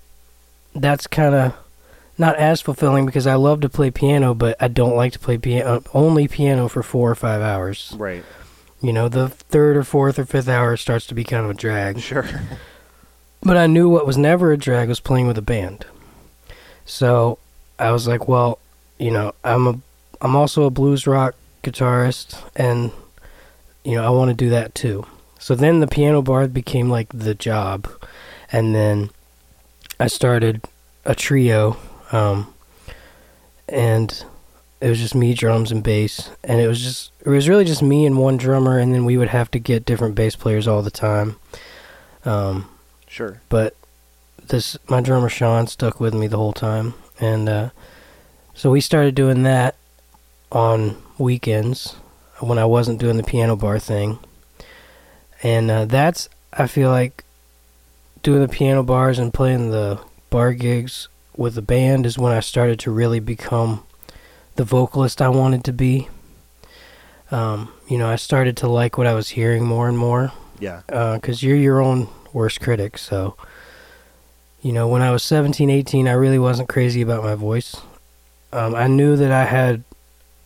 that's 0.76 1.08
kind 1.08 1.34
of 1.34 1.56
not 2.18 2.36
as 2.36 2.62
fulfilling 2.62 3.06
because 3.08 3.26
I 3.26 3.36
love 3.36 3.62
to 3.62 3.70
play 3.70 3.90
piano, 3.90 4.36
but 4.36 4.56
I 4.60 4.68
don't 4.68 4.96
like 4.96 5.14
to 5.14 5.20
play 5.20 5.38
piano 5.38 5.84
only 5.94 6.28
piano 6.28 6.68
for 6.68 6.84
four 6.84 7.10
or 7.10 7.16
five 7.16 7.42
hours. 7.42 7.94
Right. 7.98 8.24
You 8.82 8.94
know, 8.94 9.10
the 9.10 9.30
third 9.30 9.78
or 9.78 9.84
fourth 9.84 10.20
or 10.20 10.26
fifth 10.26 10.50
hour 10.50 10.78
starts 10.78 11.08
to 11.08 11.16
be 11.16 11.24
kind 11.24 11.46
of 11.46 11.52
a 11.52 11.56
drag. 11.56 12.00
Sure. 12.00 12.28
But 13.42 13.58
I 13.58 13.68
knew 13.68 13.90
what 13.90 14.06
was 14.06 14.18
never 14.18 14.52
a 14.52 14.58
drag 14.58 14.90
was 14.90 15.00
playing 15.00 15.28
with 15.28 15.38
a 15.38 15.42
band. 15.42 15.86
So 16.86 17.40
I 17.80 17.92
was 17.92 18.08
like, 18.08 18.28
well, 18.28 18.60
you 19.04 19.12
know, 19.12 19.34
I'm 19.44 19.68
a 19.68 19.80
I'm 20.22 20.36
also 20.36 20.64
a 20.64 20.70
blues 20.70 21.06
rock 21.06 21.36
guitarist 21.64 22.42
and 22.56 22.92
you 23.84 23.96
know, 23.96 24.04
I 24.06 24.10
want 24.18 24.30
to 24.30 24.34
do 24.46 24.50
that 24.50 24.74
too. 24.74 25.06
So 25.40 25.56
then 25.56 25.82
the 25.82 25.88
piano 25.88 26.22
bar 26.22 26.48
became 26.48 26.90
like 26.90 27.10
the 27.14 27.36
job. 27.36 27.88
And 28.52 28.74
then 28.74 29.10
I 30.00 30.08
started 30.08 30.62
a 31.06 31.14
trio 31.14 31.76
um 32.12 32.54
and 33.68 34.26
it 34.80 34.88
was 34.90 35.00
just 35.00 35.16
me 35.16 35.34
drums 35.34 35.72
and 35.72 35.84
bass 35.84 36.30
and 36.44 36.62
it 36.62 36.68
was 36.68 36.82
just 36.82 37.12
it 37.26 37.30
was 37.30 37.50
really 37.50 37.66
just 37.66 37.82
me 37.82 38.06
and 38.06 38.18
one 38.18 38.38
drummer 38.38 38.80
and 38.80 38.94
then 38.94 39.04
we 39.06 39.18
would 39.18 39.30
have 39.30 39.52
to 39.52 39.60
get 39.60 39.86
different 39.86 40.16
bass 40.16 40.36
players 40.38 40.68
all 40.68 40.82
the 40.82 40.92
time. 40.92 41.36
Um 42.24 42.70
Sure. 43.08 43.42
but 43.50 43.76
this 44.48 44.78
my 44.88 45.02
drummer 45.02 45.30
Sean 45.30 45.68
stuck 45.68 46.00
with 46.00 46.14
me 46.14 46.28
the 46.28 46.38
whole 46.38 46.54
time, 46.54 46.94
and 47.20 47.48
uh, 47.48 47.70
so 48.54 48.70
we 48.72 48.82
started 48.82 49.16
doing 49.16 49.44
that 49.44 49.76
on 50.52 50.98
weekends 51.18 51.96
when 52.40 52.58
I 52.58 52.66
wasn't 52.66 53.00
doing 53.00 53.18
the 53.18 53.24
piano 53.24 53.56
bar 53.56 53.80
thing. 53.80 54.20
And 55.42 55.70
uh, 55.72 55.86
that's, 55.86 56.30
I 56.54 56.68
feel 56.68 56.90
like, 56.90 57.24
doing 58.22 58.42
the 58.42 58.48
piano 58.48 58.84
bars 58.84 59.20
and 59.20 59.34
playing 59.34 59.72
the 59.72 60.00
bar 60.30 60.54
gigs 60.54 61.08
with 61.36 61.56
the 61.56 61.62
band 61.62 62.06
is 62.06 62.18
when 62.18 62.32
I 62.32 62.40
started 62.40 62.80
to 62.82 62.92
really 62.92 63.20
become 63.20 63.84
the 64.56 64.64
vocalist 64.64 65.22
I 65.22 65.30
wanted 65.30 65.64
to 65.66 65.74
be. 65.74 66.08
Um, 67.32 67.74
you 67.88 67.98
know, 67.98 68.08
I 68.08 68.16
started 68.16 68.56
to 68.58 68.68
like 68.68 68.98
what 68.98 69.08
I 69.08 69.14
was 69.14 69.30
hearing 69.30 69.66
more 69.66 69.90
and 69.90 69.98
more 69.98 70.32
Yeah. 70.60 70.82
because 70.88 71.42
you're 71.42 71.58
your 71.58 71.82
own 71.82 72.08
worst 72.32 72.62
critic. 72.62 72.98
So, 72.98 73.36
you 74.62 74.72
know, 74.72 74.88
when 74.88 75.02
I 75.02 75.12
was 75.12 75.24
17, 75.24 75.70
18, 75.70 76.08
I 76.08 76.12
really 76.14 76.40
wasn't 76.40 76.70
crazy 76.70 77.02
about 77.02 77.24
my 77.24 77.36
voice. 77.36 77.76
Um, 78.54 78.76
I 78.76 78.86
knew 78.86 79.16
that 79.16 79.32
I 79.32 79.46
had 79.46 79.84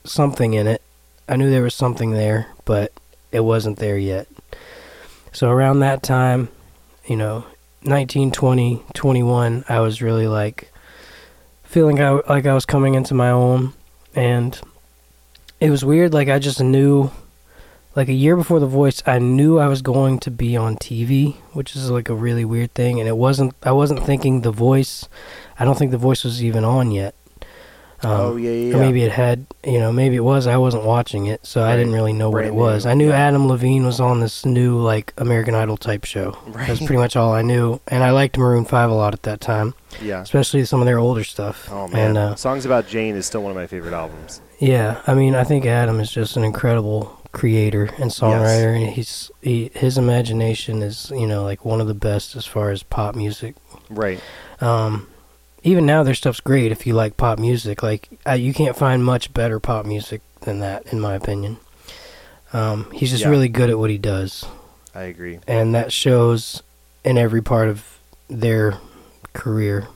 something 0.06 0.54
in 0.54 0.66
it. 0.66 0.82
I 1.28 1.36
knew 1.36 1.50
there 1.50 1.64
was 1.64 1.76
something 1.76 2.12
there, 2.12 2.48
but 2.64 2.94
it 3.34 3.42
wasn't 3.42 3.80
there 3.80 3.98
yet. 3.98 4.28
So 5.34 5.50
around 5.50 5.80
that 5.80 6.04
time, 6.04 6.48
you 7.06 7.18
know, 7.18 7.46
19, 7.84 8.32
20, 8.32 8.84
21, 8.94 9.66
I 9.68 9.82
was 9.82 10.02
really 10.02 10.28
like 10.28 10.72
feeling 11.66 11.98
like 11.98 12.46
I 12.46 12.54
was 12.54 12.66
coming 12.66 12.96
into 12.96 13.14
my 13.14 13.30
own. 13.30 13.74
And 14.16 14.60
it 15.60 15.70
was 15.70 15.84
weird. 15.84 16.14
Like, 16.14 16.30
I 16.30 16.40
just 16.40 16.62
knew 16.62 17.12
like 17.94 18.08
a 18.08 18.14
year 18.14 18.36
before 18.36 18.60
the 18.60 18.68
voice 18.68 19.02
i 19.08 19.18
knew 19.18 19.58
i 19.58 19.68
was 19.68 19.82
going 19.82 20.20
to 20.20 20.30
be 20.30 20.56
on 20.56 20.76
tv 20.76 21.36
which 21.54 21.76
is 21.76 21.90
like 21.90 22.10
a 22.10 22.14
really 22.14 22.46
weird 22.46 22.72
thing 22.76 23.00
and 23.00 23.10
it 23.10 23.18
wasn't 23.18 23.52
i 23.64 23.72
wasn't 23.72 24.00
thinking 24.06 24.42
the 24.42 24.52
voice 24.52 25.10
i 25.58 25.66
don't 25.66 25.80
think 25.80 25.90
the 25.90 25.98
voice 25.98 26.24
was 26.24 26.44
even 26.44 26.64
on 26.64 26.92
yet 26.92 27.16
um, 28.04 28.12
oh 28.12 28.36
yeah, 28.36 28.52
yeah. 28.52 28.78
maybe 28.78 29.04
it 29.04 29.12
had 29.12 29.46
you 29.64 29.80
know 29.80 29.92
maybe 29.92 30.16
it 30.16 30.24
was 30.24 30.46
i 30.46 30.56
wasn't 30.56 30.84
watching 30.84 31.26
it 31.26 31.44
so 31.46 31.64
i 31.64 31.76
didn't 31.76 31.94
really 31.94 32.14
know 32.14 32.30
what 32.30 32.46
it 32.46 32.54
was 32.54 32.86
i 32.86 32.94
knew 32.94 33.10
yeah. 33.10 33.16
adam 33.28 33.48
levine 33.48 33.86
was 33.86 34.00
on 34.00 34.20
this 34.20 34.46
new 34.46 34.78
like 34.78 35.14
american 35.18 35.56
idol 35.56 35.78
type 35.78 36.06
show 36.06 36.38
Right. 36.48 36.68
that's 36.68 36.80
pretty 36.80 36.98
much 36.98 37.16
all 37.16 37.34
i 37.34 37.42
knew 37.42 37.80
and 37.88 38.04
i 38.04 38.12
liked 38.12 38.38
maroon 38.38 38.66
5 38.66 38.90
a 38.90 38.94
lot 38.94 39.14
at 39.14 39.24
that 39.24 39.42
time 39.42 39.74
yeah. 40.02 40.22
especially 40.22 40.64
some 40.66 40.80
of 40.80 40.86
their 40.86 41.00
older 41.00 41.24
stuff 41.24 41.68
Oh 41.72 41.88
man, 41.88 42.10
and 42.10 42.18
uh, 42.18 42.36
songs 42.36 42.66
about 42.66 42.88
Jane 42.88 43.16
is 43.16 43.26
still 43.26 43.42
one 43.42 43.52
of 43.52 43.56
my 43.56 43.66
favorite 43.68 43.94
albums. 43.94 44.42
yeah, 44.60 45.02
I 45.08 45.14
mean, 45.14 45.34
I 45.36 45.44
think 45.44 45.66
Adam 45.66 46.00
is 46.00 46.12
just 46.12 46.38
an 46.38 46.44
incredible 46.44 47.20
creator 47.32 47.86
and 47.98 48.10
songwriter, 48.12 48.76
and 48.76 48.88
he's 48.94 49.32
he, 49.42 49.70
his 49.76 49.98
imagination 49.98 50.82
is 50.82 51.12
you 51.12 51.26
know 51.28 51.44
like 51.44 51.66
one 51.66 51.82
of 51.82 51.88
the 51.88 51.94
best 51.94 52.36
as 52.36 52.46
far 52.46 52.70
as 52.72 52.84
pop 52.84 53.16
music. 53.16 53.56
Right. 53.90 54.20
Um, 54.62 55.08
even 55.64 55.86
now, 55.86 56.04
their 56.04 56.14
stuff's 56.16 56.40
great 56.40 56.72
if 56.72 56.86
you 56.88 56.94
like 56.94 57.18
pop 57.18 57.40
music. 57.40 57.82
Like 57.84 58.10
uh, 58.28 58.34
you 58.34 58.54
can't 58.54 58.76
find 58.78 59.04
much 59.04 59.34
better 59.34 59.60
pop 59.60 59.86
music 59.86 60.22
than 60.42 60.60
that, 60.60 60.86
in 60.94 61.00
my 61.00 61.16
opinion. 61.16 61.58
Um, 62.54 62.90
he's 62.92 63.12
just 63.12 63.24
Yeah. 63.24 63.30
really 63.30 63.50
good 63.50 63.70
at 63.70 63.78
what 63.78 63.90
he 63.90 63.98
does, 63.98 64.46
I 64.96 65.04
agree. 65.04 65.40
and 65.48 65.76
that 65.76 65.92
shows 65.92 66.64
in 67.04 67.18
every 67.18 67.42
part 67.42 67.68
of 67.68 67.84
their 68.30 68.78
career. 69.34 69.88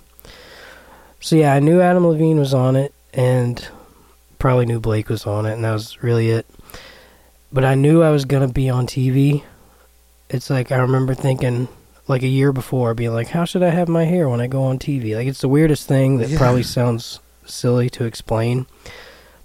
So 1.22 1.36
yeah, 1.36 1.54
I 1.54 1.60
knew 1.60 1.80
Adam 1.80 2.06
Levine 2.06 2.40
was 2.40 2.54
on 2.54 2.76
it, 2.76 2.94
and 3.14 3.66
probably 4.40 4.66
knew 4.66 4.80
Blake 4.80 5.08
was 5.08 5.26
on 5.26 5.46
it, 5.46 5.54
and 5.54 5.64
that 5.64 5.72
was 5.72 6.02
really 6.04 6.30
it. 6.32 6.46
But 7.54 7.64
I 7.64 7.76
knew 7.76 8.02
I 8.02 8.10
was 8.10 8.26
gonna 8.26 8.48
be 8.48 8.70
on 8.70 8.86
TV. 8.88 9.44
It's 10.30 10.50
like 10.50 10.72
I 10.72 10.78
remember 10.78 11.14
thinking, 11.14 11.68
like 12.08 12.24
a 12.24 12.28
year 12.28 12.52
before, 12.52 12.94
being 12.94 13.14
like, 13.14 13.30
"How 13.30 13.46
should 13.46 13.64
I 13.64 13.70
have 13.70 13.88
my 13.88 14.06
hair 14.06 14.28
when 14.30 14.42
I 14.42 14.48
go 14.48 14.64
on 14.64 14.80
TV?" 14.80 15.16
Like 15.16 15.28
it's 15.28 15.42
the 15.42 15.48
weirdest 15.48 15.88
thing 15.88 16.18
that 16.18 16.30
Yeah. 16.32 16.38
probably 16.38 16.64
sounds 16.64 17.20
silly 17.46 17.90
to 17.92 18.06
explain. 18.06 18.66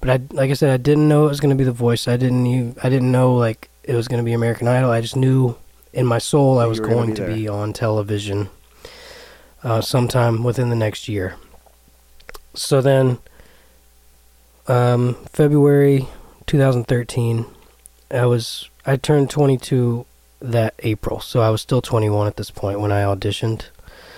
But 0.00 0.10
I, 0.10 0.20
like 0.34 0.50
I 0.50 0.54
said, 0.54 0.70
I 0.70 0.76
didn't 0.76 1.08
know 1.08 1.24
it 1.26 1.30
was 1.30 1.40
gonna 1.40 1.54
be 1.54 1.64
The 1.64 1.72
Voice. 1.72 2.06
I 2.06 2.16
didn't, 2.16 2.46
even, 2.46 2.76
I 2.82 2.88
didn't 2.88 3.10
know 3.10 3.34
like 3.34 3.68
it 3.82 3.94
was 3.94 4.08
gonna 4.08 4.22
be 4.22 4.32
American 4.32 4.68
Idol. 4.68 4.90
I 4.90 5.00
just 5.00 5.16
knew 5.16 5.56
in 5.92 6.06
my 6.06 6.18
soul 6.18 6.58
I 6.58 6.66
was 6.66 6.80
going 6.80 7.10
be 7.10 7.16
to 7.16 7.26
be 7.26 7.48
on 7.48 7.72
television 7.72 8.50
uh, 9.64 9.80
sometime 9.80 10.44
within 10.44 10.68
the 10.70 10.76
next 10.76 11.08
year. 11.08 11.36
So 12.54 12.80
then, 12.80 13.18
um, 14.68 15.14
February 15.32 16.06
2013, 16.46 17.46
I 18.10 18.26
was 18.26 18.68
I 18.84 18.96
turned 18.96 19.30
22 19.30 20.04
that 20.52 20.74
April, 20.80 21.20
so 21.20 21.40
I 21.40 21.50
was 21.50 21.60
still 21.60 21.82
21 21.82 22.26
at 22.26 22.36
this 22.36 22.50
point 22.50 22.80
when 22.80 22.92
I 22.92 23.02
auditioned. 23.02 23.66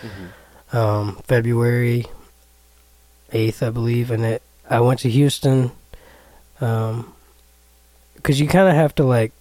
hmm 0.03 0.77
Um, 0.77 1.17
February 1.25 2.07
8th, 3.33 3.67
I 3.67 3.71
believe, 3.71 4.11
and 4.11 4.25
it 4.25 4.43
I 4.69 4.81
went 4.81 5.01
to 5.01 5.11
Houston. 5.11 5.71
Um, 6.61 7.15
because 8.17 8.41
you 8.41 8.49
kind 8.49 8.69
of 8.69 8.75
have 8.75 8.95
to 8.97 9.05
like 9.05 9.33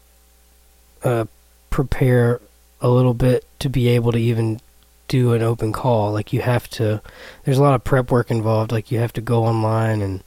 uh 1.03 1.25
prepare 1.69 2.39
a 2.81 2.89
little 2.89 3.13
bit 3.13 3.43
to 3.59 3.69
be 3.69 3.87
able 3.89 4.11
to 4.11 4.17
even 4.19 4.59
do 5.07 5.33
an 5.33 5.41
open 5.41 5.71
call 5.73 6.11
like 6.11 6.31
you 6.33 6.41
have 6.41 6.69
to 6.69 7.01
there's 7.43 7.57
a 7.57 7.61
lot 7.61 7.73
of 7.73 7.83
prep 7.83 8.11
work 8.11 8.29
involved 8.29 8.71
like 8.71 8.91
you 8.91 8.99
have 8.99 9.13
to 9.13 9.21
go 9.21 9.45
online 9.45 10.01
and 10.01 10.23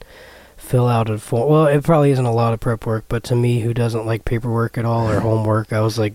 fill 0.57 0.89
out 0.89 1.09
a 1.11 1.19
form 1.19 1.49
well 1.49 1.67
it 1.67 1.83
probably 1.85 2.11
isn't 2.11 2.25
a 2.27 2.33
lot 2.33 2.53
of 2.53 2.61
prep 2.61 2.87
work 2.87 3.05
but 3.09 3.23
to 3.23 3.35
me 3.37 3.61
who 3.61 3.73
doesn't 3.75 4.07
like 4.07 4.25
paperwork 4.25 4.77
at 4.79 4.85
all 4.85 5.09
or 5.11 5.21
homework 5.29 5.73
i 5.73 5.81
was 5.81 5.99
like 5.99 6.15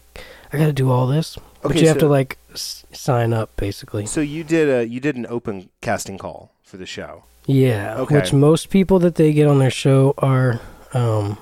i 0.56 0.60
gotta 0.60 0.74
do 0.74 0.90
all 0.92 1.08
this 1.08 1.38
but 1.62 1.72
Okay, 1.72 1.82
you 1.82 1.88
have 1.88 1.96
so- 1.98 2.02
to 2.02 2.08
like 2.08 2.38
s- 2.54 2.86
sign 2.92 3.34
up 3.34 3.56
basically 3.58 4.06
So 4.06 4.22
you 4.22 4.44
did 4.44 4.70
a 4.70 4.88
you 4.88 5.00
did 5.00 5.16
an 5.16 5.26
open 5.30 5.70
casting 5.82 6.18
call 6.18 6.52
for 6.64 6.78
the 6.78 6.86
show. 6.86 7.24
yeah 7.46 7.96
Okay. 8.00 8.16
which 8.16 8.34
most 8.34 8.70
people 8.70 9.00
that 9.00 9.16
they 9.16 9.34
get 9.34 9.48
on 9.48 9.60
their 9.60 9.72
show 9.72 10.14
are 10.18 10.60
um 10.94 11.38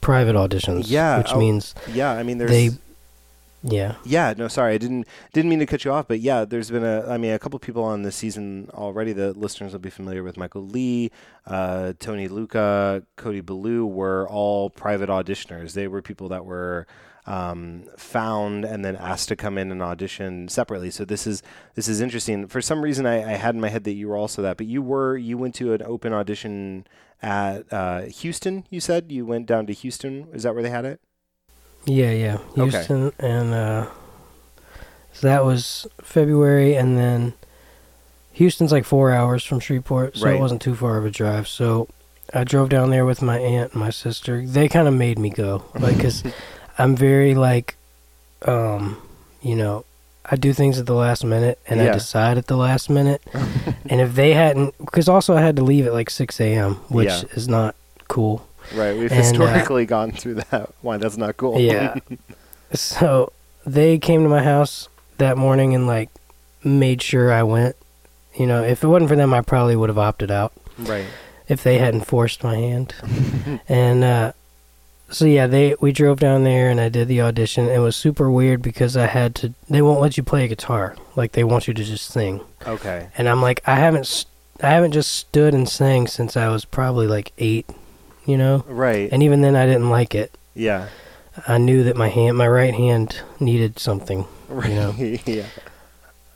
private 0.00 0.34
auditions 0.36 0.84
Yeah, 0.86 1.18
which 1.18 1.32
oh, 1.32 1.38
means 1.38 1.74
Yeah, 1.92 2.12
I 2.12 2.22
mean 2.22 2.38
there's 2.38 2.50
they 2.50 2.70
yeah 3.62 3.96
Yeah, 4.04 4.34
no, 4.36 4.46
sorry, 4.48 4.74
I 4.74 4.78
didn't 4.78 5.06
didn't 5.32 5.50
mean 5.50 5.58
to 5.58 5.66
cut 5.66 5.84
you 5.84 5.90
off, 5.92 6.06
but 6.06 6.20
yeah, 6.20 6.44
there's 6.44 6.70
been 6.70 6.84
a, 6.84 7.04
I 7.08 7.18
mean, 7.18 7.32
a 7.32 7.38
couple 7.40 7.58
people 7.58 7.82
on 7.82 8.02
this 8.02 8.14
season 8.14 8.70
already. 8.72 9.12
The 9.12 9.32
listeners 9.32 9.72
will 9.72 9.80
be 9.80 9.90
familiar 9.90 10.22
with 10.22 10.36
Michael 10.36 10.62
Lee, 10.64 11.10
uh, 11.44 11.92
Tony 11.98 12.28
Lucca, 12.28 13.02
Cody 13.16 13.40
Belew 13.42 13.84
were 13.84 14.28
all 14.28 14.70
private 14.70 15.08
auditioners. 15.10 15.72
They 15.72 15.88
were 15.88 16.00
people 16.02 16.28
that 16.28 16.44
were 16.44 16.86
um, 17.28 17.82
found 17.98 18.64
and 18.64 18.82
then 18.84 18.96
asked 18.96 19.28
to 19.28 19.36
come 19.36 19.58
in 19.58 19.70
and 19.70 19.82
audition 19.82 20.48
separately. 20.48 20.90
So 20.90 21.04
this 21.04 21.26
is 21.26 21.42
this 21.74 21.86
is 21.86 22.00
interesting. 22.00 22.46
For 22.48 22.62
some 22.62 22.80
reason, 22.82 23.04
I, 23.06 23.16
I 23.34 23.36
had 23.36 23.54
in 23.54 23.60
my 23.60 23.68
head 23.68 23.84
that 23.84 23.92
you 23.92 24.08
were 24.08 24.16
also 24.16 24.40
that, 24.42 24.56
but 24.56 24.66
you 24.66 24.80
were 24.80 25.16
you 25.16 25.36
went 25.36 25.54
to 25.56 25.74
an 25.74 25.82
open 25.82 26.12
audition 26.12 26.86
at 27.20 27.70
uh, 27.72 28.02
Houston. 28.02 28.64
You 28.70 28.80
said 28.80 29.12
you 29.12 29.26
went 29.26 29.46
down 29.46 29.66
to 29.66 29.72
Houston. 29.74 30.28
Is 30.32 30.44
that 30.44 30.54
where 30.54 30.62
they 30.62 30.70
had 30.70 30.84
it? 30.86 31.00
Yeah, 31.84 32.12
yeah. 32.12 32.38
Okay. 32.56 32.70
Houston 32.70 33.12
and 33.18 33.54
uh 33.54 33.86
so 35.12 35.26
that 35.26 35.44
was 35.44 35.86
February 36.02 36.74
and 36.76 36.96
then 36.96 37.34
Houston's 38.32 38.70
like 38.72 38.84
4 38.84 39.10
hours 39.12 39.42
from 39.44 39.58
Shreveport, 39.58 40.16
so 40.16 40.26
Right. 40.26 40.36
it 40.36 40.40
wasn't 40.40 40.62
too 40.62 40.74
far 40.76 40.96
of 40.98 41.04
a 41.04 41.10
drive. 41.10 41.48
So 41.48 41.88
I 42.32 42.44
drove 42.44 42.68
down 42.68 42.90
there 42.90 43.04
with 43.04 43.20
my 43.20 43.38
aunt 43.38 43.72
and 43.72 43.80
my 43.80 43.90
sister. 43.90 44.46
They 44.46 44.68
kind 44.68 44.86
of 44.86 44.94
made 44.94 45.18
me 45.18 45.30
go. 45.30 45.64
Like 45.78 45.98
cuz 46.00 46.22
I'm 46.78 46.96
very 46.96 47.34
like 47.34 47.76
um 48.42 48.96
you 49.42 49.54
know, 49.56 49.84
I 50.24 50.36
do 50.36 50.52
things 50.52 50.78
at 50.78 50.86
the 50.86 50.94
last 50.94 51.24
minute 51.24 51.58
and 51.68 51.80
Yeah. 51.80 51.90
I 51.90 51.92
decide 51.92 52.38
at 52.38 52.46
the 52.46 52.56
last 52.56 52.90
minute. 52.90 53.22
and 53.86 54.00
if 54.00 54.14
they 54.14 54.34
hadn't 54.34 54.76
because 54.78 55.08
also 55.08 55.36
I 55.36 55.40
had 55.40 55.56
to 55.56 55.62
leave 55.64 55.86
at 55.86 55.92
like 55.92 56.10
6 56.10 56.40
a.m., 56.40 56.74
which 56.88 57.08
Yeah. 57.08 57.22
is 57.34 57.48
not 57.48 57.74
cool. 58.08 58.46
Right, 58.74 58.96
we've 58.96 59.10
And, 59.10 59.20
uh, 59.20 59.22
historically 59.24 59.86
gone 59.86 60.12
through 60.12 60.34
that. 60.50 60.70
Why 60.82 60.98
that's 60.98 61.16
not 61.16 61.36
cool. 61.36 61.58
Yeah. 61.58 61.94
so 62.74 63.32
they 63.64 63.98
came 63.98 64.22
to 64.22 64.28
my 64.28 64.42
house 64.42 64.88
that 65.18 65.36
morning 65.36 65.74
and 65.74 65.86
like 65.86 66.10
made 66.64 67.00
sure 67.02 67.32
I 67.32 67.42
went. 67.42 67.76
You 68.34 68.46
know, 68.46 68.62
if 68.62 68.84
it 68.84 68.86
wasn't 68.86 69.08
for 69.08 69.16
them, 69.16 69.32
I 69.34 69.40
probably 69.40 69.74
would 69.76 69.88
have 69.88 69.98
opted 69.98 70.30
out 70.30 70.52
right. 70.78 71.06
if 71.48 71.62
they 71.62 71.78
hadn't 71.78 72.02
forced 72.02 72.44
my 72.44 72.56
hand. 72.56 72.94
and 73.68 74.04
uh, 74.04 74.32
so 75.10 75.24
yeah, 75.24 75.46
they 75.46 75.74
we 75.80 75.92
drove 75.92 76.20
down 76.20 76.44
there 76.44 76.70
and 76.70 76.80
I 76.80 76.88
did 76.88 77.08
the 77.08 77.22
audition. 77.22 77.68
It 77.68 77.78
was 77.78 77.96
super 77.96 78.30
weird 78.30 78.60
because 78.60 78.96
I 78.96 79.06
had 79.06 79.34
to. 79.36 79.54
They 79.68 79.82
won't 79.82 80.00
let 80.00 80.16
you 80.16 80.22
play 80.22 80.44
a 80.44 80.48
guitar. 80.48 80.96
Like 81.16 81.32
they 81.32 81.44
want 81.44 81.66
you 81.66 81.74
to 81.74 81.84
just 81.84 82.10
sing. 82.10 82.40
Okay. 82.66 83.08
And 83.16 83.28
I'm 83.28 83.40
like, 83.40 83.62
I 83.66 83.76
haven't. 83.76 84.26
I 84.62 84.70
haven't 84.70 84.92
just 84.92 85.12
stood 85.12 85.54
and 85.54 85.68
sang 85.68 86.08
since 86.08 86.36
I 86.36 86.48
was 86.48 86.64
probably 86.64 87.06
like 87.06 87.32
eight. 87.38 87.66
You 88.26 88.36
know. 88.36 88.64
Right. 88.68 89.08
And 89.10 89.22
even 89.22 89.40
then, 89.40 89.56
I 89.56 89.66
didn't 89.66 89.90
like 89.90 90.14
it. 90.14 90.36
yeah. 90.54 90.88
I 91.46 91.56
knew 91.56 91.84
that 91.84 91.96
my 91.96 92.08
hand, 92.08 92.36
my 92.36 92.48
right 92.48 92.74
hand, 92.74 93.20
needed 93.38 93.78
something. 93.78 94.26
Right. 94.48 94.70
know. 94.70 94.92
yeah. 95.24 95.46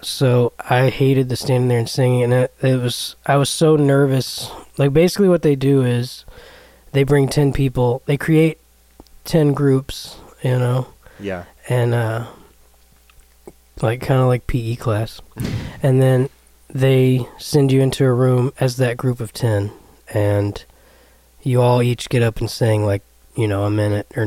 So 0.01 0.53
I 0.61 0.91
hated 0.91 1.29
the 1.29 1.35
standing 1.35 1.69
there 1.69 1.81
and 1.81 1.89
singing, 1.89 2.23
and 2.23 2.33
it, 2.33 2.55
it 2.63 2.81
was 2.81 3.17
I 3.27 3.37
was 3.37 3.51
so 3.51 3.77
nervous. 3.77 4.49
Like 4.79 4.93
basically, 4.93 5.29
what 5.29 5.43
they 5.43 5.57
do 5.57 5.83
is 5.83 6.25
they 6.93 7.03
bring 7.03 7.29
ten 7.29 7.53
people, 7.53 8.03
they 8.07 8.17
create 8.17 8.59
ten 9.25 9.53
groups, 9.53 10.17
you 10.43 10.59
know, 10.59 10.87
Yeah. 11.21 11.45
and 11.69 11.95
uh, 11.95 12.27
like 13.81 14.01
kind 14.01 14.21
of 14.21 14.27
like 14.29 14.47
PE 14.47 14.77
class, 14.77 15.21
and 15.83 16.01
then 16.01 16.29
they 16.69 17.27
send 17.39 17.71
you 17.73 17.81
into 17.81 18.05
a 18.05 18.13
room 18.13 18.53
as 18.61 18.77
that 18.77 18.97
group 18.97 19.21
of 19.21 19.33
ten, 19.33 19.73
and 20.13 20.65
you 21.43 21.61
all 21.61 21.83
each 21.83 22.09
get 22.09 22.23
up 22.23 22.39
and 22.39 22.51
sing 22.51 22.85
like 22.87 23.03
you 23.37 23.49
know 23.49 23.65
a 23.65 23.71
minute 23.71 24.07
or 24.17 24.25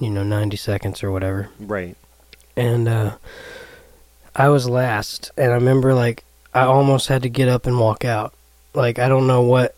you 0.00 0.10
know 0.10 0.22
90 0.22 0.56
seconds 0.56 1.02
or 1.02 1.10
whatever 1.10 1.48
Right. 1.58 1.96
and 2.56 2.86
uh 2.88 3.12
i 4.36 4.48
was 4.48 4.68
last 4.68 5.30
and 5.36 5.50
i 5.50 5.54
remember 5.54 5.94
like 5.94 6.24
i 6.52 6.62
almost 6.62 7.08
had 7.08 7.22
to 7.22 7.28
get 7.30 7.48
up 7.48 7.66
and 7.66 7.80
walk 7.80 8.04
out 8.04 8.34
like 8.74 8.98
i 8.98 9.08
don't 9.08 9.26
know 9.26 9.40
what 9.42 9.74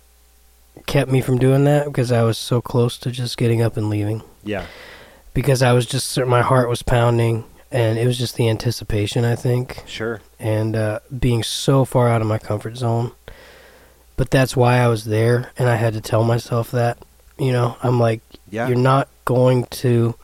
kept 0.90 1.10
me 1.10 1.20
from 1.20 1.38
doing 1.38 1.64
that 1.64 1.84
because 1.86 2.10
i 2.12 2.22
was 2.22 2.36
so 2.36 2.60
close 2.60 2.98
to 2.98 3.10
just 3.10 3.36
getting 3.38 3.62
up 3.62 3.76
and 3.76 3.88
leaving 3.88 4.22
Yeah. 4.44 4.66
because 5.34 5.62
i 5.62 5.72
was 5.72 5.86
just 5.86 6.18
my 6.26 6.42
heart 6.42 6.68
was 6.68 6.82
pounding 6.82 7.44
and 7.70 7.98
it 7.98 8.06
was 8.06 8.18
just 8.18 8.34
the 8.36 8.48
anticipation 8.48 9.24
i 9.24 9.36
think 9.36 9.82
Sure. 9.86 10.20
and 10.38 10.74
uh, 10.76 10.98
being 11.16 11.42
so 11.44 11.84
far 11.84 12.08
out 12.08 12.20
of 12.20 12.26
my 12.26 12.38
comfort 12.38 12.76
zone. 12.76 13.12
But 14.16 14.30
that's 14.30 14.54
why 14.54 14.76
I 14.78 14.88
was 14.88 15.04
there, 15.06 15.50
and 15.56 15.66
I 15.66 15.76
had 15.76 15.94
to 15.94 16.00
tell 16.02 16.24
myself 16.24 16.70
that. 16.72 16.98
You 17.38 17.52
know, 17.52 17.76
I'm 17.82 17.98
like, 17.98 18.20
Yeah. 18.50 18.68
you're 18.68 18.76
not 18.76 19.08
going 19.24 19.64
to, 19.80 20.14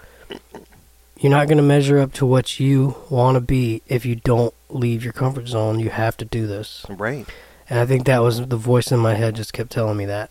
you're 1.18 1.30
not 1.30 1.46
going 1.48 1.56
to 1.56 1.62
measure 1.62 1.98
up 1.98 2.12
to 2.14 2.26
what 2.26 2.60
you 2.60 2.94
want 3.08 3.36
to 3.36 3.40
be 3.40 3.80
if 3.88 4.04
you 4.04 4.16
don't 4.16 4.52
leave 4.68 5.02
your 5.02 5.14
comfort 5.14 5.48
zone. 5.48 5.80
You 5.80 5.88
have 5.88 6.14
to 6.18 6.26
do 6.26 6.46
this, 6.46 6.84
Right. 6.90 7.26
and 7.70 7.78
I 7.78 7.86
think 7.86 8.04
that 8.04 8.18
was 8.22 8.46
the 8.48 8.56
voice 8.58 8.92
in 8.92 8.98
my 8.98 9.14
head 9.14 9.34
just 9.34 9.54
kept 9.54 9.70
telling 9.72 9.96
me 9.96 10.04
that. 10.04 10.28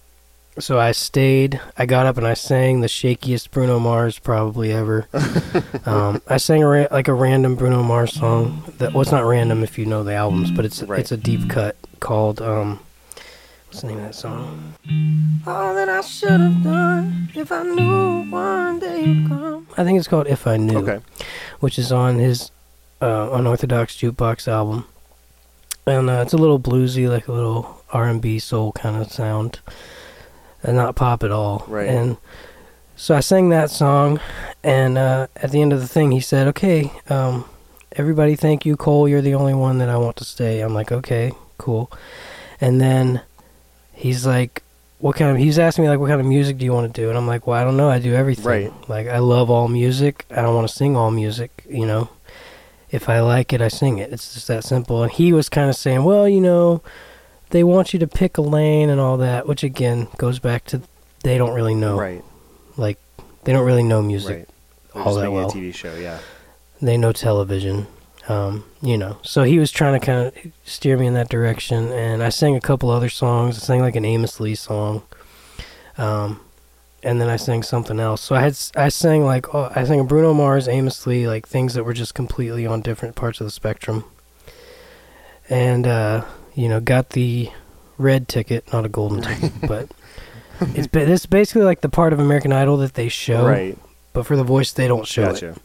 So 0.58 0.80
I 0.80 0.94
stayed. 0.94 1.60
I 1.78 1.86
got 1.86 2.06
up 2.06 2.16
and 2.18 2.26
I 2.26 2.34
sang 2.34 2.80
the 2.80 2.88
shakiest 2.88 3.52
Bruno 3.52 3.78
Mars 3.78 4.20
probably 4.20 4.72
ever. 4.72 5.06
um, 5.86 6.22
I 6.28 6.38
sang 6.38 6.64
a 6.64 6.68
ra- 6.68 6.88
like 6.92 7.10
a 7.10 7.14
random 7.14 7.56
Bruno 7.56 7.84
Mars 7.84 8.14
song. 8.14 8.64
That 8.78 8.94
was 8.94 9.12
not 9.12 9.26
random 9.26 9.64
if 9.64 9.78
you 9.78 9.86
know 9.86 10.04
the 10.06 10.14
albums, 10.14 10.52
but 10.52 10.64
it's 10.64 10.82
Right. 10.82 11.00
it's 11.02 11.12
a 11.12 11.18
deep 11.18 11.50
cut 11.50 11.76
called 12.00 12.42
um, 12.42 12.80
what's 13.68 13.82
the 13.82 13.88
name 13.88 13.98
of 13.98 14.04
that 14.06 14.16
song? 14.16 14.76
All 15.46 15.76
that 15.76 15.90
I 15.90 16.00
should 16.00 16.40
have 16.40 16.64
done 16.64 17.30
if 17.36 17.52
I 17.52 17.64
knew 17.64 18.24
one 18.32 18.80
day 18.80 19.04
you'd 19.04 19.28
come. 19.28 19.68
I 19.78 19.84
think 19.84 20.00
it's 20.00 20.08
called 20.08 20.28
If 20.28 20.48
I 20.48 20.56
Knew 20.56 20.78
Okay. 20.78 21.04
which 21.60 21.78
is 21.78 21.92
on 21.92 22.18
his 22.18 22.50
uh, 23.02 23.30
unorthodox 23.34 23.98
jukebox 23.98 24.48
album, 24.48 24.86
and 25.86 26.10
uh, 26.10 26.22
it's 26.24 26.32
a 26.34 26.38
little 26.38 26.62
bluesy, 26.62 27.10
like 27.10 27.28
a 27.28 27.34
little 27.34 27.84
R 27.92 28.06
and 28.08 28.22
B 28.22 28.40
soul 28.40 28.72
kind 28.72 28.96
of 28.96 29.12
sound, 29.12 29.60
and 30.66 30.76
not 30.76 30.96
pop 30.96 31.24
at 31.24 31.32
all. 31.32 31.64
Right. 31.68 31.88
And 31.88 32.18
so 32.96 33.16
I 33.16 33.22
sang 33.22 33.50
that 33.50 33.70
song, 33.70 34.20
and 34.64 34.98
uh, 34.98 35.28
at 35.36 35.52
the 35.52 35.62
end 35.62 35.72
of 35.72 35.80
the 35.80 35.88
thing, 35.88 36.12
he 36.12 36.20
said, 36.20 36.48
"Okay, 36.48 36.92
um, 37.10 37.46
everybody, 37.94 38.36
thank 38.36 38.66
you, 38.66 38.76
Cole. 38.76 39.08
You're 39.08 39.22
the 39.22 39.36
only 39.36 39.54
one 39.54 39.78
that 39.78 39.90
I 39.90 39.98
want 39.98 40.18
to 40.18 40.26
stay." 40.26 40.62
I'm 40.62 40.74
like, 40.74 40.92
"Okay, 40.92 41.32
cool," 41.58 41.90
and 42.60 42.82
then 42.82 43.22
he's 43.94 44.26
like. 44.26 44.62
What 45.00 45.18
kind 45.18 45.30
of? 45.30 45.38
He's 45.38 45.60
asking 45.60 45.84
me 45.84 45.90
like, 45.90 46.00
"What 46.00 46.08
kind 46.08 46.22
of 46.22 46.26
music 46.26 46.58
do 46.58 46.66
you 46.66 46.72
want 46.72 46.92
to 46.92 47.02
do?" 47.02 47.10
And 47.10 47.18
I'm 47.18 47.28
like, 47.28 47.46
"Well, 47.46 47.60
I 47.60 47.66
don't 47.66 47.76
know. 47.76 47.90
I 47.90 48.00
do 48.00 48.16
everything. 48.16 48.46
Right. 48.46 48.90
Like, 48.90 49.08
I 49.08 49.20
love 49.20 49.52
all 49.52 49.68
music. 49.68 50.26
I 50.32 50.42
don't 50.42 50.56
want 50.56 50.68
to 50.68 50.74
sing 50.74 50.96
all 50.96 51.12
music. 51.12 51.64
You 51.70 51.86
know, 51.86 52.10
if 52.90 53.08
I 53.10 53.20
like 53.20 53.52
it, 53.52 53.62
I 53.62 53.68
sing 53.68 54.00
it. 54.00 54.12
It's 54.14 54.34
just 54.34 54.48
that 54.48 54.64
simple." 54.64 55.04
And 55.04 55.12
he 55.12 55.34
was 55.34 55.50
kind 55.50 55.70
of 55.70 55.76
saying, 55.76 56.06
"Well, 56.06 56.28
you 56.30 56.40
know, 56.40 56.82
they 57.56 57.64
want 57.64 57.94
you 57.94 58.00
to 58.00 58.08
pick 58.08 58.38
a 58.38 58.42
lane 58.42 58.90
and 58.90 59.00
all 59.00 59.16
that," 59.16 59.48
which 59.48 59.64
again 59.64 60.10
goes 60.18 60.40
back 60.40 60.66
to 60.66 60.82
they 61.24 61.38
don't 61.38 61.56
really 61.56 61.74
know. 61.74 61.98
Right. 61.98 62.22
Like, 62.76 63.00
they 63.46 63.54
don't 63.54 63.66
really 63.66 63.82
know 63.82 64.02
music. 64.02 64.38
Right. 64.38 64.50
They're 64.94 65.04
all 65.04 65.16
that 65.16 65.32
well. 65.32 65.50
a 65.50 65.52
TV 65.52 65.74
show. 65.74 65.96
Yeah. 65.96 66.20
They 66.82 66.98
know 66.98 67.14
television. 67.14 67.88
Um, 68.28 68.66
you 68.82 68.98
know, 68.98 69.20
so 69.22 69.44
he 69.44 69.58
was 69.58 69.72
trying 69.72 70.00
to 70.00 70.06
kind 70.06 70.28
of 70.28 70.52
steer 70.66 70.98
me 70.98 71.08
in 71.08 71.14
that 71.14 71.30
direction, 71.30 71.92
and 71.92 72.22
I 72.22 72.30
sang 72.30 72.56
a 72.56 72.62
couple 72.62 72.90
other 72.90 73.10
songs. 73.10 73.56
I 73.56 73.60
sang 73.60 73.82
like 73.82 73.96
an 73.96 74.04
Amos 74.04 74.40
Lee 74.40 74.56
song, 74.56 75.04
um, 75.98 76.42
and 77.04 77.22
then 77.22 77.30
I 77.30 77.36
sang 77.38 77.62
something 77.62 78.00
else. 78.00 78.22
So 78.22 78.36
I 78.36 78.42
had 78.42 78.58
I 78.76 78.90
sang 78.90 79.24
like 79.24 79.54
oh, 79.54 79.72
I 79.76 79.84
sang 79.84 80.00
a 80.00 80.04
Bruno 80.04 80.34
Mars, 80.34 80.68
Amos 80.68 81.06
Lee, 81.06 81.28
like 81.28 81.48
things 81.48 81.76
that 81.76 81.84
were 81.84 81.94
just 81.94 82.16
completely 82.16 82.66
on 82.66 82.82
different 82.82 83.16
parts 83.16 83.40
of 83.40 83.46
the 83.46 83.52
spectrum, 83.52 84.06
and 85.48 85.86
uh, 85.86 86.26
you 86.56 86.68
know, 86.70 86.80
got 86.80 87.12
the 87.12 87.50
red 87.98 88.28
ticket, 88.28 88.72
not 88.74 88.86
a 88.86 88.90
golden 88.90 89.22
ticket, 89.30 89.52
but 89.68 89.90
it's 90.62 90.88
ba- 90.88 91.06
this 91.06 91.22
is 91.22 91.26
basically 91.26 91.64
like 91.64 91.82
the 91.82 91.90
part 91.90 92.14
of 92.14 92.20
American 92.20 92.52
Idol 92.54 92.78
that 92.78 92.94
they 92.96 93.10
show, 93.10 93.46
Right. 93.46 93.78
but 94.14 94.26
for 94.26 94.36
the 94.36 94.44
voice 94.44 94.72
they 94.74 94.88
don't 94.88 95.06
show 95.08 95.30
it 95.30 95.58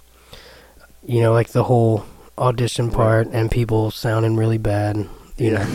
you 1.03 1.21
know, 1.23 1.33
like 1.33 1.49
the 1.49 1.65
whole 1.65 2.05
audition 2.37 2.91
part 2.91 3.27
and 3.33 3.51
people 3.51 3.91
sounding 3.91 4.37
really 4.37 4.59
bad. 4.59 4.97
You 4.97 5.09
Yeah. 5.53 5.65
know, 5.65 5.67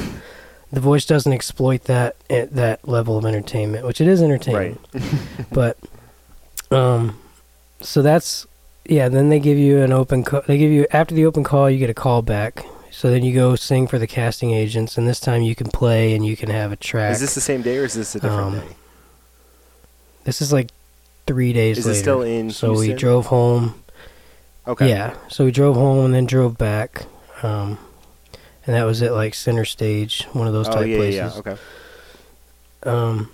the 0.71 0.79
voice 0.79 1.05
doesn't 1.05 1.33
exploit 1.33 1.85
that 1.85 2.15
at 2.29 2.53
that 2.55 2.87
level 2.87 3.17
of 3.17 3.25
entertainment, 3.25 3.85
which 3.85 3.99
it 4.01 4.07
is 4.07 4.21
entertainment. 4.21 4.79
but, 5.51 5.77
um, 6.71 7.17
so 7.81 8.01
that's 8.03 8.45
yeah. 8.87 9.09
Then 9.09 9.29
they 9.29 9.39
give 9.39 9.57
you 9.57 9.81
an 9.81 9.91
open. 9.91 10.23
Co- 10.23 10.43
they 10.47 10.57
give 10.57 10.71
you 10.71 10.85
after 10.91 11.15
the 11.15 11.25
open 11.25 11.43
call, 11.43 11.69
you 11.69 11.79
get 11.79 11.89
a 11.89 11.93
call 11.93 12.21
back. 12.21 12.63
So 12.97 13.09
then 13.11 13.23
you 13.25 13.33
go 13.33 13.55
sing 13.57 13.87
for 13.87 13.99
the 13.99 14.07
casting 14.07 14.51
agents, 14.51 14.97
and 14.97 15.05
this 15.05 15.19
time 15.19 15.41
you 15.41 15.53
can 15.53 15.67
play 15.67 16.15
and 16.15 16.25
you 16.25 16.37
can 16.37 16.49
have 16.49 16.71
a 16.71 16.77
track. 16.77 17.11
Is 17.11 17.19
this 17.19 17.35
the 17.35 17.41
same 17.41 17.61
day 17.61 17.77
or 17.77 17.83
is 17.83 17.93
this 17.93 18.15
a 18.15 18.21
different 18.21 18.41
Um, 18.41 18.59
day? 18.59 18.75
This 20.23 20.41
is 20.41 20.53
like 20.53 20.69
three 21.27 21.51
days 21.51 21.77
Is 21.77 21.85
later. 21.85 21.97
it 21.97 22.01
still 22.01 22.21
in 22.21 22.51
so 22.51 22.71
we 22.73 22.93
drove 22.93 23.25
home. 23.25 23.75
Okay. 24.65 24.87
Yeah. 24.87 25.13
So 25.27 25.43
we 25.43 25.51
drove 25.51 25.75
home 25.75 26.05
and 26.05 26.13
then 26.13 26.25
drove 26.25 26.57
back. 26.57 27.05
Um, 27.43 27.77
and 28.65 28.73
that 28.75 28.85
was 28.85 29.01
at 29.01 29.11
like 29.11 29.33
center 29.35 29.65
stage, 29.65 30.23
one 30.31 30.47
of 30.47 30.53
those 30.53 30.69
Oh 30.69 30.71
type 30.75 30.87
yeah, 30.87 30.95
places. 30.97 31.15
yeah, 31.17 31.31
yeah. 31.33 31.39
Okay. 31.39 31.57
Um, 32.83 33.29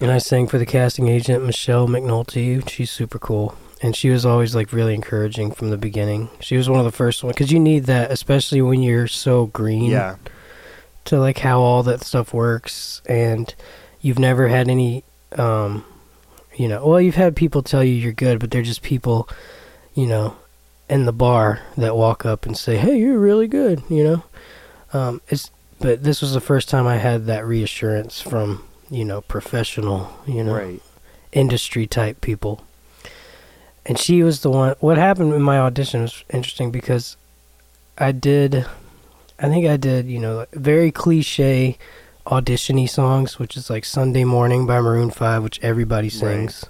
and 0.00 0.10
I 0.12 0.18
sang 0.18 0.46
for 0.46 0.58
the 0.58 0.66
casting 0.66 1.08
agent, 1.08 1.44
Michelle 1.44 1.88
McNulty. 1.88 2.66
She's 2.68 2.92
super 2.92 3.18
cool. 3.18 3.56
And 3.82 3.96
she 3.96 4.10
was 4.10 4.24
always 4.24 4.54
like 4.54 4.72
really 4.72 4.94
encouraging 4.94 5.50
from 5.52 5.70
the 5.70 5.76
beginning. 5.76 6.30
She 6.40 6.56
was 6.56 6.70
one 6.70 6.78
of 6.78 6.84
the 6.84 6.92
first 6.92 7.22
ones 7.24 7.34
because 7.34 7.50
you 7.50 7.58
need 7.58 7.84
that, 7.86 8.12
especially 8.12 8.62
when 8.62 8.80
you're 8.82 9.08
so 9.08 9.46
green 9.46 9.90
Yeah. 9.90 10.16
to 11.06 11.18
like 11.18 11.38
how 11.38 11.60
all 11.60 11.82
that 11.82 12.02
stuff 12.04 12.32
works 12.32 13.02
and 13.06 13.52
you've 14.00 14.20
never 14.20 14.46
had 14.48 14.68
any 14.68 15.02
um 15.36 15.84
you 16.54 16.68
know 16.68 16.86
well 16.86 17.00
you've 17.00 17.14
had 17.16 17.34
people 17.34 17.62
tell 17.62 17.82
you 17.82 17.92
you're 17.94 18.12
good 18.12 18.38
but 18.38 18.50
they're 18.50 18.62
just 18.62 18.82
people 18.82 19.28
you 19.94 20.06
know 20.06 20.36
in 20.90 21.06
the 21.06 21.12
bar 21.12 21.60
that 21.76 21.96
walk 21.96 22.26
up 22.26 22.44
and 22.44 22.56
say 22.56 22.76
hey 22.76 22.98
you're 22.98 23.18
really 23.18 23.46
good 23.48 23.82
you 23.88 24.04
know 24.04 24.22
um 24.92 25.20
it's 25.28 25.50
but 25.80 26.02
this 26.02 26.20
was 26.20 26.34
the 26.34 26.40
first 26.40 26.68
time 26.68 26.86
i 26.86 26.98
had 26.98 27.24
that 27.26 27.46
reassurance 27.46 28.20
from 28.20 28.62
you 28.90 29.04
know 29.04 29.22
professional 29.22 30.12
you 30.26 30.44
know 30.44 30.54
Right. 30.54 30.82
industry 31.32 31.86
type 31.86 32.20
people. 32.20 32.62
And 33.84 33.98
she 33.98 34.22
was 34.22 34.40
the 34.40 34.50
one. 34.50 34.74
What 34.80 34.96
happened 34.96 35.32
in 35.34 35.42
my 35.42 35.58
audition 35.58 36.02
was 36.02 36.24
interesting 36.32 36.70
because 36.70 37.16
I 37.98 38.12
did, 38.12 38.64
I 39.38 39.48
think 39.48 39.66
I 39.66 39.76
did, 39.76 40.06
you 40.06 40.20
know, 40.20 40.46
very 40.52 40.92
cliche 40.92 41.78
auditiony 42.26 42.88
songs, 42.88 43.38
which 43.40 43.56
is 43.56 43.68
like 43.68 43.84
Sunday 43.84 44.22
Morning 44.24 44.66
by 44.66 44.80
Maroon 44.80 45.10
5, 45.10 45.42
which 45.42 45.58
everybody 45.62 46.06
Right. 46.06 46.12
sings. 46.12 46.64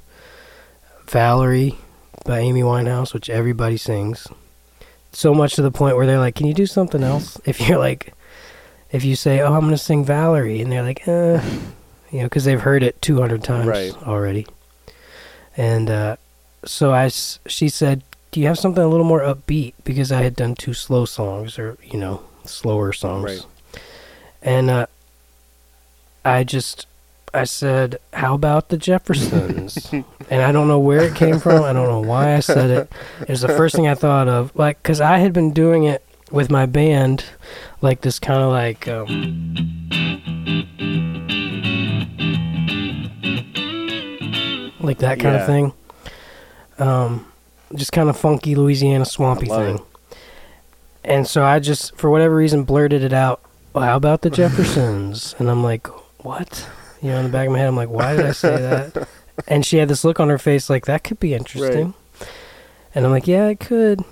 Valerie 1.09 1.77
by 2.25 2.39
Amy 2.39 2.63
Winehouse, 2.63 3.13
which 3.13 3.29
everybody 3.29 3.77
sings. 3.77 4.27
So 5.13 5.35
much 5.35 5.55
to 5.57 5.63
the 5.63 5.71
point 5.71 5.97
where 5.97 6.07
they're 6.07 6.19
like, 6.19 6.35
"Can 6.35 6.47
you 6.47 6.55
do 6.55 6.65
something 6.67 7.03
else?" 7.03 7.39
If 7.45 7.61
you're 7.61 7.79
like, 7.79 8.15
if 8.91 9.05
you 9.05 9.17
say, 9.17 9.41
"Oh, 9.41 9.53
I'm 9.53 9.61
gonna 9.63 9.77
sing 9.77 10.05
Valerie," 10.05 10.63
and 10.63 10.73
they're 10.73 10.83
like, 10.83 11.07
"Uh," 11.07 11.41
you 12.11 12.21
know, 12.21 12.25
because 12.25 12.45
they've 12.45 12.61
heard 12.61 12.83
it 12.83 13.03
200 13.03 13.45
times 13.45 13.67
Right. 13.67 13.95
already. 14.07 14.47
And 15.57 15.91
uh, 15.91 16.17
so 16.65 16.93
I, 16.93 17.09
she 17.09 17.69
said, 17.69 18.03
"Do 18.31 18.41
you 18.41 18.47
have 18.47 18.59
something 18.59 18.83
a 18.83 18.89
little 18.89 19.07
more 19.07 19.21
upbeat?" 19.21 19.75
Because 19.85 20.11
I 20.13 20.23
had 20.23 20.37
done 20.37 20.55
two 20.55 20.75
slow 20.75 21.05
songs, 21.05 21.59
or 21.59 21.77
you 21.83 21.99
know, 21.99 22.23
slower 22.45 22.93
songs. 22.93 23.25
Right. 23.25 23.47
And 24.43 24.71
uh, 24.71 24.87
I 26.25 26.45
just, 26.45 26.87
I 27.35 27.45
said, 27.45 27.99
"How 28.13 28.35
about 28.35 28.69
the 28.69 28.77
Jeffersons?" 28.77 29.93
and 30.31 30.43
I 30.43 30.53
don't 30.53 30.69
know 30.69 30.79
where 30.81 31.03
it 31.03 31.15
came 31.15 31.39
from. 31.39 31.63
I 31.65 31.73
don't 31.73 31.89
know 31.89 32.01
why 32.01 32.35
I 32.37 32.41
said 32.41 32.71
it. 32.71 32.93
It 33.23 33.29
was 33.29 33.41
the 33.43 33.49
first 33.49 33.75
thing 33.77 33.87
I 33.89 33.95
thought 33.95 34.29
of, 34.29 34.55
like, 34.57 34.83
because 34.83 35.01
I 35.01 35.19
had 35.19 35.33
been 35.33 35.53
doing 35.53 35.85
it 35.85 36.05
with 36.31 36.51
my 36.51 36.67
band, 36.67 37.25
like 37.81 38.01
this 38.01 38.19
kind 38.19 38.41
of 38.43 38.51
like. 38.51 38.89
Um, 38.89 39.59
like 44.81 44.99
that 44.99 45.21
kind 45.21 45.35
Yeah. 45.35 45.41
of 45.43 45.47
thing. 45.47 45.73
Um, 46.79 47.27
just 47.75 47.93
kind 47.93 48.09
of 48.09 48.16
funky 48.16 48.55
Louisiana 48.55 49.05
swampy 49.05 49.47
thing. 49.47 49.77
it. 49.77 49.83
And 51.05 51.27
so 51.27 51.45
I 51.45 51.59
just, 51.59 51.97
for 51.97 52.11
whatever 52.11 52.37
reason, 52.37 52.64
blurted 52.64 53.03
it 53.03 53.12
out. 53.12 53.41
Well, 53.73 53.85
how 53.85 53.97
about 53.97 54.23
the 54.23 54.31
Jeffersons? 54.31 55.35
and 55.39 55.51
I'm 55.51 55.62
like, 55.62 55.87
what? 56.25 56.68
You 57.01 57.11
know, 57.11 57.18
in 57.18 57.25
the 57.25 57.31
back 57.31 57.47
of 57.47 57.53
my 57.53 57.59
head, 57.59 57.68
I'm 57.68 57.77
like, 57.77 57.89
why 57.89 58.14
did 58.16 58.27
I 58.27 58.33
say 58.33 58.57
that? 58.57 59.09
and 59.49 59.64
she 59.64 59.79
had 59.79 59.89
this 59.89 60.05
look 60.05 60.20
on 60.20 60.29
her 60.29 60.39
face, 60.39 60.70
like 60.70 60.87
that 60.87 61.03
could 61.05 61.18
be 61.18 61.35
interesting. 61.35 61.95
And 62.95 63.05
I'm 63.05 63.11
like, 63.11 63.27
yeah, 63.27 63.49
it 63.49 63.59
could. 63.59 64.05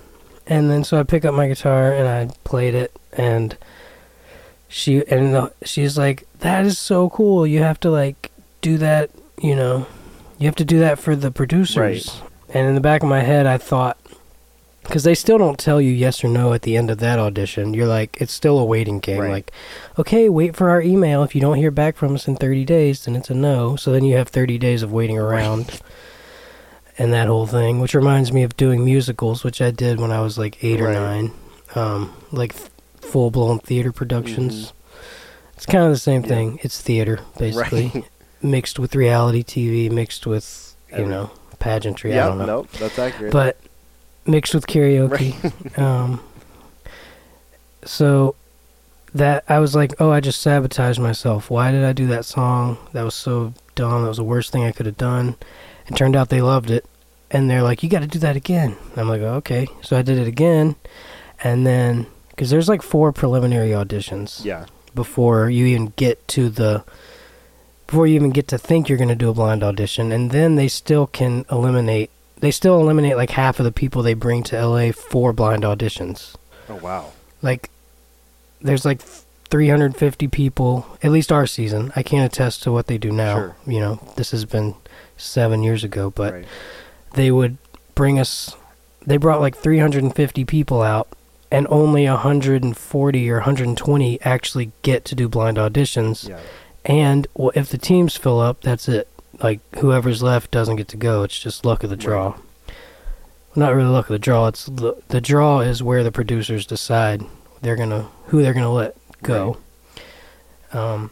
And 0.47 0.69
then 0.69 0.83
so 0.83 0.99
I 0.99 1.03
pick 1.03 1.23
up 1.23 1.33
my 1.33 1.47
guitar 1.47 1.93
and 1.93 2.07
I 2.07 2.33
played 2.43 2.73
it, 2.75 2.91
and 3.13 3.55
she 4.67 5.05
and 5.07 5.33
the, 5.33 5.53
she's 5.63 5.97
like, 5.97 6.27
that 6.39 6.65
is 6.65 6.79
so 6.79 7.09
cool. 7.11 7.45
You 7.45 7.59
have 7.59 7.79
to 7.81 7.91
like 7.91 8.31
do 8.61 8.77
that, 8.79 9.11
you 9.41 9.55
know, 9.55 9.85
you 10.39 10.47
have 10.47 10.55
to 10.55 10.65
do 10.65 10.79
that 10.79 10.99
for 10.99 11.15
the 11.15 11.31
producers. 11.31 12.21
And 12.53 12.67
in 12.67 12.75
the 12.75 12.81
back 12.81 13.01
of 13.03 13.09
my 13.09 13.21
head, 13.21 13.45
I 13.47 13.57
thought, 13.57 13.97
because 14.83 15.03
they 15.03 15.15
still 15.15 15.37
don't 15.37 15.57
tell 15.59 15.79
you 15.79 15.91
yes 15.91 16.23
or 16.23 16.27
no 16.27 16.53
at 16.53 16.63
the 16.63 16.75
end 16.75 16.89
of 16.91 16.97
that 16.99 17.17
audition. 17.19 17.73
You're 17.73 17.87
like, 17.87 18.17
it's 18.19 18.33
still 18.33 18.59
a 18.59 18.65
waiting 18.65 18.99
game. 18.99 19.21
Right. 19.21 19.31
Like, 19.31 19.51
okay, 19.97 20.27
wait 20.27 20.55
for 20.55 20.69
our 20.69 20.81
email. 20.81 21.23
If 21.23 21.33
you 21.33 21.39
don't 21.41 21.57
hear 21.57 21.71
back 21.71 21.95
from 21.95 22.13
us 22.15 22.27
in 22.27 22.35
30 22.35 22.65
days, 22.65 23.05
then 23.05 23.15
it's 23.15 23.29
a 23.29 23.33
no. 23.33 23.75
So 23.77 23.91
then 23.91 24.03
you 24.03 24.17
have 24.17 24.27
30 24.27 24.57
days 24.57 24.83
of 24.83 24.91
waiting 24.91 25.17
around. 25.17 25.79
And 26.97 27.13
that 27.13 27.27
whole 27.27 27.47
thing, 27.47 27.79
which 27.79 27.93
reminds 27.95 28.33
me 28.33 28.43
of 28.43 28.57
doing 28.57 28.83
musicals, 28.83 29.43
which 29.43 29.61
I 29.61 29.71
did 29.71 29.99
when 29.99 30.11
I 30.11 30.21
was 30.21 30.37
like 30.37 30.61
eight 30.63 30.81
or 30.81 30.91
nine, 30.91 31.31
um, 31.73 32.13
like 32.31 32.53
full 32.99 33.31
blown 33.31 33.59
theater 33.59 33.91
productions. 33.93 34.73
It's 35.55 35.65
kind 35.65 35.85
of 35.85 35.91
the 35.91 35.97
same 35.97 36.21
Mm-hmm. 36.23 36.29
Yeah. 36.31 36.37
thing. 36.37 36.59
It's 36.63 36.81
theater, 36.81 37.19
basically, 37.39 37.91
Right. 37.95 38.03
mixed 38.41 38.77
with 38.77 38.93
reality 38.93 39.41
TV, 39.43 39.89
mixed 39.89 40.27
with 40.27 40.75
you 40.89 40.97
Every- 40.97 41.07
know 41.07 41.31
pageantry. 41.61 42.17
I 42.17 42.27
don't 42.27 42.39
know, 42.39 42.45
nope, 42.45 42.71
that's 42.71 42.99
accurate. 42.99 43.31
but 43.31 43.57
mixed 44.25 44.53
with 44.53 44.67
karaoke. 44.67 45.77
um, 45.79 46.21
so 47.83 48.35
that 49.13 49.43
I 49.49 49.59
was 49.59 49.75
like, 49.75 49.93
oh, 49.99 50.11
I 50.11 50.19
just 50.19 50.41
sabotaged 50.41 50.99
myself. 50.99 51.49
Why 51.49 51.71
did 51.71 51.83
I 51.83 51.93
do 51.93 52.07
that 52.07 52.25
song? 52.25 52.77
That 52.93 53.03
was 53.03 53.15
so 53.15 53.53
dumb. 53.75 54.03
That 54.03 54.07
was 54.07 54.17
the 54.17 54.23
worst 54.23 54.51
thing 54.51 54.63
I 54.63 54.71
could 54.71 54.85
have 54.85 54.97
done. 54.97 55.35
It 55.87 55.95
turned 55.95 56.15
out 56.15 56.29
they 56.29 56.41
loved 56.41 56.69
it, 56.69 56.85
and 57.29 57.49
they're 57.49 57.63
like, 57.63 57.83
you 57.83 57.89
got 57.89 57.99
to 57.99 58.07
do 58.07 58.19
that 58.19 58.35
again. 58.35 58.77
I'm 58.95 59.09
like, 59.09 59.21
oh, 59.21 59.35
okay. 59.35 59.67
So 59.81 59.97
I 59.97 60.01
did 60.01 60.17
it 60.17 60.27
again, 60.27 60.75
and 61.43 61.65
then 61.65 62.07
because 62.29 62.49
there's 62.49 62.69
like 62.69 62.81
four 62.81 63.11
preliminary 63.11 63.69
auditions 63.69 64.45
yeah, 64.45 64.65
before 64.95 65.49
you 65.49 65.65
even 65.65 65.93
get 65.95 66.25
to 66.29 66.49
the 66.49 66.83
before 67.91 68.07
you 68.07 68.15
even 68.15 68.29
get 68.29 68.47
to 68.47 68.57
think 68.57 68.87
you're 68.87 68.97
going 68.97 69.09
to 69.09 69.15
do 69.15 69.29
a 69.29 69.33
blind 69.33 69.61
audition 69.61 70.13
and 70.13 70.31
then 70.31 70.55
they 70.55 70.69
still 70.69 71.07
can 71.07 71.43
eliminate 71.51 72.09
they 72.39 72.49
still 72.49 72.79
eliminate 72.79 73.17
like 73.17 73.31
half 73.31 73.59
of 73.59 73.65
the 73.65 73.71
people 73.71 74.01
they 74.01 74.13
bring 74.13 74.43
to 74.43 74.65
LA 74.65 74.93
for 74.93 75.33
blind 75.33 75.63
auditions. 75.63 76.35
Oh 76.69 76.75
wow, 76.75 77.11
like 77.41 77.69
there's 78.61 78.85
like 78.85 79.01
350 79.01 80.29
people 80.29 80.87
at 81.03 81.11
least 81.11 81.33
our 81.33 81.45
season. 81.45 81.91
I 81.93 82.01
can't 82.01 82.25
attest 82.25 82.63
to 82.63 82.71
what 82.71 82.87
they 82.87 82.97
do 82.97 83.11
now. 83.11 83.35
Sure. 83.35 83.55
you 83.67 83.81
know 83.81 83.99
this 84.15 84.31
has 84.31 84.45
been 84.45 84.73
7 85.17 85.61
years 85.61 85.83
ago 85.83 86.11
but 86.11 86.33
right. 86.33 86.45
they 87.15 87.29
would 87.29 87.57
bring 87.93 88.17
us 88.19 88.55
they 89.05 89.17
brought 89.17 89.41
like 89.41 89.57
350 89.57 90.45
people 90.45 90.81
out 90.81 91.09
and 91.51 91.67
only 91.69 92.05
140 92.07 93.29
or 93.29 93.35
120 93.35 94.21
actually 94.21 94.71
get 94.81 95.03
to 95.03 95.15
do 95.15 95.27
blind 95.27 95.57
auditions. 95.57 96.29
Yeah, 96.29 96.39
and 96.85 97.27
well, 97.33 97.51
if 97.55 97.69
the 97.69 97.77
teams 97.77 98.17
fill 98.17 98.39
up 98.39 98.61
that's 98.61 98.87
it. 98.87 99.07
Like 99.41 99.59
whoever's 99.77 100.21
left 100.21 100.51
doesn't 100.51 100.75
get 100.75 100.87
to 100.89 100.97
go. 100.97 101.23
It's 101.23 101.39
just 101.39 101.65
luck 101.65 101.83
of 101.83 101.89
the 101.89 101.97
draw. 101.97 102.37
Not 103.55 103.73
really 103.73 103.89
luck 103.89 104.05
of 104.05 104.13
the 104.13 104.19
draw. 104.19 104.47
It's 104.47 104.65
the, 104.65 105.01
the 105.07 105.21
draw 105.21 105.61
is 105.61 105.81
where 105.81 106.03
the 106.03 106.11
producers 106.11 106.65
decide 106.65 107.23
they're 107.61 107.75
gonna 107.75 108.07
who 108.27 108.41
they're 108.41 108.53
gonna 108.53 108.71
let 108.71 108.95
go. 109.23 109.57
Um 110.73 111.11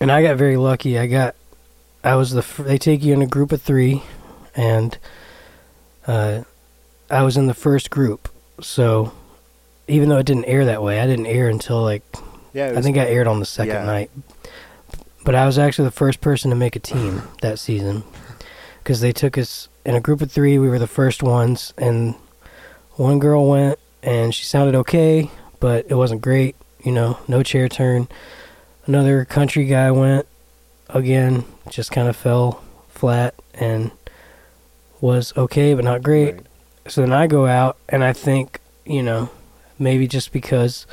and 0.00 0.12
i 0.12 0.22
got 0.22 0.36
very 0.36 0.56
lucky. 0.56 0.98
I 0.98 1.06
got 1.06 1.34
i 2.04 2.14
was 2.14 2.32
the 2.32 2.42
fir- 2.42 2.64
they 2.64 2.78
take 2.78 3.02
you 3.02 3.12
in 3.12 3.22
a 3.22 3.26
group 3.26 3.52
of 3.52 3.62
three 3.62 4.02
and 4.54 4.96
uh 6.06 6.42
i 7.10 7.22
was 7.22 7.36
in 7.36 7.46
the 7.46 7.54
first 7.54 7.90
group. 7.90 8.28
So 8.60 9.12
even 9.88 10.08
though 10.08 10.18
it 10.18 10.26
didn't 10.26 10.46
air 10.46 10.64
that 10.64 10.82
way 10.82 11.00
i 11.00 11.06
didn't 11.06 11.26
air 11.26 11.48
until 11.48 11.82
like 11.82 12.02
yeah. 12.56 12.72
I 12.74 12.80
think 12.80 12.96
I 12.96 13.04
aired 13.04 13.26
on 13.26 13.38
the 13.38 13.44
second 13.44 13.74
yeah. 13.74 13.84
night. 13.84 14.10
But 15.26 15.34
I 15.34 15.44
was 15.44 15.58
actually 15.58 15.86
the 15.86 15.90
first 15.90 16.20
person 16.20 16.50
to 16.50 16.56
make 16.56 16.76
a 16.76 16.78
team 16.78 17.24
that 17.42 17.58
season 17.58 18.04
because 18.78 19.00
they 19.00 19.10
took 19.10 19.36
us 19.36 19.68
in 19.84 19.96
a 19.96 20.00
group 20.00 20.20
of 20.22 20.30
three. 20.30 20.56
We 20.56 20.68
were 20.68 20.78
the 20.78 20.86
first 20.86 21.20
ones, 21.20 21.74
and 21.76 22.14
one 22.92 23.18
girl 23.18 23.50
went 23.50 23.80
and 24.04 24.32
she 24.32 24.44
sounded 24.44 24.76
okay, 24.76 25.28
but 25.58 25.84
it 25.88 25.96
wasn't 25.96 26.22
great. 26.22 26.54
You 26.84 26.92
know, 26.92 27.18
no 27.26 27.42
chair 27.42 27.68
turn. 27.68 28.06
Another 28.86 29.24
country 29.24 29.64
guy 29.64 29.90
went 29.90 30.28
again, 30.90 31.44
just 31.70 31.90
kind 31.90 32.06
of 32.06 32.14
fell 32.14 32.62
flat 32.88 33.34
and 33.52 33.90
was 35.00 35.36
okay, 35.36 35.74
but 35.74 35.84
not 35.84 36.04
great. 36.04 36.34
Right. 36.34 36.46
So 36.86 37.00
then 37.00 37.12
I 37.12 37.26
go 37.26 37.46
out 37.46 37.78
and 37.88 38.04
I 38.04 38.12
think, 38.12 38.60
you 38.84 39.02
know, 39.02 39.30
maybe 39.76 40.06
just 40.06 40.30
because 40.30 40.86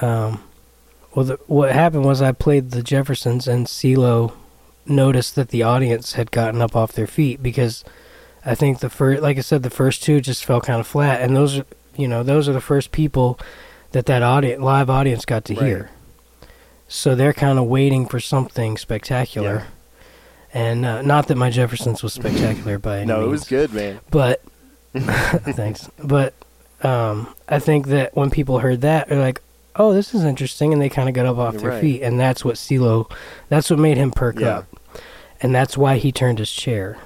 um 0.00 0.42
well 1.16 1.24
the, 1.24 1.38
what 1.48 1.72
happened 1.72 2.04
was 2.04 2.22
I 2.22 2.30
played 2.30 2.70
the 2.70 2.82
Jeffersons 2.84 3.48
and 3.48 3.66
CeeLo 3.66 4.32
noticed 4.86 5.34
that 5.34 5.48
the 5.48 5.64
audience 5.64 6.12
had 6.12 6.30
gotten 6.30 6.62
up 6.62 6.76
off 6.76 6.92
their 6.92 7.08
feet 7.08 7.42
because 7.42 7.82
I 8.44 8.54
think 8.54 8.78
the 8.78 8.88
first 8.90 9.20
like 9.22 9.36
I 9.36 9.40
said 9.40 9.64
the 9.64 9.70
first 9.70 10.04
two 10.04 10.20
just 10.20 10.44
fell 10.44 10.60
kind 10.60 10.78
of 10.78 10.86
flat 10.86 11.20
and 11.22 11.34
those 11.34 11.58
are 11.58 11.64
you 11.96 12.06
know 12.06 12.22
those 12.22 12.48
are 12.48 12.52
the 12.52 12.60
first 12.60 12.92
people 12.92 13.40
that 13.90 14.06
that 14.06 14.22
audience 14.22 14.62
live 14.62 14.88
audience 14.88 15.24
got 15.24 15.44
to 15.46 15.54
Right. 15.54 15.64
hear. 15.66 15.90
So 16.88 17.16
they're 17.16 17.32
kind 17.32 17.58
of 17.58 17.64
waiting 17.66 18.06
for 18.06 18.20
something 18.20 18.76
spectacular. 18.76 19.64
And 20.54 20.86
uh, 20.86 21.02
not 21.02 21.26
that 21.28 21.34
my 21.36 21.50
Jeffersons 21.50 22.02
was 22.02 22.12
spectacular 22.14 22.78
by 22.78 22.98
any 22.98 23.06
No, 23.06 23.24
it 23.24 23.28
was 23.28 23.44
good, 23.44 23.72
man. 23.72 23.98
but 24.10 24.40
thanks 24.94 25.90
but 26.02 26.32
um 26.82 27.34
i 27.48 27.58
think 27.58 27.88
that 27.88 28.14
when 28.16 28.30
people 28.30 28.60
heard 28.60 28.80
that 28.80 29.08
they're 29.08 29.18
like 29.20 29.42
oh 29.78 29.92
this 29.92 30.14
is 30.14 30.24
interesting 30.24 30.72
and 30.72 30.80
they 30.82 30.88
kind 30.88 31.08
of 31.08 31.14
got 31.14 31.26
up 31.26 31.38
off 31.38 31.54
You're 31.54 31.60
their 31.62 31.70
right. 31.70 31.80
feet 31.80 32.02
and 32.02 32.18
that's 32.18 32.44
what 32.44 32.56
CeeLo 32.56 33.10
that's 33.48 33.70
what 33.70 33.78
made 33.78 33.96
him 33.96 34.10
perk 34.10 34.38
Yeah. 34.40 34.58
up 34.58 34.66
and 35.40 35.54
that's 35.54 35.76
why 35.76 35.96
he 35.98 36.12
turned 36.12 36.38
his 36.38 36.50
chair 36.50 36.98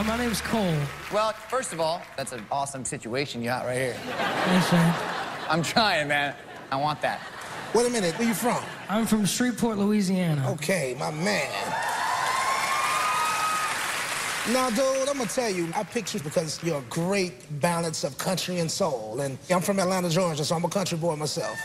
Uh, 0.00 0.04
my 0.04 0.16
name's 0.16 0.40
Cole. 0.40 0.78
Well, 1.12 1.34
first 1.50 1.74
of 1.74 1.80
all, 1.80 2.00
that's 2.16 2.32
an 2.32 2.42
awesome 2.50 2.86
situation 2.86 3.42
you 3.42 3.48
got 3.48 3.66
right 3.66 3.76
here. 3.76 3.92
Thanks, 3.92 4.72
man. 4.72 4.94
I'm 5.46 5.62
trying, 5.62 6.08
man. 6.08 6.34
I 6.72 6.76
want 6.76 7.02
that. 7.02 7.20
Wait 7.74 7.86
a 7.86 7.90
minute, 7.90 8.18
where 8.18 8.26
you 8.26 8.32
from? 8.32 8.64
I'm 8.88 9.04
from 9.04 9.26
Shreveport, 9.26 9.76
Louisiana. 9.76 10.52
Okay, 10.52 10.96
my 10.98 11.10
man. 11.10 11.52
Now, 14.54 14.70
dude, 14.70 15.06
I'm 15.06 15.18
gonna 15.18 15.26
tell 15.26 15.50
you, 15.50 15.68
I 15.76 15.82
picked 15.82 16.14
you 16.14 16.20
because 16.20 16.62
you're 16.62 16.78
a 16.78 16.84
great 16.88 17.34
balance 17.60 18.02
of 18.02 18.16
country 18.16 18.60
and 18.60 18.70
soul. 18.70 19.20
And 19.20 19.36
I'm 19.50 19.60
from 19.60 19.78
Atlanta, 19.78 20.08
Georgia, 20.08 20.46
so 20.46 20.56
I'm 20.56 20.64
a 20.64 20.68
country 20.70 20.96
boy 20.96 21.14
myself. 21.16 21.58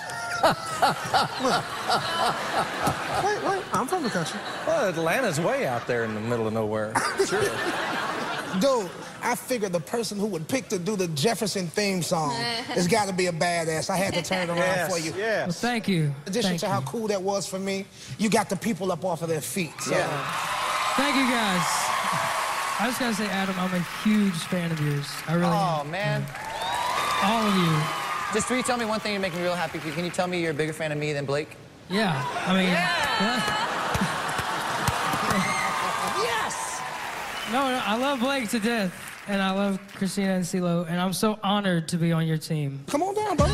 wait, 3.24 3.44
wait, 3.48 3.64
I'm 3.72 3.88
from 3.88 4.04
the 4.04 4.10
country. 4.10 4.42
Well, 4.68 4.90
Atlanta's 4.90 5.40
way 5.40 5.66
out 5.66 5.88
there 5.88 6.04
in 6.04 6.14
the 6.14 6.20
middle 6.20 6.48
of 6.48 6.54
nowhere. 6.54 6.94
Sure. 7.26 7.42
Dude, 8.62 8.90
I 9.22 9.36
figured 9.36 9.72
the 9.74 9.80
person 9.80 10.18
who 10.20 10.28
would 10.28 10.48
pick 10.48 10.70
to 10.70 10.80
do 10.80 10.96
the 10.96 11.08
Jefferson 11.10 11.68
theme 11.68 12.02
song 12.02 12.32
has 12.68 12.88
got 12.88 13.08
to 13.08 13.14
be 13.14 13.28
a 13.28 13.32
badass. 13.32 13.90
I 13.90 13.98
had 13.98 14.14
to 14.14 14.22
turn 14.22 14.50
it 14.50 14.54
around 14.58 14.90
for 14.90 14.98
you. 14.98 15.14
Yes. 15.18 15.48
Well, 15.48 15.54
thank 15.72 15.88
you. 15.88 16.04
In 16.06 16.14
addition 16.28 16.50
Thank 16.52 16.60
to 16.62 16.66
you. 16.68 16.72
how 16.72 16.82
cool 16.82 17.08
that 17.08 17.22
was 17.22 17.48
for 17.48 17.60
me, 17.60 17.86
you 18.18 18.30
got 18.30 18.50
the 18.50 18.56
people 18.56 18.92
up 18.92 19.04
off 19.04 19.22
of 19.22 19.30
their 19.30 19.42
feet. 19.42 19.74
So, 19.82 19.92
Thank 20.96 21.16
you 21.18 21.24
guys. 21.24 21.62
I 22.78 22.84
just 22.88 23.00
gotta 23.00 23.14
say, 23.16 23.26
Adam, 23.28 23.56
I'm 23.58 23.74
a 23.74 23.86
huge 24.04 24.34
fan 24.34 24.72
of 24.72 24.80
yours. 24.82 25.08
I 25.28 25.34
really 25.34 25.46
Oh, 25.48 25.82
am. 25.82 25.92
man. 25.92 26.22
Mm-hmm. 26.22 27.26
All 27.26 27.48
of 27.48 27.56
you. 27.56 28.34
Just 28.34 28.50
will 28.50 28.58
you 28.58 28.64
tell 28.64 28.78
me 28.78 28.86
one 28.86 29.00
thing 29.00 29.14
you're 29.14 29.22
making 29.22 29.40
me 29.40 29.46
real 29.46 29.56
happy? 29.56 29.80
Can 29.80 30.04
you 30.04 30.12
tell 30.12 30.28
me 30.28 30.42
you're 30.42 30.52
a 30.52 30.54
bigger 30.54 30.74
fan 30.74 30.92
of 30.92 30.98
me 30.98 31.14
than 31.14 31.26
Blake? 31.26 31.56
Yeah. 31.90 32.22
I 32.48 32.54
mean, 32.54 32.68
yeah. 32.68 32.90
Yes! 33.22 33.75
No, 37.52 37.70
no, 37.70 37.82
I 37.86 37.96
love 37.96 38.20
Blake 38.22 38.50
to 38.50 38.60
death, 38.60 38.92
and 39.28 39.40
I 39.40 39.52
love 39.52 39.80
Christina 39.94 40.34
and 40.34 40.44
CeeLo, 40.44 40.90
and 40.90 41.00
I'm 41.00 41.14
so 41.14 41.38
honored 41.44 41.88
to 41.90 41.98
be 41.98 42.12
on 42.12 42.26
your 42.26 42.40
team. 42.40 42.84
come 42.88 43.04
on 43.04 43.14
down, 43.14 43.38
brother. 43.38 43.54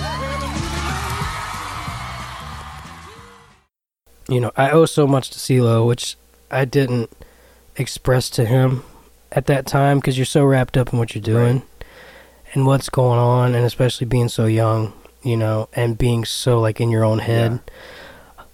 you 4.30 4.40
know, 4.40 4.52
I 4.56 4.70
owe 4.72 4.86
so 4.86 5.06
much 5.06 5.30
to 5.32 5.40
CeeLo, 5.40 5.86
which 5.86 6.16
I 6.50 6.64
didn't 6.64 7.12
express 7.76 8.30
to 8.32 8.46
him 8.46 8.84
at 9.32 9.48
that 9.48 9.66
time 9.66 10.00
because 10.00 10.18
you're 10.18 10.26
so 10.26 10.46
wrapped 10.46 10.78
up 10.78 10.94
in 10.94 11.00
what 11.00 11.14
you're 11.14 11.22
doing 11.22 11.64
and 12.54 12.66
what's 12.66 12.88
going 12.88 13.20
on, 13.20 13.54
and 13.56 13.66
especially 13.66 14.08
being 14.08 14.30
so 14.30 14.46
young, 14.46 14.94
you 15.22 15.36
know, 15.36 15.68
and 15.74 15.98
being 15.98 16.24
so 16.24 16.62
like 16.62 16.80
in 16.80 16.90
your 16.90 17.04
own 17.04 17.20
head 17.20 17.60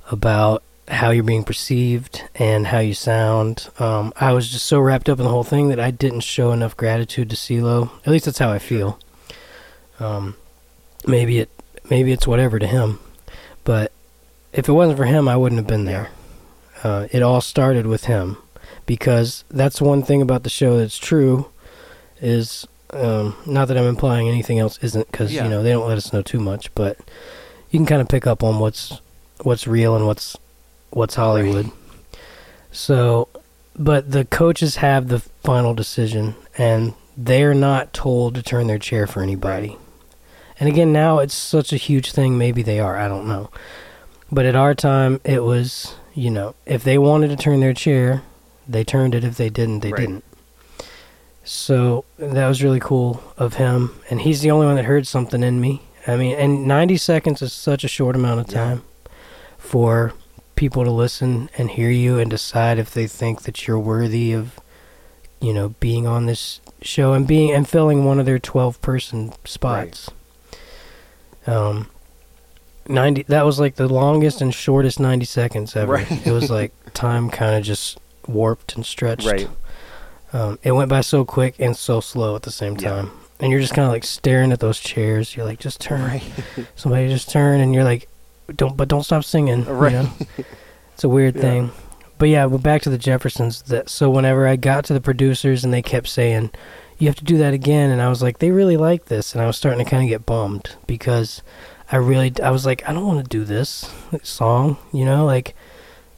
about 0.10 0.64
how 0.88 1.10
you're 1.12 1.24
being 1.24 1.44
perceived 1.44 2.24
and 2.36 2.68
how 2.68 2.80
you 2.80 2.94
sound. 2.94 3.70
Um, 3.80 4.14
I 4.20 4.32
was 4.32 4.50
just 4.50 4.66
so 4.66 4.80
wrapped 4.80 5.10
up 5.10 5.20
in 5.20 5.26
the 5.26 5.32
whole 5.32 5.44
thing 5.44 5.68
that 5.70 5.80
I 5.80 5.92
didn't 5.92 6.22
show 6.22 6.52
enough 6.52 6.78
gratitude 6.78 7.30
to 7.30 7.36
CeeLo. 7.36 7.92
At 8.06 8.08
least 8.12 8.26
that's 8.26 8.40
how 8.40 8.52
I 8.52 8.60
feel. 8.60 8.98
Um, 10.00 10.36
maybe 11.06 11.40
it, 11.40 11.50
maybe 11.90 12.12
it's 12.12 12.28
whatever 12.28 12.60
to 12.60 12.68
him, 12.68 13.00
but 13.64 13.92
if 14.54 14.70
it 14.70 14.72
wasn't 14.74 14.98
for 14.98 15.06
him, 15.06 15.28
I 15.28 15.36
wouldn't 15.36 15.60
have 15.60 15.68
been 15.68 15.86
there. 15.86 16.10
Uh, 16.84 17.08
it 17.12 17.22
all 17.24 17.42
started 17.42 17.88
with 17.88 18.06
him 18.06 18.38
because 18.86 19.44
that's 19.50 19.82
one 19.82 20.04
thing 20.04 20.22
about 20.22 20.44
the 20.44 20.50
show 20.50 20.78
that's 20.78 20.98
true 20.98 21.50
is 22.22 22.68
um, 22.92 23.36
not 23.46 23.68
that 23.68 23.78
I'm 23.78 23.86
implying 23.86 24.30
anything 24.30 24.60
else 24.60 24.78
isn't 24.82 25.12
because 25.12 25.34
Yeah. 25.34 25.44
you 25.44 25.50
know 25.50 25.64
they 25.64 25.72
don't 25.72 25.88
let 25.88 25.98
us 25.98 26.14
know 26.14 26.22
too 26.22 26.40
much, 26.40 26.74
but 26.76 26.98
you 27.72 27.80
can 27.80 27.86
kind 27.88 28.02
of 28.02 28.08
pick 28.08 28.26
up 28.28 28.44
on 28.44 28.60
what's 28.60 29.02
what's 29.42 29.68
real 29.68 29.96
and 29.96 30.06
what's 30.08 30.38
what's 30.92 31.16
Hollywood. 31.16 31.72
So, 32.72 33.28
but 33.76 34.12
the 34.12 34.26
coaches 34.26 34.78
have 34.78 35.08
the 35.08 35.20
final 35.20 35.74
decision, 35.74 36.36
and 36.58 36.94
they're 37.16 37.54
not 37.54 37.94
told 37.94 38.36
to 38.36 38.44
turn 38.44 38.68
their 38.68 38.78
chair 38.80 39.08
for 39.08 39.22
anybody. 39.22 39.78
And 40.60 40.68
again, 40.70 40.92
now 40.92 41.20
it's 41.20 41.36
such 41.36 41.72
a 41.72 41.78
huge 41.78 42.12
thing. 42.12 42.38
Maybe 42.38 42.64
they 42.64 42.80
are. 42.80 42.98
I 42.98 43.08
don't 43.08 43.28
know. 43.28 43.50
But 44.32 44.46
at 44.46 44.56
our 44.56 44.74
time, 44.74 45.22
it 45.24 45.44
was, 45.44 45.96
you 46.14 46.30
know, 46.30 46.56
if 46.66 46.84
they 46.84 46.98
wanted 46.98 47.30
to 47.30 47.36
turn 47.36 47.60
their 47.60 47.74
chair, 47.74 48.24
they 48.68 48.84
turned 48.84 49.16
it. 49.16 49.24
If 49.24 49.38
they 49.38 49.50
didn't, 49.50 49.80
they 49.82 49.92
Right. 49.92 50.02
didn't. 50.02 50.24
So 51.44 52.04
that 52.18 52.48
was 52.48 52.62
really 52.62 52.80
cool 52.80 53.22
of 53.38 53.54
him. 53.56 54.00
And 54.10 54.22
he's 54.22 54.42
the 54.42 54.52
only 54.52 54.66
one 54.66 54.76
that 54.76 54.86
heard 54.86 55.08
something 55.08 55.44
in 55.44 55.62
me. 55.62 55.82
I 56.06 56.16
mean, 56.18 56.36
and 56.36 56.66
90 56.68 56.98
seconds 56.98 57.42
is 57.42 57.54
such 57.54 57.84
a 57.84 57.88
short 57.88 58.16
amount 58.16 58.40
of 58.42 58.52
Yeah. 58.52 58.64
time 58.64 58.82
for 59.58 60.14
people 60.58 60.84
to 60.84 60.92
listen 60.92 61.50
and 61.58 61.72
hear 61.72 61.90
you 61.90 62.20
and 62.20 62.30
decide 62.30 62.78
if 62.78 62.94
they 62.94 63.08
think 63.08 63.44
that 63.44 63.66
you're 63.68 63.80
worthy 63.80 64.34
of, 64.34 64.60
you 65.40 65.54
know, 65.54 65.70
being 65.80 66.06
on 66.06 66.26
this 66.26 66.60
show 66.82 67.14
and 67.14 67.26
being 67.26 67.52
and 67.54 67.68
filling 67.70 68.04
one 68.04 68.20
of 68.20 68.26
their 68.26 68.40
12 68.40 68.82
person 68.82 69.32
spots. 69.46 70.10
Um, 71.46 71.88
90 72.90 73.24
that 73.24 73.46
was 73.46 73.60
like 73.60 73.76
the 73.76 73.88
longest 73.88 74.42
and 74.42 74.54
shortest 74.54 75.00
90 75.00 75.26
seconds 75.26 75.76
ever 75.76 75.94
Right. 75.94 76.28
it 76.28 76.32
was 76.32 76.50
like 76.50 76.72
time 76.94 77.30
kind 77.30 77.56
of 77.56 77.64
just 77.64 77.98
warped 78.28 78.76
and 78.76 78.86
stretched 78.86 79.26
Right. 79.28 79.50
um, 80.34 80.58
it 80.64 80.72
went 80.72 80.90
by 80.90 81.02
so 81.02 81.24
quick 81.26 81.56
and 81.60 81.76
so 81.76 82.00
slow 82.02 82.36
at 82.36 82.44
the 82.44 82.52
same 82.52 82.76
time. 82.78 82.84
Yeah. 82.96 83.02
time 83.04 83.12
and 83.42 83.52
you're 83.52 83.60
just 83.62 83.74
kind 83.74 83.86
of 83.86 83.92
like 83.92 84.04
staring 84.06 84.52
at 84.54 84.60
those 84.62 84.80
chairs 84.80 85.36
you're 85.36 85.46
like 85.46 85.60
just 85.60 85.80
turn 85.82 86.02
Right. 86.02 86.24
somebody 86.76 87.08
just 87.10 87.30
turn 87.30 87.60
and 87.62 87.74
you're 87.74 87.84
like 87.84 88.08
don't 88.56 88.78
but 88.78 88.88
don't 88.88 89.04
stop 89.04 89.24
singing 89.24 89.60
you 89.66 89.72
Right. 89.74 89.94
know? 89.94 90.10
it's 90.94 91.04
a 91.04 91.10
weird 91.10 91.36
Yeah. 91.38 91.42
thing 91.42 91.72
but 92.18 92.30
yeah 92.30 92.48
but 92.48 92.64
back 92.64 92.82
to 92.84 92.90
the 92.90 92.98
jeffersons 92.98 93.62
that 93.64 93.90
so 93.90 94.10
whenever 94.10 94.48
i 94.48 94.56
got 94.56 94.86
to 94.86 94.94
the 94.94 95.02
producers 95.02 95.64
and 95.64 95.74
they 95.74 95.82
kept 95.82 96.08
saying 96.08 96.50
you 96.98 97.08
have 97.08 97.16
to 97.18 97.24
do 97.24 97.38
that 97.38 97.54
again 97.54 97.90
and 97.92 98.02
i 98.02 98.10
was 98.10 98.24
like 98.24 98.40
they 98.40 98.52
really 98.52 98.78
like 98.78 99.06
this 99.06 99.34
and 99.34 99.42
i 99.42 99.46
was 99.46 99.58
starting 99.58 99.84
to 99.84 99.90
kind 99.90 100.04
of 100.04 100.10
get 100.10 100.26
bummed 100.26 100.76
because 100.88 101.42
i 101.92 101.96
really 101.96 102.34
i 102.42 102.50
was 102.50 102.66
like 102.66 102.88
i 102.90 102.94
don't 102.94 103.06
want 103.06 103.24
to 103.24 103.30
do 103.38 103.44
this 103.44 103.92
song 104.24 104.78
you 104.94 105.06
know 105.06 105.26
like 105.26 105.54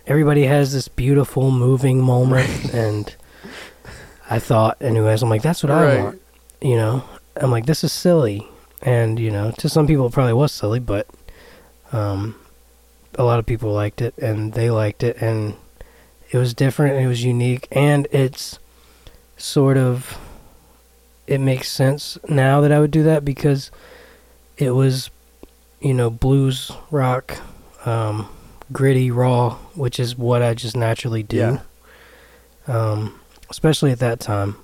everybody 0.07 0.45
has 0.45 0.71
this 0.71 0.87
beautiful 0.87 1.51
moving 1.51 1.99
moment 2.01 2.73
and 2.73 3.15
i 4.29 4.39
thought 4.39 4.77
anyways 4.81 5.21
i'm 5.21 5.29
like 5.29 5.41
that's 5.41 5.63
what 5.63 5.71
Right. 5.71 5.99
i 5.99 6.03
want 6.03 6.21
you 6.61 6.75
know 6.75 7.03
i'm 7.35 7.51
like 7.51 7.65
this 7.65 7.83
is 7.83 7.91
silly 7.91 8.47
and 8.81 9.19
you 9.19 9.31
know 9.31 9.51
to 9.57 9.67
some 9.67 9.85
people 9.87 10.05
it 10.07 10.13
probably 10.13 10.33
was 10.33 10.51
silly 10.51 10.79
but 10.79 11.07
um 11.91 12.35
a 13.15 13.23
lot 13.23 13.39
of 13.39 13.45
people 13.45 13.71
liked 13.73 14.01
it 14.01 14.13
and 14.17 14.53
they 14.53 14.69
liked 14.69 15.03
it 15.03 15.17
and 15.21 15.55
it 16.31 16.37
was 16.37 16.53
different 16.53 16.95
and 16.95 17.03
it 17.05 17.07
was 17.07 17.23
unique 17.23 17.67
and 17.71 18.07
it's 18.11 18.59
sort 19.37 19.77
of 19.77 20.17
it 21.27 21.39
makes 21.39 21.69
sense 21.71 22.17
now 22.27 22.61
that 22.61 22.71
I 22.71 22.79
would 22.79 22.91
do 22.91 23.03
that 23.03 23.23
because 23.25 23.71
it 24.57 24.71
was 24.71 25.09
you 25.81 25.93
know 25.93 26.09
blues 26.09 26.71
rock 26.91 27.37
um 27.85 28.29
gritty 28.71 29.09
raw 29.09 29.55
which 29.75 29.99
is 29.99 30.17
what 30.17 30.41
I 30.43 30.53
just 30.53 30.75
naturally 30.77 31.23
do 31.23 31.37
Yeah. 31.37 31.59
um 32.67 33.19
especially 33.49 33.91
at 33.91 33.99
that 33.99 34.19
time 34.19 34.55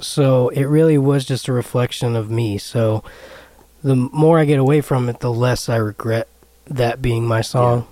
so 0.00 0.48
it 0.50 0.64
really 0.64 0.98
was 0.98 1.24
just 1.24 1.48
a 1.48 1.52
reflection 1.52 2.16
of 2.16 2.28
me 2.30 2.58
so 2.58 3.02
the 3.82 3.96
more 3.96 4.38
I 4.38 4.44
get 4.44 4.58
away 4.58 4.80
from 4.82 5.08
it 5.08 5.20
the 5.20 5.32
less 5.32 5.68
I 5.68 5.76
regret 5.76 6.28
that 6.66 7.02
being 7.02 7.26
my 7.26 7.40
song. 7.40 7.86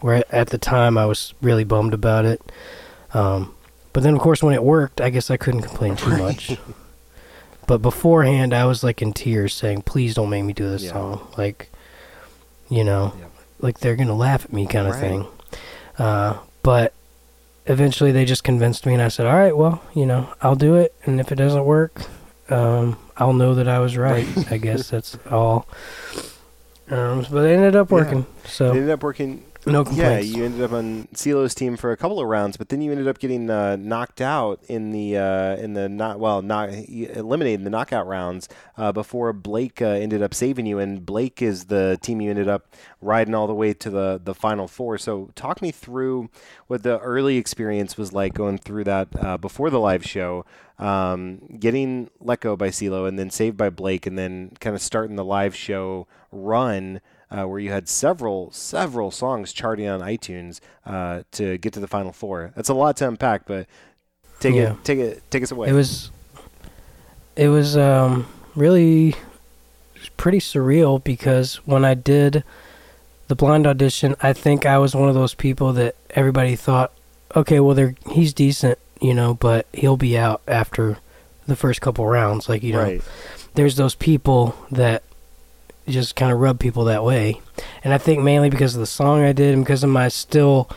Where 0.00 0.22
at 0.30 0.48
the 0.50 0.58
time 0.58 0.96
I 0.98 1.06
was 1.06 1.34
really 1.40 1.64
bummed 1.64 1.94
about 1.94 2.24
it. 2.24 2.40
Um 3.14 3.54
but 3.92 4.02
then 4.02 4.14
of 4.14 4.20
course 4.20 4.42
when 4.42 4.54
it 4.54 4.62
worked 4.62 5.00
I 5.00 5.10
guess 5.10 5.30
I 5.30 5.36
couldn't 5.36 5.62
complain 5.62 5.96
too 5.96 6.16
much. 6.16 6.56
But 7.66 7.78
beforehand 7.82 8.54
I 8.54 8.64
was 8.66 8.84
like 8.84 9.02
in 9.02 9.12
tears 9.12 9.54
saying 9.54 9.82
please 9.82 10.14
don't 10.14 10.30
make 10.30 10.44
me 10.44 10.52
do 10.52 10.68
this 10.70 10.84
Yeah. 10.84 10.92
song. 10.92 11.28
Like 11.36 11.70
you 12.68 12.84
know 12.84 13.12
Yep. 13.18 13.30
like 13.60 13.78
they're 13.80 13.96
gonna 13.96 14.14
laugh 14.14 14.44
at 14.44 14.52
me 14.52 14.66
kind 14.66 14.86
of 14.86 14.92
Right. 14.94 15.00
thing. 15.00 15.26
Uh 15.98 16.36
but 16.62 16.92
eventually 17.66 18.12
they 18.12 18.24
just 18.24 18.44
convinced 18.44 18.86
me 18.86 18.92
and 18.94 19.02
I 19.02 19.08
said 19.08 19.26
all 19.26 19.34
right 19.34 19.56
well 19.56 19.82
you 19.94 20.06
know 20.06 20.28
I'll 20.42 20.54
do 20.56 20.74
it 20.76 20.94
and 21.04 21.18
if 21.20 21.32
it 21.32 21.36
doesn't 21.36 21.64
work 21.64 22.02
um 22.50 22.96
I'll 23.16 23.32
know 23.32 23.54
that 23.54 23.66
I 23.66 23.78
was 23.80 23.96
right 23.96 24.28
I 24.52 24.58
guess 24.58 24.90
that's 24.90 25.16
all 25.30 25.66
um 26.90 27.26
but 27.30 27.44
it 27.44 27.50
ended 27.56 27.76
up 27.76 27.90
Yeah. 27.90 27.94
working 27.96 28.26
It 28.44 28.48
so 28.50 28.70
ended 28.70 28.90
up 28.90 29.02
working. 29.02 29.42
no 29.68 29.84
complaints. 29.84 30.28
Yeah, 30.28 30.36
you 30.38 30.44
ended 30.44 30.62
up 30.62 30.70
on 30.70 31.08
CeeLo's 31.12 31.52
team 31.52 31.76
for 31.76 31.90
a 31.90 31.96
couple 31.96 32.20
of 32.20 32.28
rounds, 32.28 32.56
but 32.56 32.68
then 32.68 32.80
you 32.80 32.92
ended 32.92 33.08
up 33.08 33.18
getting 33.18 33.50
uh, 33.50 33.74
knocked 33.74 34.20
out 34.20 34.60
in 34.68 34.92
the 34.92 35.16
uh, 35.18 35.56
in 35.56 35.74
the 35.74 35.88
not 35.88 36.20
well 36.20 36.40
not 36.40 36.68
eliminated 36.70 37.58
in 37.60 37.64
the 37.64 37.70
knockout 37.70 38.06
rounds 38.06 38.48
uh, 38.76 38.92
before 38.92 39.32
Blake 39.32 39.82
uh, 39.82 39.86
ended 39.86 40.22
up 40.22 40.34
saving 40.34 40.66
you, 40.66 40.78
and 40.78 41.04
Blake 41.04 41.42
is 41.42 41.64
the 41.64 41.98
team 42.00 42.20
you 42.20 42.30
ended 42.30 42.46
up 42.46 42.68
riding 43.00 43.34
all 43.34 43.48
the 43.48 43.54
way 43.54 43.72
to 43.74 43.90
the 43.90 44.20
the 44.22 44.34
final 44.36 44.68
four. 44.68 44.98
So 44.98 45.30
talk 45.34 45.60
me 45.60 45.72
through 45.72 46.30
what 46.68 46.84
the 46.84 47.00
early 47.00 47.36
experience 47.36 47.96
was 47.98 48.12
like 48.12 48.34
going 48.34 48.58
through 48.58 48.84
that 48.84 49.08
uh, 49.18 49.36
before 49.36 49.70
the 49.70 49.80
live 49.80 50.04
show. 50.04 50.44
Um, 50.78 51.40
getting 51.58 52.10
let 52.20 52.40
go 52.40 52.54
by 52.54 52.68
CeeLo 52.68 53.08
and 53.08 53.18
then 53.18 53.30
saved 53.30 53.56
by 53.56 53.70
Blake, 53.70 54.06
and 54.06 54.16
then 54.16 54.52
kind 54.60 54.76
of 54.76 54.82
starting 54.82 55.16
the 55.16 55.24
live 55.24 55.56
show 55.56 56.06
run 56.36 57.00
uh, 57.30 57.44
where 57.44 57.58
you 57.58 57.70
had 57.70 57.88
several 57.88 58.50
several 58.52 59.10
songs 59.10 59.52
charting 59.52 59.88
on 59.88 60.00
iTunes 60.00 60.60
uh, 60.84 61.22
to 61.32 61.58
get 61.58 61.72
to 61.72 61.80
the 61.80 61.88
final 61.88 62.12
four. 62.12 62.52
That's 62.54 62.68
a 62.68 62.74
lot 62.74 62.96
to 62.98 63.08
unpack, 63.08 63.46
but 63.46 63.66
take 64.40 64.54
Yeah. 64.54 64.72
it 64.72 64.84
take 64.84 64.98
it 64.98 65.22
take 65.30 65.42
us 65.42 65.50
away. 65.50 65.68
It 65.68 65.72
was 65.72 66.10
it 67.34 67.48
was 67.48 67.76
um 67.76 68.26
really 68.54 69.14
pretty 70.16 70.38
surreal 70.38 71.02
because 71.02 71.56
when 71.66 71.84
I 71.84 71.94
did 71.94 72.44
the 73.28 73.34
blind 73.34 73.66
audition, 73.66 74.14
I 74.22 74.32
think 74.32 74.64
I 74.64 74.78
was 74.78 74.94
one 74.94 75.08
of 75.08 75.14
those 75.14 75.34
people 75.34 75.72
that 75.72 75.96
everybody 76.10 76.54
thought, 76.54 76.92
okay, 77.34 77.58
well 77.60 77.74
they're 77.74 77.94
he's 78.12 78.32
decent, 78.32 78.78
you 79.00 79.14
know, 79.14 79.34
but 79.34 79.66
he'll 79.72 79.96
be 79.96 80.16
out 80.16 80.42
after 80.46 80.98
the 81.46 81.56
first 81.56 81.80
couple 81.80 82.06
rounds 82.06 82.48
like 82.48 82.62
you 82.62 82.72
know. 82.72 82.82
right. 82.82 83.02
There's 83.54 83.76
those 83.76 83.94
people 83.94 84.54
that 84.70 85.02
just 85.88 86.16
kind 86.16 86.32
of 86.32 86.40
rub 86.40 86.58
people 86.58 86.84
that 86.84 87.04
way. 87.04 87.40
And 87.84 87.94
I 87.94 87.98
think 87.98 88.22
mainly 88.22 88.50
because 88.50 88.74
of 88.74 88.80
the 88.80 88.86
song 88.86 89.22
I 89.22 89.32
did 89.32 89.54
and 89.54 89.64
because 89.64 89.84
of 89.84 89.90
my 89.90 90.08
still 90.08 90.68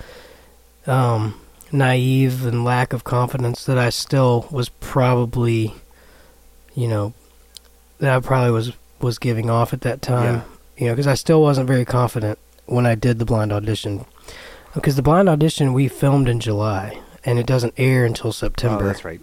um, 0.87 1.39
naive 1.71 2.45
and 2.45 2.63
lack 2.63 2.93
of 2.93 3.03
confidence 3.03 3.65
that 3.65 3.77
I 3.77 3.89
still 3.89 4.47
was 4.51 4.69
probably 4.69 5.73
you 6.79 6.87
know, 6.87 7.13
that 7.99 8.15
I 8.15 8.19
probably 8.21 8.51
was 8.51 8.71
was 9.01 9.19
giving 9.19 9.49
off 9.49 9.73
at 9.73 9.81
that 9.81 10.01
time. 10.01 10.43
You 10.77 10.87
know, 10.87 10.93
because 10.93 11.07
I 11.07 11.15
still 11.15 11.41
wasn't 11.41 11.67
very 11.67 11.83
confident 11.83 12.39
when 12.65 12.85
I 12.85 12.95
did 12.95 13.19
the 13.19 13.25
blind 13.25 13.51
audition. 13.51 14.05
Because 14.73 14.95
the 14.95 15.01
blind 15.01 15.27
audition 15.27 15.73
we 15.73 15.89
filmed 15.89 16.29
in 16.29 16.39
July, 16.39 17.01
and 17.25 17.37
it 17.37 17.45
doesn't 17.45 17.73
air 17.75 18.05
until 18.05 18.31
September. 18.31 18.85
Oh, 18.85 18.87
that's 18.87 19.03
right. 19.03 19.19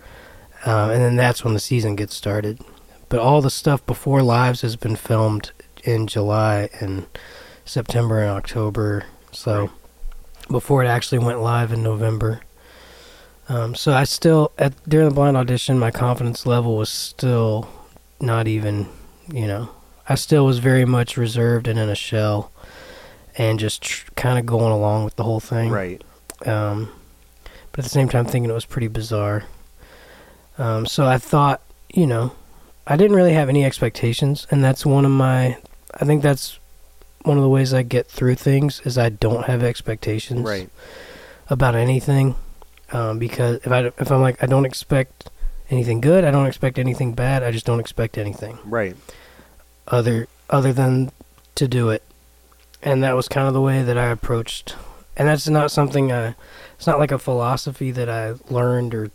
um, 0.66 0.90
and 0.90 1.00
then 1.00 1.16
that's 1.16 1.44
when 1.44 1.54
the 1.54 1.60
season 1.60 1.96
gets 1.96 2.14
started. 2.14 2.60
But 3.08 3.20
all 3.20 3.40
the 3.40 3.50
stuff 3.50 3.86
before 3.86 4.22
Lives 4.22 4.60
has 4.60 4.76
been 4.76 4.96
filmed 4.96 5.52
in 5.86 6.06
July 6.06 6.68
and 6.80 7.06
September 7.64 8.20
and 8.20 8.30
October. 8.30 9.04
So 9.32 9.60
Right. 9.62 9.70
before 10.50 10.82
it 10.84 10.86
actually 10.88 11.18
went 11.18 11.40
live 11.40 11.72
in 11.72 11.82
November. 11.82 12.40
Um, 13.48 13.74
so 13.74 13.92
I 13.92 14.04
still 14.04 14.50
at 14.58 14.72
during 14.88 15.08
the 15.08 15.14
blind 15.14 15.36
audition, 15.36 15.78
my 15.78 15.90
confidence 15.92 16.46
level 16.46 16.76
was 16.76 16.88
still 16.88 17.68
not 18.20 18.48
even, 18.48 18.88
you 19.32 19.46
know, 19.46 19.68
I 20.08 20.14
still 20.16 20.44
was 20.46 20.58
very 20.58 20.84
much 20.84 21.16
reserved 21.16 21.68
and 21.68 21.78
in 21.78 21.88
a 21.88 21.94
shell, 21.94 22.50
and 23.38 23.58
just 23.60 23.82
tr- 23.82 24.10
kind 24.16 24.38
of 24.38 24.46
going 24.46 24.72
along 24.72 25.04
with 25.04 25.16
the 25.16 25.24
whole 25.24 25.40
thing 25.40 25.70
Right. 25.70 26.02
um, 26.46 26.90
but 27.72 27.80
at 27.80 27.84
the 27.84 27.90
same 27.90 28.08
time 28.08 28.24
thinking 28.24 28.50
it 28.50 28.54
was 28.54 28.64
pretty 28.64 28.88
bizarre. 28.88 29.44
Um, 30.58 30.86
so 30.86 31.06
I 31.06 31.18
thought, 31.18 31.60
you 31.92 32.06
know, 32.06 32.32
I 32.86 32.96
didn't 32.96 33.16
really 33.16 33.34
have 33.34 33.48
any 33.48 33.64
expectations, 33.64 34.46
and 34.50 34.64
that's 34.64 34.86
one 34.86 35.04
of 35.04 35.10
my. 35.10 35.58
I 36.00 36.04
think 36.04 36.22
that's 36.22 36.58
one 37.22 37.36
of 37.36 37.42
the 37.42 37.48
ways 37.48 37.72
I 37.74 37.82
get 37.82 38.06
through 38.06 38.36
things 38.36 38.80
is 38.84 38.96
I 38.98 39.08
don't 39.08 39.46
have 39.46 39.62
expectations 39.62 40.42
Right. 40.42 40.68
about 41.48 41.74
anything, 41.74 42.36
um, 42.92 43.18
because 43.18 43.56
if 43.64 43.72
I 43.72 43.86
if 43.98 44.10
I'm 44.12 44.20
like 44.20 44.42
I 44.42 44.46
don't 44.46 44.64
expect 44.66 45.30
anything 45.70 46.00
good, 46.00 46.24
I 46.24 46.30
don't 46.30 46.46
expect 46.46 46.78
anything 46.78 47.12
bad, 47.14 47.42
I 47.42 47.50
just 47.50 47.66
don't 47.66 47.80
expect 47.80 48.16
anything 48.18 48.58
Right. 48.64 48.96
other 49.88 50.28
other 50.50 50.72
than 50.72 51.10
to 51.56 51.66
do 51.66 51.88
it 51.90 52.02
and 52.82 53.02
that 53.02 53.16
was 53.16 53.26
kind 53.28 53.48
of 53.48 53.54
the 53.54 53.60
way 53.60 53.82
that 53.82 53.96
i 53.96 54.06
approached 54.06 54.76
and 55.16 55.26
that's 55.26 55.48
not 55.48 55.70
something 55.72 56.12
i 56.12 56.34
it's 56.76 56.86
not 56.86 56.98
like 56.98 57.10
a 57.10 57.18
philosophy 57.18 57.90
that 57.90 58.08
i 58.10 58.34
learned 58.50 58.94
or 58.94 59.10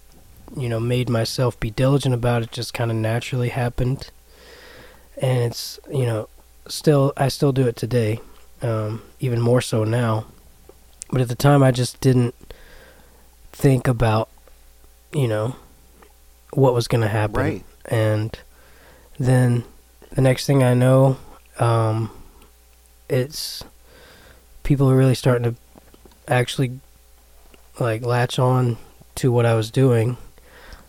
you 0.57 0.67
know 0.67 0.79
made 0.79 1.07
myself 1.07 1.57
be 1.59 1.69
diligent 1.69 2.13
about 2.15 2.41
it 2.41 2.51
just 2.51 2.73
kind 2.73 2.89
of 2.91 2.97
naturally 2.97 3.49
happened 3.49 4.09
and 5.21 5.51
it's 5.51 5.79
you 5.89 6.05
know 6.05 6.27
still 6.67 7.11
i 7.17 7.27
still 7.27 7.51
do 7.51 7.67
it 7.67 7.75
today 7.75 8.19
um, 8.61 9.01
even 9.19 9.41
more 9.41 9.61
so 9.61 9.83
now 9.83 10.25
but 11.11 11.21
at 11.21 11.27
the 11.29 11.35
time 11.35 11.63
i 11.63 11.71
just 11.71 11.99
didn't 12.01 12.35
think 13.51 13.87
about 13.87 14.29
you 15.13 15.27
know 15.27 15.55
what 16.53 16.73
was 16.73 16.87
going 16.87 17.01
to 17.01 17.07
happen 17.07 17.35
Right. 17.35 17.65
and 17.85 18.37
then 19.19 19.63
the 20.11 20.21
next 20.21 20.45
thing 20.45 20.61
I 20.61 20.73
know, 20.73 21.17
um, 21.57 22.09
it's 23.07 23.63
people 24.63 24.89
are 24.89 24.95
really 24.95 25.15
starting 25.15 25.53
to 25.53 25.59
actually 26.27 26.79
like 27.79 28.01
latch 28.03 28.37
on 28.37 28.77
to 29.15 29.31
what 29.31 29.45
I 29.45 29.53
was 29.53 29.71
doing. 29.71 30.17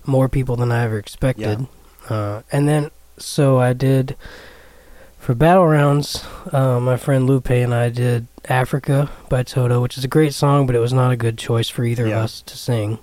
More 0.04 0.28
people 0.28 0.56
than 0.56 0.72
I 0.72 0.82
ever 0.82 0.98
expected. 0.98 1.68
Uh, 2.08 2.42
and 2.50 2.66
then, 2.66 2.90
so 3.16 3.58
I 3.60 3.72
did 3.74 4.16
for 5.22 5.34
battle 5.34 5.66
rounds. 5.66 6.24
Uh, 6.52 6.80
my 6.80 6.96
friend 6.96 7.26
Lupe 7.26 7.48
and 7.50 7.72
I 7.74 7.88
did 7.88 8.26
"Africa" 8.48 9.08
by 9.28 9.42
Toto, 9.44 9.80
which 9.80 9.96
is 9.96 10.04
a 10.04 10.08
great 10.08 10.34
song, 10.34 10.66
but 10.66 10.74
it 10.76 10.80
was 10.80 10.92
not 10.92 11.12
a 11.12 11.16
good 11.16 11.38
choice 11.38 11.68
for 11.68 11.84
either 11.84 12.06
Yeah. 12.08 12.18
of 12.18 12.24
us 12.24 12.42
to 12.42 12.56
sing. 12.58 12.98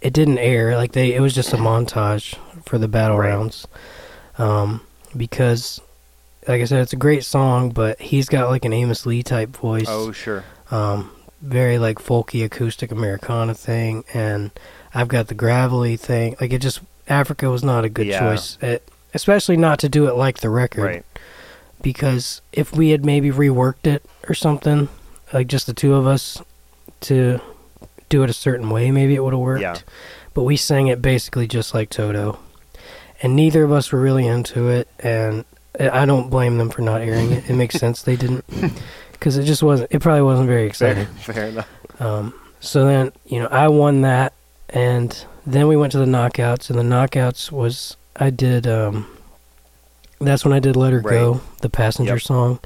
It 0.00 0.12
didn't 0.12 0.38
air 0.38 0.76
like 0.76 0.92
they. 0.92 1.12
It 1.14 1.20
was 1.20 1.34
just 1.34 1.52
a 1.52 1.56
montage 1.56 2.36
for 2.64 2.78
the 2.78 2.88
battle 2.88 3.18
Right. 3.18 3.30
rounds, 3.30 3.66
um, 4.38 4.80
because, 5.16 5.80
like 6.46 6.60
I 6.62 6.64
said, 6.64 6.80
it's 6.82 6.92
a 6.92 6.96
great 6.96 7.24
song, 7.24 7.70
but 7.70 8.00
he's 8.00 8.28
got 8.28 8.48
like 8.50 8.64
an 8.64 8.72
Amos 8.72 9.04
Lee 9.04 9.22
type 9.24 9.56
voice 9.56 9.86
Oh, 9.88 10.12
sure. 10.12 10.44
um, 10.70 11.10
very 11.42 11.78
like 11.78 11.98
folky 11.98 12.44
acoustic 12.44 12.92
Americana 12.92 13.54
thing, 13.54 14.04
and 14.14 14.50
I've 14.94 15.08
got 15.08 15.26
the 15.28 15.34
gravelly 15.34 15.96
thing. 15.96 16.36
Like 16.40 16.52
it 16.52 16.60
just 16.62 16.80
Africa 17.08 17.50
was 17.50 17.64
not 17.64 17.84
a 17.84 17.88
good 17.88 18.06
Yeah. 18.06 18.20
choice, 18.20 18.56
it, 18.60 18.88
especially 19.14 19.56
not 19.56 19.78
to 19.80 19.88
do 19.88 20.06
it 20.06 20.14
like 20.16 20.38
the 20.38 20.50
record. 20.50 20.84
Right. 20.84 21.04
Because 21.82 22.40
if 22.52 22.72
we 22.72 22.90
had 22.90 23.04
maybe 23.04 23.30
reworked 23.30 23.86
it 23.86 24.04
or 24.28 24.34
something, 24.34 24.88
like 25.32 25.46
just 25.46 25.66
the 25.66 25.74
two 25.74 25.94
of 25.94 26.06
us, 26.06 26.42
to 27.02 27.40
do 28.08 28.22
it 28.22 28.30
a 28.30 28.32
certain 28.32 28.70
way, 28.70 28.90
maybe 28.90 29.14
it 29.14 29.22
would 29.22 29.32
have 29.32 29.40
worked. 29.40 29.62
Yeah. 29.62 29.76
But 30.34 30.44
we 30.44 30.56
sang 30.56 30.88
it 30.88 31.00
basically 31.02 31.46
just 31.46 31.74
like 31.74 31.90
Toto, 31.90 32.38
and 33.22 33.34
neither 33.36 33.62
of 33.64 33.72
us 33.72 33.90
were 33.92 34.00
really 34.00 34.26
into 34.26 34.68
it, 34.68 34.88
and 34.98 35.44
I 35.78 36.04
don't 36.06 36.30
blame 36.30 36.58
them 36.58 36.70
for 36.70 36.82
not 36.82 37.00
airing 37.00 37.32
it. 37.32 37.48
It 37.50 37.54
makes 37.54 37.74
sense 37.78 38.02
they 38.02 38.16
didn't, 38.16 38.44
because 39.12 39.36
it 39.36 39.44
just 39.44 39.62
wasn't. 39.62 39.92
It 39.92 40.00
probably 40.00 40.22
wasn't 40.22 40.48
very 40.48 40.70
Fair, 40.70 40.92
exciting. 40.92 41.06
fair 41.16 41.46
enough. 41.46 41.68
Um, 42.00 42.34
so 42.60 42.84
then, 42.86 43.12
you 43.26 43.40
know, 43.40 43.46
I 43.48 43.68
won 43.68 44.02
that, 44.02 44.32
and 44.70 45.24
then 45.46 45.68
we 45.68 45.76
went 45.76 45.92
to 45.92 45.98
the 45.98 46.04
knockouts, 46.06 46.68
and 46.70 46.78
the 46.78 46.82
knockouts 46.82 47.50
was 47.50 47.96
I 48.16 48.30
did. 48.30 48.66
Um, 48.66 49.06
that's 50.20 50.44
when 50.44 50.52
I 50.54 50.58
did 50.60 50.76
"Let 50.76 50.92
Her 50.92 51.00
Go," 51.00 51.40
the 51.62 51.70
passenger 51.70 52.14
Yep. 52.14 52.22
song. 52.22 52.58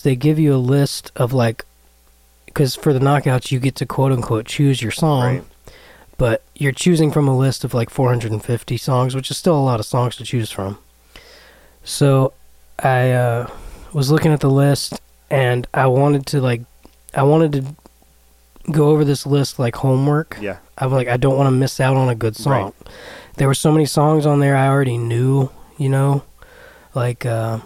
They 0.00 0.16
give 0.16 0.38
you 0.38 0.54
a 0.54 0.58
list 0.58 1.12
of 1.16 1.32
like, 1.32 1.64
because 2.46 2.74
for 2.74 2.92
the 2.92 2.98
knockouts 2.98 3.50
you 3.52 3.60
get 3.60 3.74
to 3.76 3.86
quote 3.86 4.12
unquote 4.12 4.46
choose 4.46 4.82
your 4.82 4.90
song, 4.92 5.22
Right. 5.36 5.44
but 6.18 6.42
you're 6.54 6.72
choosing 6.72 7.10
from 7.10 7.28
a 7.28 7.36
list 7.36 7.64
of 7.64 7.74
like 7.74 7.90
450 7.90 8.76
songs, 8.76 9.14
which 9.14 9.30
is 9.30 9.36
still 9.36 9.56
a 9.56 9.60
lot 9.62 9.80
of 9.80 9.86
songs 9.86 10.16
to 10.16 10.24
choose 10.24 10.50
from. 10.50 10.78
So 11.84 12.32
I 12.78 13.12
uh, 13.12 13.50
was 13.92 14.10
looking 14.10 14.32
at 14.32 14.40
the 14.40 14.50
list 14.50 15.00
and 15.30 15.66
I 15.72 15.86
wanted 15.86 16.26
to 16.26 16.40
like, 16.40 16.62
I 17.14 17.22
wanted 17.22 17.52
to 17.52 18.72
go 18.72 18.90
over 18.90 19.04
this 19.04 19.26
list 19.26 19.58
like 19.58 19.76
homework. 19.76 20.36
Yeah. 20.40 20.58
I'm 20.78 20.92
like, 20.92 21.08
I 21.08 21.16
don't 21.16 21.36
want 21.36 21.46
to 21.48 21.50
miss 21.56 21.80
out 21.80 21.96
on 21.96 22.08
a 22.08 22.14
good 22.14 22.36
song. 22.36 22.72
there 23.36 23.48
were 23.48 23.54
so 23.54 23.72
many 23.72 23.86
songs 23.86 24.26
on 24.26 24.40
there 24.40 24.56
I 24.56 24.68
already 24.68 24.98
knew, 24.98 25.50
you 25.78 25.88
know, 25.88 26.22
like 26.94 27.24
uh, 27.24 27.58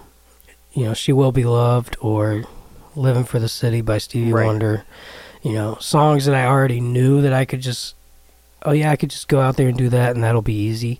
you 0.74 0.84
know, 0.84 0.94
She 0.94 1.12
Will 1.12 1.32
Be 1.32 1.44
Loved 1.44 1.96
or 2.00 2.44
Living 2.94 3.24
for 3.24 3.38
the 3.38 3.48
City 3.48 3.80
by 3.80 3.98
Stevie 3.98 4.32
Right. 4.32 4.46
Wonder. 4.46 4.84
You 5.42 5.52
know, 5.52 5.76
songs 5.80 6.26
that 6.26 6.34
I 6.34 6.46
already 6.46 6.80
knew 6.80 7.22
that 7.22 7.32
I 7.32 7.44
could 7.44 7.60
just 7.60 7.94
oh 8.64 8.72
yeah, 8.72 8.90
I 8.90 8.96
could 8.96 9.10
just 9.10 9.28
go 9.28 9.40
out 9.40 9.56
there 9.56 9.68
and 9.68 9.76
do 9.76 9.88
that 9.90 10.14
and 10.14 10.24
that'll 10.24 10.42
be 10.42 10.54
easy. 10.54 10.98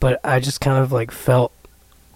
But 0.00 0.20
I 0.24 0.40
just 0.40 0.60
kind 0.60 0.82
of 0.82 0.92
like 0.92 1.10
felt 1.10 1.52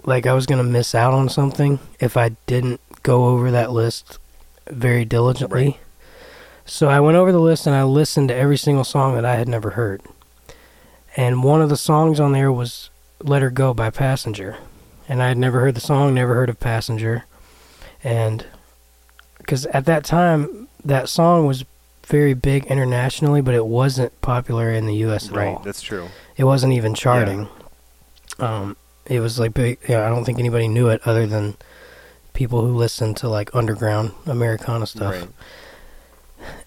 like 0.05 0.27
I 0.27 0.35
was 0.35 0.47
going 0.47 0.65
to 0.65 0.71
miss 0.71 0.95
out 0.95 1.15
on 1.15 1.29
something 1.29 1.79
if 1.99 2.17
I 2.17 2.31
didn't 2.47 2.81
go 3.03 3.27
over 3.27 3.51
that 3.51 3.73
list 3.73 4.19
very 4.69 5.05
diligently. 5.05 5.79
So 6.65 6.89
I 6.89 7.01
went 7.01 7.17
over 7.17 7.33
the 7.33 7.41
list 7.41 7.67
and 7.67 7.77
I 7.77 7.85
listened 7.85 8.29
to 8.29 8.35
every 8.35 8.57
single 8.57 8.85
song 8.85 9.15
that 9.15 9.25
I 9.25 9.37
had 9.37 9.49
never 9.49 9.71
heard. 9.71 10.03
And 11.17 11.43
one 11.43 11.63
of 11.63 11.69
the 11.69 11.77
songs 11.77 12.21
on 12.21 12.33
there 12.33 12.53
was 12.53 12.91
Let 13.23 13.43
Her 13.43 13.51
Go 13.51 13.73
by 13.73 13.91
Passenger. 13.91 14.59
And 15.09 15.23
I 15.23 15.29
had 15.29 15.39
never 15.39 15.61
heard 15.61 15.75
the 15.75 15.81
song, 15.81 16.15
never 16.15 16.35
heard 16.35 16.49
of 16.49 16.59
Passenger. 16.59 17.25
And 18.03 18.45
because 19.39 19.67
at 19.67 19.85
that 19.87 20.05
time, 20.05 20.69
that 20.85 21.09
song 21.09 21.47
was 21.47 21.65
very 22.07 22.35
big 22.35 22.67
internationally, 22.67 23.41
but 23.41 23.55
it 23.55 23.67
wasn't 23.67 24.21
popular 24.21 24.71
in 24.73 24.87
the 24.87 24.95
U.S. 24.97 25.29
at 25.29 25.35
Right. 25.35 25.49
all. 25.49 25.63
That's 25.65 25.83
true. 25.83 26.09
It 26.37 26.45
wasn't 26.45 26.73
even 26.73 26.95
charting. 26.95 27.49
Um, 28.39 28.77
it 29.07 29.21
was 29.21 29.39
like 29.39 29.55
big. 29.55 29.79
Yeah, 29.89 30.07
I 30.07 30.09
don't 30.09 30.25
think 30.25 30.39
anybody 30.39 30.69
knew 30.69 30.89
it 30.89 31.01
other 31.05 31.27
than 31.27 31.57
people 32.33 32.61
who 32.61 32.75
listened 32.77 33.17
to 33.19 33.29
like 33.29 33.55
underground 33.55 34.13
Americana 34.27 34.87
stuff. 34.87 35.15
Right. 35.15 35.29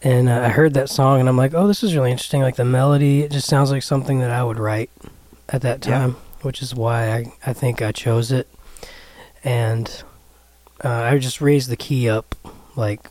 And 0.01 0.27
uh, 0.29 0.41
I 0.41 0.49
heard 0.49 0.73
that 0.73 0.89
song, 0.89 1.19
and 1.19 1.29
I'm 1.29 1.37
like, 1.37 1.53
oh, 1.53 1.67
this 1.67 1.83
is 1.83 1.95
really 1.95 2.11
interesting. 2.11 2.41
Like 2.41 2.55
the 2.55 2.65
melody, 2.65 3.21
it 3.21 3.31
just 3.31 3.47
sounds 3.47 3.71
like 3.71 3.83
something 3.83 4.19
that 4.19 4.31
I 4.31 4.43
would 4.43 4.59
write 4.59 4.89
at 5.49 5.61
that 5.61 5.85
Yeah. 5.85 6.13
Which 6.41 6.61
is 6.61 6.73
why 6.75 7.11
I 7.11 7.33
I 7.45 7.53
think 7.53 7.81
I 7.81 7.91
chose 7.91 8.31
it. 8.31 8.47
And 9.43 10.03
uh, 10.83 10.89
I 10.89 11.17
just 11.17 11.41
raised 11.41 11.69
the 11.69 11.77
key 11.77 12.09
up 12.09 12.35
like 12.75 13.09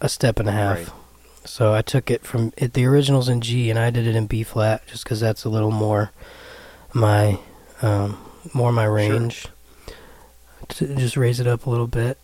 a 0.00 0.08
step 0.08 0.38
and 0.38 0.48
a 0.48 0.52
half. 0.52 0.78
Right. 0.78 0.88
So 1.44 1.72
I 1.72 1.82
took 1.82 2.10
it 2.10 2.24
from 2.24 2.52
it, 2.56 2.74
the 2.74 2.84
originals 2.84 3.28
in 3.28 3.40
G, 3.40 3.70
and 3.70 3.78
I 3.78 3.90
did 3.90 4.06
it 4.06 4.14
in 4.14 4.26
B 4.26 4.42
flat, 4.42 4.86
just 4.86 5.04
because 5.04 5.20
that's 5.20 5.44
a 5.44 5.48
little 5.48 5.70
more 5.70 6.12
my 6.92 7.38
um, 7.80 8.18
more 8.52 8.72
my 8.72 8.84
range. 8.84 9.48
To 10.68 10.94
just 10.96 11.16
raise 11.16 11.40
it 11.40 11.46
up 11.46 11.64
a 11.64 11.70
little 11.70 11.86
bit, 11.86 12.18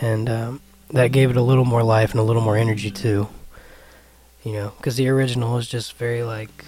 and 0.00 0.30
um, 0.30 0.60
that 0.90 1.08
gave 1.08 1.28
it 1.28 1.36
a 1.36 1.42
little 1.42 1.66
more 1.66 1.82
life 1.82 2.12
and 2.12 2.20
a 2.20 2.22
little 2.22 2.40
more 2.40 2.56
energy 2.56 2.90
too. 2.90 3.28
You 4.42 4.52
know, 4.52 4.72
because 4.78 4.96
the 4.96 5.08
original 5.08 5.58
is 5.58 5.68
just 5.68 5.92
very 5.94 6.22
like 6.22 6.64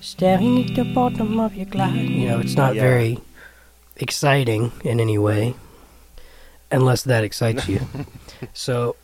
staring 0.00 0.64
at 0.68 0.74
the 0.74 0.84
bottom 0.84 1.38
of 1.40 1.54
your 1.54 1.66
glass. 1.66 1.94
You 1.96 2.28
know, 2.28 2.38
it's 2.40 2.56
not 2.56 2.74
Yeah. 2.74 2.82
very 2.82 3.18
exciting 3.96 4.72
in 4.84 5.00
any 5.00 5.18
way, 5.18 5.54
unless 6.70 7.02
that 7.02 7.24
excites 7.24 7.68
you. 7.68 7.80
so, 8.54 8.96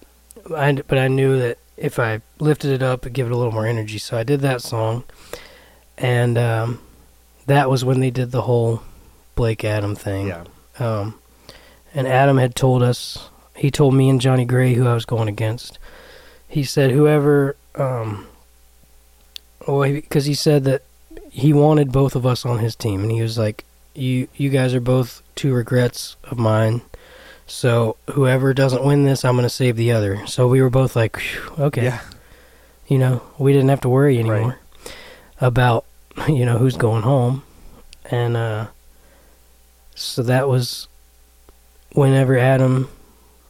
I 0.57 0.73
but 0.73 0.99
I 0.99 1.09
knew 1.09 1.39
that 1.39 1.59
if 1.77 1.99
I 1.99 2.21
lifted 2.39 2.71
it 2.73 2.83
up, 2.83 3.01
it'd 3.05 3.13
give 3.13 3.27
it 3.27 3.33
a 3.33 3.37
little 3.37 3.53
more 3.53 3.67
energy. 3.67 3.99
So 3.99 4.17
I 4.17 4.23
did 4.23 4.41
that 4.41 4.63
song, 4.63 5.05
and 5.99 6.39
um, 6.39 6.81
that 7.47 7.69
was 7.69 7.85
when 7.85 8.01
they 8.01 8.11
did 8.11 8.31
the 8.33 8.43
whole 8.43 8.83
Blake 9.35 9.65
Adam 9.65 9.95
thing. 9.95 10.29
Yeah. 10.29 10.45
Um, 10.79 11.19
and 11.95 12.07
Adam 12.07 12.39
had 12.39 12.55
told 12.55 12.83
us, 12.83 13.29
he 13.55 13.71
told 13.71 13.95
me 13.95 14.09
and 14.09 14.21
Johnny 14.21 14.45
Gray, 14.45 14.75
who 14.75 14.87
I 14.87 14.95
was 14.95 15.05
going 15.07 15.29
against, 15.29 15.79
he 16.49 16.63
said, 16.65 16.91
whoever, 16.91 17.57
um, 17.75 18.27
well, 19.67 19.91
because 19.91 20.27
he 20.27 20.35
said 20.35 20.65
that 20.65 20.83
he 21.37 21.53
wanted 21.53 21.93
both 21.93 22.17
of 22.17 22.25
us 22.25 22.47
on 22.47 22.61
his 22.61 22.75
team. 22.75 23.03
And 23.03 23.13
he 23.13 23.21
was 23.21 23.37
like, 23.37 23.67
you, 23.95 24.27
you 24.37 24.49
guys 24.49 24.73
are 24.75 24.81
both 24.81 25.23
two 25.35 25.53
regrets 25.53 26.17
of 26.25 26.39
mine. 26.39 26.81
So 27.47 27.97
whoever 28.13 28.55
doesn't 28.55 28.83
win 28.83 29.05
this, 29.05 29.23
I'm 29.23 29.35
going 29.37 29.43
to 29.45 29.51
save 29.51 29.77
the 29.77 29.93
other. 29.93 30.27
So 30.27 30.49
we 30.49 30.63
were 30.63 30.71
both 30.71 30.97
like, 30.97 31.21
okay. 31.59 31.85
Yeah. 31.85 32.01
You 32.89 32.97
know, 32.97 33.23
we 33.37 33.53
didn't 33.53 33.69
have 33.69 33.83
to 33.83 33.89
worry 33.91 34.17
Right. 34.17 34.25
anymore 34.25 34.59
about, 35.39 35.85
you 36.27 36.47
know, 36.47 36.57
who's 36.57 36.79
going 36.79 37.03
home. 37.03 37.43
And, 38.11 38.35
uh, 38.35 38.69
so 39.95 40.23
that 40.23 40.49
was 40.49 40.89
whenever 41.93 42.39
Adam, 42.39 42.89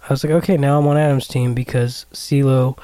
I 0.08 0.12
was 0.12 0.24
like, 0.24 0.32
okay, 0.32 0.56
now 0.56 0.78
I'm 0.80 0.88
on 0.88 0.96
Adam's 0.96 1.28
team 1.28 1.54
because 1.54 2.04
CeeLo 2.12 2.76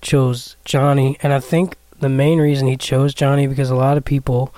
chose 0.00 0.54
Johnny, 0.64 1.16
and 1.22 1.32
I 1.32 1.40
think 1.40 1.76
the 2.00 2.08
main 2.08 2.38
reason 2.40 2.66
he 2.68 2.76
chose 2.76 3.14
Johnny 3.14 3.46
because 3.46 3.70
a 3.70 3.74
lot 3.76 3.96
of 3.96 4.04
people 4.04 4.54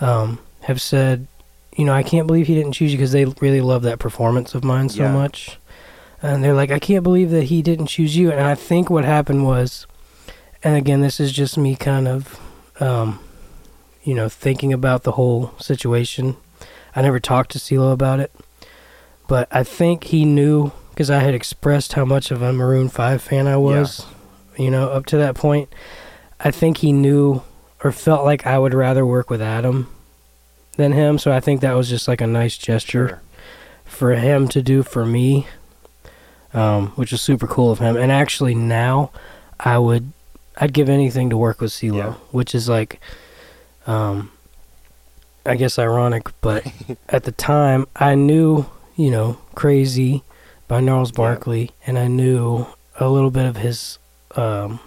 um, 0.00 0.38
have 0.62 0.80
said, 0.80 1.26
you 1.76 1.84
know, 1.84 1.92
I 1.94 2.02
can't 2.02 2.26
believe 2.26 2.46
he 2.48 2.54
didn't 2.54 2.72
choose 2.72 2.92
you 2.92 2.98
because 2.98 3.12
they 3.12 3.24
really 3.24 3.60
love 3.60 3.82
that 3.82 3.98
performance 3.98 4.54
of 4.54 4.62
mine 4.64 4.88
so 4.88 5.04
Yeah. 5.04 5.12
much, 5.12 5.58
and 6.20 6.42
they're 6.44 6.54
like, 6.54 6.70
I 6.70 6.78
can't 6.78 7.02
believe 7.02 7.30
that 7.30 7.44
he 7.44 7.62
didn't 7.62 7.86
choose 7.86 8.16
you, 8.16 8.30
and 8.30 8.40
I 8.40 8.54
think 8.54 8.90
what 8.90 9.04
happened 9.04 9.44
was, 9.44 9.86
and 10.62 10.76
again, 10.76 11.00
this 11.00 11.18
is 11.18 11.32
just 11.32 11.56
me 11.56 11.74
kind 11.76 12.06
of, 12.08 12.38
um, 12.80 13.20
you 14.02 14.14
know, 14.14 14.28
thinking 14.28 14.72
about 14.72 15.04
the 15.04 15.12
whole 15.12 15.52
situation. 15.58 16.36
I 16.94 17.00
never 17.02 17.18
talked 17.20 17.52
to 17.52 17.58
CeeLo 17.58 17.92
about 17.92 18.20
it, 18.20 18.32
but 19.28 19.48
I 19.50 19.64
think 19.64 20.04
he 20.04 20.24
knew 20.24 20.72
because 20.90 21.10
I 21.10 21.20
had 21.20 21.34
expressed 21.34 21.94
how 21.94 22.04
much 22.04 22.30
of 22.30 22.42
a 22.42 22.52
Maroon 22.52 22.88
Five 22.90 23.22
fan 23.22 23.46
I 23.46 23.56
was, 23.56 24.04
you 24.58 24.70
know, 24.70 24.90
up 24.90 25.06
to 25.06 25.16
that 25.16 25.34
point. 25.36 25.72
I 26.44 26.50
think 26.50 26.78
he 26.78 26.92
knew 26.92 27.42
or 27.84 27.92
felt 27.92 28.24
like 28.24 28.46
I 28.46 28.58
would 28.58 28.74
rather 28.74 29.04
work 29.06 29.30
with 29.30 29.40
Adam 29.42 29.88
than 30.76 30.92
him, 30.92 31.18
so 31.18 31.32
I 31.32 31.40
think 31.40 31.60
that 31.60 31.74
was 31.76 31.88
just 31.88 32.08
like 32.08 32.20
a 32.20 32.26
nice 32.26 32.56
gesture 32.56 33.08
Sure. 33.08 33.20
for 33.84 34.14
him 34.14 34.48
to 34.48 34.62
do 34.62 34.82
for 34.82 35.04
me, 35.04 35.46
um, 36.54 36.88
which 36.96 37.12
was 37.12 37.20
super 37.20 37.46
cool 37.46 37.70
of 37.70 37.78
him. 37.78 37.96
And 37.96 38.10
actually, 38.10 38.54
now 38.54 39.10
I 39.60 39.78
would, 39.78 40.12
I'd 40.56 40.72
give 40.72 40.88
anything 40.88 41.30
to 41.30 41.36
work 41.36 41.60
with 41.60 41.70
CeeLo, 41.72 41.96
Yeah. 41.96 42.12
which 42.30 42.54
is 42.54 42.68
like, 42.68 43.00
um, 43.86 44.30
I 45.44 45.56
guess 45.56 45.78
ironic, 45.78 46.28
but 46.40 46.64
at 47.08 47.24
the 47.24 47.32
time 47.32 47.86
I 47.96 48.14
knew, 48.14 48.66
you 48.96 49.10
know, 49.10 49.38
Crazy 49.54 50.22
by 50.68 50.80
Gnarls 50.80 51.12
Barkley, 51.12 51.70
and 51.86 51.98
I 51.98 52.06
knew 52.08 52.66
a 52.98 53.08
little 53.08 53.30
bit 53.30 53.46
of 53.46 53.56
his 53.56 53.98
um, 54.36 54.80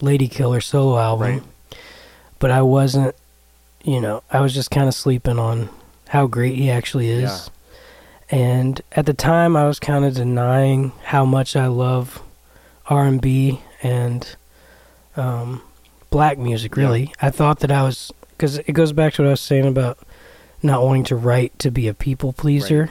Lady 0.00 0.28
Killer 0.28 0.60
solo 0.60 0.98
album, 0.98 1.20
Right. 1.32 1.42
but 2.38 2.50
I 2.50 2.62
wasn't, 2.62 3.14
you 3.82 4.00
know, 4.00 4.22
I 4.30 4.40
was 4.40 4.54
just 4.54 4.70
kind 4.70 4.88
of 4.88 4.94
sleeping 4.94 5.38
on 5.38 5.68
how 6.08 6.26
great 6.26 6.54
he 6.56 6.70
actually 6.70 7.08
is. 7.10 7.50
And 8.30 8.80
at 8.92 9.06
the 9.06 9.14
time, 9.14 9.56
I 9.56 9.66
was 9.66 9.78
kind 9.80 10.04
of 10.04 10.14
denying 10.14 10.92
how 11.04 11.24
much 11.24 11.56
I 11.56 11.66
love 11.66 12.22
R&B 12.86 13.60
and 13.82 14.36
um, 15.16 15.62
black 16.10 16.38
music. 16.38 16.76
Yeah. 16.76 16.82
Really, 16.84 17.12
I 17.20 17.30
thought 17.30 17.60
that 17.60 17.70
I 17.72 17.82
was 17.82 18.12
because 18.30 18.58
it 18.58 18.72
goes 18.72 18.92
back 18.92 19.14
to 19.14 19.22
what 19.22 19.28
I 19.28 19.30
was 19.32 19.40
saying 19.40 19.66
about 19.66 19.98
not 20.62 20.82
wanting 20.84 21.04
to 21.04 21.16
write 21.16 21.58
to 21.60 21.70
be 21.70 21.88
a 21.88 21.94
people 21.94 22.32
pleaser. 22.32 22.90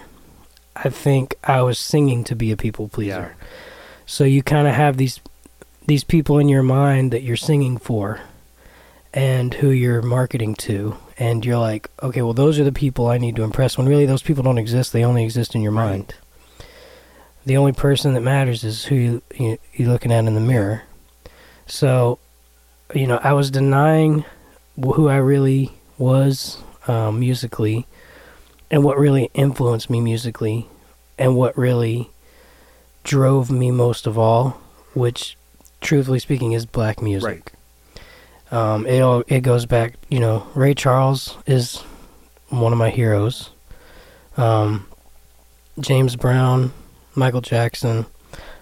I 0.76 0.90
think 0.90 1.36
I 1.44 1.62
was 1.62 1.78
singing 1.80 2.24
to 2.26 2.36
be 2.36 2.52
a 2.52 2.58
people 2.58 2.88
pleaser. 2.88 3.36
So 4.06 4.24
you 4.24 4.42
kind 4.44 4.68
of 4.68 4.74
have 4.74 4.98
these 4.98 5.20
these 5.88 6.04
people 6.04 6.38
in 6.38 6.50
your 6.50 6.64
mind 6.64 7.12
that 7.12 7.24
you're 7.24 7.36
singing 7.36 7.78
for 7.78 8.20
and 9.14 9.54
who 9.56 9.70
you're 9.70 10.02
marketing 10.02 10.54
to 10.54 10.96
and 11.18 11.44
you're 11.44 11.58
like, 11.58 11.90
okay, 12.04 12.22
well 12.22 12.34
those 12.34 12.60
are 12.60 12.64
the 12.64 12.72
people 12.72 13.08
I 13.08 13.18
need 13.18 13.36
to 13.38 13.44
impress 13.44 13.78
when 13.78 13.88
really 13.88 14.06
those 14.06 14.22
people 14.22 14.44
don't 14.44 14.58
exist, 14.58 14.94
they 14.94 15.04
only 15.04 15.24
exist 15.24 15.56
in 15.56 15.62
your 15.62 15.72
mind. 15.72 16.14
The 17.46 17.58
only 17.58 17.72
person 17.72 18.14
that 18.14 18.22
matters 18.22 18.64
is 18.66 18.86
who 18.86 18.96
you, 18.96 19.22
you 19.36 19.58
you're 19.74 19.90
looking 19.90 20.12
at 20.12 20.26
in 20.26 20.36
the 20.36 20.42
mirror. 20.42 20.84
So, 21.66 22.20
you 22.94 23.08
know, 23.08 23.20
I 23.24 23.34
was 23.34 23.50
denying 23.50 24.26
who 24.76 25.08
I 25.08 25.18
really 25.18 25.72
was 25.98 26.58
um, 26.88 27.20
musically 27.22 27.88
and 28.70 28.84
what 28.84 28.98
really 28.98 29.32
influenced 29.34 29.90
me 29.90 30.02
musically 30.02 30.68
and 31.18 31.36
what 31.36 31.58
really 31.58 32.10
drove 33.04 33.50
me 33.50 33.72
most 33.72 34.06
of 34.06 34.18
all, 34.18 34.62
which, 34.94 35.37
truthfully 35.82 36.20
speaking, 36.20 36.52
is 36.54 36.66
black 36.66 37.02
music. 37.02 37.54
Um, 38.52 38.86
it 38.88 39.00
all 39.02 39.24
it 39.28 39.42
goes 39.42 39.66
back. 39.66 39.96
You 40.10 40.20
know, 40.20 40.48
Ray 40.56 40.74
Charles 40.74 41.38
is 41.46 41.78
one 42.50 42.72
of 42.72 42.80
my 42.80 42.90
heroes. 42.90 43.50
Um, 44.38 44.88
James 45.80 46.16
Brown, 46.16 46.72
Michael 47.16 47.42
Jackson. 47.42 48.06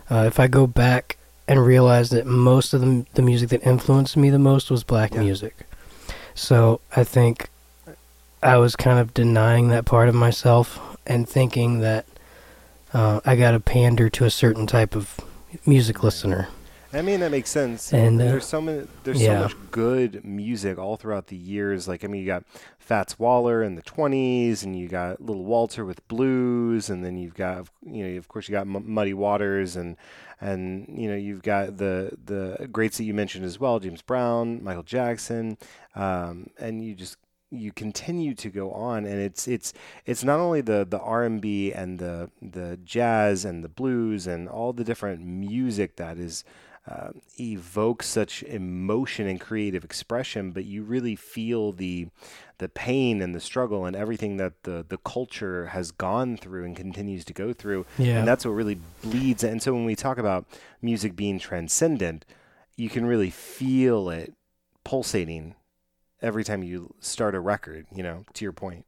Uh, 0.10 0.24
if 0.28 0.40
I 0.40 0.48
go 0.48 0.66
back 0.68 1.18
and 1.48 1.64
realize 1.64 2.10
that 2.10 2.26
most 2.26 2.74
of 2.74 2.82
the 2.82 3.06
the 3.14 3.22
music 3.22 3.50
that 3.50 3.66
influenced 3.66 4.18
me 4.18 4.30
the 4.30 4.40
most 4.40 4.72
was 4.72 4.84
black 4.84 5.14
Yeah. 5.14 5.22
music, 5.22 5.68
so 6.34 6.82
I 6.96 7.04
think 7.04 7.50
I 8.42 8.58
was 8.58 8.76
kind 8.76 9.00
of 9.00 9.14
denying 9.14 9.70
that 9.70 9.86
part 9.86 10.10
of 10.10 10.16
myself 10.16 10.80
and 11.06 11.30
thinking 11.30 11.80
that 11.82 12.06
uh, 12.94 13.20
I 13.26 13.36
got 13.36 13.52
to 13.52 13.60
pander 13.60 14.10
to 14.10 14.26
a 14.26 14.30
certain 14.32 14.66
type 14.66 14.96
of 14.96 15.20
music 15.66 16.02
listener. 16.04 16.48
I 16.96 17.02
mean, 17.02 17.20
that 17.20 17.32
makes 17.32 17.50
sense. 17.50 17.92
And, 17.92 18.22
uh, 18.22 18.26
there's 18.26 18.46
so 18.46 18.62
many, 18.62 18.88
there's 19.04 19.22
yeah. 19.22 19.40
so 19.40 19.44
much 19.44 19.72
good 19.72 20.24
music 20.24 20.78
all 20.78 20.96
throughout 20.96 21.28
the 21.28 21.36
years. 21.36 21.88
Like, 21.88 22.06
I 22.06 22.08
mean, 22.08 22.22
you 22.22 22.28
got 22.28 22.46
Fats 22.80 23.20
Waller 23.20 23.62
in 23.62 23.76
the 23.76 23.82
20s, 23.82 24.64
and 24.64 24.78
you 24.78 24.88
got 24.88 25.22
Little 25.22 25.44
Walter 25.44 25.84
with 25.84 26.08
blues, 26.08 26.90
and 26.90 27.04
then 27.04 27.18
you've 27.18 27.36
got, 27.36 27.68
you 27.86 28.08
know, 28.08 28.18
of 28.18 28.30
course, 28.30 28.48
you 28.48 28.54
got 28.54 28.62
M- 28.62 28.90
Muddy 28.90 29.14
Waters, 29.14 29.76
and 29.76 29.98
and 30.40 30.86
you 30.98 31.10
know, 31.10 31.16
you've 31.16 31.42
got 31.44 31.78
the 31.78 32.12
the 32.24 32.68
greats 32.72 32.98
that 32.98 33.04
you 33.04 33.14
mentioned 33.14 33.46
as 33.46 33.60
well, 33.60 33.80
James 33.80 34.02
Brown, 34.02 34.64
Michael 34.64 34.84
Jackson, 34.84 35.58
um, 35.96 36.50
and 36.58 36.84
you 36.84 36.96
just 36.96 37.18
you 37.52 37.72
continue 37.72 38.34
to 38.34 38.50
go 38.50 38.72
on 38.72 39.06
and 39.06 39.20
it's 39.20 39.48
it's 39.48 39.72
it's 40.06 40.24
not 40.24 40.40
only 40.40 40.62
the 40.62 40.86
the 40.90 41.00
R&B 41.00 41.72
and 41.72 42.00
the 42.00 42.30
the 42.42 42.78
jazz 42.84 43.46
and 43.46 43.64
the 43.64 43.70
blues 43.70 44.28
and 44.28 44.50
all 44.50 44.74
the 44.74 44.84
different 44.84 45.22
music 45.22 45.96
that 45.96 46.18
is 46.18 46.44
uh, 46.90 47.10
evokes 47.40 48.08
such 48.08 48.44
emotion 48.44 49.28
and 49.28 49.42
creative 49.42 49.84
expression, 49.84 50.52
but 50.52 50.66
you 50.66 50.84
really 50.84 51.16
feel 51.16 51.72
the 51.72 52.08
the 52.58 52.70
pain 52.70 53.22
and 53.22 53.36
the 53.36 53.40
struggle 53.40 53.86
and 53.86 53.96
everything 53.96 54.38
that 54.38 54.64
the 54.64 54.86
the 54.88 54.98
culture 54.98 55.68
has 55.68 55.92
gone 55.92 56.38
through 56.38 56.64
and 56.64 56.76
continues 56.76 57.26
to 57.26 57.34
go 57.34 57.54
through. 57.54 57.86
Yeah. 57.98 58.20
And 58.20 58.28
that's 58.28 58.46
what 58.46 58.52
really 58.52 58.80
bleeds. 59.02 59.44
And 59.44 59.62
so 59.62 59.74
when 59.74 59.86
we 59.86 59.96
talk 59.96 60.18
about 60.18 60.46
music 60.82 61.16
being 61.16 61.40
transcendent, 61.40 62.24
you 62.76 62.90
can 62.90 63.06
really 63.06 63.32
feel 63.32 64.10
it 64.10 64.34
pulsating 64.84 65.56
every 66.22 66.44
time 66.44 66.64
you 66.64 66.94
start 67.00 67.36
a 67.36 67.40
record, 67.40 67.88
you 67.94 68.04
know, 68.04 68.26
to 68.34 68.46
your 68.46 68.54
point. 68.54 68.86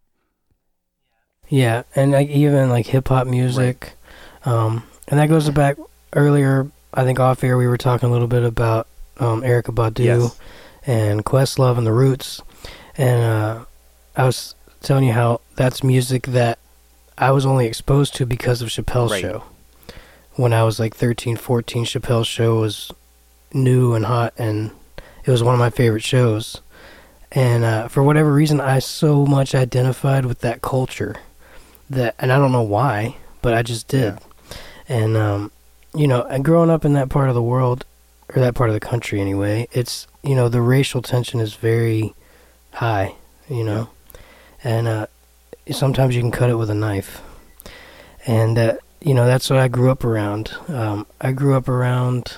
Yeah, 1.49 1.83
and 1.95 2.11
like 2.11 2.29
even 2.29 2.69
like 2.69 2.87
hip 2.87 3.07
hop 3.07 3.25
music, 3.25 3.93
um, 4.43 4.83
and 5.07 5.19
that 5.19 5.29
goes 5.29 5.49
back 5.49 5.77
earlier. 6.13 6.69
I 6.97 7.03
think 7.03 7.19
off 7.19 7.43
air 7.43 7.57
we 7.57 7.67
were 7.67 7.77
talking 7.77 8.09
a 8.09 8.11
little 8.11 8.27
bit 8.27 8.43
about 8.43 8.87
um, 9.19 9.41
Erykah 9.43 9.73
Badu 9.73 10.03
Yes. 10.03 10.39
and 10.85 11.23
Questlove 11.23 11.77
and 11.77 11.85
the 11.87 11.93
Roots, 11.93 12.41
and 12.97 13.23
uh, 13.23 13.65
I 14.15 14.25
was 14.25 14.55
telling 14.81 15.03
you 15.05 15.13
how 15.13 15.41
that's 15.55 15.83
music 15.83 16.23
that 16.27 16.57
I 17.17 17.31
was 17.31 17.45
only 17.45 17.67
exposed 17.67 18.15
to 18.15 18.25
because 18.25 18.61
of 18.61 18.69
Chappelle's 18.69 19.11
Right. 19.11 19.21
show. 19.21 19.43
When 20.35 20.53
I 20.53 20.63
was 20.63 20.79
like 20.79 20.95
13, 20.95 21.35
14, 21.37 21.85
Chappelle's 21.85 22.27
show 22.27 22.59
was 22.59 22.91
new 23.53 23.93
and 23.93 24.05
hot, 24.05 24.33
and 24.37 24.71
it 25.25 25.31
was 25.31 25.43
one 25.43 25.53
of 25.53 25.59
my 25.59 25.69
favorite 25.69 26.03
shows. 26.03 26.61
And 27.31 27.63
uh, 27.63 27.87
for 27.89 28.01
whatever 28.03 28.31
reason, 28.33 28.59
I 28.61 28.79
so 28.79 29.25
much 29.25 29.53
identified 29.53 30.25
with 30.25 30.39
that 30.41 30.61
culture 30.61 31.15
that, 31.89 32.15
and 32.19 32.31
I 32.31 32.37
don't 32.37 32.51
know 32.51 32.61
why, 32.63 33.17
but 33.41 33.53
I 33.53 33.61
just 33.63 33.87
did. 33.87 34.17
And 34.87 35.17
um, 35.17 35.51
you 35.97 36.07
know, 36.07 36.21
and 36.23 36.45
growing 36.45 36.69
up 36.69 36.85
in 36.85 36.93
that 36.93 37.09
part 37.09 37.27
of 37.27 37.35
the 37.35 37.41
world, 37.41 37.83
or 38.29 38.41
that 38.41 38.53
part 38.53 38.69
of 38.69 38.75
the 38.75 38.79
country 38.79 39.19
anyway, 39.19 39.67
it's 39.71 40.05
you 40.23 40.35
know 40.35 40.47
the 40.47 40.61
racial 40.61 41.01
tension 41.01 41.39
is 41.39 41.55
very 41.55 42.13
high, 42.71 43.15
you 43.49 43.63
know, 43.63 43.89
and 44.63 44.87
uh, 44.87 45.07
sometimes 45.71 46.15
you 46.15 46.21
can 46.21 46.31
cut 46.31 46.51
it 46.51 46.55
with 46.55 46.69
a 46.69 46.75
knife, 46.75 47.21
and 48.27 48.59
uh, 48.59 48.77
you 49.01 49.15
know 49.15 49.25
that's 49.25 49.49
what 49.49 49.59
I 49.59 49.67
grew 49.67 49.89
up 49.89 50.03
around. 50.03 50.53
Um, 50.67 51.07
I 51.19 51.31
grew 51.31 51.55
up 51.55 51.67
around, 51.67 52.37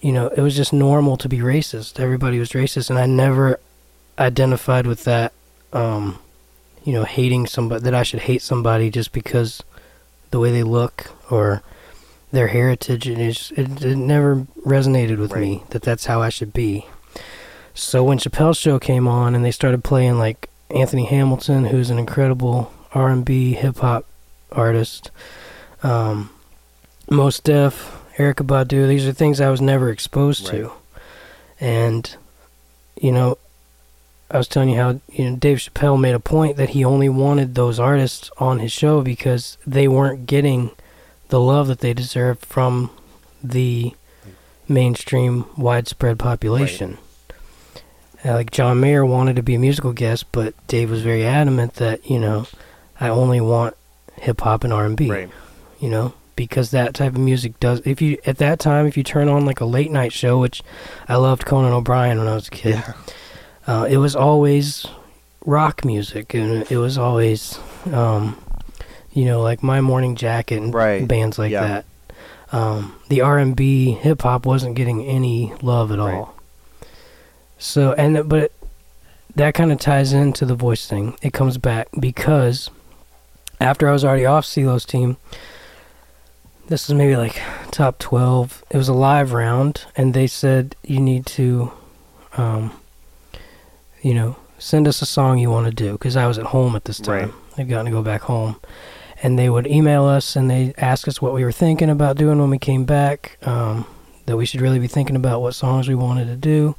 you 0.00 0.12
know, 0.12 0.28
it 0.28 0.40
was 0.40 0.54
just 0.54 0.72
normal 0.72 1.16
to 1.16 1.28
be 1.28 1.38
racist. 1.38 1.98
Everybody 1.98 2.38
was 2.38 2.50
racist, 2.50 2.88
and 2.88 3.00
I 3.00 3.06
never 3.06 3.58
identified 4.16 4.86
with 4.86 5.02
that. 5.04 5.32
Um, 5.72 6.20
you 6.84 6.92
know, 6.92 7.04
hating 7.04 7.46
somebody 7.46 7.82
that 7.82 7.94
I 7.94 8.04
should 8.04 8.20
hate 8.20 8.42
somebody 8.42 8.90
just 8.90 9.12
because 9.12 9.62
the 10.30 10.38
way 10.38 10.52
they 10.52 10.62
look 10.62 11.10
or 11.30 11.62
their 12.30 12.48
heritage 12.48 13.06
and 13.06 13.20
it, 13.20 13.50
it 13.56 13.96
never 13.96 14.46
resonated 14.64 15.18
with 15.18 15.34
me 15.34 15.62
that 15.70 15.82
that's 15.82 16.06
how 16.06 16.20
I 16.20 16.28
should 16.28 16.52
be. 16.52 16.86
So 17.74 18.02
when 18.02 18.18
Chappelle's 18.18 18.58
show 18.58 18.78
came 18.78 19.06
on 19.06 19.34
and 19.34 19.44
they 19.44 19.50
started 19.50 19.84
playing 19.84 20.18
like 20.18 20.50
Anthony 20.70 21.06
Hamilton, 21.06 21.66
who's 21.66 21.90
an 21.90 21.98
incredible 21.98 22.72
R&B 22.92 23.54
hip 23.54 23.78
hop 23.78 24.04
artist, 24.52 25.10
um, 25.82 26.30
Mos 27.10 27.40
Def, 27.40 28.02
Erykah 28.16 28.46
Badu, 28.46 28.88
these 28.88 29.06
are 29.06 29.12
things 29.12 29.40
I 29.40 29.48
was 29.48 29.60
never 29.60 29.90
exposed 29.90 30.46
to, 30.48 30.72
and 31.60 32.16
you 33.00 33.12
know, 33.12 33.38
I 34.30 34.36
was 34.36 34.48
telling 34.48 34.70
you 34.70 34.76
how 34.76 35.00
you 35.08 35.30
know 35.30 35.36
Dave 35.36 35.58
Chappelle 35.58 35.98
made 35.98 36.14
a 36.14 36.20
point 36.20 36.56
that 36.56 36.70
he 36.70 36.84
only 36.84 37.08
wanted 37.08 37.54
those 37.54 37.78
artists 37.78 38.30
on 38.38 38.58
his 38.58 38.72
show 38.72 39.00
because 39.02 39.56
they 39.66 39.88
weren't 39.88 40.26
getting 40.26 40.72
the 41.28 41.40
love 41.40 41.66
that 41.68 41.80
they 41.80 41.94
deserve 41.94 42.38
from 42.40 42.90
the 43.42 43.94
mainstream 44.66 45.44
widespread 45.56 46.18
population. 46.18 46.98
Uh, 48.24 48.34
like 48.34 48.50
John 48.50 48.80
Mayer 48.80 49.04
wanted 49.04 49.36
to 49.36 49.42
be 49.42 49.54
a 49.54 49.58
musical 49.58 49.92
guest, 49.92 50.26
but 50.32 50.54
Dave 50.66 50.90
was 50.90 51.02
very 51.02 51.24
adamant 51.24 51.74
that 51.74 52.08
you 52.10 52.18
know 52.18 52.46
I 53.00 53.08
only 53.08 53.40
want 53.40 53.76
hip 54.14 54.40
hop 54.40 54.64
and 54.64 54.72
R 54.72 54.84
and 54.84 54.96
B. 54.96 55.10
Right. 55.10 55.30
You 55.78 55.90
know 55.90 56.14
because 56.38 56.70
that 56.70 56.94
type 56.94 57.14
of 57.14 57.18
music 57.18 57.58
does. 57.58 57.82
If 57.84 58.00
you 58.00 58.16
at 58.24 58.38
that 58.38 58.60
time, 58.60 58.86
if 58.86 58.96
you 58.96 59.02
turn 59.02 59.28
on 59.28 59.44
like 59.44 59.60
a 59.60 59.64
late 59.64 59.90
night 59.90 60.12
show, 60.12 60.38
which 60.38 60.62
I 61.08 61.16
loved 61.16 61.44
Conan 61.44 61.72
O'Brien 61.72 62.16
when 62.16 62.28
I 62.28 62.34
was 62.36 62.46
a 62.46 62.52
kid, 62.52 62.82
uh, 63.66 63.88
it 63.90 63.98
was 63.98 64.14
always 64.14 64.86
rock 65.44 65.84
music 65.84 66.34
and 66.34 66.70
it 66.70 66.76
was 66.76 66.96
always 66.96 67.58
um, 67.92 68.40
you 69.12 69.24
know 69.24 69.40
like 69.42 69.62
my 69.62 69.80
morning 69.80 70.14
jacket 70.16 70.60
and 70.62 70.72
Right. 70.74 71.06
bands 71.06 71.38
like 71.38 71.50
Yeah. 71.52 71.66
that 71.66 71.84
um, 72.50 72.94
the 73.08 73.20
r&b 73.20 73.92
hip-hop 73.92 74.46
wasn't 74.46 74.74
getting 74.74 75.04
any 75.04 75.52
love 75.62 75.92
at 75.92 75.98
Right. 75.98 76.14
all 76.14 76.34
so 77.58 77.92
and 77.94 78.28
but 78.28 78.52
that 79.34 79.54
kind 79.54 79.70
of 79.72 79.78
ties 79.78 80.12
into 80.12 80.44
the 80.46 80.54
voice 80.54 80.86
thing 80.86 81.16
it 81.22 81.32
comes 81.32 81.58
back 81.58 81.88
because 82.00 82.70
after 83.60 83.88
i 83.88 83.92
was 83.92 84.04
already 84.04 84.24
off 84.26 84.44
CeeLo's 84.44 84.84
team 84.84 85.16
this 86.68 86.88
is 86.88 86.94
maybe 86.94 87.16
like 87.16 87.40
top 87.70 87.98
12 87.98 88.64
it 88.70 88.76
was 88.76 88.88
a 88.88 88.92
live 88.94 89.32
round 89.32 89.84
and 89.96 90.12
they 90.14 90.26
said 90.26 90.76
you 90.84 91.00
need 91.00 91.26
to 91.26 91.72
um, 92.36 92.72
you 94.02 94.14
know, 94.14 94.36
send 94.58 94.86
us 94.86 95.02
a 95.02 95.06
song 95.06 95.38
you 95.38 95.50
want 95.50 95.66
to 95.66 95.72
do 95.72 95.92
because 95.92 96.16
I 96.16 96.26
was 96.28 96.38
at 96.38 96.46
home 96.46 96.76
at 96.76 96.84
this 96.84 96.98
time. 97.00 97.30
Right. 97.30 97.34
I'd 97.58 97.68
gotten 97.68 97.86
to 97.86 97.90
go 97.90 98.00
back 98.02 98.20
home, 98.22 98.56
and 99.22 99.38
they 99.38 99.48
would 99.50 99.66
email 99.66 100.04
us 100.04 100.36
and 100.36 100.50
they 100.50 100.72
ask 100.78 101.08
us 101.08 101.20
what 101.20 101.34
we 101.34 101.44
were 101.44 101.52
thinking 101.52 101.90
about 101.90 102.16
doing 102.16 102.38
when 102.38 102.50
we 102.50 102.58
came 102.58 102.84
back. 102.84 103.38
Um, 103.42 103.86
that 104.26 104.36
we 104.36 104.44
should 104.44 104.60
really 104.60 104.78
be 104.78 104.86
thinking 104.88 105.16
about 105.16 105.40
what 105.40 105.54
songs 105.54 105.88
we 105.88 105.94
wanted 105.94 106.26
to 106.26 106.36
do, 106.36 106.76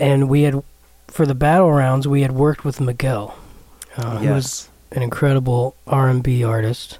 and 0.00 0.28
we 0.28 0.42
had 0.42 0.62
for 1.06 1.24
the 1.24 1.34
battle 1.34 1.70
rounds 1.72 2.06
we 2.08 2.22
had 2.22 2.32
worked 2.32 2.64
with 2.64 2.80
Miguel, 2.80 3.36
uh, 3.96 4.18
who 4.18 4.32
was 4.34 4.68
an 4.92 5.02
incredible 5.02 5.76
R 5.86 6.08
and 6.08 6.22
B 6.22 6.42
artist, 6.42 6.98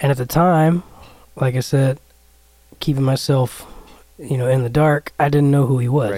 and 0.00 0.10
at 0.10 0.18
the 0.18 0.26
time, 0.26 0.82
like 1.36 1.54
I 1.54 1.60
said, 1.60 2.00
keeping 2.80 3.04
myself, 3.04 3.64
you 4.18 4.36
know, 4.36 4.48
in 4.48 4.62
the 4.64 4.68
dark, 4.68 5.12
I 5.20 5.28
didn't 5.28 5.50
know 5.52 5.66
who 5.66 5.78
he 5.78 5.88
was 5.88 6.10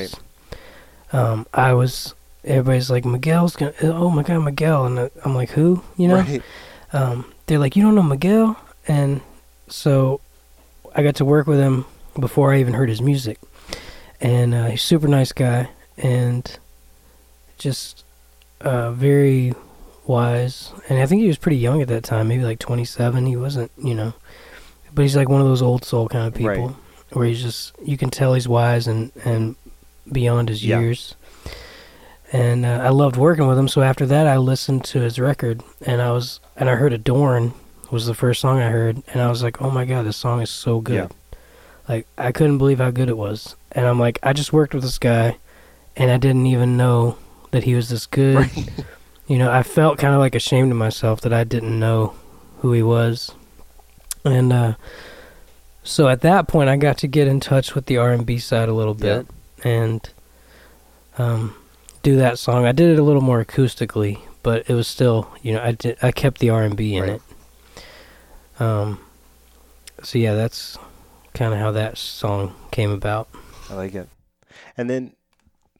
Right. 1.12 1.20
um, 1.20 1.46
I 1.52 1.74
was 1.74 2.14
everybody's 2.44 2.90
like 2.90 3.04
Miguel's 3.04 3.54
gonna 3.54 3.72
oh 3.82 4.10
my 4.10 4.22
god 4.22 4.40
Miguel 4.40 4.86
and 4.86 5.10
I'm 5.24 5.34
like 5.34 5.50
who 5.50 5.82
you 5.96 6.08
know 6.08 6.16
Right. 6.16 6.42
um, 6.92 7.31
they're 7.46 7.58
like 7.58 7.76
you 7.76 7.82
don't 7.82 7.94
know 7.94 8.02
Miguel? 8.02 8.56
And 8.88 9.20
so 9.68 10.20
I 10.94 11.02
got 11.02 11.16
to 11.16 11.24
work 11.24 11.46
with 11.46 11.58
him 11.58 11.84
before 12.18 12.52
I 12.52 12.60
even 12.60 12.74
heard 12.74 12.88
his 12.88 13.00
music. 13.00 13.38
And 14.20 14.54
uh, 14.54 14.66
he's 14.66 14.80
a 14.80 14.84
super 14.86 15.08
nice 15.08 15.32
guy 15.32 15.68
and 15.96 16.58
just 17.58 18.04
uh, 18.60 18.92
very 18.92 19.54
wise. 20.06 20.72
And 20.88 20.98
I 21.00 21.06
think 21.06 21.22
he 21.22 21.28
was 21.28 21.38
pretty 21.38 21.56
young 21.58 21.80
at 21.82 21.88
that 21.88 22.04
time 22.04 22.28
maybe 22.28 22.42
like 22.44 22.58
27 22.58 23.26
he 23.26 23.36
wasn't 23.36 23.70
you 23.82 23.94
know 23.94 24.12
but 24.94 25.02
he's 25.02 25.16
like 25.16 25.28
one 25.28 25.40
of 25.40 25.46
those 25.46 25.62
old 25.62 25.84
soul 25.84 26.08
kind 26.08 26.26
of 26.26 26.34
people 26.34 26.48
Right. 26.68 26.76
where 27.12 27.26
he's 27.26 27.40
just 27.42 27.72
you 27.84 27.96
can 27.96 28.10
tell 28.10 28.34
he's 28.34 28.48
wise 28.48 28.86
and 28.88 29.12
and 29.24 29.54
beyond 30.10 30.48
his 30.48 30.64
Yeah. 30.64 30.80
years 30.80 31.14
and 32.32 32.64
uh, 32.66 32.80
I 32.82 32.88
loved 32.88 33.16
working 33.16 33.46
with 33.46 33.58
him. 33.58 33.68
So 33.68 33.82
after 33.82 34.06
that, 34.06 34.26
I 34.26 34.36
listened 34.38 34.84
to 34.86 35.00
his 35.00 35.18
record, 35.18 35.62
and 35.86 36.00
I 36.02 36.10
was 36.12 36.40
and 36.56 36.68
I 36.70 36.74
heard 36.76 36.92
"Adorn" 36.92 37.52
was 37.90 38.06
the 38.06 38.14
first 38.14 38.40
song 38.40 38.60
I 38.60 38.70
heard, 38.70 39.02
and 39.12 39.20
I 39.22 39.28
was 39.28 39.42
like, 39.42 39.60
"Oh 39.60 39.70
my 39.70 39.84
god, 39.84 40.06
this 40.06 40.16
song 40.16 40.40
is 40.40 40.50
so 40.50 40.80
good!" 40.80 40.94
Yeah. 40.94 41.08
Like 41.88 42.06
I 42.16 42.32
couldn't 42.32 42.58
believe 42.58 42.78
how 42.78 42.90
good 42.90 43.08
it 43.08 43.16
was, 43.16 43.54
and 43.72 43.86
I'm 43.86 43.98
like, 44.00 44.18
I 44.22 44.32
just 44.32 44.52
worked 44.52 44.72
with 44.74 44.82
this 44.82 44.98
guy, 44.98 45.36
and 45.96 46.10
I 46.10 46.16
didn't 46.16 46.46
even 46.46 46.76
know 46.76 47.16
that 47.50 47.64
he 47.64 47.74
was 47.74 47.88
this 47.88 48.06
good. 48.06 48.48
You 49.28 49.38
know, 49.38 49.50
I 49.50 49.62
felt 49.62 49.98
kind 49.98 50.12
of 50.14 50.20
like 50.20 50.34
ashamed 50.34 50.72
of 50.72 50.76
myself 50.76 51.20
that 51.22 51.32
I 51.32 51.44
didn't 51.44 51.78
know 51.78 52.14
who 52.58 52.72
he 52.72 52.82
was, 52.82 53.30
and 54.24 54.52
uh, 54.52 54.74
so 55.84 56.08
at 56.08 56.20
that 56.22 56.48
point, 56.48 56.68
I 56.68 56.76
got 56.76 56.98
to 56.98 57.06
get 57.06 57.28
in 57.28 57.38
touch 57.40 57.74
with 57.74 57.86
the 57.86 57.96
R 57.98 58.10
and 58.12 58.26
B 58.26 58.36
side 58.38 58.68
a 58.68 58.74
little 58.74 58.96
Yeah. 58.98 59.18
bit, 59.18 59.26
and 59.64 60.10
um, 61.18 61.54
do 62.02 62.16
that 62.16 62.38
song. 62.38 62.64
I 62.66 62.72
did 62.72 62.90
it 62.90 62.98
a 62.98 63.02
little 63.02 63.22
more 63.22 63.44
acoustically, 63.44 64.20
but 64.42 64.68
it 64.68 64.74
was 64.74 64.88
still, 64.88 65.28
you 65.42 65.52
know, 65.52 65.62
I 65.62 65.72
did, 65.72 65.98
I 66.02 66.10
kept 66.12 66.40
the 66.40 66.50
R 66.50 66.62
and 66.62 66.76
B 66.76 66.96
in 66.96 67.02
Right. 67.02 67.20
it. 68.56 68.60
Um, 68.60 69.00
so 70.02 70.18
yeah, 70.18 70.34
that's 70.34 70.78
kind 71.34 71.52
of 71.52 71.58
how 71.60 71.70
that 71.72 71.96
song 71.98 72.54
came 72.70 72.90
about. 72.90 73.28
I 73.70 73.74
like 73.74 73.94
it. 73.94 74.08
And 74.76 74.90
then, 74.90 75.14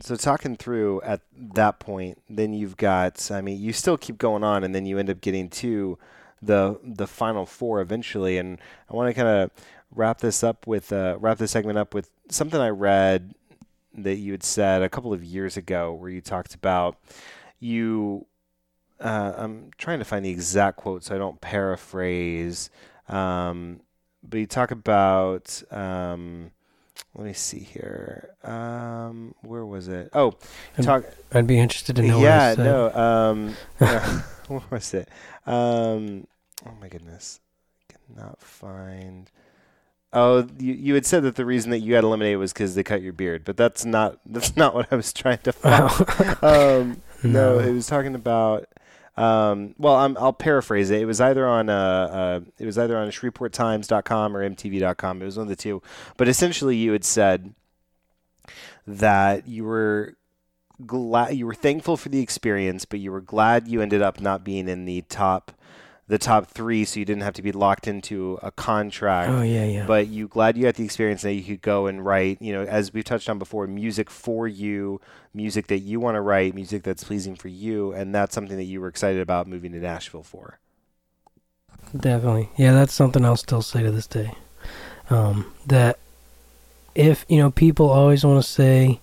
so 0.00 0.16
talking 0.16 0.56
through 0.56 1.00
at 1.02 1.20
that 1.36 1.78
point, 1.78 2.18
then 2.28 2.52
you've 2.54 2.76
got. 2.76 3.30
I 3.30 3.40
mean, 3.40 3.60
you 3.60 3.72
still 3.72 3.96
keep 3.96 4.18
going 4.18 4.42
on, 4.42 4.64
and 4.64 4.74
then 4.74 4.86
you 4.86 4.98
end 4.98 5.10
up 5.10 5.20
getting 5.20 5.48
to 5.50 5.98
the 6.40 6.78
the 6.82 7.06
final 7.06 7.46
four 7.46 7.80
eventually. 7.80 8.38
And 8.38 8.58
I 8.90 8.94
want 8.96 9.08
to 9.10 9.14
kind 9.14 9.28
of 9.28 9.50
wrap 9.94 10.18
this 10.20 10.42
up 10.42 10.66
with 10.66 10.92
uh, 10.92 11.16
wrap 11.20 11.38
this 11.38 11.52
segment 11.52 11.78
up 11.78 11.94
with 11.94 12.10
something 12.30 12.60
I 12.60 12.70
read 12.70 13.34
that 13.94 14.16
you 14.16 14.32
had 14.32 14.42
said 14.42 14.82
a 14.82 14.88
couple 14.88 15.12
of 15.12 15.24
years 15.24 15.56
ago, 15.56 15.92
where 15.92 16.10
you 16.10 16.20
talked 16.20 16.54
about 16.54 16.96
you. 17.60 18.26
Uh, 19.00 19.32
I'm 19.36 19.70
trying 19.78 19.98
to 19.98 20.04
find 20.04 20.24
the 20.24 20.30
exact 20.30 20.76
quote 20.76 21.02
so 21.04 21.14
I 21.14 21.18
don't 21.18 21.40
paraphrase. 21.40 22.70
Um, 23.08 23.80
but 24.22 24.38
you 24.38 24.46
talk 24.46 24.70
about. 24.70 25.62
Um, 25.70 26.52
let 27.14 27.26
me 27.26 27.32
see 27.32 27.58
here. 27.58 28.30
Um, 28.42 29.34
where 29.42 29.66
was 29.66 29.88
it? 29.88 30.08
Oh, 30.14 30.34
Um, 30.78 30.84
talk. 30.84 31.04
I'd 31.32 31.46
be 31.46 31.58
interested 31.58 31.96
to 31.96 32.02
know. 32.02 32.20
yeah, 32.20 32.54
I 32.58 32.62
no. 32.62 32.92
Um, 32.94 33.56
uh, 33.80 34.22
what 34.48 34.70
was 34.70 34.94
it? 34.94 35.08
Um, 35.46 36.26
oh 36.66 36.72
my 36.80 36.88
goodness, 36.88 37.40
cannot 37.88 38.40
find. 38.40 39.30
Oh, 40.14 40.46
you 40.58 40.74
you 40.74 40.94
had 40.94 41.06
said 41.06 41.22
that 41.22 41.36
the 41.36 41.44
reason 41.46 41.70
that 41.70 41.78
you 41.78 41.92
got 41.94 42.04
eliminated 42.04 42.38
was 42.38 42.52
because 42.52 42.74
they 42.74 42.82
cut 42.82 43.00
your 43.02 43.12
beard, 43.14 43.44
but 43.44 43.56
that's 43.56 43.84
not 43.84 44.18
that's 44.26 44.56
not 44.62 44.74
what 44.74 44.88
I 44.92 44.96
was 44.96 45.12
trying 45.12 45.38
to 45.38 45.52
find. 45.52 45.90
um, 46.42 47.00
no, 47.22 47.56
No. 47.56 47.58
it 47.60 47.72
was 47.72 47.86
talking 47.86 48.14
about. 48.14 48.66
Um, 49.14 49.74
well, 49.76 49.96
I'm, 49.96 50.16
I'll 50.16 50.32
paraphrase 50.32 50.90
it. 50.90 51.02
It 51.02 51.04
was 51.04 51.20
either 51.20 51.46
on 51.46 51.68
uh, 51.68 51.74
uh, 51.74 52.40
it 52.58 52.64
was 52.66 52.78
either 52.78 52.96
on 52.96 53.08
ShreveportTimes.com 53.10 54.36
or 54.36 54.48
MTV.com. 54.48 55.20
It 55.20 55.24
was 55.26 55.36
one 55.36 55.44
of 55.44 55.48
the 55.50 55.56
two. 55.56 55.82
But 56.16 56.28
essentially, 56.28 56.76
you 56.76 56.92
had 56.92 57.04
said 57.04 57.54
that 58.86 59.46
you 59.46 59.64
were 59.64 60.16
glad 60.86 61.36
you 61.36 61.46
were 61.46 61.54
thankful 61.54 61.96
for 61.96 62.08
the 62.08 62.20
experience, 62.20 62.84
but 62.84 63.00
you 63.00 63.12
were 63.12 63.20
glad 63.20 63.68
you 63.68 63.80
ended 63.82 64.02
up 64.02 64.20
not 64.20 64.44
being 64.44 64.68
in 64.68 64.84
the 64.86 65.02
top 65.02 65.52
the 66.08 66.18
top 66.18 66.48
three, 66.48 66.84
so 66.84 66.98
you 66.98 67.06
didn't 67.06 67.22
have 67.22 67.34
to 67.34 67.42
be 67.42 67.52
locked 67.52 67.86
into 67.86 68.38
a 68.42 68.50
contract 68.50 69.30
Oh 69.30 69.42
yeah, 69.42 69.64
yeah. 69.64 69.86
but 69.86 70.08
you 70.08 70.28
glad 70.28 70.56
you 70.58 70.66
had 70.66 70.74
the 70.74 70.84
experience 70.84 71.22
that 71.22 71.32
you 71.32 71.42
could 71.42 71.62
go 71.62 71.86
and 71.86 72.04
write 72.04 72.42
you 72.42 72.52
know 72.52 72.64
as 72.64 72.92
we've 72.92 73.04
touched 73.04 73.30
on 73.30 73.38
before 73.38 73.66
music 73.66 74.10
for 74.10 74.46
you 74.48 75.00
music 75.32 75.68
that 75.68 75.78
you 75.78 76.00
want 76.00 76.16
to 76.16 76.20
write 76.20 76.54
music 76.54 76.82
that's 76.82 77.04
pleasing 77.04 77.34
for 77.36 77.48
you 77.48 77.92
and 77.92 78.14
that's 78.14 78.34
something 78.34 78.56
that 78.56 78.64
you 78.64 78.80
were 78.80 78.88
excited 78.88 79.22
about 79.22 79.46
moving 79.46 79.72
to 79.72 79.78
nashville 79.78 80.24
for 80.24 80.58
Definitely. 81.96 82.48
Yeah, 82.56 82.72
that's 82.72 82.94
something 82.94 83.24
I'll 83.24 83.36
still 83.36 83.62
say 83.62 83.82
to 83.82 83.90
this 83.90 84.06
day. 84.06 84.32
Um, 85.10 85.52
that 85.66 85.98
if, 86.94 87.26
you 87.28 87.36
know, 87.38 87.50
people 87.50 87.90
always 87.90 88.24
want 88.24 88.42
to 88.42 88.48
say, 88.50 89.00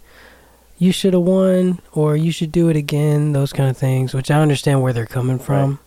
you 0.77 0.91
should 0.91 1.13
have 1.13 1.23
won 1.23 1.79
or 1.91 2.15
you 2.15 2.31
should 2.31 2.51
do 2.51 2.69
it 2.69 2.75
again, 2.75 3.33
those 3.33 3.53
kind 3.53 3.69
of 3.69 3.77
things, 3.77 4.13
which 4.13 4.31
I 4.31 4.41
understand 4.41 4.81
where 4.81 4.93
they're 4.93 5.05
coming 5.05 5.37
from. 5.39 5.79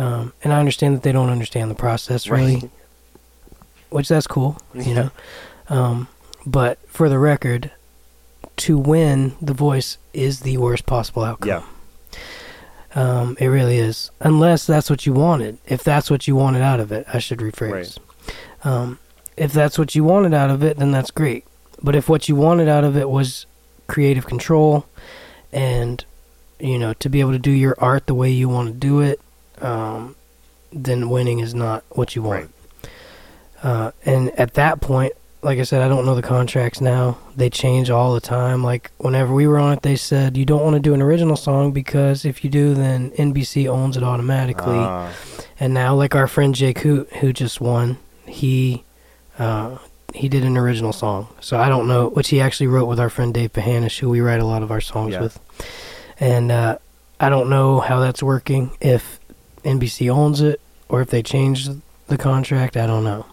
Um, 0.00 0.32
and 0.42 0.52
I 0.52 0.58
understand 0.60 0.96
that 0.96 1.02
they 1.02 1.12
don't 1.12 1.28
understand 1.28 1.70
the 1.70 1.74
process 1.74 2.28
really, 2.28 2.54
Right. 2.56 2.70
which 3.90 4.08
that's 4.08 4.26
cool, 4.26 4.56
you 4.74 4.94
know. 4.94 5.10
Um, 5.68 6.08
but 6.46 6.78
for 6.88 7.08
the 7.08 7.18
record, 7.18 7.70
to 8.58 8.78
win 8.78 9.34
The 9.42 9.52
Voice 9.54 9.98
is 10.14 10.40
the 10.40 10.56
worst 10.56 10.86
possible 10.86 11.22
outcome. 11.24 11.48
yeah 11.48 11.62
Um, 12.94 13.36
it 13.38 13.46
really 13.48 13.76
is. 13.78 14.10
Unless 14.20 14.66
that's 14.66 14.88
what 14.90 15.04
you 15.06 15.12
wanted. 15.12 15.58
If 15.66 15.84
that's 15.84 16.10
what 16.10 16.26
you 16.26 16.34
wanted 16.34 16.62
out 16.62 16.80
of 16.80 16.90
it, 16.92 17.04
I 17.12 17.18
should 17.18 17.38
rephrase. 17.38 17.98
Um, 18.64 18.98
if 19.36 19.52
that's 19.52 19.78
what 19.78 19.94
you 19.94 20.02
wanted 20.04 20.34
out 20.34 20.50
of 20.50 20.62
it, 20.62 20.78
then 20.78 20.90
that's 20.92 21.10
great. 21.10 21.44
But 21.82 21.94
if 21.94 22.08
what 22.08 22.28
you 22.28 22.36
wanted 22.36 22.68
out 22.68 22.84
of 22.84 22.96
it 22.96 23.08
was 23.10 23.46
creative 23.86 24.26
control 24.26 24.86
and, 25.52 26.04
you 26.58 26.78
know, 26.78 26.92
to 26.94 27.08
be 27.08 27.20
able 27.20 27.32
to 27.32 27.38
do 27.38 27.50
your 27.52 27.74
art 27.78 28.06
the 28.06 28.14
way 28.14 28.30
you 28.30 28.48
want 28.48 28.68
to 28.68 28.74
do 28.74 29.00
it, 29.00 29.20
um, 29.60 30.16
then 30.72 31.10
winning 31.10 31.40
is 31.40 31.54
not 31.54 31.84
what 31.90 32.14
you 32.16 32.22
want. 32.22 32.52
Uh, 33.62 33.90
and 34.04 34.30
at 34.38 34.54
that 34.54 34.80
point, 34.80 35.12
like 35.42 35.58
I 35.58 35.62
said, 35.62 35.80
I 35.82 35.88
don't 35.88 36.04
know 36.04 36.14
the 36.14 36.22
contracts 36.22 36.80
now. 36.80 37.18
They 37.34 37.48
change 37.50 37.88
all 37.90 38.14
the 38.14 38.20
time. 38.20 38.62
Like 38.62 38.90
whenever 38.98 39.32
we 39.34 39.46
were 39.46 39.58
on 39.58 39.72
it, 39.74 39.82
they 39.82 39.96
said 39.96 40.36
you 40.36 40.44
don't 40.44 40.62
want 40.62 40.74
to 40.74 40.80
do 40.80 40.92
an 40.94 41.00
original 41.02 41.36
song 41.36 41.72
because 41.72 42.24
if 42.24 42.44
you 42.44 42.50
do, 42.50 42.74
then 42.74 43.10
NBC 43.12 43.66
owns 43.66 43.96
it 43.96 44.02
automatically. 44.02 44.76
Ah, 44.78 45.10
And 45.58 45.72
now, 45.74 45.94
like 45.94 46.14
our 46.14 46.26
friend 46.26 46.54
Jake 46.54 46.80
Hoot, 46.80 47.10
who 47.16 47.32
just 47.32 47.60
won, 47.60 47.98
he 48.26 48.84
uh, 49.38 49.78
he 50.14 50.28
did 50.28 50.44
an 50.44 50.56
original 50.58 50.92
song. 50.92 51.28
So 51.40 51.58
I 51.58 51.68
don't 51.68 51.86
know, 51.88 52.08
which 52.08 52.28
he 52.30 52.40
actually 52.40 52.66
wrote 52.66 52.86
with 52.86 52.98
our 53.00 53.08
friend 53.10 53.32
Dave 53.32 53.52
Pahanish, 53.52 53.98
who 54.00 54.10
we 54.10 54.20
write 54.20 54.40
a 54.40 54.46
lot 54.46 54.62
of 54.62 54.70
our 54.70 54.80
songs 54.80 55.12
Yeah. 55.14 55.20
with. 55.22 55.38
And 56.18 56.50
uh, 56.50 56.78
I 57.18 57.28
don't 57.28 57.48
know 57.48 57.80
how 57.80 58.00
that's 58.00 58.22
working. 58.22 58.72
If 58.80 59.19
NBC 59.62 60.10
owns 60.10 60.40
it 60.40 60.60
or 60.88 61.00
if 61.00 61.10
they 61.10 61.22
changed 61.22 61.72
the 62.08 62.18
contract, 62.18 62.76
I 62.76 62.86
don't 62.86 63.04
know. 63.04 63.26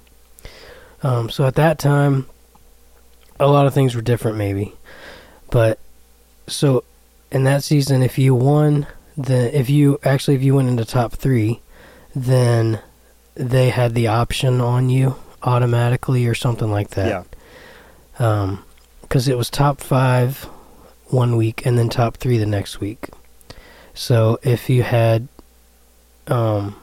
Um, 1.04 1.30
so 1.30 1.46
at 1.46 1.56
that 1.56 1.80
time, 1.80 2.28
a 3.40 3.48
lot 3.48 3.68
of 3.68 3.74
things 3.74 3.96
were 3.96 4.02
different, 4.02 4.38
maybe. 4.38 4.74
But 5.52 5.80
so 6.48 6.84
in 7.32 7.44
that 7.44 7.64
season, 7.64 8.02
if 8.02 8.18
you 8.18 8.34
won, 8.36 8.88
then 9.16 9.54
if 9.54 9.70
you 9.70 10.00
actually 10.04 10.36
if 10.36 10.44
you 10.44 10.56
went 10.56 10.70
into 10.70 10.86
top 10.86 11.14
three, 11.14 11.62
then 12.16 12.80
they 13.36 13.70
had 13.70 13.94
the 13.94 14.08
option 14.08 14.62
on 14.62 14.90
you 14.90 15.16
automatically 15.44 16.26
or 16.28 16.36
something 16.36 16.72
like 16.72 16.90
that. 16.92 17.08
yeah 18.20 18.44
Um, 18.44 18.64
because 19.02 19.28
it 19.28 19.38
was 19.38 19.50
top 19.50 19.80
five 19.80 20.48
one 21.08 21.38
week 21.38 21.66
and 21.66 21.78
then 21.78 21.90
top 21.90 22.18
three 22.18 22.38
the 22.38 22.46
next 22.46 22.80
week. 22.80 23.10
So 23.94 24.40
if 24.44 24.70
you 24.70 24.84
had, 24.84 25.28
um, 26.28 26.76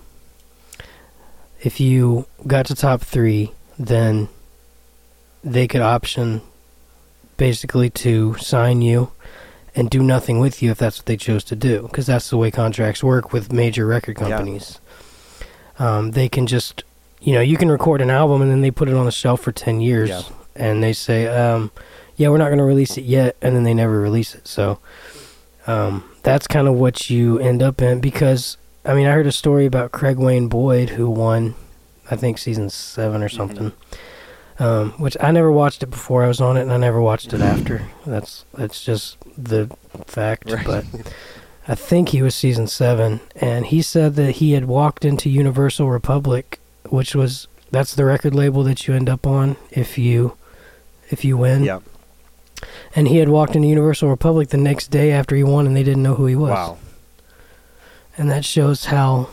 if 1.60 1.80
you 1.80 2.26
got 2.46 2.66
to 2.66 2.74
top 2.74 3.00
three, 3.02 3.52
then 3.78 4.28
they 5.42 5.66
could 5.66 5.80
option 5.80 6.42
basically 7.36 7.90
to 7.90 8.34
sign 8.36 8.82
you 8.82 9.10
and 9.74 9.90
do 9.90 10.02
nothing 10.02 10.38
with 10.38 10.62
you 10.62 10.70
if 10.70 10.78
that's 10.78 10.98
what 10.98 11.06
they 11.06 11.16
chose 11.16 11.42
to 11.44 11.56
do. 11.56 11.82
Because 11.82 12.06
that's 12.06 12.30
the 12.30 12.36
way 12.36 12.50
contracts 12.50 13.02
work 13.02 13.32
with 13.32 13.52
major 13.52 13.86
record 13.86 14.16
companies. 14.16 14.78
Yeah. 15.78 15.98
Um, 15.98 16.10
they 16.12 16.28
can 16.28 16.46
just, 16.46 16.84
you 17.20 17.32
know, 17.32 17.40
you 17.40 17.56
can 17.56 17.70
record 17.70 18.00
an 18.00 18.10
album 18.10 18.40
and 18.42 18.50
then 18.50 18.60
they 18.60 18.70
put 18.70 18.88
it 18.88 18.94
on 18.94 19.06
the 19.06 19.10
shelf 19.12 19.40
for 19.40 19.50
10 19.50 19.80
years 19.80 20.08
Yeah. 20.10 20.22
and 20.54 20.82
they 20.82 20.92
say, 20.92 21.26
um, 21.26 21.72
yeah, 22.16 22.28
we're 22.28 22.38
not 22.38 22.46
going 22.46 22.58
to 22.58 22.64
release 22.64 22.96
it 22.96 23.02
yet, 23.02 23.36
and 23.42 23.56
then 23.56 23.64
they 23.64 23.74
never 23.74 23.98
release 24.00 24.36
it. 24.36 24.46
So 24.46 24.78
um, 25.66 26.08
that's 26.22 26.46
kind 26.46 26.68
of 26.68 26.74
what 26.74 27.10
you 27.10 27.40
end 27.40 27.60
up 27.60 27.82
in 27.82 27.98
because, 28.00 28.56
I 28.84 28.94
mean, 28.94 29.06
I 29.06 29.12
heard 29.12 29.26
a 29.26 29.32
story 29.32 29.66
about 29.66 29.92
Craig 29.92 30.18
Wayne 30.18 30.48
Boyd 30.48 30.90
who 30.90 31.08
won, 31.08 31.54
I 32.10 32.16
think, 32.16 32.38
season 32.38 32.68
seven 32.70 33.22
or 33.22 33.28
something. 33.28 33.72
Um, 34.58 34.92
which 34.92 35.16
I 35.20 35.32
never 35.32 35.50
watched 35.50 35.82
it 35.82 35.86
before 35.90 36.22
I 36.22 36.28
was 36.28 36.40
on 36.40 36.56
it, 36.56 36.62
and 36.62 36.72
I 36.72 36.76
never 36.76 37.00
watched 37.00 37.32
it 37.32 37.40
after. 37.40 37.88
That's 38.06 38.44
that's 38.54 38.84
just 38.84 39.16
the 39.36 39.74
fact. 40.06 40.48
Right. 40.50 40.64
But 40.64 40.84
I 41.68 41.74
think 41.74 42.10
he 42.10 42.22
was 42.22 42.36
season 42.36 42.68
seven, 42.68 43.20
and 43.34 43.66
he 43.66 43.82
said 43.82 44.14
that 44.14 44.32
he 44.32 44.52
had 44.52 44.66
walked 44.66 45.04
into 45.04 45.28
Universal 45.28 45.90
Republic, 45.90 46.60
which 46.88 47.16
was 47.16 47.48
that's 47.72 47.94
the 47.96 48.04
record 48.04 48.34
label 48.34 48.62
that 48.62 48.86
you 48.86 48.94
end 48.94 49.08
up 49.08 49.26
on 49.26 49.56
if 49.72 49.98
you 49.98 50.36
if 51.10 51.24
you 51.24 51.36
win. 51.36 51.64
yeah 51.64 51.80
And 52.94 53.08
he 53.08 53.16
had 53.16 53.30
walked 53.30 53.56
into 53.56 53.66
Universal 53.66 54.08
Republic 54.08 54.50
the 54.50 54.56
next 54.56 54.88
day 54.88 55.10
after 55.10 55.34
he 55.34 55.42
won, 55.42 55.66
and 55.66 55.74
they 55.74 55.82
didn't 55.82 56.02
know 56.04 56.14
who 56.14 56.26
he 56.26 56.36
was. 56.36 56.50
wow 56.50 56.78
And 58.16 58.30
that 58.30 58.44
shows 58.44 58.86
how 58.86 59.28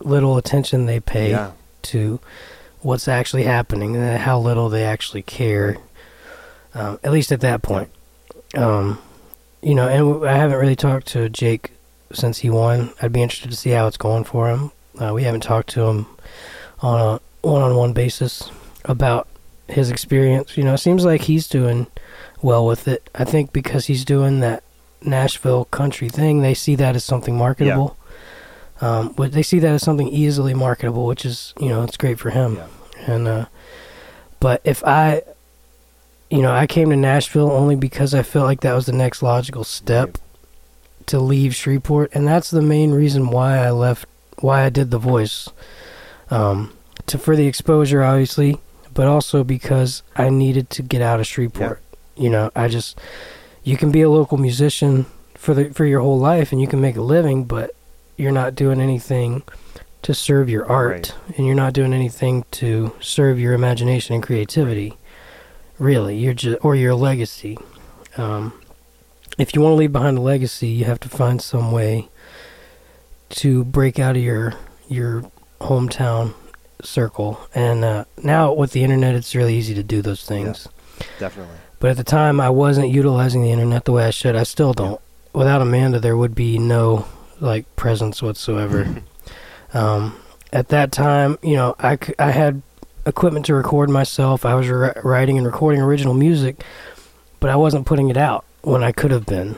little 0.00 0.36
attention 0.36 0.86
they 0.86 1.00
pay 1.00 1.30
yeah 1.30 1.52
to 1.82 2.20
what's 2.80 3.06
actually 3.06 3.44
happening 3.44 3.94
and 3.94 4.18
how 4.18 4.38
little 4.38 4.68
they 4.68 4.84
actually 4.84 5.22
care. 5.22 5.76
Um, 6.74 6.98
at 7.04 7.12
least 7.12 7.30
at 7.32 7.40
that 7.40 7.62
point. 7.62 7.90
Um, 8.56 8.98
you 9.62 9.74
know, 9.74 9.88
and 9.88 10.26
i 10.26 10.36
haven't 10.36 10.58
really 10.58 10.74
talked 10.74 11.06
to 11.08 11.28
Jake 11.28 11.70
since 12.12 12.38
he 12.38 12.50
won. 12.50 12.92
I'd 13.00 13.12
be 13.12 13.22
interested 13.22 13.50
to 13.50 13.56
see 13.56 13.70
how 13.70 13.86
it's 13.86 13.96
going 13.96 14.24
for 14.24 14.48
him. 14.48 14.72
Uh, 14.98 15.12
we 15.14 15.22
haven't 15.22 15.42
talked 15.42 15.70
to 15.70 15.82
him 15.82 16.06
on 16.80 17.00
a 17.00 17.46
one-on-one 17.46 17.92
basis 17.92 18.50
about 18.84 19.28
his 19.68 19.90
experience. 19.90 20.56
You 20.56 20.64
know, 20.64 20.74
it 20.74 20.78
seems 20.78 21.04
like 21.04 21.22
he's 21.22 21.46
doing 21.46 21.86
well 22.40 22.66
with 22.66 22.88
it. 22.88 23.08
I 23.14 23.24
think 23.24 23.52
because 23.52 23.86
he's 23.86 24.04
doing 24.04 24.40
that 24.40 24.64
Nashville 25.02 25.66
country 25.66 26.08
thing, 26.08 26.40
they 26.42 26.54
see 26.54 26.74
that 26.76 26.96
as 26.96 27.04
something 27.04 27.36
marketable. 27.36 27.96
Um, 28.82 29.12
but 29.16 29.30
they 29.30 29.44
see 29.44 29.60
that 29.60 29.72
as 29.72 29.82
something 29.82 30.08
easily 30.08 30.54
marketable, 30.54 31.06
which 31.06 31.24
is, 31.24 31.54
you 31.60 31.68
know, 31.68 31.84
it's 31.84 31.96
great 31.96 32.18
for 32.18 32.30
him. 32.30 32.56
Yeah. 32.56 32.66
And 33.06 33.28
uh, 33.28 33.46
but 34.40 34.60
if 34.64 34.84
I, 34.84 35.22
you 36.30 36.42
know, 36.42 36.52
I 36.52 36.66
came 36.66 36.90
to 36.90 36.96
Nashville 36.96 37.50
only 37.50 37.76
because 37.76 38.12
I 38.12 38.24
felt 38.24 38.46
like 38.46 38.60
that 38.62 38.74
was 38.74 38.86
the 38.86 38.92
next 38.92 39.22
logical 39.22 39.62
step 39.62 40.18
to 41.06 41.20
leave 41.20 41.54
Shreveport, 41.54 42.10
and 42.12 42.26
that's 42.26 42.50
the 42.50 42.60
main 42.60 42.90
reason 42.90 43.30
why 43.30 43.58
I 43.58 43.70
left, 43.70 44.06
why 44.40 44.64
I 44.64 44.68
did 44.68 44.90
the 44.90 44.98
voice, 44.98 45.48
um, 46.28 46.76
to 47.06 47.18
for 47.18 47.36
the 47.36 47.46
exposure, 47.46 48.02
obviously, 48.02 48.58
but 48.92 49.06
also 49.06 49.44
because 49.44 50.02
I 50.16 50.28
needed 50.28 50.70
to 50.70 50.82
get 50.82 51.02
out 51.02 51.20
of 51.20 51.26
Shreveport. 51.26 51.80
You 52.16 52.30
know, 52.30 52.50
I 52.56 52.66
just 52.66 53.00
you 53.62 53.76
can 53.76 53.92
be 53.92 54.02
a 54.02 54.10
local 54.10 54.38
musician 54.38 55.06
for 55.36 55.54
the 55.54 55.70
for 55.72 55.86
your 55.86 56.00
whole 56.00 56.18
life 56.18 56.50
and 56.50 56.60
you 56.60 56.66
can 56.66 56.80
make 56.80 56.96
a 56.96 57.02
living, 57.02 57.44
but 57.44 57.76
you're 58.16 58.32
not 58.32 58.54
doing 58.54 58.80
anything 58.80 59.42
to 60.02 60.14
serve 60.14 60.50
your 60.50 60.66
art 60.66 61.14
and 61.36 61.46
you're 61.46 61.54
not 61.54 61.72
doing 61.72 61.94
anything 61.94 62.44
to 62.50 62.92
serve 63.00 63.38
your 63.38 63.52
imagination 63.54 64.14
and 64.14 64.22
creativity. 64.22 64.96
Really, 65.78 66.16
you're 66.16 66.34
just 66.34 66.64
or 66.64 66.76
your 66.76 66.94
legacy. 66.94 67.58
Um, 68.16 68.52
if 69.38 69.54
you 69.54 69.62
want 69.62 69.72
to 69.72 69.76
leave 69.76 69.92
behind 69.92 70.18
a 70.18 70.20
legacy, 70.20 70.68
you 70.68 70.84
have 70.84 71.00
to 71.00 71.08
find 71.08 71.40
some 71.40 71.72
way 71.72 72.08
to 73.30 73.64
break 73.64 73.98
out 73.98 74.16
of 74.16 74.22
your 74.22 74.54
your 74.88 75.24
hometown 75.60 76.34
circle. 76.82 77.40
And 77.54 77.84
uh, 77.84 78.04
now 78.22 78.52
with 78.52 78.72
the 78.72 78.84
internet, 78.84 79.14
it's 79.14 79.34
really 79.34 79.54
easy 79.56 79.74
to 79.74 79.82
do 79.82 80.02
those 80.02 80.24
things. 80.24 80.68
Definitely. 81.18 81.56
But 81.78 81.92
at 81.92 81.96
the 81.96 82.04
time, 82.04 82.40
I 82.40 82.50
wasn't 82.50 82.90
utilizing 82.90 83.42
the 83.42 83.50
internet 83.50 83.84
the 83.84 83.92
way 83.92 84.04
I 84.04 84.10
should. 84.10 84.36
I 84.36 84.44
still 84.44 84.72
don't. 84.72 85.00
Without 85.32 85.62
Amanda, 85.62 85.98
there 85.98 86.16
would 86.16 86.34
be 86.34 86.58
no 86.58 87.06
like 87.42 87.64
presence 87.76 88.22
whatsoever. 88.22 89.02
um, 89.74 90.16
at 90.52 90.68
that 90.68 90.92
time, 90.92 91.38
you 91.42 91.56
know, 91.56 91.74
I, 91.78 91.96
c- 91.96 92.14
I 92.18 92.30
had 92.30 92.62
equipment 93.06 93.46
to 93.46 93.54
record 93.54 93.90
myself. 93.90 94.44
I 94.46 94.54
was 94.54 94.68
ri- 94.68 94.92
writing 95.02 95.36
and 95.38 95.46
recording 95.46 95.80
original 95.82 96.14
music, 96.14 96.62
but 97.40 97.50
I 97.50 97.56
wasn't 97.56 97.84
putting 97.86 98.08
it 98.10 98.16
out 98.16 98.44
when 98.62 98.82
I 98.84 98.92
could 98.92 99.10
have 99.10 99.26
been. 99.26 99.56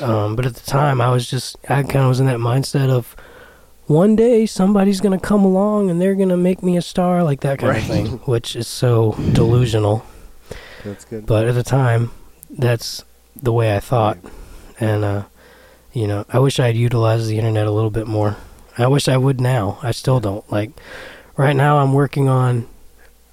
Um, 0.00 0.36
but 0.36 0.46
at 0.46 0.54
the 0.54 0.66
time, 0.70 1.00
I 1.00 1.10
was 1.10 1.28
just 1.28 1.56
I 1.68 1.82
kind 1.82 1.96
of 2.04 2.08
was 2.08 2.20
in 2.20 2.26
that 2.26 2.38
mindset 2.38 2.88
of 2.90 3.14
one 3.86 4.16
day 4.16 4.46
somebody's 4.46 5.00
gonna 5.00 5.20
come 5.20 5.44
along 5.44 5.90
and 5.90 6.00
they're 6.00 6.14
gonna 6.14 6.36
make 6.36 6.62
me 6.62 6.76
a 6.76 6.82
star, 6.82 7.22
like 7.22 7.40
that 7.40 7.58
kind 7.58 7.70
Right. 7.72 7.82
of 7.82 7.88
thing, 7.88 8.06
which 8.26 8.56
is 8.56 8.66
so 8.66 9.12
delusional. 9.32 10.04
That's 10.84 11.04
good. 11.04 11.26
But 11.26 11.46
at 11.46 11.54
the 11.54 11.62
time, 11.62 12.10
that's 12.50 13.04
the 13.40 13.52
way 13.52 13.76
I 13.76 13.80
thought, 13.80 14.18
and 14.80 15.04
uh, 15.04 15.22
you 15.92 16.06
know, 16.06 16.24
I 16.28 16.38
wish 16.38 16.58
I 16.58 16.66
had 16.66 16.76
utilized 16.76 17.28
the 17.28 17.38
internet 17.38 17.66
a 17.66 17.70
little 17.70 17.90
bit 17.90 18.06
more. 18.06 18.36
I 18.78 18.86
wish 18.86 19.08
I 19.08 19.16
would 19.16 19.40
now. 19.40 19.78
I 19.82 19.90
still 19.90 20.20
don't. 20.20 20.50
Like 20.50 20.70
right 21.36 21.54
now, 21.54 21.78
I'm 21.78 21.92
working 21.92 22.28
on 22.28 22.66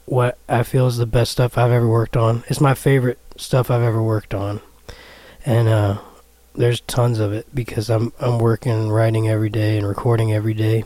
what 0.05 0.37
I 0.49 0.63
feel 0.63 0.87
is 0.87 0.97
the 0.97 1.05
best 1.05 1.31
stuff 1.31 1.57
I've 1.57 1.71
ever 1.71 1.87
worked 1.87 2.17
on. 2.17 2.43
It's 2.47 2.59
my 2.59 2.73
favorite 2.73 3.19
stuff 3.37 3.71
I've 3.71 3.81
ever 3.81 4.01
worked 4.03 4.33
on, 4.33 4.59
and 5.45 5.67
uh, 5.69 5.99
there's 6.55 6.81
tons 6.81 7.19
of 7.19 7.31
it 7.31 7.47
because 7.53 7.89
I'm 7.89 8.11
I'm 8.19 8.39
working 8.39 8.71
and 8.71 8.93
writing 8.93 9.29
every 9.29 9.49
day 9.49 9.77
and 9.77 9.87
recording 9.87 10.33
every 10.33 10.53
day, 10.53 10.83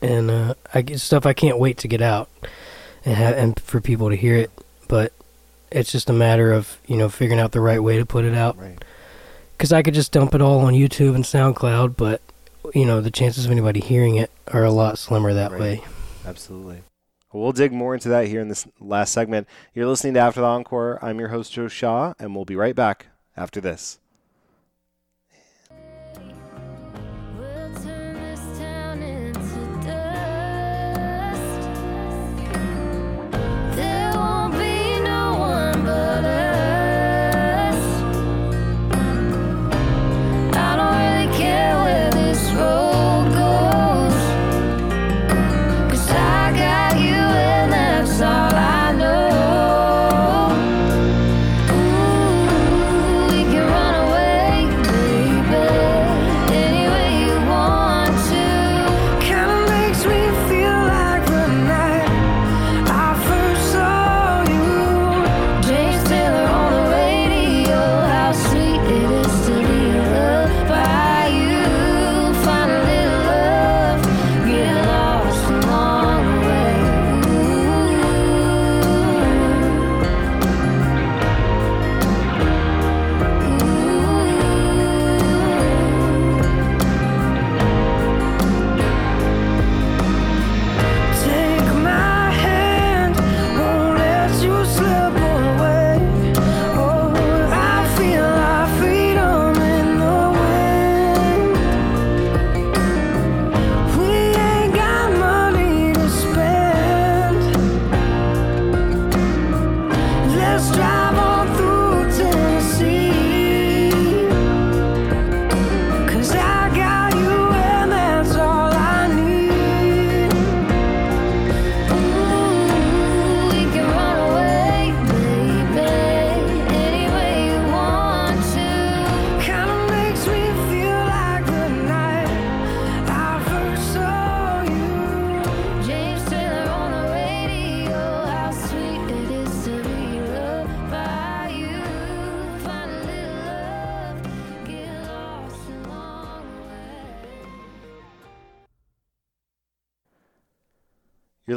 and 0.00 0.30
uh, 0.30 0.54
I 0.72 0.82
get 0.82 1.00
stuff 1.00 1.26
I 1.26 1.32
can't 1.32 1.58
wait 1.58 1.78
to 1.78 1.88
get 1.88 2.02
out 2.02 2.28
and 3.04 3.16
ha- 3.16 3.34
and 3.36 3.58
for 3.58 3.80
people 3.80 4.10
to 4.10 4.16
hear 4.16 4.36
it. 4.36 4.50
But 4.86 5.12
it's 5.72 5.90
just 5.90 6.10
a 6.10 6.12
matter 6.12 6.52
of 6.52 6.78
you 6.86 6.96
know 6.96 7.08
figuring 7.08 7.40
out 7.40 7.52
the 7.52 7.60
right 7.60 7.82
way 7.82 7.98
to 7.98 8.06
put 8.06 8.24
it 8.24 8.34
out. 8.34 8.56
Right. 8.56 8.82
Because 9.60 9.74
I 9.74 9.82
could 9.82 9.92
just 9.92 10.10
dump 10.10 10.34
it 10.34 10.40
all 10.40 10.60
on 10.60 10.72
YouTube 10.72 11.14
and 11.14 11.22
SoundCloud, 11.22 11.94
but 11.94 12.22
you 12.74 12.86
know 12.86 13.02
the 13.02 13.10
chances 13.10 13.44
of 13.44 13.50
anybody 13.50 13.78
hearing 13.78 14.16
it 14.16 14.30
are 14.46 14.64
a 14.64 14.70
lot 14.70 14.96
slimmer 14.96 15.34
that 15.34 15.50
Right. 15.52 15.60
way. 15.60 15.84
Absolutely. 16.26 16.82
Well, 17.30 17.42
we'll 17.42 17.52
dig 17.52 17.70
more 17.70 17.92
into 17.92 18.08
that 18.08 18.26
here 18.26 18.40
in 18.40 18.48
this 18.48 18.66
last 18.80 19.12
segment. 19.12 19.46
You're 19.74 19.86
listening 19.86 20.14
to 20.14 20.20
After 20.20 20.40
the 20.40 20.46
Encore. 20.46 20.98
I'm 21.02 21.18
your 21.20 21.28
host, 21.28 21.52
Joe 21.52 21.68
Shaw, 21.68 22.14
and 22.18 22.34
we'll 22.34 22.46
be 22.46 22.56
right 22.56 22.74
back 22.74 23.08
after 23.36 23.60
this. 23.60 23.98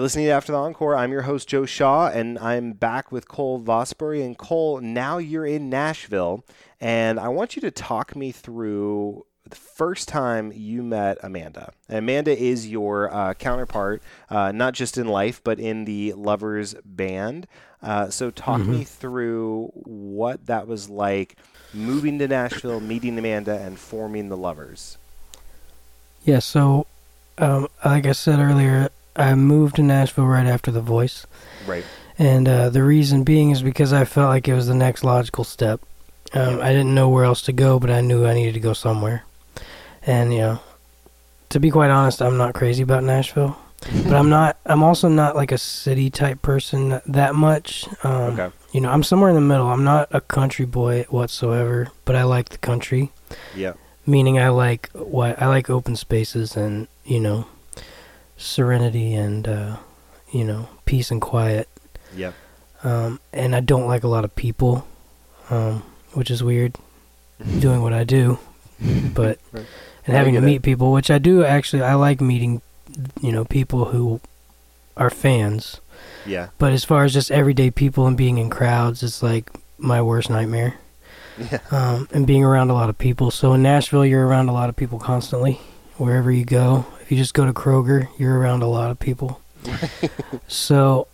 Listening 0.03 0.25
to 0.25 0.31
After 0.31 0.51
the 0.51 0.57
Encore. 0.57 0.97
I'm 0.97 1.13
your 1.13 1.21
host, 1.21 1.47
Joe 1.47 1.65
Shaw, 1.65 2.09
and 2.09 2.37
I'm 2.39 2.73
back 2.73 3.09
with 3.09 3.29
Cole 3.29 3.61
Vosbury. 3.61 4.21
And 4.21 4.37
Cole, 4.37 4.81
now 4.81 5.17
you're 5.17 5.45
in 5.45 5.69
Nashville, 5.69 6.43
and 6.81 7.17
I 7.17 7.29
want 7.29 7.55
you 7.55 7.61
to 7.61 7.71
talk 7.71 8.13
me 8.13 8.33
through 8.33 9.25
the 9.47 9.55
first 9.55 10.09
time 10.09 10.51
you 10.53 10.83
met 10.83 11.19
Amanda. 11.23 11.71
And 11.87 11.99
Amanda 11.99 12.37
is 12.37 12.67
your 12.67 13.13
uh, 13.13 13.33
counterpart, 13.35 14.03
uh, 14.29 14.51
not 14.51 14.73
just 14.73 14.97
in 14.97 15.07
life, 15.07 15.41
but 15.41 15.57
in 15.57 15.85
the 15.85 16.11
Lovers 16.11 16.75
Band. 16.83 17.47
Uh, 17.81 18.09
so, 18.09 18.29
talk 18.29 18.59
me 18.59 18.83
through 18.83 19.71
what 19.73 20.47
that 20.47 20.67
was 20.67 20.89
like 20.89 21.37
moving 21.73 22.19
to 22.19 22.27
Nashville, 22.27 22.81
meeting 22.81 23.17
Amanda, 23.17 23.57
and 23.57 23.79
forming 23.79 24.27
the 24.27 24.37
Lovers. 24.37 24.97
Yeah, 26.25 26.39
so 26.39 26.87
um, 27.37 27.69
like 27.85 28.05
I 28.05 28.11
said 28.11 28.39
earlier, 28.39 28.89
I 29.15 29.35
moved 29.35 29.75
to 29.77 29.83
Nashville 29.83 30.25
right 30.25 30.45
after 30.45 30.71
The 30.71 30.81
Voice, 30.81 31.25
Right. 31.67 31.85
and 32.17 32.47
uh, 32.47 32.69
the 32.69 32.83
reason 32.83 33.23
being 33.23 33.51
is 33.51 33.61
because 33.61 33.93
I 33.93 34.05
felt 34.05 34.29
like 34.29 34.47
it 34.47 34.53
was 34.55 34.67
the 34.67 34.73
next 34.75 35.03
logical 35.03 35.43
step. 35.43 35.81
Um, 36.33 36.59
I 36.61 36.69
didn't 36.69 36.95
know 36.95 37.09
where 37.09 37.25
else 37.25 37.41
to 37.43 37.53
go, 37.53 37.79
but 37.79 37.91
I 37.91 38.01
knew 38.01 38.25
I 38.25 38.33
needed 38.33 38.55
to 38.55 38.59
go 38.59 38.73
somewhere. 38.73 39.23
And 40.05 40.33
you 40.33 40.39
know, 40.39 40.59
to 41.49 41.59
be 41.59 41.69
quite 41.69 41.91
honest, 41.91 42.21
I'm 42.21 42.37
not 42.37 42.55
crazy 42.55 42.81
about 42.81 43.03
Nashville, 43.03 43.55
but 44.03 44.13
I'm 44.13 44.29
not. 44.29 44.57
I'm 44.65 44.81
also 44.83 45.07
not 45.09 45.35
like 45.35 45.51
a 45.51 45.57
city 45.59 46.09
type 46.09 46.41
person 46.41 46.99
that 47.05 47.35
much. 47.35 47.85
Um, 48.03 48.39
Okay. 48.39 48.49
You 48.71 48.81
know, 48.81 48.89
I'm 48.89 49.03
somewhere 49.03 49.29
in 49.29 49.35
the 49.35 49.41
middle. 49.41 49.67
I'm 49.67 49.83
not 49.83 50.07
a 50.09 50.19
country 50.21 50.65
boy 50.65 51.05
whatsoever, 51.09 51.89
but 52.05 52.15
I 52.15 52.23
like 52.23 52.49
the 52.49 52.57
country 52.57 53.11
Yeah. 53.55 53.73
meaning 54.07 54.39
I 54.39 54.49
like 54.49 54.89
what 54.93 55.39
I 55.39 55.45
like 55.47 55.69
open 55.69 55.95
spaces 55.95 56.57
and 56.57 56.87
you 57.05 57.19
know 57.19 57.45
serenity 58.37 59.13
and 59.13 59.47
uh, 59.47 59.77
you 60.31 60.43
know 60.43 60.69
peace 60.85 61.11
and 61.11 61.21
quiet. 61.21 61.67
Yep. 62.15 62.33
um, 62.83 63.19
and 63.31 63.55
I 63.55 63.59
don't 63.59 63.87
like 63.87 64.03
a 64.03 64.07
lot 64.07 64.23
of 64.23 64.35
people, 64.35 64.87
um, 65.49 65.83
which 66.13 66.29
is 66.29 66.43
weird. 66.43 66.75
doing 67.59 67.81
what 67.81 67.91
I 67.93 68.03
do, 68.03 68.37
but 69.13 69.39
Right. 69.51 69.65
and 70.05 70.15
I 70.15 70.19
having 70.19 70.35
to 70.35 70.41
meet 70.41 70.61
people, 70.61 70.91
which 70.91 71.09
I 71.11 71.17
do 71.17 71.43
actually. 71.43 71.81
I 71.81 71.95
like 71.95 72.21
meeting, 72.21 72.61
you 73.21 73.31
know, 73.31 73.43
people 73.43 73.85
who 73.85 74.21
are 74.95 75.09
fans. 75.09 75.81
Yeah. 76.25 76.49
But 76.59 76.71
as 76.73 76.85
far 76.85 77.03
as 77.03 77.11
just 77.13 77.31
everyday 77.31 77.71
people 77.71 78.05
and 78.07 78.15
being 78.15 78.37
in 78.37 78.49
crowds, 78.49 79.01
it's 79.03 79.23
like 79.23 79.49
my 79.77 80.01
worst 80.01 80.29
nightmare. 80.29 80.75
Yeah. 81.39 81.59
Um, 81.71 82.07
and 82.13 82.27
being 82.27 82.43
around 82.43 82.69
a 82.69 82.73
lot 82.75 82.89
of 82.89 82.97
people. 82.99 83.31
So 83.31 83.53
in 83.53 83.63
Nashville, 83.63 84.05
you're 84.05 84.25
around 84.27 84.49
a 84.49 84.53
lot 84.53 84.69
of 84.69 84.75
people 84.75 84.99
constantly. 84.99 85.59
Wherever 85.97 86.31
you 86.31 86.45
go, 86.45 86.85
if 87.03 87.11
you 87.11 87.17
just 87.17 87.33
go 87.33 87.45
to 87.45 87.51
Kroger, 87.51 88.07
you're 88.17 88.39
around 88.39 88.63
a 88.63 88.67
lot 88.67 88.89
of 88.89 88.97
people. 88.97 89.41
so, 90.47 91.07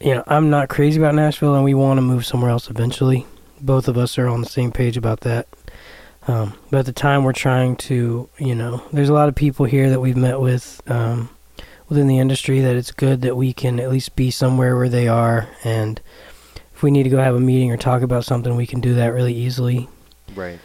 you 0.00 0.14
know, 0.14 0.24
I'm 0.26 0.48
not 0.48 0.70
crazy 0.70 0.98
about 0.98 1.14
Nashville, 1.14 1.54
and 1.54 1.62
we 1.62 1.74
want 1.74 1.98
to 1.98 2.02
move 2.02 2.24
somewhere 2.24 2.50
else 2.50 2.70
eventually. 2.70 3.26
Both 3.60 3.86
of 3.86 3.98
us 3.98 4.16
are 4.18 4.28
on 4.28 4.40
the 4.40 4.48
same 4.48 4.72
page 4.72 4.96
about 4.96 5.20
that. 5.20 5.46
Um, 6.26 6.54
but 6.70 6.78
at 6.78 6.86
the 6.86 6.92
time, 6.92 7.22
we're 7.22 7.34
trying 7.34 7.76
to, 7.76 8.28
you 8.38 8.54
know, 8.54 8.82
there's 8.92 9.10
a 9.10 9.14
lot 9.14 9.28
of 9.28 9.34
people 9.34 9.66
here 9.66 9.90
that 9.90 10.00
we've 10.00 10.16
met 10.16 10.40
with 10.40 10.82
um, 10.90 11.28
within 11.88 12.06
the 12.06 12.18
industry 12.18 12.60
that 12.60 12.74
it's 12.74 12.90
good 12.90 13.20
that 13.22 13.36
we 13.36 13.52
can 13.52 13.78
at 13.78 13.90
least 13.90 14.16
be 14.16 14.30
somewhere 14.30 14.74
where 14.74 14.88
they 14.88 15.06
are. 15.06 15.48
And 15.64 16.00
if 16.74 16.82
we 16.82 16.90
need 16.90 17.04
to 17.04 17.10
go 17.10 17.18
have 17.18 17.34
a 17.34 17.40
meeting 17.40 17.70
or 17.70 17.76
talk 17.76 18.00
about 18.00 18.24
something, 18.24 18.56
we 18.56 18.66
can 18.66 18.80
do 18.80 18.94
that 18.94 19.12
really 19.12 19.34
easily. 19.34 19.88
Right. 20.34 20.58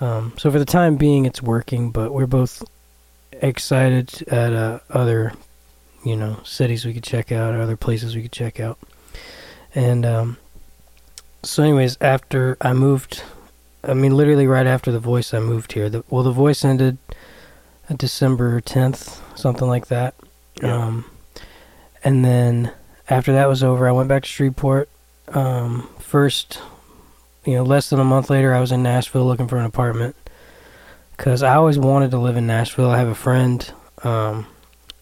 Um, 0.00 0.34
so 0.36 0.50
for 0.50 0.58
the 0.58 0.66
time 0.66 0.96
being, 0.96 1.24
it's 1.24 1.42
working, 1.42 1.90
but 1.90 2.12
we're 2.12 2.26
both 2.26 2.62
excited 3.40 4.22
at 4.28 4.52
uh, 4.52 4.80
other, 4.90 5.32
you 6.04 6.16
know, 6.16 6.40
cities 6.44 6.84
we 6.84 6.94
could 6.94 7.04
check 7.04 7.32
out, 7.32 7.54
or 7.54 7.60
other 7.60 7.76
places 7.76 8.14
we 8.14 8.22
could 8.22 8.32
check 8.32 8.60
out. 8.60 8.78
And 9.74 10.04
um, 10.06 10.36
so, 11.42 11.62
anyways, 11.62 11.98
after 12.00 12.56
I 12.60 12.72
moved, 12.72 13.22
I 13.84 13.94
mean, 13.94 14.16
literally 14.16 14.46
right 14.46 14.66
after 14.66 14.90
the 14.90 14.98
voice, 14.98 15.32
I 15.34 15.40
moved 15.40 15.72
here. 15.72 15.88
The, 15.88 16.04
well, 16.10 16.22
the 16.22 16.30
voice 16.30 16.64
ended 16.64 16.98
December 17.96 18.60
tenth, 18.60 19.20
something 19.36 19.68
like 19.68 19.88
that. 19.88 20.14
Yeah. 20.62 20.74
Um, 20.74 21.10
and 22.04 22.24
then 22.24 22.72
after 23.08 23.32
that 23.32 23.48
was 23.48 23.62
over, 23.62 23.88
I 23.88 23.92
went 23.92 24.08
back 24.08 24.22
to 24.22 24.28
Shreveport. 24.28 24.88
Um, 25.28 25.88
first 25.98 26.60
you 27.48 27.54
know, 27.54 27.62
less 27.62 27.88
than 27.88 27.98
a 27.98 28.04
month 28.04 28.28
later, 28.28 28.54
I 28.54 28.60
was 28.60 28.72
in 28.72 28.82
Nashville 28.82 29.24
looking 29.24 29.48
for 29.48 29.56
an 29.56 29.64
apartment 29.64 30.16
because 31.18 31.42
I 31.42 31.56
always 31.56 31.78
wanted 31.78 32.12
to 32.12 32.18
live 32.18 32.36
in 32.36 32.46
Nashville. 32.46 32.90
I 32.90 32.98
have 32.98 33.08
a 33.08 33.14
friend 33.14 33.70
um, 34.04 34.46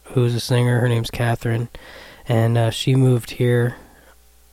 who's 0.05 0.35
a 0.35 0.41
singer. 0.41 0.81
Her 0.81 0.89
name's 0.89 1.11
Catherine, 1.11 1.69
and 2.27 2.57
uh, 2.57 2.71
she 2.71 2.97
moved 2.97 3.33
here 3.33 3.77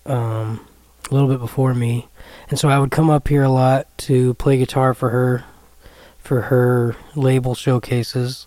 um, 0.05 0.67
a 1.09 1.13
little 1.13 1.29
bit 1.29 1.39
before 1.39 1.73
me, 1.73 2.09
and 2.49 2.59
so 2.59 2.67
I 2.67 2.77
would 2.77 2.91
come 2.91 3.09
up 3.09 3.29
here 3.29 3.43
a 3.43 3.49
lot 3.49 3.87
to 3.99 4.33
play 4.35 4.57
guitar 4.57 4.93
for 4.93 5.09
her, 5.09 5.45
for 6.19 6.41
her 6.41 6.97
label 7.15 7.55
showcases, 7.55 8.45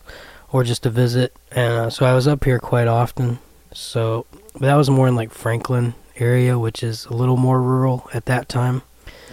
or 0.52 0.62
just 0.62 0.82
to 0.82 0.90
visit. 0.90 1.34
And 1.50 1.72
uh, 1.72 1.90
so 1.90 2.04
I 2.04 2.14
was 2.14 2.28
up 2.28 2.44
here 2.44 2.58
quite 2.58 2.86
often. 2.86 3.38
So 3.72 4.26
that 4.60 4.74
was 4.74 4.90
more 4.90 5.08
in 5.08 5.16
like 5.16 5.32
Franklin 5.32 5.94
area, 6.16 6.58
which 6.58 6.82
is 6.82 7.06
a 7.06 7.14
little 7.14 7.38
more 7.38 7.62
rural 7.62 8.10
at 8.12 8.26
that 8.26 8.48
time 8.48 8.82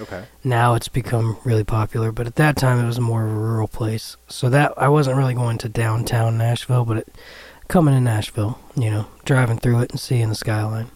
Okay. 0.02 0.26
now 0.44 0.74
it's 0.74 0.88
become 0.88 1.38
really 1.44 1.64
popular 1.64 2.12
but 2.12 2.26
at 2.26 2.36
that 2.36 2.58
time 2.58 2.84
it 2.84 2.88
was 2.88 3.00
more 3.00 3.26
of 3.26 3.32
a 3.32 3.36
rural 3.36 3.68
place. 3.68 4.18
So 4.28 4.50
that 4.50 4.74
i 4.78 4.88
wasn't 4.90 5.18
really 5.18 5.34
going 5.36 5.58
to 5.60 5.70
downtown 5.70 6.38
nashville 6.38 6.86
but 6.86 6.98
it, 6.98 7.16
coming 7.68 7.94
to 7.94 8.02
nashville 8.02 8.60
you 8.76 8.90
know 8.90 9.08
driving 9.24 9.58
through 9.58 9.82
it 9.82 9.92
and 9.92 10.00
seeing 10.00 10.30
the 10.30 10.36
skyline. 10.36 10.88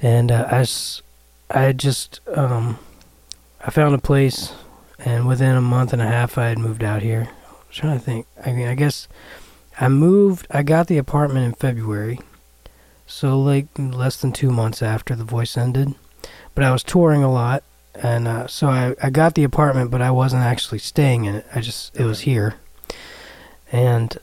And 0.00 0.32
uh, 0.32 0.48
i 0.50 0.64
i 1.50 1.72
just 1.72 2.20
um 2.34 2.78
i 3.60 3.70
found 3.70 3.94
a 3.94 3.98
place 3.98 4.52
and 4.98 5.26
within 5.26 5.56
a 5.56 5.60
month 5.60 5.92
and 5.92 6.00
a 6.02 6.06
half 6.06 6.38
i 6.38 6.48
had 6.48 6.58
moved 6.58 6.82
out 6.82 7.02
here. 7.02 7.28
I 7.30 7.52
was 7.68 7.76
trying 7.76 7.98
to 7.98 8.04
think. 8.04 8.26
I 8.44 8.52
mean 8.52 8.68
i 8.68 8.74
guess 8.74 9.06
i 9.78 9.88
moved 9.88 10.46
i 10.50 10.62
got 10.62 10.86
the 10.86 10.98
apartment 10.98 11.44
in 11.46 11.52
february. 11.52 12.18
So 13.06 13.38
like 13.38 13.66
less 13.76 14.16
than 14.16 14.32
two 14.32 14.50
months 14.50 14.82
after 14.82 15.14
the 15.14 15.24
voice 15.24 15.56
ended 15.58 15.94
but 16.54 16.64
I 16.64 16.72
was 16.72 16.82
touring 16.82 17.22
a 17.22 17.32
lot, 17.32 17.62
and 17.94 18.26
uh, 18.28 18.46
so 18.46 18.68
I, 18.68 18.94
I 19.02 19.10
got 19.10 19.34
the 19.34 19.44
apartment, 19.44 19.90
but 19.90 20.02
I 20.02 20.10
wasn't 20.10 20.42
actually 20.42 20.78
staying 20.78 21.24
in 21.24 21.36
it. 21.36 21.46
I 21.54 21.60
just 21.60 21.94
it 21.96 22.04
was 22.04 22.20
here, 22.20 22.56
and 23.72 24.16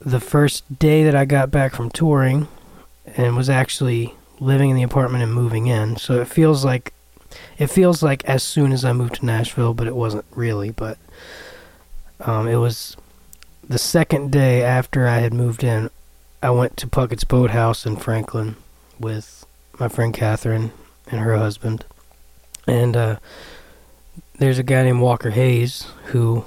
the 0.00 0.20
first 0.20 0.78
day 0.78 1.04
that 1.04 1.14
I 1.14 1.24
got 1.24 1.50
back 1.50 1.74
from 1.74 1.90
touring, 1.90 2.48
and 3.16 3.36
was 3.36 3.50
actually 3.50 4.14
living 4.40 4.70
in 4.70 4.76
the 4.76 4.82
apartment 4.82 5.22
and 5.22 5.32
moving 5.32 5.66
in. 5.66 5.96
So 5.96 6.20
it 6.20 6.28
feels 6.28 6.64
like 6.64 6.92
it 7.58 7.68
feels 7.68 8.02
like 8.02 8.24
as 8.24 8.42
soon 8.42 8.72
as 8.72 8.84
I 8.84 8.92
moved 8.92 9.16
to 9.16 9.26
Nashville, 9.26 9.74
but 9.74 9.86
it 9.86 9.96
wasn't 9.96 10.24
really. 10.34 10.70
But 10.70 10.98
um, 12.20 12.48
it 12.48 12.56
was 12.56 12.96
the 13.66 13.78
second 13.78 14.32
day 14.32 14.62
after 14.62 15.06
I 15.06 15.18
had 15.18 15.32
moved 15.34 15.64
in. 15.64 15.90
I 16.42 16.50
went 16.50 16.76
to 16.78 16.88
Puckett's 16.88 17.24
Boathouse 17.24 17.86
in 17.86 17.96
Franklin 17.96 18.56
with 18.98 19.46
my 19.78 19.88
friend 19.88 20.12
Catherine 20.12 20.72
and 21.12 21.20
her 21.20 21.36
husband. 21.36 21.84
And 22.66 22.96
uh, 22.96 23.16
there's 24.38 24.58
a 24.58 24.62
guy 24.62 24.82
named 24.82 25.00
Walker 25.00 25.30
Hayes 25.30 25.86
who 26.06 26.44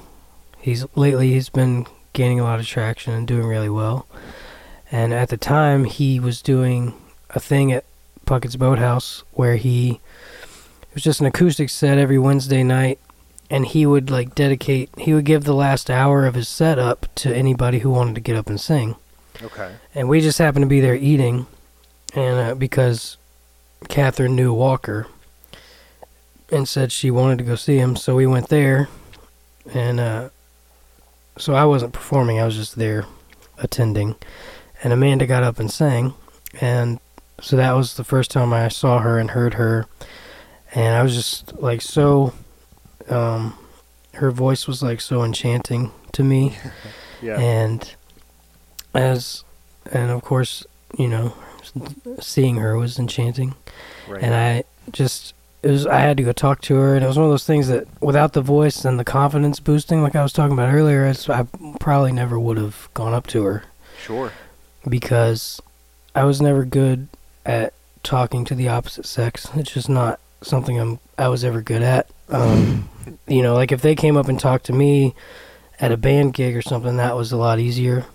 he's 0.60 0.86
lately 0.96 1.32
he's 1.32 1.50
been 1.50 1.86
gaining 2.14 2.40
a 2.40 2.44
lot 2.44 2.60
of 2.60 2.66
traction 2.68 3.14
and 3.14 3.28
doing 3.28 3.46
really 3.48 3.70
well. 3.70 4.08
And 4.92 5.14
at 5.14 5.30
the 5.30 5.38
time 5.38 5.86
he 5.86 6.20
was 6.20 6.42
doing 6.42 6.94
a 7.32 7.40
thing 7.40 7.72
at 7.72 7.86
Puckett's 8.26 8.56
Boathouse 8.56 9.24
where 9.32 9.56
he 9.58 10.00
it 10.90 10.94
was 10.96 11.04
just 11.04 11.20
an 11.20 11.26
acoustic 11.28 11.70
set 11.70 11.98
every 11.98 12.18
Wednesday 12.18 12.64
night 12.64 13.00
and 13.50 13.66
he 13.68 13.86
would 13.86 14.10
like 14.10 14.34
dedicate 14.34 14.90
he 14.98 15.14
would 15.14 15.26
give 15.26 15.44
the 15.44 15.54
last 15.54 15.92
hour 15.92 16.26
of 16.26 16.34
his 16.34 16.48
set 16.48 16.80
up 16.80 17.06
to 17.16 17.36
anybody 17.36 17.80
who 17.80 17.92
wanted 17.92 18.16
to 18.16 18.22
get 18.22 18.36
up 18.36 18.48
and 18.48 18.60
sing 18.60 18.96
Okay. 19.44 19.74
and 19.94 20.08
we 20.10 20.22
just 20.22 20.40
happened 20.40 20.64
to 20.64 20.68
be 20.70 20.80
there 20.80 20.96
eating, 20.96 21.46
and 22.16 22.40
uh, 22.40 22.56
because 22.56 23.18
Catherine 23.88 24.36
knew 24.36 24.54
Walker, 24.54 25.08
and 26.52 26.68
said 26.68 26.92
she 26.92 27.12
wanted 27.12 27.38
to 27.40 27.44
go 27.44 27.56
see 27.56 27.78
him, 27.78 27.96
so 27.96 28.16
we 28.16 28.26
went 28.28 28.50
there, 28.50 28.88
and 29.74 30.00
uh, 30.00 30.30
so 31.38 31.54
I 31.54 31.66
wasn't 31.66 31.94
performing; 31.94 32.40
I 32.40 32.46
was 32.46 32.56
just 32.56 32.76
there, 32.76 33.06
attending, 33.58 34.16
and 34.84 34.92
Amanda 34.94 35.26
got 35.26 35.44
up 35.44 35.60
and 35.60 35.72
sang, 35.72 36.14
and 36.62 37.00
so 37.42 37.56
that 37.58 37.74
was 37.74 37.96
the 37.96 38.04
first 38.04 38.32
time 38.32 38.54
I 38.54 38.68
saw 38.70 39.00
her 39.00 39.20
and 39.20 39.32
heard 39.32 39.56
her, 39.56 39.86
and 40.74 40.96
I 40.96 41.04
was 41.04 41.16
just 41.16 41.54
like 41.60 41.82
so, 41.82 42.34
um, 43.10 43.58
her 44.14 44.32
voice 44.32 44.68
was 44.68 44.82
like 44.82 45.02
so 45.02 45.24
enchanting 45.24 45.92
to 46.14 46.24
me. 46.24 46.58
Yeah. 47.22 47.40
and 47.40 47.96
as 48.94 49.46
and 49.92 50.12
of 50.12 50.22
course 50.22 50.66
you 50.98 51.08
know 51.08 51.34
seeing 52.20 52.58
her 52.58 52.78
was 52.78 52.98
enchanting 53.00 53.56
right. 54.08 54.24
and 54.24 54.34
i 54.34 54.64
just 54.92 55.34
it 55.64 55.70
was 55.72 55.86
i 55.88 56.00
had 56.00 56.18
to 56.18 56.24
go 56.24 56.32
talk 56.32 56.62
to 56.62 56.76
her 56.76 56.96
and 56.96 57.04
it 57.04 57.08
was 57.08 57.18
one 57.18 57.26
of 57.26 57.32
those 57.32 57.46
things 57.46 57.68
that 57.68 57.86
without 58.02 58.34
the 58.34 58.42
voice 58.42 58.86
and 58.86 59.00
the 59.00 59.04
confidence 59.04 59.60
boosting 59.60 60.02
like 60.02 60.16
i 60.16 60.24
was 60.24 60.34
talking 60.34 60.54
about 60.54 60.74
earlier 60.74 61.12
i 61.30 61.46
probably 61.80 62.12
never 62.12 62.40
would 62.40 62.58
have 62.58 62.88
gone 62.94 63.14
up 63.14 63.28
to 63.28 63.44
her 63.44 63.64
sure. 64.02 64.32
because 64.88 65.62
i 66.14 66.24
was 66.24 66.42
never 66.42 66.64
good 66.64 67.08
at 67.46 67.74
talking 68.04 68.46
to 68.46 68.56
the 68.56 68.68
opposite 68.68 69.06
sex 69.06 69.50
it's 69.56 69.74
just 69.74 69.90
not 69.90 70.20
something 70.42 70.80
i'm 70.80 71.00
i 71.18 71.28
was 71.28 71.44
ever 71.44 71.62
good 71.62 71.82
at 71.82 72.08
um 72.30 72.88
you 73.28 73.42
know 73.42 73.54
like 73.56 73.72
if 73.72 73.82
they 73.82 73.96
came 73.96 74.16
up 74.16 74.28
and 74.28 74.40
talked 74.40 74.66
to 74.66 74.74
me 74.74 75.14
at 75.80 75.92
a 75.92 75.98
band 75.98 76.34
gig 76.34 76.56
or 76.56 76.62
something 76.62 76.98
that 76.98 77.16
was 77.16 77.32
a 77.32 77.38
lot 77.38 77.60
easier 77.60 78.06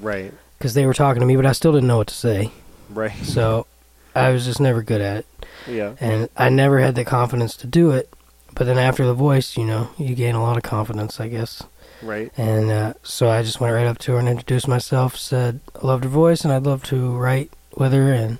Right. 0.00 0.32
because 0.56 0.74
they 0.74 0.86
were 0.86 0.94
talking 0.94 1.18
to 1.20 1.26
me, 1.26 1.34
but 1.36 1.44
I 1.44 1.52
still 1.52 1.72
didn't 1.72 1.88
know 1.88 1.96
what 1.98 2.06
to 2.06 2.14
say. 2.14 2.52
Right. 2.90 3.12
So 3.24 3.66
I 4.14 4.30
was 4.30 4.44
just 4.44 4.60
never 4.60 4.82
good 4.82 5.00
at 5.00 5.16
it, 5.18 5.26
Yeah. 5.68 5.94
and 6.00 6.28
I 6.36 6.48
never 6.48 6.80
had 6.80 6.94
the 6.96 7.04
confidence 7.04 7.56
to 7.58 7.66
do 7.66 7.92
it. 7.92 8.12
But 8.54 8.64
then 8.66 8.78
after 8.78 9.06
the 9.06 9.14
voice, 9.14 9.56
you 9.56 9.64
know, 9.64 9.90
you 9.96 10.14
gain 10.16 10.34
a 10.34 10.42
lot 10.42 10.56
of 10.56 10.62
confidence, 10.64 11.20
I 11.20 11.28
guess. 11.28 11.62
Right. 12.02 12.32
And 12.36 12.70
uh, 12.70 12.94
so 13.04 13.30
I 13.30 13.42
just 13.42 13.60
went 13.60 13.72
right 13.74 13.86
up 13.86 13.98
to 13.98 14.12
her 14.12 14.18
and 14.18 14.28
introduced 14.28 14.66
myself, 14.66 15.16
said 15.16 15.60
I 15.80 15.86
loved 15.86 16.02
her 16.04 16.10
voice 16.10 16.42
and 16.44 16.52
I'd 16.52 16.64
love 16.64 16.82
to 16.84 17.16
write 17.16 17.52
with 17.76 17.92
her. 17.92 18.12
And 18.12 18.38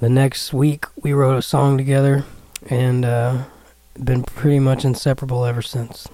the 0.00 0.08
next 0.08 0.52
week 0.52 0.84
we 1.02 1.12
wrote 1.12 1.36
a 1.36 1.42
song 1.42 1.76
together, 1.76 2.24
and 2.70 3.04
uh, 3.04 3.44
been 4.02 4.22
pretty 4.22 4.60
much 4.60 4.84
inseparable 4.84 5.44
ever 5.44 5.62
since. 5.62 6.06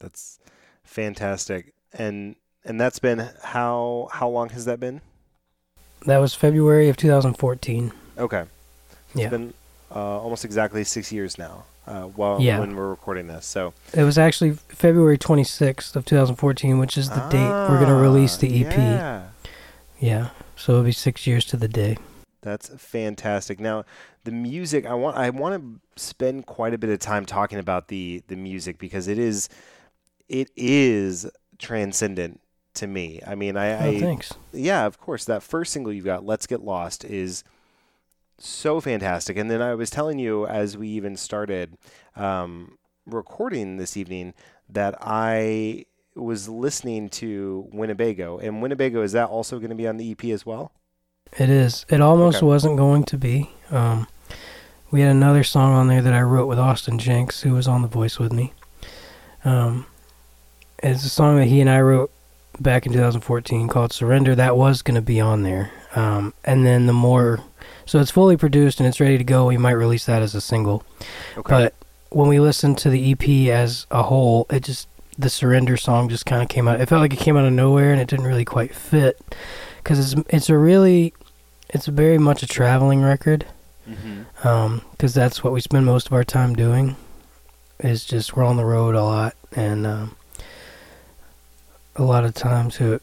That's 0.00 0.38
fantastic. 0.82 1.74
And 1.92 2.36
and 2.64 2.80
that's 2.80 2.98
been 2.98 3.28
how 3.42 4.08
how 4.12 4.28
long 4.28 4.48
has 4.50 4.64
that 4.64 4.80
been? 4.80 5.00
That 6.06 6.18
was 6.18 6.34
February 6.34 6.88
of 6.88 6.96
2014. 6.96 7.92
Okay. 8.18 8.44
Yeah. 9.14 9.24
It's 9.24 9.30
been 9.30 9.54
uh, 9.94 10.20
almost 10.20 10.44
exactly 10.44 10.84
six 10.84 11.12
years 11.12 11.38
now. 11.38 11.64
Uh, 11.86 12.04
while 12.04 12.40
Yeah. 12.40 12.60
when 12.60 12.74
we're 12.76 12.88
recording 12.88 13.26
this, 13.26 13.44
so 13.44 13.74
It 13.92 14.04
was 14.04 14.16
actually 14.16 14.52
February 14.68 15.18
26th 15.18 15.94
of 15.96 16.06
2014, 16.06 16.78
which 16.78 16.96
is 16.96 17.10
the 17.10 17.20
date 17.28 17.46
we're 17.68 17.76
going 17.78 17.88
to 17.90 17.94
release 17.94 18.38
the 18.38 18.64
EP. 18.64 18.72
Ah, 18.74 18.80
Yeah. 18.80 19.22
Yeah. 19.98 20.28
So 20.56 20.72
it'll 20.72 20.84
be 20.84 20.92
six 20.92 21.26
years 21.26 21.44
to 21.46 21.58
the 21.58 21.68
day. 21.68 21.98
That's 22.40 22.68
fantastic. 22.78 23.60
Now, 23.60 23.84
the 24.24 24.30
music. 24.30 24.86
I 24.86 24.94
want. 24.94 25.16
I 25.18 25.28
want 25.30 25.60
to 25.62 26.02
spend 26.02 26.46
quite 26.46 26.72
a 26.72 26.78
bit 26.78 26.88
of 26.90 26.98
time 27.00 27.26
talking 27.26 27.58
about 27.58 27.88
the 27.88 28.22
the 28.28 28.36
music 28.36 28.78
because 28.78 29.06
it 29.08 29.18
is, 29.18 29.48
it 30.28 30.50
is 30.56 31.26
transcendent 31.58 32.40
to 32.74 32.86
me. 32.86 33.20
I 33.26 33.34
mean, 33.34 33.56
I. 33.56 33.72
Oh, 33.72 33.90
I 33.90 34.00
thanks. 34.00 34.32
yeah, 34.52 34.84
of 34.86 34.98
course. 35.00 35.24
That 35.24 35.42
first 35.42 35.72
single 35.72 35.92
you've 35.92 36.04
got, 36.04 36.24
"Let's 36.26 36.46
Get 36.46 36.62
Lost," 36.64 37.04
is 37.04 37.44
so 38.38 38.80
fantastic. 38.80 39.36
And 39.36 39.50
then 39.50 39.62
I 39.62 39.74
was 39.74 39.90
telling 39.90 40.18
you 40.18 40.46
as 40.46 40.76
we 40.76 40.88
even 40.88 41.16
started 41.16 41.76
um, 42.16 42.78
recording 43.06 43.76
this 43.76 43.96
evening 43.96 44.34
that 44.68 44.96
I 45.00 45.86
was 46.16 46.48
listening 46.48 47.08
to 47.10 47.68
Winnebago, 47.72 48.38
and 48.38 48.62
Winnebago 48.62 49.02
is 49.02 49.12
that 49.12 49.28
also 49.28 49.58
going 49.58 49.70
to 49.70 49.76
be 49.76 49.86
on 49.88 49.96
the 49.96 50.10
EP 50.12 50.24
as 50.26 50.44
well? 50.46 50.72
It 51.38 51.50
is. 51.50 51.84
It 51.88 52.00
almost 52.00 52.36
Okay. 52.38 52.46
wasn't 52.46 52.76
going 52.76 53.02
to 53.04 53.18
be. 53.18 53.50
Um, 53.70 54.06
we 54.92 55.00
had 55.00 55.10
another 55.10 55.42
song 55.42 55.72
on 55.72 55.88
there 55.88 56.00
that 56.02 56.12
I 56.12 56.20
wrote 56.22 56.46
with 56.46 56.58
Austin 56.60 56.98
Jenckes, 56.98 57.42
who 57.42 57.54
was 57.54 57.66
on 57.66 57.82
the 57.82 57.88
voice 57.88 58.18
with 58.20 58.32
me. 58.32 58.52
Um, 59.44 59.86
it's 60.82 61.04
a 61.04 61.08
song 61.08 61.36
that 61.38 61.46
he 61.46 61.60
and 61.60 61.68
I 61.68 61.80
wrote 61.80 62.12
back 62.60 62.86
in 62.86 62.92
2014 62.92 63.68
called 63.68 63.92
Surrender. 63.92 64.34
That 64.34 64.56
was 64.56 64.82
going 64.82 64.94
to 64.94 65.02
be 65.02 65.20
on 65.20 65.42
there. 65.42 65.70
Um, 65.94 66.34
and 66.44 66.66
then 66.66 66.86
the 66.86 66.92
more. 66.92 67.40
So 67.86 68.00
it's 68.00 68.10
fully 68.10 68.36
produced 68.36 68.80
and 68.80 68.88
it's 68.88 69.00
ready 69.00 69.18
to 69.18 69.24
go. 69.24 69.46
We 69.46 69.56
might 69.56 69.72
release 69.72 70.06
that 70.06 70.22
as 70.22 70.34
a 70.34 70.40
single. 70.40 70.84
Okay. 71.36 71.42
But 71.48 71.74
when 72.10 72.28
we 72.28 72.40
listened 72.40 72.78
to 72.78 72.90
the 72.90 73.12
EP 73.12 73.54
as 73.54 73.86
a 73.90 74.02
whole, 74.04 74.46
it 74.50 74.64
just. 74.64 74.88
The 75.16 75.30
Surrender 75.30 75.76
song 75.76 76.08
just 76.08 76.26
kind 76.26 76.42
of 76.42 76.48
came 76.48 76.66
out. 76.66 76.80
It 76.80 76.88
felt 76.88 77.00
like 77.00 77.12
it 77.12 77.20
came 77.20 77.36
out 77.36 77.44
of 77.44 77.52
nowhere 77.52 77.92
and 77.92 78.00
it 78.00 78.08
didn't 78.08 78.26
really 78.26 78.44
quite 78.44 78.74
fit. 78.74 79.16
Because 79.76 80.12
it's, 80.12 80.28
it's 80.28 80.50
a 80.50 80.58
really 80.58 81.14
it's 81.74 81.86
very 81.86 82.18
much 82.18 82.42
a 82.42 82.46
traveling 82.46 83.02
record 83.02 83.46
mm-hmm. 83.88 84.78
because 84.92 85.12
that's 85.12 85.42
what 85.42 85.52
we 85.52 85.60
spend 85.60 85.84
most 85.84 86.06
of 86.06 86.12
our 86.12 86.24
time 86.24 86.54
doing 86.54 86.96
is 87.80 88.04
just 88.04 88.36
we're 88.36 88.44
on 88.44 88.56
the 88.56 88.64
road 88.64 88.94
a 88.94 89.02
lot 89.02 89.34
and 89.52 89.86
um, 89.86 90.16
a 91.96 92.02
lot 92.02 92.24
of 92.24 92.34
time 92.34 92.70
to 92.70 93.00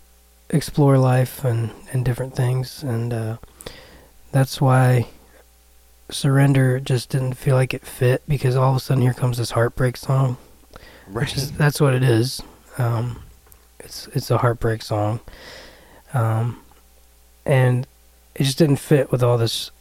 explore 0.49 0.97
life 0.97 1.45
and, 1.45 1.71
and 1.93 2.03
different 2.03 2.35
things 2.35 2.83
and 2.83 3.13
uh, 3.13 3.37
that's 4.31 4.59
why 4.59 5.07
surrender 6.09 6.79
just 6.79 7.09
didn't 7.09 7.33
feel 7.33 7.55
like 7.55 7.73
it 7.73 7.85
fit 7.85 8.21
because 8.27 8.55
all 8.55 8.71
of 8.71 8.77
a 8.77 8.79
sudden 8.79 9.01
here 9.01 9.13
comes 9.13 9.37
this 9.37 9.51
heartbreak 9.51 9.95
song 9.95 10.37
which 11.11 11.35
is 11.35 11.51
that's 11.53 11.81
what 11.81 11.93
it 11.93 12.03
is. 12.03 12.41
Um, 12.77 13.23
it's 13.79 14.07
it's 14.07 14.31
a 14.31 14.37
heartbreak 14.37 14.81
song, 14.81 15.19
um, 16.13 16.61
and 17.45 17.87
it 18.35 18.43
just 18.43 18.57
didn't 18.57 18.77
fit 18.77 19.11
with 19.11 19.23
all 19.23 19.37
this, 19.37 19.71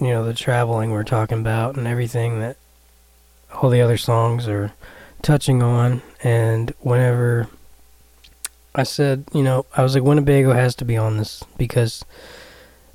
you 0.00 0.08
know, 0.08 0.24
the 0.24 0.34
traveling 0.34 0.90
we're 0.90 1.04
talking 1.04 1.38
about 1.38 1.76
and 1.76 1.86
everything 1.86 2.40
that 2.40 2.56
all 3.54 3.70
the 3.70 3.80
other 3.80 3.96
songs 3.96 4.48
are 4.48 4.72
touching 5.22 5.62
on. 5.62 6.02
And 6.22 6.72
whenever 6.80 7.48
I 8.74 8.84
said, 8.84 9.24
you 9.32 9.42
know, 9.42 9.66
I 9.76 9.82
was 9.82 9.94
like, 9.94 10.04
Winnebago 10.04 10.52
has 10.52 10.74
to 10.76 10.84
be 10.84 10.96
on 10.96 11.16
this 11.16 11.42
because, 11.58 12.04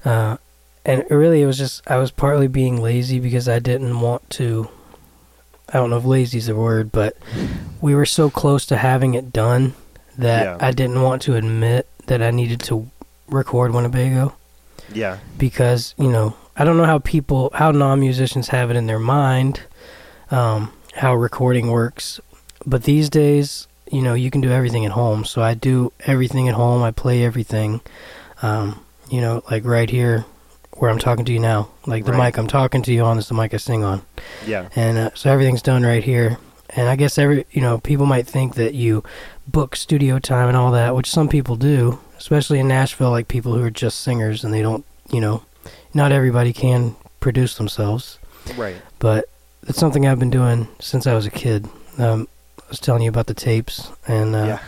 uh, 0.06 0.38
and 0.86 1.04
really 1.10 1.42
it 1.42 1.46
was 1.48 1.58
just 1.58 1.82
I 1.90 1.98
was 1.98 2.12
partly 2.12 2.48
being 2.48 2.82
lazy 2.82 3.20
because 3.20 3.50
I 3.50 3.60
didn't 3.60 4.00
want 4.00 4.30
to. 4.32 4.70
I 5.70 5.74
don't 5.80 5.90
know 5.90 5.98
if 5.98 6.06
lazy 6.06 6.38
is 6.38 6.48
a 6.48 6.56
word, 6.56 6.92
but 6.92 7.18
we 7.82 7.96
were 7.96 8.06
so 8.06 8.30
close 8.30 8.66
to 8.68 8.78
having 8.78 9.16
it 9.16 9.34
done 9.34 9.74
that 10.18 10.44
Yeah. 10.44 10.58
I 10.60 10.72
didn't 10.72 11.02
want 11.02 11.24
to 11.24 11.36
admit 11.36 11.88
that 12.06 12.22
I 12.22 12.30
needed 12.32 12.62
to 12.64 12.88
record 13.28 13.74
Winnebago 13.74 14.36
Yeah. 14.94 15.18
because 15.40 15.96
you 15.98 16.10
know 16.12 16.36
I 16.56 16.64
don't 16.64 16.78
know 16.78 16.86
how 16.86 17.00
people 17.00 17.50
how 17.56 17.72
non-musicians 17.72 18.50
have 18.50 18.70
it 18.70 18.78
in 18.78 18.86
their 18.86 19.00
mind 19.00 19.62
um, 20.32 20.72
how 20.94 21.16
recording 21.16 21.68
works, 21.72 22.20
but 22.66 22.84
these 22.84 23.10
days 23.10 23.68
you 23.92 24.02
know 24.02 24.14
you 24.14 24.32
can 24.32 24.42
do 24.42 24.52
everything 24.52 24.86
at 24.86 24.92
home. 24.92 25.26
So 25.26 25.42
I 25.42 25.54
do 25.54 25.92
everything 26.06 26.48
at 26.50 26.56
home. 26.56 26.84
I 26.84 26.92
play 26.92 27.24
everything, 27.24 27.82
um, 28.42 28.84
you 29.10 29.22
know, 29.22 29.44
like 29.50 29.66
right 29.66 29.90
here 29.90 30.26
where 30.78 30.90
I'm 30.92 31.00
talking 31.00 31.26
to 31.26 31.32
you 31.32 31.40
now. 31.40 31.70
Like 31.86 32.06
the 32.06 32.12
Right. 32.12 32.26
mic 32.26 32.38
I'm 32.38 32.48
talking 32.48 32.82
to 32.84 32.94
you 32.94 33.04
on 33.04 33.18
is 33.18 33.28
the 33.30 33.34
mic 33.34 33.54
I 33.54 33.58
sing 33.58 33.84
on 33.84 34.02
Yeah. 34.46 34.68
and 34.76 34.98
uh, 34.98 35.10
so 35.14 35.32
everything's 35.32 35.62
done 35.62 35.84
right 35.84 36.04
here. 36.04 36.38
And 36.72 36.90
I 36.90 36.96
guess 36.98 37.18
every 37.18 37.46
you 37.52 37.62
know 37.62 37.78
people 37.78 38.06
might 38.06 38.28
think 38.28 38.56
that 38.56 38.74
you 38.74 39.04
book 39.48 39.76
studio 39.76 40.20
time 40.20 40.48
and 40.50 40.58
all 40.58 40.72
that, 40.72 40.96
which 40.96 41.10
some 41.10 41.30
people 41.30 41.56
do, 41.56 42.00
especially 42.18 42.60
in 42.60 42.68
Nashville, 42.68 43.12
like 43.12 43.28
people 43.28 43.54
who 43.54 43.64
are 43.64 43.70
just 43.70 44.00
singers 44.02 44.44
and 44.44 44.54
they 44.54 44.62
don't, 44.62 44.84
you 45.12 45.22
know, 45.22 45.44
not 45.94 46.12
everybody 46.12 46.52
can 46.52 46.96
produce 47.20 47.56
themselves. 47.56 48.18
Right. 48.58 48.76
But 49.00 49.26
it's 49.68 49.78
something 49.80 50.06
I've 50.08 50.20
been 50.20 50.30
doing 50.32 50.68
since 50.80 51.08
I 51.08 51.14
was 51.14 51.26
a 51.26 51.32
kid. 51.32 51.68
Um, 51.98 52.28
I 52.66 52.70
was 52.70 52.80
telling 52.80 53.04
you 53.04 53.10
about 53.10 53.28
the 53.28 53.34
tapes, 53.34 53.92
and 54.08 54.36
uh, 54.36 54.46
yeah. 54.46 54.60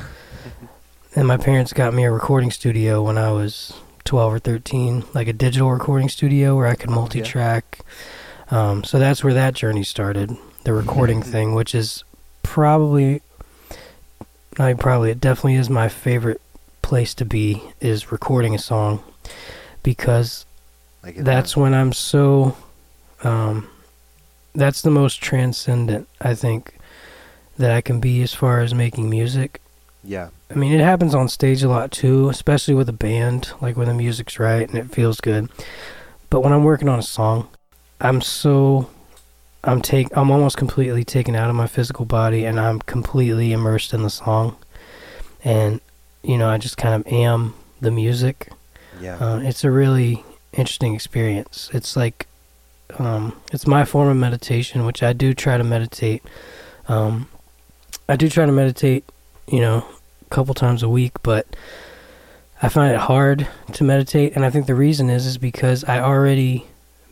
and 1.16 1.28
my 1.28 1.38
parents 1.38 1.74
got 1.74 1.94
me 1.94 2.04
a 2.04 2.12
recording 2.12 2.52
studio 2.52 3.02
when 3.02 3.18
I 3.18 3.32
was 3.32 3.74
12 4.06 4.34
or 4.36 4.40
13, 4.40 5.04
like 5.14 5.28
a 5.28 5.34
digital 5.34 5.72
recording 5.72 6.08
studio 6.08 6.56
where 6.56 6.68
I 6.68 6.76
could 6.76 6.90
multi 6.90 7.22
track. 7.22 7.80
Um, 8.52 8.84
so 8.84 9.00
that's 9.00 9.24
where 9.24 9.34
that 9.34 9.56
journey 9.56 9.84
started, 9.84 10.38
the 10.64 10.74
recording 10.74 11.22
thing, 11.22 11.56
which 11.56 11.76
is 11.76 12.04
probably, 12.44 13.22
even 14.54 14.78
probably, 14.78 15.12
it 15.12 15.20
definitely 15.20 15.56
is 15.56 15.70
my 15.70 15.90
favorite 15.90 16.40
place 16.82 17.14
to 17.16 17.26
be, 17.26 17.62
is 17.82 18.12
recording 18.12 18.56
a 18.56 18.60
song 18.60 19.04
because 19.84 20.46
I 21.04 21.12
that's 21.18 21.58
when 21.58 21.74
I'm 21.74 21.94
so. 21.94 22.56
Um, 23.24 23.70
that's 24.56 24.82
the 24.82 24.92
most 24.92 25.22
transcendent, 25.22 26.08
I 26.20 26.34
think, 26.34 26.77
that 27.58 27.72
I 27.72 27.82
can 27.82 28.00
be 28.00 28.22
as 28.22 28.34
far 28.34 28.62
as 28.62 28.74
making 28.74 29.10
music. 29.10 29.62
Yeah. 30.04 30.30
I 30.50 30.54
mean, 30.54 30.74
it 30.74 30.80
happens 30.80 31.14
on 31.14 31.28
stage 31.28 31.64
a 31.64 31.70
lot 31.70 31.92
too, 31.92 32.30
especially 32.30 32.74
with 32.74 32.88
a 32.88 32.94
band, 32.94 33.52
like 33.62 33.76
when 33.76 33.88
the 33.88 33.94
music's 33.94 34.40
right 34.40 34.68
and 34.68 34.78
it 34.78 34.92
feels 34.92 35.20
good. 35.20 35.50
But 36.30 36.42
when 36.42 36.54
I'm 36.54 36.64
working 36.64 36.88
on 36.88 37.00
a 37.00 37.04
song, 37.04 37.50
I'm 38.00 38.22
so 38.22 38.90
I'm 39.64 39.82
take 39.82 40.16
I'm 40.16 40.32
almost 40.32 40.56
completely 40.56 41.04
taken 41.04 41.36
out 41.36 41.50
of 41.50 41.56
my 41.56 41.68
physical 41.68 42.06
body 42.06 42.46
and 42.46 42.60
I'm 42.60 42.80
completely 42.80 43.52
immersed 43.52 43.94
in 43.94 44.04
the 44.04 44.10
song. 44.10 44.56
And 45.44 45.82
you 46.24 46.38
know, 46.38 46.50
I 46.50 46.58
just 46.58 46.78
kind 46.78 46.96
of 46.96 47.12
am 47.12 47.56
the 47.82 47.92
music. 47.92 48.52
Yeah. 49.02 49.18
Uh, 49.18 49.40
it's 49.40 49.64
a 49.64 49.72
really 49.72 50.24
interesting 50.54 50.96
experience. 50.96 51.70
It's 51.74 51.96
like 51.96 52.28
um, 52.98 53.40
it's 53.52 53.68
my 53.68 53.84
form 53.84 54.08
of 54.08 54.18
meditation, 54.18 54.86
which 54.86 55.04
I 55.04 55.14
do 55.14 55.34
try 55.34 55.58
to 55.58 55.64
meditate. 55.64 56.24
Um, 56.88 57.28
I 58.10 58.16
do 58.16 58.30
try 58.30 58.46
to 58.46 58.52
meditate, 58.52 59.04
you 59.48 59.60
know, 59.60 59.86
a 60.22 60.30
couple 60.30 60.54
times 60.54 60.84
a 60.84 60.90
week, 60.90 61.14
but 61.24 61.46
I 62.62 62.70
find 62.70 62.94
it 62.94 63.00
hard 63.00 63.48
to 63.74 63.84
meditate, 63.84 64.36
and 64.36 64.46
I 64.46 64.50
think 64.50 64.66
the 64.66 64.76
reason 64.76 65.10
is 65.10 65.26
is 65.26 65.38
because 65.38 65.84
I 65.84 66.00
already 66.00 66.66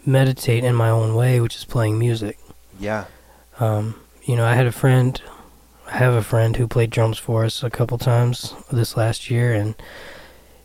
meditate 0.05 0.63
in 0.63 0.75
my 0.75 0.89
own 0.89 1.15
way, 1.15 1.39
which 1.39 1.55
is 1.55 1.65
playing 1.65 1.99
music. 1.99 2.37
yeah. 2.79 3.05
Um, 3.59 3.95
you 4.23 4.35
know, 4.35 4.45
I 4.45 4.53
had 4.55 4.65
a 4.65 4.71
friend, 4.71 5.21
I 5.87 5.97
have 5.97 6.13
a 6.13 6.21
friend 6.23 6.57
who 6.57 6.67
played 6.67 6.89
drums 6.89 7.17
for 7.17 7.45
us 7.45 7.63
a 7.63 7.69
couple 7.69 7.97
times 7.97 8.53
this 8.71 8.97
last 8.97 9.29
year, 9.29 9.53
and 9.53 9.75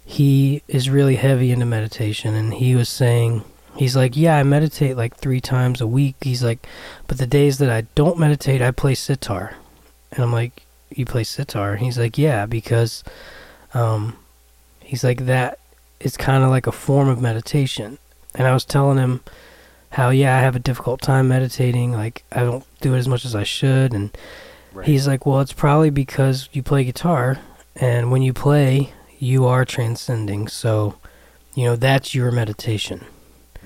he 0.04 0.62
is 0.66 0.90
really 0.90 1.16
heavy 1.16 1.52
into 1.52 1.66
meditation. 1.66 2.34
And 2.34 2.54
he 2.54 2.74
was 2.74 2.88
saying, 2.88 3.44
he's 3.76 3.94
like, 3.94 4.16
Yeah, 4.16 4.36
I 4.36 4.42
meditate 4.42 4.96
like 4.96 5.16
three 5.16 5.40
times 5.40 5.80
a 5.80 5.86
week. 5.86 6.16
He's 6.22 6.42
like, 6.42 6.66
But 7.06 7.18
the 7.18 7.26
days 7.26 7.58
that 7.58 7.70
I 7.70 7.82
don't 7.94 8.18
meditate, 8.18 8.60
I 8.60 8.72
play 8.72 8.94
sitar. 8.94 9.54
And 10.12 10.22
I'm 10.22 10.32
like, 10.32 10.64
You 10.94 11.04
play 11.04 11.24
sitar? 11.24 11.72
And 11.72 11.80
he's 11.80 11.98
like, 11.98 12.18
Yeah, 12.18 12.46
because, 12.46 13.04
um, 13.74 14.16
he's 14.80 15.04
like, 15.04 15.26
That 15.26 15.58
is 16.00 16.16
kind 16.16 16.42
of 16.44 16.50
like 16.50 16.66
a 16.66 16.72
form 16.72 17.08
of 17.08 17.20
meditation. 17.20 17.98
And 18.34 18.46
I 18.46 18.52
was 18.54 18.64
telling 18.64 18.98
him, 18.98 19.20
how 19.90 20.10
yeah 20.10 20.36
I 20.36 20.40
have 20.40 20.56
a 20.56 20.60
difficult 20.60 21.00
time 21.02 21.28
meditating 21.28 21.92
like 21.92 22.22
I 22.32 22.40
don't 22.40 22.64
do 22.80 22.94
it 22.94 22.98
as 22.98 23.08
much 23.08 23.24
as 23.24 23.34
I 23.34 23.42
should 23.42 23.92
and 23.92 24.16
Right. 24.72 24.86
he's 24.86 25.08
like 25.08 25.26
well 25.26 25.40
it's 25.40 25.52
probably 25.52 25.90
because 25.90 26.48
you 26.52 26.62
play 26.62 26.84
guitar 26.84 27.40
and 27.74 28.12
when 28.12 28.22
you 28.22 28.32
play 28.32 28.92
you 29.18 29.44
are 29.46 29.64
transcending 29.64 30.46
so 30.46 30.94
you 31.56 31.64
know 31.64 31.74
that's 31.74 32.14
your 32.14 32.30
meditation 32.30 33.04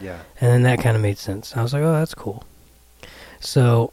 yeah. 0.00 0.20
and 0.40 0.50
then 0.50 0.62
that 0.62 0.80
kind 0.82 0.96
of 0.96 1.02
made 1.02 1.18
sense 1.18 1.54
I 1.54 1.62
was 1.62 1.74
like 1.74 1.82
oh 1.82 1.92
that's 1.92 2.14
cool 2.14 2.44
so 3.38 3.92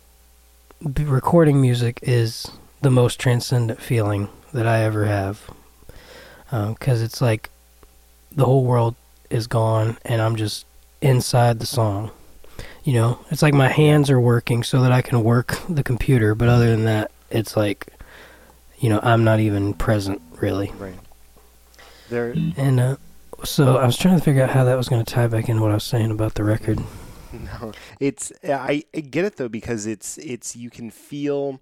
recording 0.82 1.62
music 1.62 2.00
is 2.02 2.52
the 2.82 2.90
most 2.90 3.20
transcendent 3.20 3.82
feeling 3.82 4.30
that 4.54 4.68
I 4.68 4.84
ever 4.84 5.06
have 5.06 5.50
because 6.50 7.02
it's 7.02 7.22
like 7.22 7.50
the 8.32 8.46
whole 8.46 8.66
world 8.66 8.96
is 9.30 9.48
gone 9.48 9.98
and 10.04 10.22
I'm 10.22 10.36
just 10.36 10.66
inside 11.02 11.60
the 11.60 11.66
song. 11.66 12.12
You 12.84 12.94
know, 12.94 13.20
it's 13.30 13.42
like 13.42 13.54
my 13.54 13.68
hands 13.68 14.10
are 14.10 14.20
working 14.20 14.64
so 14.64 14.82
that 14.82 14.92
I 14.92 15.02
can 15.02 15.24
work 15.24 15.58
the 15.70 15.84
computer, 15.84 16.34
but 16.34 16.48
other 16.48 16.72
than 16.72 16.86
that, 16.86 17.12
it's 17.30 17.56
like, 17.56 17.88
you 18.80 18.90
know, 18.90 19.00
I'm 19.04 19.24
not 19.24 19.40
even 19.40 19.74
present 19.74 20.22
really. 20.40 20.72
Right. 20.78 20.96
There. 22.10 22.34
And 22.58 22.80
uh, 22.80 22.96
so 23.44 23.78
I 23.78 23.86
was 23.86 23.98
trying 23.98 24.18
to 24.18 24.24
figure 24.24 24.44
out 24.44 24.50
how 24.50 24.64
that 24.64 24.76
was 24.76 24.90
going 24.90 25.04
to 25.04 25.14
tie 25.14 25.28
back 25.28 25.48
into 25.48 25.62
what 25.62 25.72
I 25.72 25.76
was 25.76 25.84
saying 25.84 26.12
about 26.12 26.34
the 26.34 26.44
record. 26.44 26.80
No, 27.62 27.72
it's 28.00 28.32
I, 28.44 28.84
I 28.96 29.00
get 29.02 29.26
it 29.26 29.38
though 29.38 29.50
because 29.50 29.86
it's 29.86 30.18
it's 30.18 30.56
you 30.56 30.70
can 30.70 30.90
feel, 30.90 31.62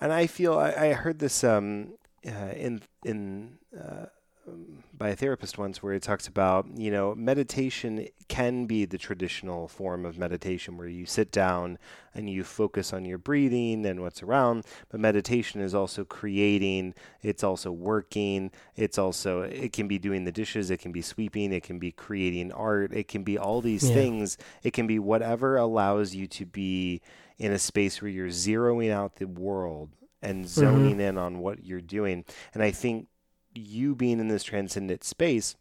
and 0.00 0.12
I 0.12 0.26
feel 0.26 0.58
I, 0.58 0.72
I 0.72 0.92
heard 0.94 1.18
this 1.18 1.44
um 1.44 1.94
uh, 2.26 2.52
in 2.56 2.82
in 3.04 3.58
uh, 3.78 4.06
um, 4.48 4.81
by 5.02 5.08
a 5.08 5.16
therapist 5.16 5.58
once 5.58 5.82
where 5.82 5.92
he 5.92 5.98
talks 5.98 6.28
about 6.28 6.64
you 6.76 6.88
know 6.88 7.12
meditation 7.16 8.06
can 8.28 8.66
be 8.66 8.84
the 8.84 8.96
traditional 8.96 9.66
form 9.66 10.06
of 10.06 10.16
meditation 10.16 10.78
where 10.78 10.86
you 10.86 11.04
sit 11.04 11.32
down 11.32 11.76
and 12.14 12.30
you 12.30 12.44
focus 12.44 12.92
on 12.92 13.04
your 13.04 13.18
breathing 13.18 13.84
and 13.84 14.00
what's 14.00 14.22
around 14.22 14.64
but 14.90 15.00
meditation 15.00 15.60
is 15.60 15.74
also 15.74 16.04
creating 16.04 16.94
it's 17.20 17.42
also 17.42 17.72
working 17.72 18.48
it's 18.76 18.96
also 18.96 19.42
it 19.42 19.72
can 19.72 19.88
be 19.88 19.98
doing 19.98 20.22
the 20.24 20.30
dishes 20.30 20.70
it 20.70 20.78
can 20.78 20.92
be 20.92 21.02
sweeping 21.02 21.52
it 21.52 21.64
can 21.64 21.80
be 21.80 21.90
creating 21.90 22.52
art 22.52 22.92
it 22.92 23.08
can 23.08 23.24
be 23.24 23.36
all 23.36 23.60
these 23.60 23.88
Yeah. 23.88 23.94
things. 23.94 24.38
It 24.62 24.72
can 24.72 24.86
be 24.86 25.00
whatever 25.00 25.56
allows 25.56 26.14
you 26.14 26.28
to 26.28 26.46
be 26.46 27.00
in 27.38 27.50
a 27.50 27.58
space 27.58 28.00
where 28.00 28.08
you're 28.10 28.28
zeroing 28.28 28.92
out 28.92 29.16
the 29.16 29.26
world 29.26 29.90
and 30.22 30.44
mm-hmm. 30.44 30.60
zoning 30.60 31.00
in 31.00 31.18
on 31.18 31.40
what 31.40 31.64
you're 31.64 31.80
doing. 31.80 32.24
And 32.54 32.62
i 32.62 32.70
think 32.70 33.08
you 33.54 33.94
being 33.94 34.20
in 34.20 34.28
this 34.28 34.44
transcendent 34.44 35.04
space 35.04 35.56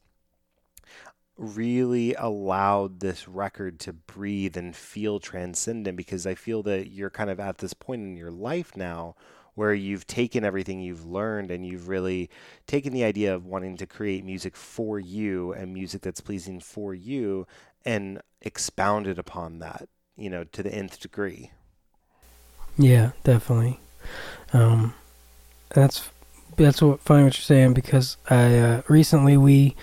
really 1.38 2.14
allowed 2.16 3.00
this 3.00 3.28
record 3.28 3.80
to 3.80 3.94
breathe 3.94 4.56
and 4.56 4.76
feel 4.76 5.20
transcendent 5.20 5.98
because 5.98 6.28
I 6.28 6.36
feel 6.36 6.62
that 6.64 6.92
you're 6.92 7.10
kind 7.10 7.30
of 7.30 7.40
at 7.40 7.58
this 7.58 7.74
point 7.74 8.02
in 8.02 8.16
your 8.16 8.32
life 8.32 8.78
now 8.78 9.16
where 9.56 9.74
you've 9.74 10.08
taken 10.08 10.46
everything 10.46 10.80
you've 10.80 11.06
learned 11.06 11.52
and 11.52 11.66
you've 11.66 11.88
really 11.88 12.30
taken 12.68 12.94
the 12.94 13.04
idea 13.04 13.34
of 13.34 13.46
wanting 13.46 13.76
to 13.78 13.86
create 13.86 14.24
music 14.24 14.56
for 14.56 15.00
you 15.00 15.52
and 15.54 15.74
music 15.74 16.02
that's 16.02 16.22
pleasing 16.22 16.60
for 16.60 16.94
you 16.94 17.46
and 17.84 18.22
expounded 18.42 19.20
upon 19.20 19.60
that, 19.60 19.90
you 20.16 20.30
know, 20.30 20.44
to 20.44 20.64
the 20.64 20.74
nth 20.74 21.00
degree. 21.00 21.52
Yeah, 22.78 23.12
definitely. 23.24 23.80
Um, 24.54 24.94
that's 25.70 26.10
that's 26.58 26.82
what 26.82 27.00
funny 27.02 27.24
what 27.24 27.36
you're 27.38 27.44
saying 27.44 27.74
because 27.74 28.18
I 28.30 28.58
uh, 28.58 28.82
recently 28.88 29.38
we 29.38 29.76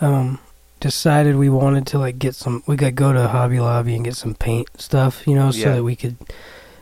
um 0.00 0.38
decided 0.80 1.36
we 1.36 1.48
wanted 1.48 1.86
to 1.86 1.98
like 1.98 2.18
get 2.18 2.34
some 2.34 2.62
we 2.66 2.76
could 2.76 2.94
go 2.96 3.12
to 3.12 3.28
Hobby 3.28 3.60
Lobby 3.60 3.94
and 3.94 4.04
get 4.04 4.16
some 4.16 4.34
paint 4.34 4.68
stuff, 4.80 5.26
you 5.26 5.34
know, 5.34 5.50
so 5.50 5.58
Yeah. 5.58 5.74
that 5.76 5.84
we 5.84 5.94
could 5.96 6.16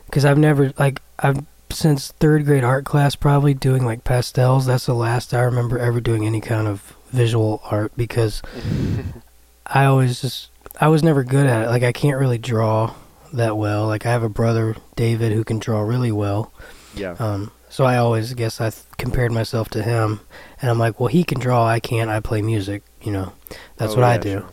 because 0.07 0.25
I've 0.25 0.39
never 0.39 0.73
like 0.79 1.01
I've 1.19 1.45
since 1.71 2.11
third 2.19 2.47
grade 2.47 2.65
art 2.65 2.85
class 2.85 3.15
probably 3.15 3.55
doing 3.55 3.85
like 3.85 4.03
pastels. 4.05 4.67
That's 4.67 4.87
the 4.87 4.95
last 4.95 5.33
I 5.35 5.41
remember 5.43 5.79
ever 5.79 6.01
doing 6.01 6.27
any 6.27 6.41
kind 6.41 6.67
of 6.67 6.97
visual 7.13 7.61
art 7.71 7.93
because 7.97 8.43
I 9.67 9.85
always 9.85 10.21
just 10.21 10.49
I 10.81 10.89
was 10.89 11.03
never 11.03 11.23
good 11.23 11.47
at 11.47 11.67
it. 11.67 11.69
Like 11.69 11.83
I 11.83 11.93
can't 11.93 12.19
really 12.19 12.39
draw 12.39 12.95
that 13.33 13.57
well. 13.57 13.87
Like 13.87 14.07
I 14.07 14.11
have 14.11 14.23
a 14.23 14.29
brother 14.29 14.77
David 14.97 15.33
who 15.33 15.45
can 15.45 15.59
draw 15.59 15.81
really 15.83 16.11
well. 16.13 16.53
Yeah. 16.95 17.15
Um, 17.19 17.53
so 17.71 17.85
I 17.85 17.97
always 17.97 18.35
guess 18.35 18.61
I 18.61 18.69
th- 18.69 18.83
compared 18.99 19.33
myself 19.33 19.71
to 19.71 19.83
him, 19.83 20.21
and 20.61 20.71
I'm 20.71 20.79
like, 20.79 21.01
well, 21.01 21.07
he 21.07 21.25
can 21.25 21.41
draw, 21.41 21.67
I 21.67 21.81
can't. 21.81 22.11
I 22.11 22.21
play 22.21 22.43
music, 22.43 22.83
you 23.01 23.11
know. 23.13 23.33
That's 23.79 23.95
Oh, 23.95 23.97
what 23.97 24.05
I 24.05 24.19
do. 24.19 24.31
sure. 24.41 24.51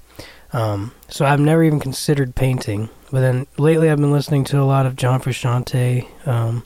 Um, 0.54 0.94
so 1.10 1.26
I've 1.26 1.42
never 1.42 1.62
even 1.64 1.80
considered 1.82 2.34
painting. 2.36 2.90
But 3.12 3.20
then 3.22 3.48
lately, 3.58 3.90
I've 3.90 4.00
been 4.00 4.12
listening 4.14 4.44
to 4.46 4.62
a 4.62 4.64
lot 4.64 4.86
of 4.86 4.96
John 4.96 5.20
Frusciante, 5.22 6.08
um, 6.28 6.64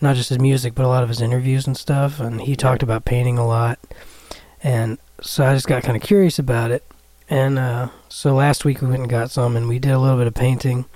not 0.00 0.16
just 0.16 0.28
his 0.30 0.38
music, 0.38 0.74
but 0.74 0.84
a 0.84 0.88
lot 0.88 1.02
of 1.02 1.08
his 1.10 1.20
interviews 1.20 1.66
and 1.66 1.76
stuff. 1.76 2.20
And 2.20 2.40
he 2.40 2.56
talked 2.56 2.82
about 2.82 3.04
painting 3.04 3.36
a 3.38 3.46
lot, 3.46 3.78
and 4.62 4.98
so 5.20 5.44
I 5.44 5.52
just 5.54 5.66
got 5.68 5.82
kind 5.82 5.96
of 5.96 6.02
curious 6.02 6.38
about 6.38 6.70
it. 6.70 6.84
And 7.28 7.58
uh, 7.58 7.88
so 8.08 8.34
last 8.34 8.64
week 8.64 8.80
we 8.82 8.88
went 8.88 9.02
and 9.02 9.10
got 9.10 9.30
some, 9.30 9.56
and 9.56 9.68
we 9.68 9.78
did 9.78 9.92
a 9.92 9.98
little 9.98 10.16
bit 10.18 10.26
of 10.26 10.34
painting, 10.34 10.86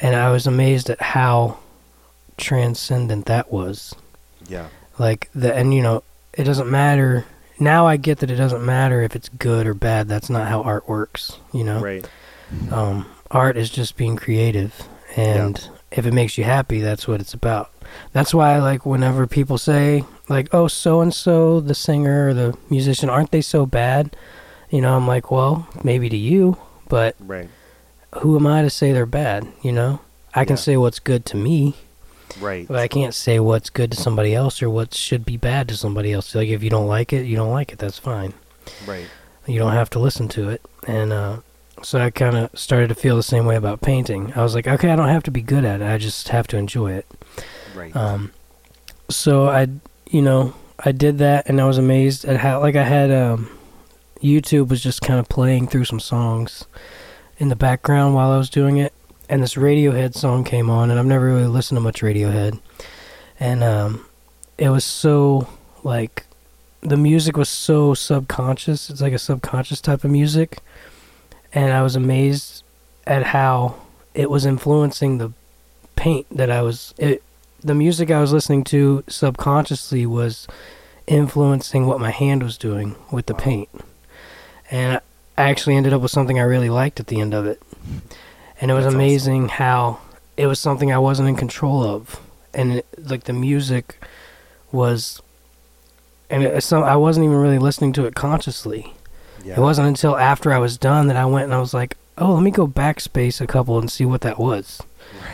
and 0.00 0.14
I 0.16 0.30
was 0.30 0.46
amazed 0.46 0.90
at 0.90 1.00
how 1.00 1.58
transcendent 2.42 3.26
that 3.26 3.50
was. 3.52 3.94
Yeah. 4.48 4.68
like 4.98 5.30
the 5.34 5.54
and 5.54 5.72
you 5.72 5.80
know 5.82 6.02
it 6.34 6.44
doesn't 6.44 6.70
matter. 6.70 7.24
Now 7.60 7.86
i 7.86 7.96
get 7.96 8.18
that 8.18 8.30
it 8.30 8.36
doesn't 8.36 8.64
matter 8.64 9.00
if 9.02 9.14
it's 9.16 9.28
good 9.30 9.66
or 9.66 9.74
bad. 9.74 10.08
That's 10.08 10.28
not 10.28 10.48
how 10.48 10.62
art 10.62 10.88
works 10.88 11.38
you 11.52 11.64
know? 11.64 11.80
Right. 11.80 12.04
um 12.70 13.06
art 13.30 13.56
is 13.56 13.70
just 13.70 13.96
being 13.96 14.16
creative. 14.16 14.74
And 15.16 15.68
if 15.90 16.06
it 16.06 16.12
makes 16.12 16.36
you 16.36 16.44
happy 16.44 16.80
that's 16.80 17.06
what 17.08 17.20
it's 17.20 17.34
about. 17.34 17.70
That's 18.12 18.34
why 18.34 18.58
like 18.58 18.84
whenever 18.84 19.26
people 19.26 19.58
say 19.58 20.04
like 20.28 20.48
oh 20.52 20.66
so 20.68 21.00
and 21.00 21.14
so 21.14 21.60
the 21.60 21.74
singer 21.74 22.28
or 22.28 22.34
the 22.34 22.56
musician 22.68 23.08
aren't 23.08 23.30
they 23.30 23.42
so 23.42 23.64
bad? 23.66 24.16
You 24.70 24.80
know 24.80 24.96
i'm 24.96 25.06
like 25.06 25.30
well 25.30 25.68
maybe 25.84 26.08
to 26.08 26.16
you 26.16 26.56
but 26.88 27.14
Right. 27.20 27.48
who 28.20 28.36
am 28.36 28.46
i 28.46 28.60
to 28.62 28.70
say 28.70 28.92
they're 28.92 29.06
bad? 29.06 29.46
You 29.62 29.72
know? 29.72 30.00
I 30.34 30.44
can 30.44 30.56
Yeah. 30.56 30.62
say 30.66 30.76
what's 30.78 30.98
good 30.98 31.24
to 31.26 31.36
me 31.36 31.76
Right. 32.40 32.66
but 32.66 32.78
I 32.78 32.88
can't 32.88 33.14
say 33.14 33.38
what's 33.40 33.70
good 33.70 33.92
to 33.92 33.96
somebody 33.96 34.34
else 34.34 34.62
or 34.62 34.70
what 34.70 34.94
should 34.94 35.24
be 35.24 35.36
bad 35.36 35.68
to 35.68 35.76
somebody 35.76 36.12
else. 36.12 36.34
Like 36.34 36.48
if 36.48 36.62
you 36.62 36.70
don't 36.70 36.86
like 36.86 37.12
it, 37.12 37.26
you 37.26 37.36
don't 37.36 37.50
like 37.52 37.72
it. 37.72 37.78
That's 37.78 37.98
fine. 37.98 38.34
Right. 38.86 39.06
You 39.46 39.58
don't 39.58 39.72
have 39.72 39.90
to 39.90 39.98
listen 39.98 40.28
to 40.28 40.48
it. 40.50 40.62
And 40.86 41.12
uh, 41.12 41.38
so 41.82 42.00
I 42.00 42.10
kind 42.10 42.36
of 42.36 42.50
started 42.58 42.88
to 42.88 42.94
feel 42.94 43.16
the 43.16 43.22
same 43.22 43.44
way 43.44 43.56
about 43.56 43.80
painting. 43.80 44.32
I 44.34 44.42
was 44.42 44.54
like, 44.54 44.66
okay, 44.68 44.90
I 44.90 44.96
don't 44.96 45.08
have 45.08 45.24
to 45.24 45.30
be 45.30 45.42
good 45.42 45.64
at 45.64 45.80
it. 45.80 45.86
I 45.86 45.98
just 45.98 46.28
have 46.28 46.46
to 46.48 46.56
enjoy 46.56 46.92
it. 46.92 47.06
Right. 47.74 47.94
Um, 47.96 48.32
so 49.08 49.48
I, 49.48 49.68
you 50.10 50.22
know, 50.22 50.54
I 50.84 50.92
did 50.92 51.18
that, 51.18 51.48
and 51.48 51.60
I 51.60 51.66
was 51.66 51.78
amazed 51.78 52.24
at 52.24 52.38
how 52.38 52.60
like 52.60 52.76
I 52.76 52.84
had 52.84 53.10
um, 53.10 53.50
YouTube 54.22 54.68
was 54.68 54.82
just 54.82 55.02
kind 55.02 55.20
of 55.20 55.28
playing 55.28 55.68
through 55.68 55.84
some 55.84 56.00
songs 56.00 56.64
in 57.38 57.48
the 57.48 57.56
background 57.56 58.14
while 58.14 58.30
I 58.30 58.38
was 58.38 58.50
doing 58.50 58.76
it, 58.78 58.92
and 59.32 59.42
this 59.42 59.54
Radiohead 59.54 60.14
song 60.14 60.44
came 60.44 60.68
on, 60.68 60.90
and 60.90 61.00
I've 61.00 61.06
never 61.06 61.24
really 61.24 61.46
listened 61.46 61.78
to 61.78 61.80
much 61.80 62.02
Radiohead, 62.02 62.60
and 63.40 63.64
um, 63.64 64.04
it 64.58 64.68
was 64.68 64.84
so 64.84 65.48
like 65.82 66.26
the 66.82 66.98
music 66.98 67.38
was 67.38 67.48
so 67.48 67.94
subconscious. 67.94 68.90
It's 68.90 69.00
like 69.00 69.14
a 69.14 69.18
subconscious 69.18 69.80
type 69.80 70.04
of 70.04 70.10
music, 70.10 70.58
and 71.54 71.72
I 71.72 71.80
was 71.80 71.96
amazed 71.96 72.62
at 73.06 73.22
how 73.22 73.76
it 74.12 74.28
was 74.28 74.44
influencing 74.44 75.16
the 75.16 75.32
paint 75.96 76.26
that 76.30 76.50
I 76.50 76.60
was 76.60 76.92
it 76.98 77.22
the 77.64 77.74
music 77.74 78.10
I 78.10 78.20
was 78.20 78.34
listening 78.34 78.64
to 78.64 79.02
subconsciously 79.08 80.04
was 80.04 80.46
influencing 81.06 81.86
what 81.86 82.00
my 82.00 82.10
hand 82.10 82.42
was 82.42 82.58
doing 82.58 82.96
with 83.10 83.24
the 83.24 83.34
paint. 83.34 83.70
And 84.70 85.00
I 85.38 85.48
actually 85.48 85.76
ended 85.76 85.94
up 85.94 86.02
with 86.02 86.10
something 86.10 86.38
I 86.38 86.42
really 86.42 86.68
liked 86.68 87.00
at 87.00 87.06
the 87.06 87.18
end 87.18 87.32
of 87.32 87.46
it. 87.46 87.62
And 88.62 88.70
it 88.70 88.74
was 88.74 88.84
That's 88.84 88.94
awesome. 88.94 89.00
amazing 89.00 89.48
how 89.48 89.98
it 90.36 90.46
was 90.46 90.60
something 90.60 90.92
I 90.92 90.98
wasn't 90.98 91.28
in 91.28 91.36
control 91.36 91.82
of. 91.82 92.18
And 92.54 92.74
it, 92.74 92.86
like 92.96 93.24
the 93.24 93.32
music 93.34 94.02
was 94.70 95.20
and 96.30 96.44
it, 96.44 96.62
some 96.62 96.82
I 96.84 96.96
wasn't 96.96 97.24
even 97.24 97.36
really 97.36 97.58
listening 97.58 97.92
to 97.94 98.06
it 98.06 98.14
consciously. 98.14 98.94
yeah. 99.44 99.54
It 99.56 99.60
wasn't 99.60 99.88
until 99.88 100.16
after 100.16 100.52
I 100.52 100.58
was 100.58 100.78
done 100.78 101.08
that 101.08 101.16
I 101.16 101.26
went 101.26 101.44
and 101.46 101.54
I 101.54 101.58
was 101.60 101.74
like, 101.74 101.96
"Oh, 102.16 102.34
let 102.34 102.42
me 102.42 102.50
go 102.52 102.66
backspace 102.68 103.40
a 103.40 103.46
couple 103.46 103.78
and 103.78 103.90
see 103.90 104.04
what 104.06 104.20
that 104.22 104.38
was." 104.38 104.80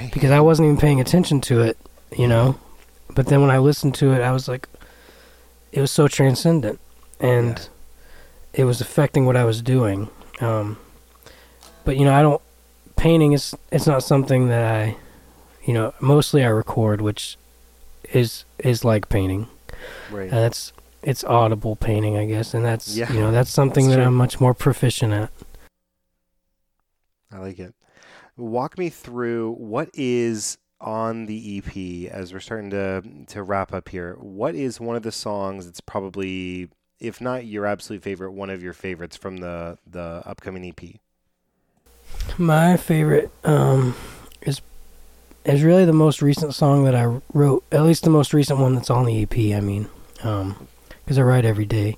Right. 0.01 0.11
because 0.13 0.31
I 0.33 0.41
wasn't 0.41 0.67
even 0.67 0.79
paying 0.79 1.01
attention 1.01 1.41
to 1.43 1.61
it, 1.61 1.77
you 2.17 2.27
know. 2.27 2.59
But 3.15 3.27
then 3.27 3.41
when 3.43 3.51
I 3.51 3.59
listened 3.59 3.95
to 3.97 4.13
it, 4.13 4.23
I 4.23 4.33
was 4.33 4.49
like, 4.49 4.67
it 5.73 5.81
was 5.81 5.91
so 5.91 6.09
transcendent, 6.09 6.81
and 7.21 7.59
Yeah. 8.55 8.63
it 8.63 8.65
was 8.65 8.81
affecting 8.81 9.27
what 9.27 9.37
I 9.37 9.45
was 9.45 9.61
doing. 9.63 10.09
Um, 10.41 10.79
but 11.85 11.97
you 11.97 12.05
know, 12.07 12.15
I 12.15 12.23
don't 12.23 12.41
painting 12.99 13.33
is 13.33 13.55
it's 13.73 13.87
not 13.87 14.03
something 14.03 14.49
that 14.49 14.75
I, 14.75 14.97
you 15.65 15.73
know, 15.73 15.95
mostly 16.01 16.45
I 16.45 16.49
record, 16.49 17.01
which 17.01 17.37
is 18.13 18.45
is 18.59 18.85
like 18.85 19.09
painting, 19.09 19.49
Right. 20.11 20.25
and 20.25 20.33
that's 20.33 20.73
it's 21.03 21.25
audible 21.25 21.77
painting, 21.77 22.17
I 22.17 22.27
guess, 22.27 22.53
and 22.55 22.65
that's 22.65 22.95
Yeah, 22.97 23.11
you 23.13 23.21
know 23.21 23.31
that's 23.33 23.51
something 23.51 23.87
that's 23.87 23.97
that 23.97 24.03
true. 24.03 24.07
I'm 24.09 24.15
much 24.15 24.41
more 24.41 24.53
proficient 24.55 25.13
at. 25.13 25.31
I 27.33 27.39
like 27.39 27.59
it. 27.59 27.75
Walk 28.37 28.79
me 28.79 28.89
through 28.89 29.53
what 29.55 29.91
is 29.95 30.59
on 30.81 31.27
the 31.27 31.59
EP 31.59 32.11
as 32.13 32.33
we're 32.33 32.41
starting 32.41 32.71
to 32.71 33.03
to 33.29 33.43
wrap 33.43 33.73
up 33.73 33.89
here. 33.89 34.15
What 34.21 34.55
is 34.55 34.81
one 34.81 34.97
of 34.97 35.03
the 35.03 35.13
songs 35.13 35.67
that's 35.67 35.81
probably, 35.81 36.69
if 37.01 37.21
not 37.21 37.45
your 37.47 37.67
absolute 37.67 38.03
favorite, 38.03 38.33
one 38.33 38.49
of 38.51 38.63
your 38.63 38.73
favorites 38.73 39.17
from 39.17 39.39
the 39.39 39.77
the 39.91 40.23
upcoming 40.25 40.65
EP? 40.67 40.97
My 42.37 42.77
favorite 42.77 43.31
um, 43.45 43.97
is 44.43 44.61
is 45.45 45.63
really 45.63 45.85
the 45.85 45.93
most 45.93 46.23
recent 46.23 46.55
song 46.55 46.85
that 46.85 46.95
I 46.95 47.21
wrote. 47.33 47.65
At 47.73 47.83
least 47.83 48.05
the 48.05 48.11
most 48.11 48.33
recent 48.33 48.59
one 48.59 48.75
that's 48.75 48.91
on 48.91 49.07
the 49.07 49.23
EP. 49.23 49.57
I 49.57 49.61
mean, 49.61 49.89
because 50.17 51.19
I 51.19 51.23
write 51.23 51.45
every 51.45 51.65
day. 51.65 51.97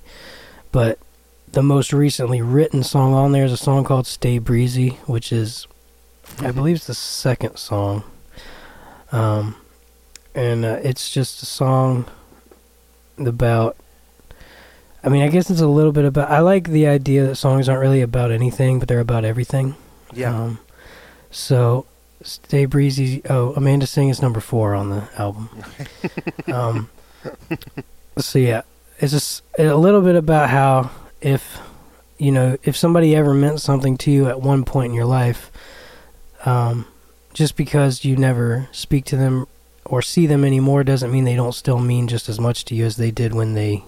But 0.71 0.99
the 1.51 1.61
most 1.61 1.91
recently 1.91 2.41
written 2.41 2.81
song 2.81 3.13
on 3.13 3.33
there 3.33 3.45
is 3.45 3.51
a 3.51 3.57
song 3.57 3.83
called 3.83 4.07
"Stay 4.07 4.39
Breezy," 4.39 4.91
which 5.05 5.33
is, 5.33 5.67
I 6.39 6.51
believe, 6.51 6.77
it's 6.77 6.87
the 6.87 6.93
second 6.93 7.57
song. 7.57 8.03
Um, 9.11 9.57
and 10.33 10.63
uh, 10.63 10.79
it's 10.83 11.11
just 11.11 11.43
a 11.43 11.45
song 11.45 12.05
about. 13.17 13.75
I 15.03 15.09
mean, 15.09 15.23
I 15.23 15.29
guess 15.29 15.49
it's 15.49 15.61
a 15.61 15.67
little 15.67 15.91
bit 15.91 16.05
about. 16.05 16.29
I 16.29 16.39
like 16.39 16.69
the 16.69 16.87
idea 16.87 17.25
that 17.25 17.35
songs 17.35 17.67
aren't 17.67 17.81
really 17.81 18.01
about 18.01 18.31
anything, 18.31 18.79
but 18.79 18.87
they're 18.87 18.99
about 18.99 19.25
everything. 19.25 19.75
Yeah. 20.13 20.35
Um, 20.35 20.59
so, 21.29 21.85
Stay 22.23 22.65
Breezy. 22.65 23.21
Oh, 23.29 23.53
Amanda 23.53 23.87
Sing 23.87 24.09
is 24.09 24.21
number 24.21 24.39
four 24.39 24.75
on 24.75 24.89
the 24.89 25.07
album. 25.17 25.49
um, 26.53 26.89
so 28.17 28.39
yeah, 28.39 28.61
it's 28.99 29.11
just 29.11 29.43
a 29.57 29.75
little 29.75 30.01
bit 30.01 30.15
about 30.15 30.49
how 30.49 30.91
if 31.21 31.59
you 32.17 32.31
know 32.31 32.57
if 32.63 32.75
somebody 32.75 33.15
ever 33.15 33.33
meant 33.33 33.61
something 33.61 33.97
to 33.99 34.11
you 34.11 34.27
at 34.27 34.41
one 34.41 34.63
point 34.63 34.89
in 34.89 34.95
your 34.95 35.05
life, 35.05 35.51
um, 36.45 36.85
just 37.33 37.55
because 37.55 38.05
you 38.05 38.15
never 38.15 38.67
speak 38.71 39.05
to 39.05 39.17
them 39.17 39.47
or 39.85 40.01
see 40.01 40.27
them 40.27 40.45
anymore 40.45 40.83
doesn't 40.83 41.11
mean 41.11 41.23
they 41.23 41.35
don't 41.35 41.53
still 41.53 41.79
mean 41.79 42.07
just 42.07 42.29
as 42.29 42.39
much 42.39 42.65
to 42.65 42.75
you 42.75 42.85
as 42.85 42.97
they 42.97 43.11
did 43.11 43.33
when 43.33 43.53
they 43.53 43.83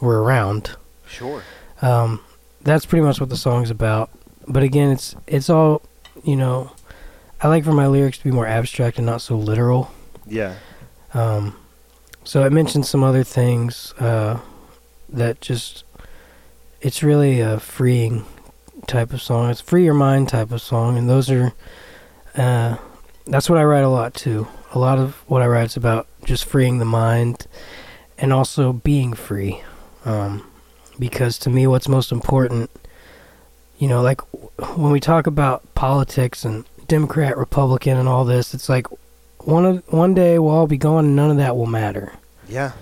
were 0.00 0.22
around. 0.22 0.76
Sure. 1.06 1.42
Um, 1.80 2.20
that's 2.62 2.86
pretty 2.86 3.04
much 3.04 3.20
what 3.20 3.28
the 3.28 3.36
song's 3.36 3.70
about. 3.70 4.10
But 4.46 4.62
again, 4.62 4.90
it's 4.90 5.14
it's 5.26 5.50
all 5.50 5.82
you 6.22 6.36
know. 6.36 6.72
I 7.40 7.48
like 7.48 7.64
for 7.64 7.72
my 7.72 7.88
lyrics 7.88 8.18
to 8.18 8.24
be 8.24 8.30
more 8.30 8.46
abstract 8.46 8.98
and 8.98 9.06
not 9.06 9.20
so 9.20 9.36
literal. 9.36 9.90
Yeah. 10.26 10.54
Um, 11.12 11.56
so 12.22 12.44
I 12.44 12.48
mentioned 12.50 12.86
some 12.86 13.02
other 13.02 13.24
things 13.24 13.92
uh, 13.98 14.38
that 15.08 15.40
just 15.40 15.84
it's 16.80 17.02
really 17.02 17.40
a 17.40 17.58
freeing 17.58 18.24
type 18.86 19.12
of 19.12 19.20
song. 19.20 19.50
It's 19.50 19.60
free 19.60 19.84
your 19.84 19.94
mind 19.94 20.28
type 20.28 20.52
of 20.52 20.62
song, 20.62 20.96
and 20.96 21.08
those 21.08 21.30
are 21.30 21.52
uh, 22.36 22.76
that's 23.26 23.48
what 23.48 23.58
I 23.58 23.64
write 23.64 23.84
a 23.84 23.88
lot 23.88 24.14
too. 24.14 24.46
A 24.72 24.78
lot 24.78 24.98
of 24.98 25.16
what 25.26 25.42
I 25.42 25.46
write 25.46 25.66
is 25.66 25.76
about 25.76 26.06
just 26.24 26.44
freeing 26.44 26.78
the 26.78 26.84
mind 26.84 27.46
and 28.18 28.32
also 28.32 28.72
being 28.72 29.12
free. 29.12 29.62
Um, 30.04 30.48
because 30.98 31.38
to 31.38 31.50
me, 31.50 31.66
what's 31.66 31.88
most 31.88 32.12
important, 32.12 32.70
you 33.82 33.88
know, 33.88 34.00
like 34.00 34.20
when 34.78 34.92
we 34.92 35.00
talk 35.00 35.26
about 35.26 35.58
politics 35.74 36.44
and 36.44 36.64
Democrat, 36.86 37.36
Republican, 37.36 37.96
and 37.96 38.08
all 38.08 38.24
this, 38.24 38.54
it's 38.54 38.68
like 38.68 38.86
one 39.40 39.64
of 39.66 39.82
one 39.92 40.14
day 40.14 40.38
we'll 40.38 40.52
all 40.54 40.68
be 40.68 40.76
gone, 40.76 41.04
and 41.06 41.16
none 41.16 41.32
of 41.32 41.36
that 41.38 41.56
will 41.56 41.66
matter. 41.66 42.12
Yeah. 42.48 42.72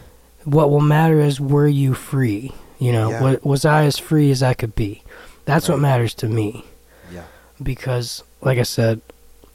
What 0.44 0.70
will 0.70 0.80
matter 0.96 1.18
is 1.20 1.40
were 1.40 1.66
you 1.68 1.94
free? 1.94 2.52
You 2.78 2.92
know, 2.92 3.10
Yeah. 3.10 3.22
wa- 3.22 3.36
was 3.42 3.64
I 3.64 3.84
as 3.84 3.96
free 3.98 4.30
as 4.30 4.42
I 4.42 4.52
could 4.52 4.74
be? 4.74 5.02
That's 5.46 5.68
what 5.70 5.78
matters 5.78 6.12
to 6.14 6.28
me. 6.28 6.64
Yeah. 7.12 7.24
Because, 7.62 8.22
like 8.42 8.58
I 8.58 8.62
said, 8.64 9.00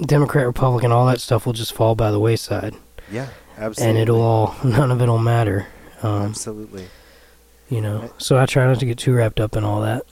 Democrat, 0.01 0.47
Republican, 0.47 0.91
all 0.91 1.05
that 1.07 1.21
stuff 1.21 1.45
will 1.45 1.53
just 1.53 1.73
fall 1.73 1.93
by 1.95 2.09
the 2.11 2.19
wayside, 2.19 2.73
Yeah. 3.11 3.27
Absolutely. 3.57 3.89
and 3.89 3.97
it'll 3.99 4.21
all 4.21 4.55
none 4.63 4.89
of 4.91 4.99
it'll 5.01 5.19
matter. 5.19 5.67
Um, 6.03 6.23
Absolutely. 6.23 6.85
you 7.69 7.81
know, 7.81 7.99
Right. 7.99 8.11
so 8.17 8.37
I 8.37 8.45
try 8.47 8.65
not 8.65 8.79
to 8.79 8.85
get 8.85 8.97
too 8.97 9.13
wrapped 9.13 9.39
up 9.39 9.55
in 9.55 9.63
all 9.63 9.81
that. 9.81 10.03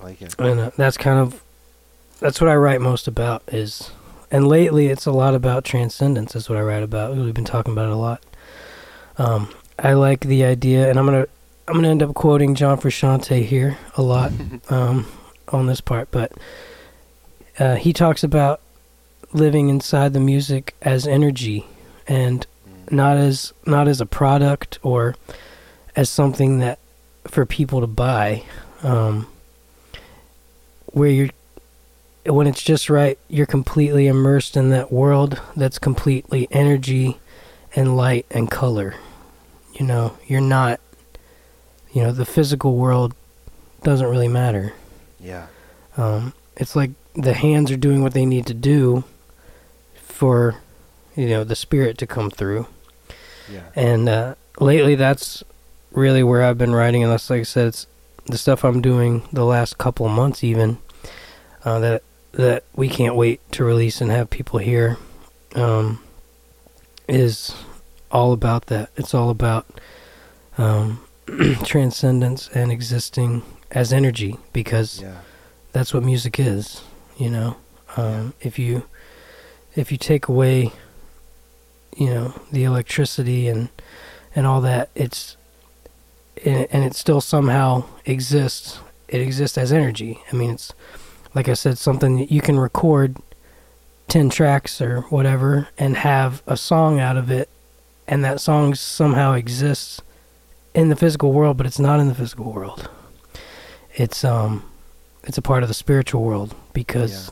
I 0.00 0.04
like 0.04 0.22
it. 0.22 0.34
and 0.38 0.60
uh, 0.60 0.70
that's 0.76 0.96
kind 0.96 1.18
of 1.18 1.42
that's 2.20 2.40
what 2.40 2.48
I 2.50 2.54
write 2.56 2.80
most 2.80 3.08
about 3.08 3.42
is 3.48 3.90
and 4.30 4.46
lately 4.46 4.88
it's 4.88 5.06
a 5.06 5.12
lot 5.12 5.34
about 5.34 5.64
transcendence 5.64 6.36
is 6.36 6.48
what 6.48 6.58
I 6.58 6.62
write 6.62 6.82
about. 6.82 7.16
We've 7.16 7.34
been 7.34 7.44
talking 7.44 7.72
about 7.72 7.86
it 7.86 7.92
a 7.92 7.96
lot. 7.96 8.22
Um, 9.18 9.52
I 9.78 9.94
like 9.94 10.20
the 10.20 10.44
idea 10.44 10.88
and 10.88 10.98
I'm 10.98 11.06
gonna 11.06 11.26
I'm 11.66 11.74
gonna 11.74 11.88
end 11.88 12.02
up 12.02 12.14
quoting 12.14 12.54
John 12.54 12.78
Frusciante 12.78 13.44
here 13.44 13.78
a 13.96 14.02
lot 14.02 14.32
um, 14.70 15.06
on 15.48 15.66
this 15.66 15.80
part 15.80 16.10
but 16.10 16.32
uh, 17.58 17.76
he 17.76 17.92
talks 17.92 18.22
about 18.24 18.60
living 19.32 19.68
inside 19.68 20.12
the 20.12 20.20
music 20.20 20.74
as 20.82 21.06
energy 21.06 21.66
and 22.06 22.46
not 22.90 23.16
as 23.16 23.52
not 23.66 23.88
as 23.88 24.00
a 24.00 24.06
product 24.06 24.78
or 24.82 25.14
as 25.94 26.08
something 26.10 26.58
that 26.58 26.78
for 27.26 27.46
people 27.46 27.80
to 27.80 27.86
buy 27.86 28.42
um, 28.82 29.26
where 30.92 31.08
you're 31.10 31.28
when 32.26 32.46
it's 32.46 32.62
just 32.62 32.90
right 32.90 33.18
you're 33.28 33.46
completely 33.46 34.06
immersed 34.06 34.56
in 34.56 34.68
that 34.70 34.92
world 34.92 35.40
that's 35.56 35.78
completely 35.78 36.46
energy 36.50 37.18
and 37.74 37.96
light 37.96 38.26
and 38.30 38.50
color 38.50 38.94
you 39.74 39.86
know 39.86 40.16
you're 40.26 40.40
not 40.40 40.78
you 41.92 42.02
know 42.02 42.12
the 42.12 42.26
physical 42.26 42.76
world 42.76 43.14
doesn't 43.82 44.06
really 44.08 44.28
matter 44.28 44.72
Yeah. 45.18 45.46
um, 45.96 46.34
it's 46.56 46.76
like 46.76 46.90
the 47.14 47.32
hands 47.34 47.70
are 47.70 47.76
doing 47.76 48.02
what 48.02 48.12
they 48.12 48.26
need 48.26 48.46
to 48.46 48.54
do 48.54 49.04
for 49.94 50.56
you 51.16 51.28
know 51.28 51.42
the 51.44 51.56
spirit 51.56 51.96
to 51.98 52.06
come 52.06 52.30
through 52.30 52.66
Yeah. 53.50 53.62
and 53.74 54.08
uh, 54.08 54.34
lately 54.60 54.94
that's 54.94 55.42
really 55.92 56.22
where 56.22 56.42
I've 56.42 56.58
been 56.58 56.74
writing 56.74 57.02
and 57.02 57.10
that's 57.10 57.30
like 57.30 57.40
I 57.40 57.44
said 57.44 57.68
it's 57.68 57.86
the 58.30 58.38
stuff 58.38 58.64
I'm 58.64 58.80
doing 58.80 59.22
the 59.32 59.44
last 59.44 59.78
couple 59.78 60.06
of 60.06 60.12
months 60.12 60.42
even 60.44 60.78
uh, 61.64 61.78
that 61.80 62.02
that 62.32 62.64
we 62.74 62.88
can't 62.88 63.16
wait 63.16 63.40
to 63.52 63.64
release 63.64 64.00
and 64.00 64.10
have 64.10 64.30
people 64.30 64.58
hear 64.60 64.96
um, 65.56 66.00
is 67.08 67.54
all 68.10 68.32
about 68.32 68.66
that. 68.66 68.90
It's 68.96 69.14
all 69.14 69.30
about 69.30 69.66
um, 70.58 71.00
transcendence 71.64 72.48
and 72.54 72.70
existing 72.70 73.42
as 73.72 73.92
energy 73.92 74.36
because 74.52 75.00
Yeah. 75.02 75.18
that's 75.72 75.92
what 75.94 76.02
music 76.02 76.38
is 76.40 76.82
you 77.18 77.30
know? 77.30 77.56
Um, 77.96 78.34
if 78.40 78.58
you 78.58 78.84
if 79.74 79.90
you 79.92 79.98
take 79.98 80.28
away 80.28 80.72
you 81.96 82.06
know 82.06 82.32
the 82.52 82.62
electricity 82.64 83.48
and 83.48 83.68
and 84.34 84.46
all 84.46 84.60
that 84.60 84.90
it's 84.94 85.36
and 86.44 86.66
and 86.70 86.84
it 86.84 86.94
still 86.94 87.20
somehow 87.20 87.84
exists 88.06 88.78
it 89.08 89.20
exists 89.20 89.58
as 89.58 89.72
energy 89.72 90.20
i 90.32 90.36
mean 90.36 90.50
it's 90.50 90.72
like 91.34 91.48
i 91.48 91.54
said 91.54 91.76
something 91.78 92.16
that 92.18 92.30
you 92.30 92.40
can 92.40 92.58
record 92.58 93.16
10 94.08 94.30
tracks 94.30 94.80
or 94.80 95.02
whatever 95.02 95.68
and 95.78 95.96
have 95.98 96.42
a 96.46 96.56
song 96.56 96.98
out 96.98 97.16
of 97.16 97.30
it 97.30 97.48
and 98.08 98.24
that 98.24 98.40
song 98.40 98.74
somehow 98.74 99.32
exists 99.34 100.00
in 100.74 100.88
the 100.88 100.96
physical 100.96 101.32
world 101.32 101.56
but 101.56 101.66
it's 101.66 101.78
not 101.78 102.00
in 102.00 102.08
the 102.08 102.14
physical 102.14 102.52
world 102.52 102.88
it's 103.94 104.24
um 104.24 104.64
it's 105.24 105.38
a 105.38 105.42
part 105.42 105.62
of 105.62 105.68
the 105.68 105.74
spiritual 105.74 106.22
world 106.22 106.54
because 106.72 107.30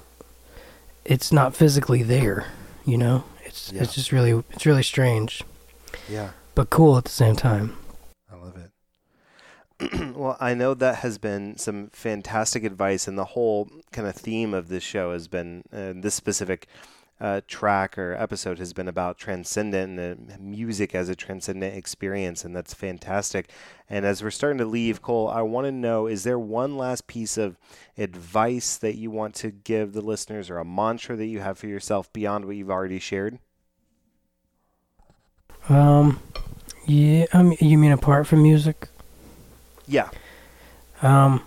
it's 1.05 1.33
not 1.33 1.55
physically 1.57 2.03
there 2.03 2.47
you 2.85 2.99
know 2.99 3.25
it's 3.45 3.73
Yeah. 3.73 3.83
it's 3.83 3.95
just 3.95 4.13
really 4.13 4.43
it's 4.51 4.67
really 4.67 4.83
strange 4.83 5.43
Yeah. 6.09 6.31
but 6.55 6.71
cool 6.71 6.97
at 6.99 7.05
the 7.05 7.11
same 7.11 7.35
time 7.37 7.67
I 7.71 7.71
love 7.71 7.71
it. 7.71 7.88
well, 10.15 10.37
I 10.41 10.55
know 10.55 10.75
that 10.75 10.97
has 10.97 11.19
been 11.19 11.57
some 11.57 11.91
fantastic 11.91 12.65
advice, 12.65 13.07
and 13.07 13.17
the 13.17 13.25
whole 13.25 13.71
kind 13.93 14.09
of 14.09 14.15
theme 14.17 14.55
of 14.55 14.69
this 14.69 14.83
show 14.83 15.13
has 15.13 15.29
been 15.29 15.63
uh, 15.73 15.93
this 15.95 16.15
specific 16.15 16.67
uh, 17.21 17.41
track 17.49 17.99
or 17.99 18.15
episode 18.15 18.59
has 18.59 18.73
been 18.73 18.87
about 18.89 19.19
transcendent 19.19 19.99
and 19.99 20.31
uh, 20.31 20.37
music 20.41 20.95
as 20.95 21.09
a 21.09 21.15
transcendent 21.15 21.77
experience, 21.77 22.45
and 22.45 22.57
that's 22.57 22.75
fantastic. 22.75 23.51
And 23.89 24.05
as 24.05 24.23
we're 24.23 24.31
starting 24.31 24.59
to 24.59 24.65
leave, 24.65 25.01
Cole, 25.01 25.29
I 25.29 25.43
want 25.43 25.67
to 25.67 25.73
know: 25.73 26.07
is 26.07 26.25
there 26.25 26.39
one 26.39 26.77
last 26.77 27.07
piece 27.07 27.39
of 27.39 27.57
advice 27.97 28.77
that 28.79 28.97
you 28.97 29.11
want 29.11 29.35
to 29.37 29.51
give 29.51 29.93
the 29.93 30.03
listeners, 30.03 30.51
or 30.51 30.59
a 30.59 30.65
mantra 30.65 31.17
that 31.17 31.27
you 31.27 31.41
have 31.41 31.59
for 31.59 31.69
yourself 31.69 32.13
beyond 32.13 32.45
what 32.45 32.57
you've 32.57 32.71
already 32.71 32.99
shared? 32.99 33.39
um 35.69 36.21
yeah 36.87 37.27
i 37.33 37.43
mean 37.43 37.59
you 37.61 37.77
mean 37.77 37.93
apart 37.93 38.27
from 38.27 38.43
music 38.43 38.89
Yeah. 39.89 40.09
um 41.03 41.43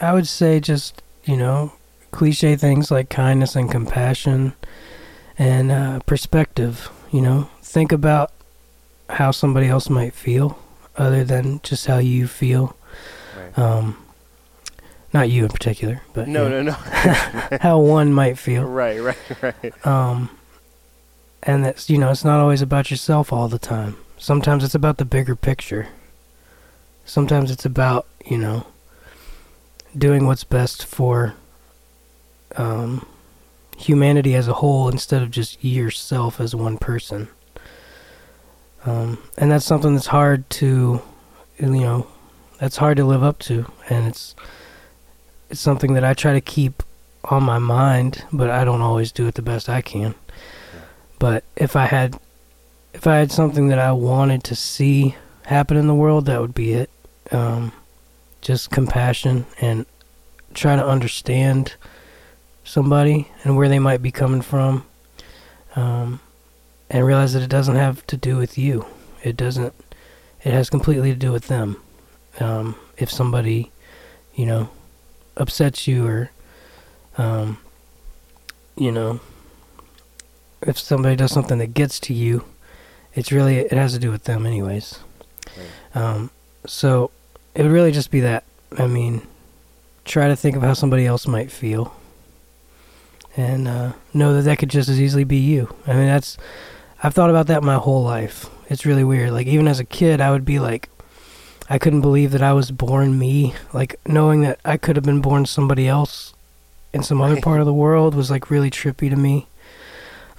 i 0.00 0.12
would 0.12 0.26
say 0.28 0.60
just 0.60 1.02
you 1.24 1.36
know 1.36 1.72
cliche 2.10 2.56
things 2.56 2.90
like 2.90 3.08
kindness 3.08 3.54
and 3.56 3.70
compassion 3.70 4.54
and 5.38 5.70
uh, 5.70 6.00
perspective 6.00 6.90
you 7.12 7.20
know 7.20 7.48
think 7.62 7.92
about 7.92 8.32
how 9.10 9.30
somebody 9.30 9.68
else 9.68 9.88
might 9.90 10.12
feel 10.14 10.58
other 10.96 11.22
than 11.24 11.60
just 11.62 11.86
how 11.86 11.98
you 11.98 12.26
feel 12.26 12.76
Right. 13.38 13.58
um 13.58 13.96
not 15.12 15.28
you 15.30 15.44
in 15.44 15.50
particular 15.50 16.02
but 16.14 16.26
no, 16.28 16.44
you 16.44 16.48
know, 16.50 16.62
no, 16.62 16.70
no. 16.72 17.58
how 17.60 17.78
one 17.78 18.12
might 18.12 18.38
feel 18.38 18.64
right, 18.64 19.00
right, 19.02 19.42
right. 19.42 19.86
um 19.86 20.30
and 21.42 21.64
that's 21.64 21.88
you 21.90 21.98
know 21.98 22.10
it's 22.10 22.24
not 22.24 22.40
always 22.40 22.62
about 22.62 22.90
yourself 22.90 23.32
all 23.32 23.48
the 23.48 23.58
time 23.58 23.96
sometimes 24.18 24.64
it's 24.64 24.74
about 24.74 24.96
the 24.96 25.04
bigger 25.04 25.36
picture 25.36 25.88
sometimes 27.06 27.50
it's 27.50 27.64
about 27.64 28.06
you 28.26 28.36
know 28.36 28.66
doing 29.96 30.26
what's 30.26 30.44
best 30.44 30.84
for 30.84 31.34
um 32.56 33.06
humanity 33.78 34.34
as 34.34 34.48
a 34.48 34.54
whole 34.54 34.88
instead 34.88 35.22
of 35.22 35.30
just 35.30 35.62
yourself 35.64 36.40
as 36.40 36.54
one 36.54 36.76
person 36.76 37.28
um 38.84 39.18
and 39.38 39.50
that's 39.50 39.64
something 39.64 39.94
that's 39.94 40.06
hard 40.06 40.48
to 40.50 41.00
you 41.58 41.66
know 41.66 42.06
that's 42.58 42.76
hard 42.76 42.96
to 42.96 43.04
live 43.04 43.22
up 43.22 43.38
to 43.38 43.70
and 43.88 44.06
it's 44.06 44.34
it's 45.48 45.60
something 45.60 45.94
that 45.94 46.04
I 46.04 46.14
try 46.14 46.32
to 46.32 46.40
keep 46.40 46.82
on 47.24 47.42
my 47.42 47.58
mind, 47.58 48.24
but 48.32 48.50
I 48.50 48.64
don't 48.64 48.80
always 48.80 49.12
do 49.12 49.26
it 49.26 49.34
the 49.34 49.42
best 49.42 49.68
I 49.68 49.80
can. 49.80 50.14
But 51.18 51.44
if 51.56 51.76
I 51.76 51.86
had 51.86 52.18
if 52.92 53.06
I 53.06 53.16
had 53.16 53.30
something 53.30 53.68
that 53.68 53.78
I 53.78 53.92
wanted 53.92 54.42
to 54.44 54.54
see 54.54 55.16
happen 55.44 55.76
in 55.76 55.86
the 55.86 55.94
world, 55.94 56.26
that 56.26 56.40
would 56.40 56.54
be 56.54 56.72
it. 56.72 56.90
Um, 57.32 57.72
just 58.40 58.70
compassion 58.70 59.46
and 59.60 59.86
try 60.54 60.76
to 60.76 60.86
understand 60.86 61.74
somebody 62.64 63.28
and 63.42 63.56
where 63.56 63.68
they 63.68 63.78
might 63.78 64.02
be 64.02 64.10
coming 64.10 64.42
from. 64.42 64.86
Um, 65.74 66.20
and 66.88 67.04
realize 67.04 67.32
that 67.32 67.42
it 67.42 67.50
doesn't 67.50 67.76
have 67.76 68.06
to 68.06 68.16
do 68.16 68.36
with 68.36 68.56
you. 68.56 68.86
It 69.22 69.36
doesn't. 69.36 69.74
It 70.44 70.52
has 70.52 70.70
completely 70.70 71.12
to 71.12 71.18
do 71.18 71.32
with 71.32 71.48
them. 71.48 71.82
Um, 72.38 72.76
if 72.96 73.10
somebody, 73.10 73.72
you 74.34 74.46
know, 74.46 74.68
upsets 75.36 75.86
you 75.88 76.06
or, 76.06 76.30
um, 77.18 77.58
you 78.76 78.92
know, 78.92 79.20
if 80.62 80.78
somebody 80.78 81.16
does 81.16 81.32
something 81.32 81.58
that 81.58 81.74
gets 81.74 81.98
to 82.00 82.14
you, 82.14 82.44
it's 83.14 83.32
really 83.32 83.58
it 83.58 83.72
has 83.72 83.92
to 83.94 83.98
do 83.98 84.10
with 84.10 84.24
them, 84.24 84.46
anyways. 84.46 85.00
Um, 85.94 86.30
so 86.66 87.10
it 87.56 87.62
would 87.62 87.72
really 87.72 87.92
just 87.92 88.10
be 88.10 88.20
that. 88.20 88.44
I 88.78 88.86
mean, 88.86 89.26
try 90.04 90.28
to 90.28 90.36
think 90.36 90.56
of 90.56 90.62
how 90.62 90.74
somebody 90.74 91.06
else 91.06 91.26
might 91.26 91.50
feel, 91.50 91.96
and 93.36 93.66
uh, 93.66 93.92
know 94.12 94.34
that 94.34 94.42
that 94.42 94.58
could 94.58 94.70
just 94.70 94.88
as 94.88 95.00
easily 95.00 95.24
be 95.24 95.38
you. 95.38 95.74
I 95.86 95.94
mean, 95.94 96.06
that's 96.06 96.36
I've 97.02 97.14
thought 97.14 97.30
about 97.30 97.46
that 97.48 97.62
my 97.62 97.76
whole 97.76 98.02
life. 98.02 98.48
It's 98.68 98.86
really 98.86 99.04
weird. 99.04 99.30
Like 99.30 99.46
even 99.46 99.66
as 99.66 99.80
a 99.80 99.84
kid, 99.84 100.20
I 100.20 100.30
would 100.30 100.44
be 100.44 100.58
like, 100.58 100.90
I 101.68 101.78
couldn't 101.78 102.02
believe 102.02 102.32
that 102.32 102.42
I 102.42 102.52
was 102.52 102.70
born 102.70 103.18
me. 103.18 103.54
Like 103.72 103.98
knowing 104.06 104.42
that 104.42 104.60
I 104.64 104.76
could 104.76 104.96
have 104.96 105.04
been 105.04 105.22
born 105.22 105.46
somebody 105.46 105.88
else 105.88 106.34
in 106.92 107.02
some 107.02 107.20
other 107.20 107.40
part 107.40 107.60
of 107.60 107.66
the 107.66 107.72
world 107.72 108.14
was 108.14 108.30
like 108.30 108.50
really 108.50 108.70
trippy 108.70 109.08
to 109.08 109.16
me. 109.16 109.46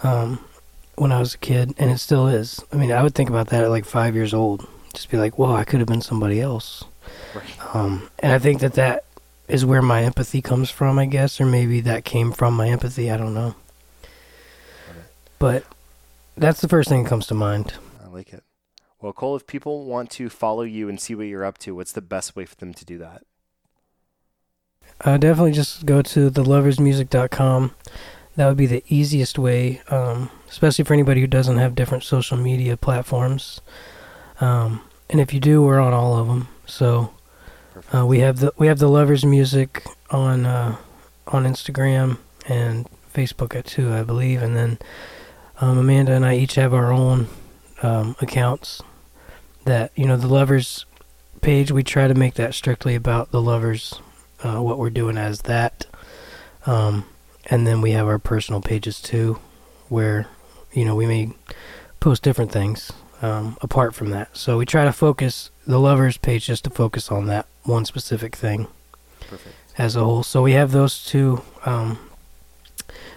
Um, 0.04 0.40
when 0.98 1.12
I 1.12 1.20
was 1.20 1.36
a 1.36 1.38
kid, 1.38 1.76
and 1.78 1.92
it 1.92 2.00
still 2.00 2.28
is. 2.28 2.60
I 2.74 2.76
mean, 2.76 2.92
I 2.92 3.04
would 3.04 3.14
think 3.14 3.30
about 3.30 3.48
that 3.48 3.64
at 3.64 3.70
like 3.70 3.86
five 3.86 4.16
years 4.16 4.34
old. 4.34 4.68
Just 4.94 5.12
be 5.12 5.18
like, 5.18 5.38
whoa, 5.38 5.54
I 5.54 5.64
could 5.64 5.80
have 5.80 5.88
been 5.88 6.02
somebody 6.02 6.42
else. 6.42 6.84
Right. 7.36 7.76
Um, 7.76 8.10
and 8.20 8.32
I 8.32 8.40
think 8.40 8.62
that 8.62 8.74
that 8.74 9.04
is 9.48 9.66
where 9.66 9.82
my 9.82 10.04
empathy 10.04 10.42
comes 10.42 10.70
from, 10.70 11.00
I 11.00 11.06
guess, 11.06 11.40
or 11.40 11.46
maybe 11.46 11.82
that 11.82 12.04
came 12.06 12.32
from 12.32 12.54
my 12.54 12.70
empathy. 12.70 13.10
I 13.10 13.18
don't 13.18 13.34
know. 13.34 13.56
But 15.40 15.66
that's 16.36 16.62
the 16.62 16.68
first 16.68 16.90
thing 16.90 17.04
that 17.04 17.10
comes 17.10 17.28
to 17.28 17.34
mind. 17.34 17.76
I 18.04 18.08
like 18.08 18.34
it. 18.34 18.44
Well, 19.02 19.14
Cole, 19.14 19.36
if 19.36 19.46
people 19.46 19.86
want 19.86 20.10
to 20.12 20.30
follow 20.30 20.64
you 20.64 20.90
and 20.90 21.00
see 21.00 21.14
what 21.16 21.28
you're 21.28 21.46
up 21.46 21.60
to, 21.60 21.76
what's 21.76 21.92
the 21.92 22.02
best 22.02 22.36
way 22.36 22.46
for 22.46 22.56
them 22.56 22.74
to 22.74 22.84
do 22.84 22.98
that? 22.98 23.24
Uh, 25.02 25.18
definitely 25.18 25.52
just 25.52 25.86
go 25.86 26.02
to 26.02 26.32
theloversmusic.com. 26.32 27.76
That 28.36 28.48
would 28.48 28.58
be 28.58 28.66
the 28.66 28.84
easiest 28.88 29.38
way, 29.38 29.82
um, 29.90 30.32
especially 30.50 30.84
for 30.84 30.94
anybody 30.94 31.22
who 31.22 31.28
doesn't 31.28 31.58
have 31.58 31.76
different 31.76 32.04
social 32.04 32.38
media 32.38 32.76
platforms. 32.76 33.62
Um, 34.42 34.82
and 35.10 35.22
if 35.22 35.34
you 35.34 35.40
do, 35.40 35.64
we're 35.64 35.80
on 35.80 35.94
all 35.94 36.18
of 36.18 36.28
them. 36.28 36.48
So. 36.66 37.14
Uh, 37.94 38.06
we 38.06 38.20
have 38.20 38.40
the 38.40 38.54
we 38.58 38.68
have 38.68 38.80
the 38.80 38.90
Lovers 38.90 39.26
Music 39.26 39.84
on 40.10 40.46
uh, 40.46 40.78
on 41.28 41.44
Instagram 41.46 42.18
and 42.48 42.88
Facebook 43.14 43.64
too, 43.66 43.94
I 43.94 44.04
believe. 44.04 44.42
And 44.42 44.56
then 44.56 44.78
um, 45.60 45.78
Amanda 45.78 46.14
and 46.14 46.26
I 46.26 46.36
each 46.38 46.56
have 46.56 46.74
our 46.74 46.92
own 46.92 47.28
um, 47.82 48.16
accounts. 48.22 48.82
That 49.66 49.92
you 49.96 50.06
know, 50.06 50.16
the 50.16 50.28
Lovers 50.28 50.86
page, 51.42 51.72
we 51.72 51.84
try 51.84 52.08
to 52.08 52.14
make 52.14 52.36
that 52.36 52.54
strictly 52.54 52.96
about 52.96 53.32
the 53.32 53.42
lovers 53.42 54.02
uh, 54.44 54.62
what 54.62 54.78
we're 54.78 54.90
doing 54.90 55.18
as 55.18 55.44
that. 55.44 55.86
Um, 56.66 57.06
and 57.46 57.66
then 57.66 57.82
we 57.82 57.92
have 57.92 58.08
our 58.08 58.20
personal 58.20 58.62
pages 58.62 59.02
too, 59.02 59.40
where 59.90 60.28
you 60.72 60.86
know 60.86 60.96
we 60.96 61.06
may 61.06 61.32
post 62.00 62.24
different 62.24 62.52
things 62.52 62.92
um, 63.22 63.58
apart 63.62 63.96
from 63.96 64.10
that. 64.12 64.36
So 64.36 64.58
we 64.58 64.66
try 64.66 64.86
to 64.86 64.92
focus 64.92 65.50
the 65.68 65.80
lovers 65.80 66.18
page 66.18 66.46
just 66.48 66.64
to 66.64 66.70
focus 66.70 67.12
on 67.12 67.26
that 67.28 67.46
one 67.64 67.86
specific 67.86 68.36
thing 68.36 68.68
Perfect. 69.20 69.54
as 69.78 69.96
a 69.96 70.04
whole. 70.04 70.24
So 70.24 70.42
we 70.42 70.54
have 70.54 70.72
those 70.72 71.06
two, 71.06 71.42
um, 71.66 72.00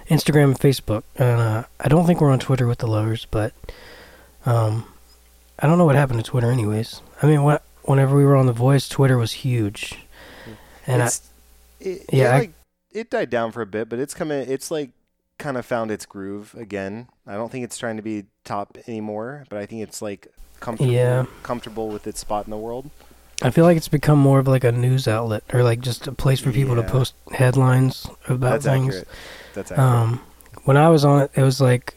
Instagram 0.08 0.44
and 0.44 0.58
Facebook. 0.58 1.04
And 1.16 1.40
uh, 1.40 1.64
I 1.78 1.88
don't 1.88 2.06
think 2.06 2.20
we're 2.20 2.30
on 2.32 2.40
Twitter 2.40 2.66
with 2.66 2.78
the 2.78 2.86
lovers, 2.88 3.26
but 3.30 3.52
um, 4.44 4.84
I 5.58 5.66
don't 5.66 5.78
know 5.78 5.84
what 5.84 5.94
happened 5.94 6.18
to 6.18 6.28
Twitter, 6.28 6.50
anyways. 6.50 7.00
I 7.22 7.26
mean, 7.26 7.42
what 7.44 7.62
whenever 7.84 8.16
we 8.16 8.24
were 8.24 8.36
on 8.36 8.46
The 8.46 8.52
Voice, 8.52 8.88
Twitter 8.88 9.16
was 9.16 9.32
huge, 9.32 9.98
and 10.86 11.02
I, 11.02 11.10
it, 11.80 12.04
yeah, 12.12 12.24
it, 12.24 12.28
I- 12.34 12.38
like, 12.38 12.52
it 12.92 13.10
died 13.10 13.30
down 13.30 13.52
for 13.52 13.62
a 13.62 13.66
bit, 13.66 13.88
but 13.88 13.98
it's 14.00 14.14
coming. 14.14 14.50
It's 14.50 14.70
like 14.70 14.90
kind 15.40 15.56
of 15.56 15.66
found 15.66 15.90
its 15.90 16.06
groove 16.06 16.54
again. 16.56 17.08
I 17.26 17.34
don't 17.34 17.50
think 17.50 17.64
it's 17.64 17.76
trying 17.78 17.96
to 17.96 18.02
be 18.02 18.26
top 18.44 18.78
anymore, 18.86 19.44
but 19.48 19.58
I 19.58 19.66
think 19.66 19.82
it's 19.82 20.00
like 20.00 20.28
comfortable, 20.60 20.92
Yeah. 20.92 21.24
comfortable 21.42 21.88
with 21.88 22.06
its 22.06 22.20
spot 22.20 22.46
in 22.46 22.50
the 22.52 22.56
world. 22.58 22.90
I 23.42 23.50
feel 23.50 23.64
like 23.64 23.76
it's 23.76 23.88
become 23.88 24.18
more 24.18 24.38
of 24.38 24.46
like 24.46 24.64
a 24.64 24.70
news 24.72 25.08
outlet 25.08 25.42
or 25.52 25.62
like 25.64 25.80
just 25.80 26.06
a 26.06 26.12
place 26.12 26.38
for 26.40 26.52
people 26.52 26.76
to 26.76 26.82
post 26.82 27.14
headlines 27.32 28.06
about 28.28 28.62
That's 28.62 28.64
things. 28.66 28.88
accurate. 28.94 29.08
That's 29.54 29.72
accurate. 29.72 29.90
Um, 29.90 30.20
when 30.64 30.76
I 30.76 30.88
was 30.90 31.04
on 31.04 31.22
it, 31.22 31.30
it 31.34 31.42
was 31.42 31.60
like 31.60 31.96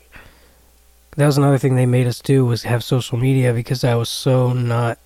that 1.18 1.26
was 1.26 1.38
another 1.38 1.58
thing 1.58 1.76
they 1.76 1.86
made 1.86 2.08
us 2.08 2.20
do 2.22 2.46
was 2.46 2.64
have 2.64 2.84
social 2.84 3.18
media 3.18 3.54
because 3.54 3.84
I 3.84 3.94
was 3.96 4.10
so 4.10 4.54
not 4.54 4.98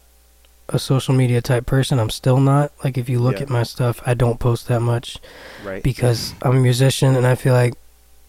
a 0.69 0.77
social 0.80 1.14
media 1.15 1.41
type 1.41 1.65
person. 1.65 1.99
I'm 1.99 2.09
still 2.11 2.39
not. 2.39 2.72
Like 2.84 2.97
if 2.97 3.09
you 3.09 3.19
look 3.19 3.38
Yeah. 3.38 3.43
at 3.43 3.49
my 3.49 3.64
stuff, 3.64 3.99
I 4.05 4.14
don't 4.14 4.39
post 4.39 4.68
that 4.68 4.81
much 4.81 5.18
right. 5.65 5.81
because 5.81 6.34
I'm 6.43 6.55
a 6.55 6.59
musician 6.59 7.15
and 7.15 7.26
I 7.26 7.35
feel 7.35 7.53
like 7.53 7.73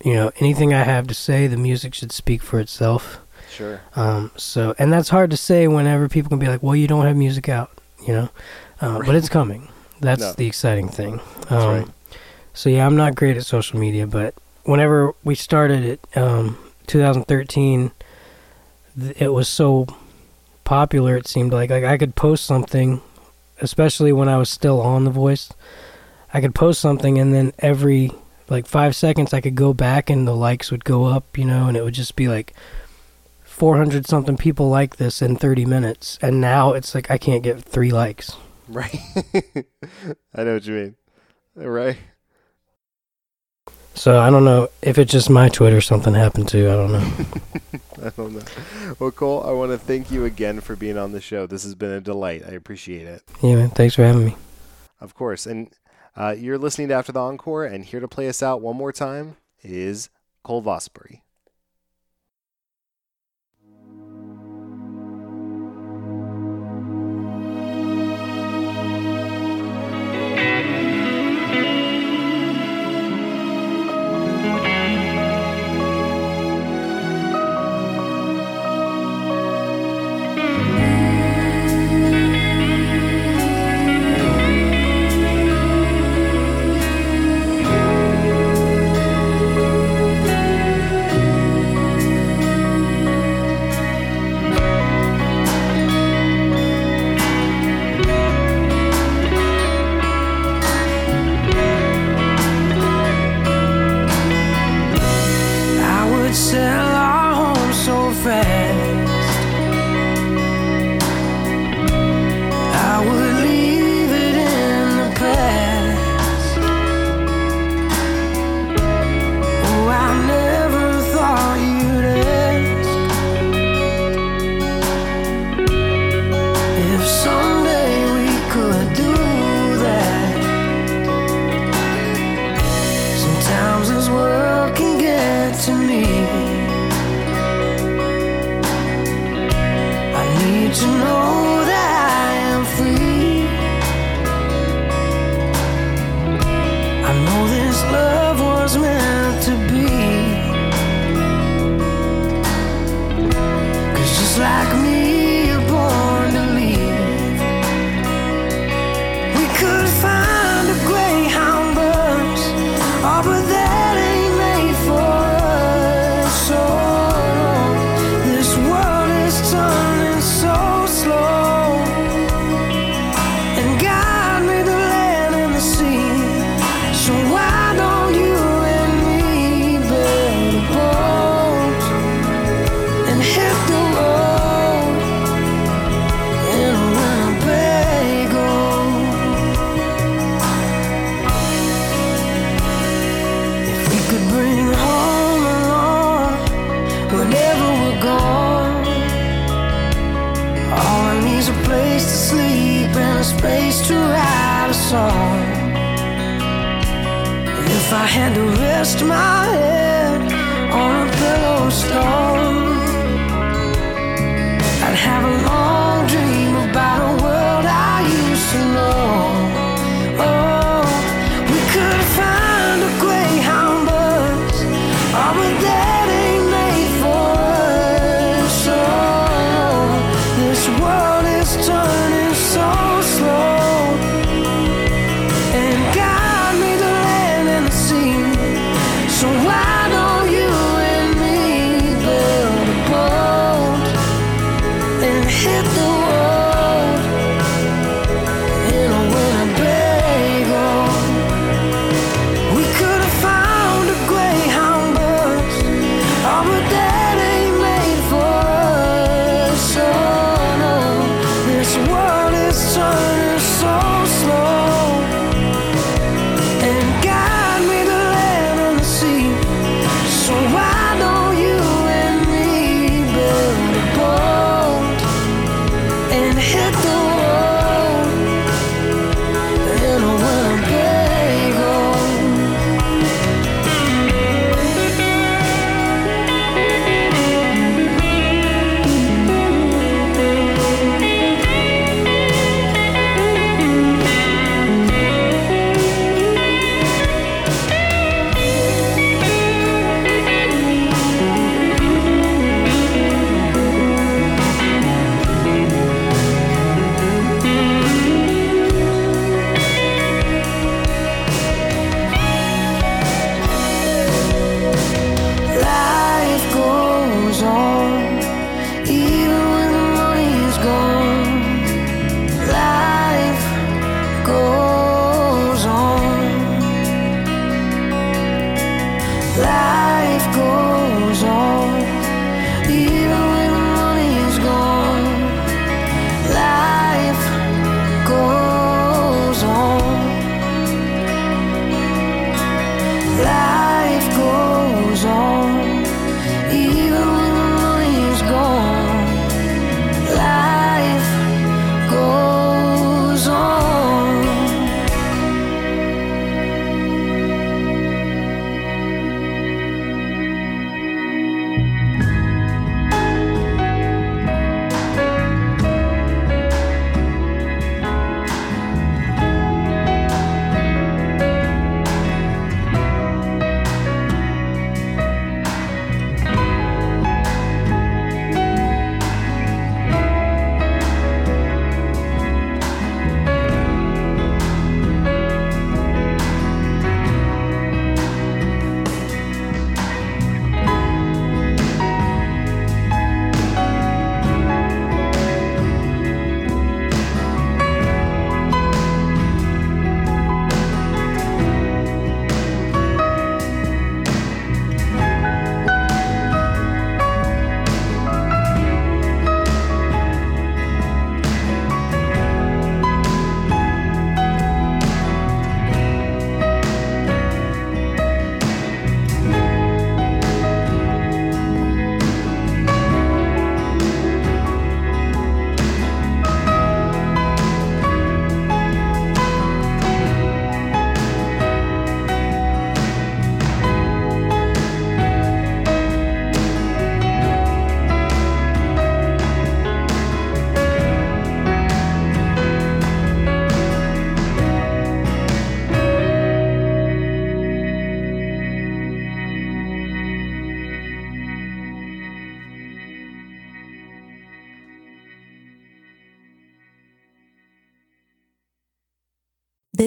you 0.05 0.15
know 0.15 0.31
anything 0.39 0.73
I 0.75 0.83
have 0.85 1.07
to 1.09 1.15
say, 1.15 1.47
the 1.47 1.57
music 1.57 1.95
should 1.95 2.13
speak 2.13 2.43
for 2.43 2.61
itself. 2.61 3.21
sure. 3.51 3.81
Um, 3.97 4.31
so, 4.37 4.75
and 4.79 4.93
that's 4.93 5.09
hard 5.09 5.31
to 5.31 5.37
say 5.37 5.67
whenever 5.69 6.09
people 6.09 6.29
can 6.29 6.39
be 6.39 6.47
like, 6.49 6.63
"Well, 6.63 6.77
you 6.77 6.87
don't 6.87 7.07
have 7.07 7.17
music 7.17 7.49
out," 7.49 7.71
you 8.07 8.13
know, 8.13 8.29
uh, 8.81 9.01
but 9.05 9.15
it's 9.15 9.29
coming. 9.29 9.69
That's 10.01 10.21
No. 10.21 10.33
the 10.35 10.47
exciting 10.47 10.89
thing. 10.89 11.21
That's 11.49 11.53
Um, 11.53 11.75
right. 11.75 11.89
So 12.55 12.71
yeah, 12.71 12.87
I'm 12.87 12.97
not 12.97 13.15
great 13.17 13.37
at 13.37 13.45
social 13.45 13.79
media, 13.81 14.07
but 14.07 14.35
whenever 14.65 15.13
we 15.25 15.35
started 15.35 15.85
it, 15.85 16.01
um, 16.17 16.57
2013, 16.87 17.91
th- 19.01 19.17
it 19.21 19.33
was 19.33 19.49
so 19.49 19.87
popular. 20.65 21.17
It 21.17 21.27
seemed 21.27 21.53
like 21.53 21.71
like 21.71 21.85
I 21.85 21.97
could 21.99 22.15
post 22.15 22.45
something, 22.45 23.01
especially 23.61 24.13
when 24.13 24.29
I 24.29 24.37
was 24.37 24.49
still 24.51 24.81
on 24.81 25.05
The 25.05 25.11
Voice. 25.11 25.51
I 26.33 26.41
could 26.41 26.55
post 26.55 26.81
something, 26.81 27.19
and 27.19 27.33
then 27.35 27.53
every 27.59 28.13
like 28.51 28.67
five 28.67 28.95
seconds, 28.97 29.35
I 29.35 29.41
could 29.41 29.55
go 29.55 29.73
back, 29.73 30.11
and 30.11 30.27
the 30.27 30.37
likes 30.37 30.71
would 30.71 30.85
go 30.85 31.05
up, 31.05 31.37
you 31.37 31.45
know, 31.45 31.69
and 31.69 31.77
it 31.77 31.85
would 31.85 31.95
just 31.95 32.17
be 32.17 32.29
like 32.29 32.55
400 33.45 34.07
something 34.07 34.37
people 34.37 34.69
like 34.69 34.97
this 34.97 35.21
in 35.21 35.37
30 35.37 35.65
minutes, 35.65 36.19
and 36.23 36.41
now 36.41 36.73
it's 36.73 36.95
like 36.95 37.11
I 37.11 37.19
can't 37.19 37.43
get 37.43 37.61
three 37.61 37.91
likes. 37.91 38.37
Right. 38.69 39.01
I 40.35 40.45
know 40.45 40.55
what 40.55 40.67
you 40.67 40.75
mean. 40.75 40.97
Right. 41.57 41.97
So 43.95 44.21
I 44.21 44.31
don't 44.31 44.45
know 44.45 44.69
if 44.81 44.97
it's 44.97 45.11
just 45.11 45.29
my 45.29 45.49
Twitter 45.49 45.81
something 45.81 46.15
happened 46.15 46.49
to. 46.51 46.71
I 46.71 46.75
don't 46.75 46.93
know. 46.93 47.13
I 48.07 48.11
don't 48.11 48.33
know. 48.33 48.95
Well, 49.01 49.11
Cole, 49.11 49.43
I 49.43 49.51
want 49.51 49.73
to 49.73 49.79
thank 49.79 50.13
you 50.13 50.25
again 50.25 50.61
for 50.61 50.77
being 50.77 50.97
on 50.97 51.11
the 51.11 51.21
show. 51.21 51.49
This 51.49 51.65
has 51.65 51.75
been 51.75 51.91
a 51.91 52.01
delight. 52.01 52.45
I 52.47 52.53
appreciate 52.53 53.09
it. 53.09 53.25
Yeah, 53.43 53.57
man. 53.57 53.71
Thanks 53.71 53.97
for 53.97 54.05
having 54.05 54.27
me. 54.27 54.37
Of 55.01 55.15
course. 55.15 55.47
And 55.47 55.71
uh, 56.19 56.35
you're 56.37 56.59
listening 56.59 56.89
to 56.89 56.95
After 56.95 57.13
the 57.13 57.21
Encore, 57.21 57.65
and 57.65 57.85
here 57.85 58.01
to 58.01 58.09
play 58.09 58.29
us 58.29 58.43
out 58.43 58.61
one 58.61 58.77
more 58.77 58.93
time 58.93 59.37
is 59.63 60.11
Cole 60.43 60.63
Vosbury. 60.63 61.21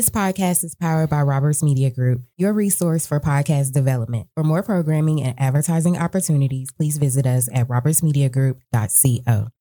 This 0.01 0.09
podcast 0.09 0.63
is 0.63 0.73
powered 0.73 1.11
by 1.11 1.21
Roberts 1.21 1.61
Media 1.61 1.91
Group, 1.91 2.23
your 2.35 2.53
resource 2.53 3.05
for 3.05 3.19
podcast 3.19 3.71
development. 3.71 4.29
For 4.33 4.43
more 4.43 4.63
programming 4.63 5.21
and 5.21 5.39
advertising 5.39 5.95
opportunities, 5.95 6.71
please 6.71 6.97
visit 6.97 7.27
us 7.27 7.47
at 7.53 7.67
robertsmediagroup.co. 7.67 9.49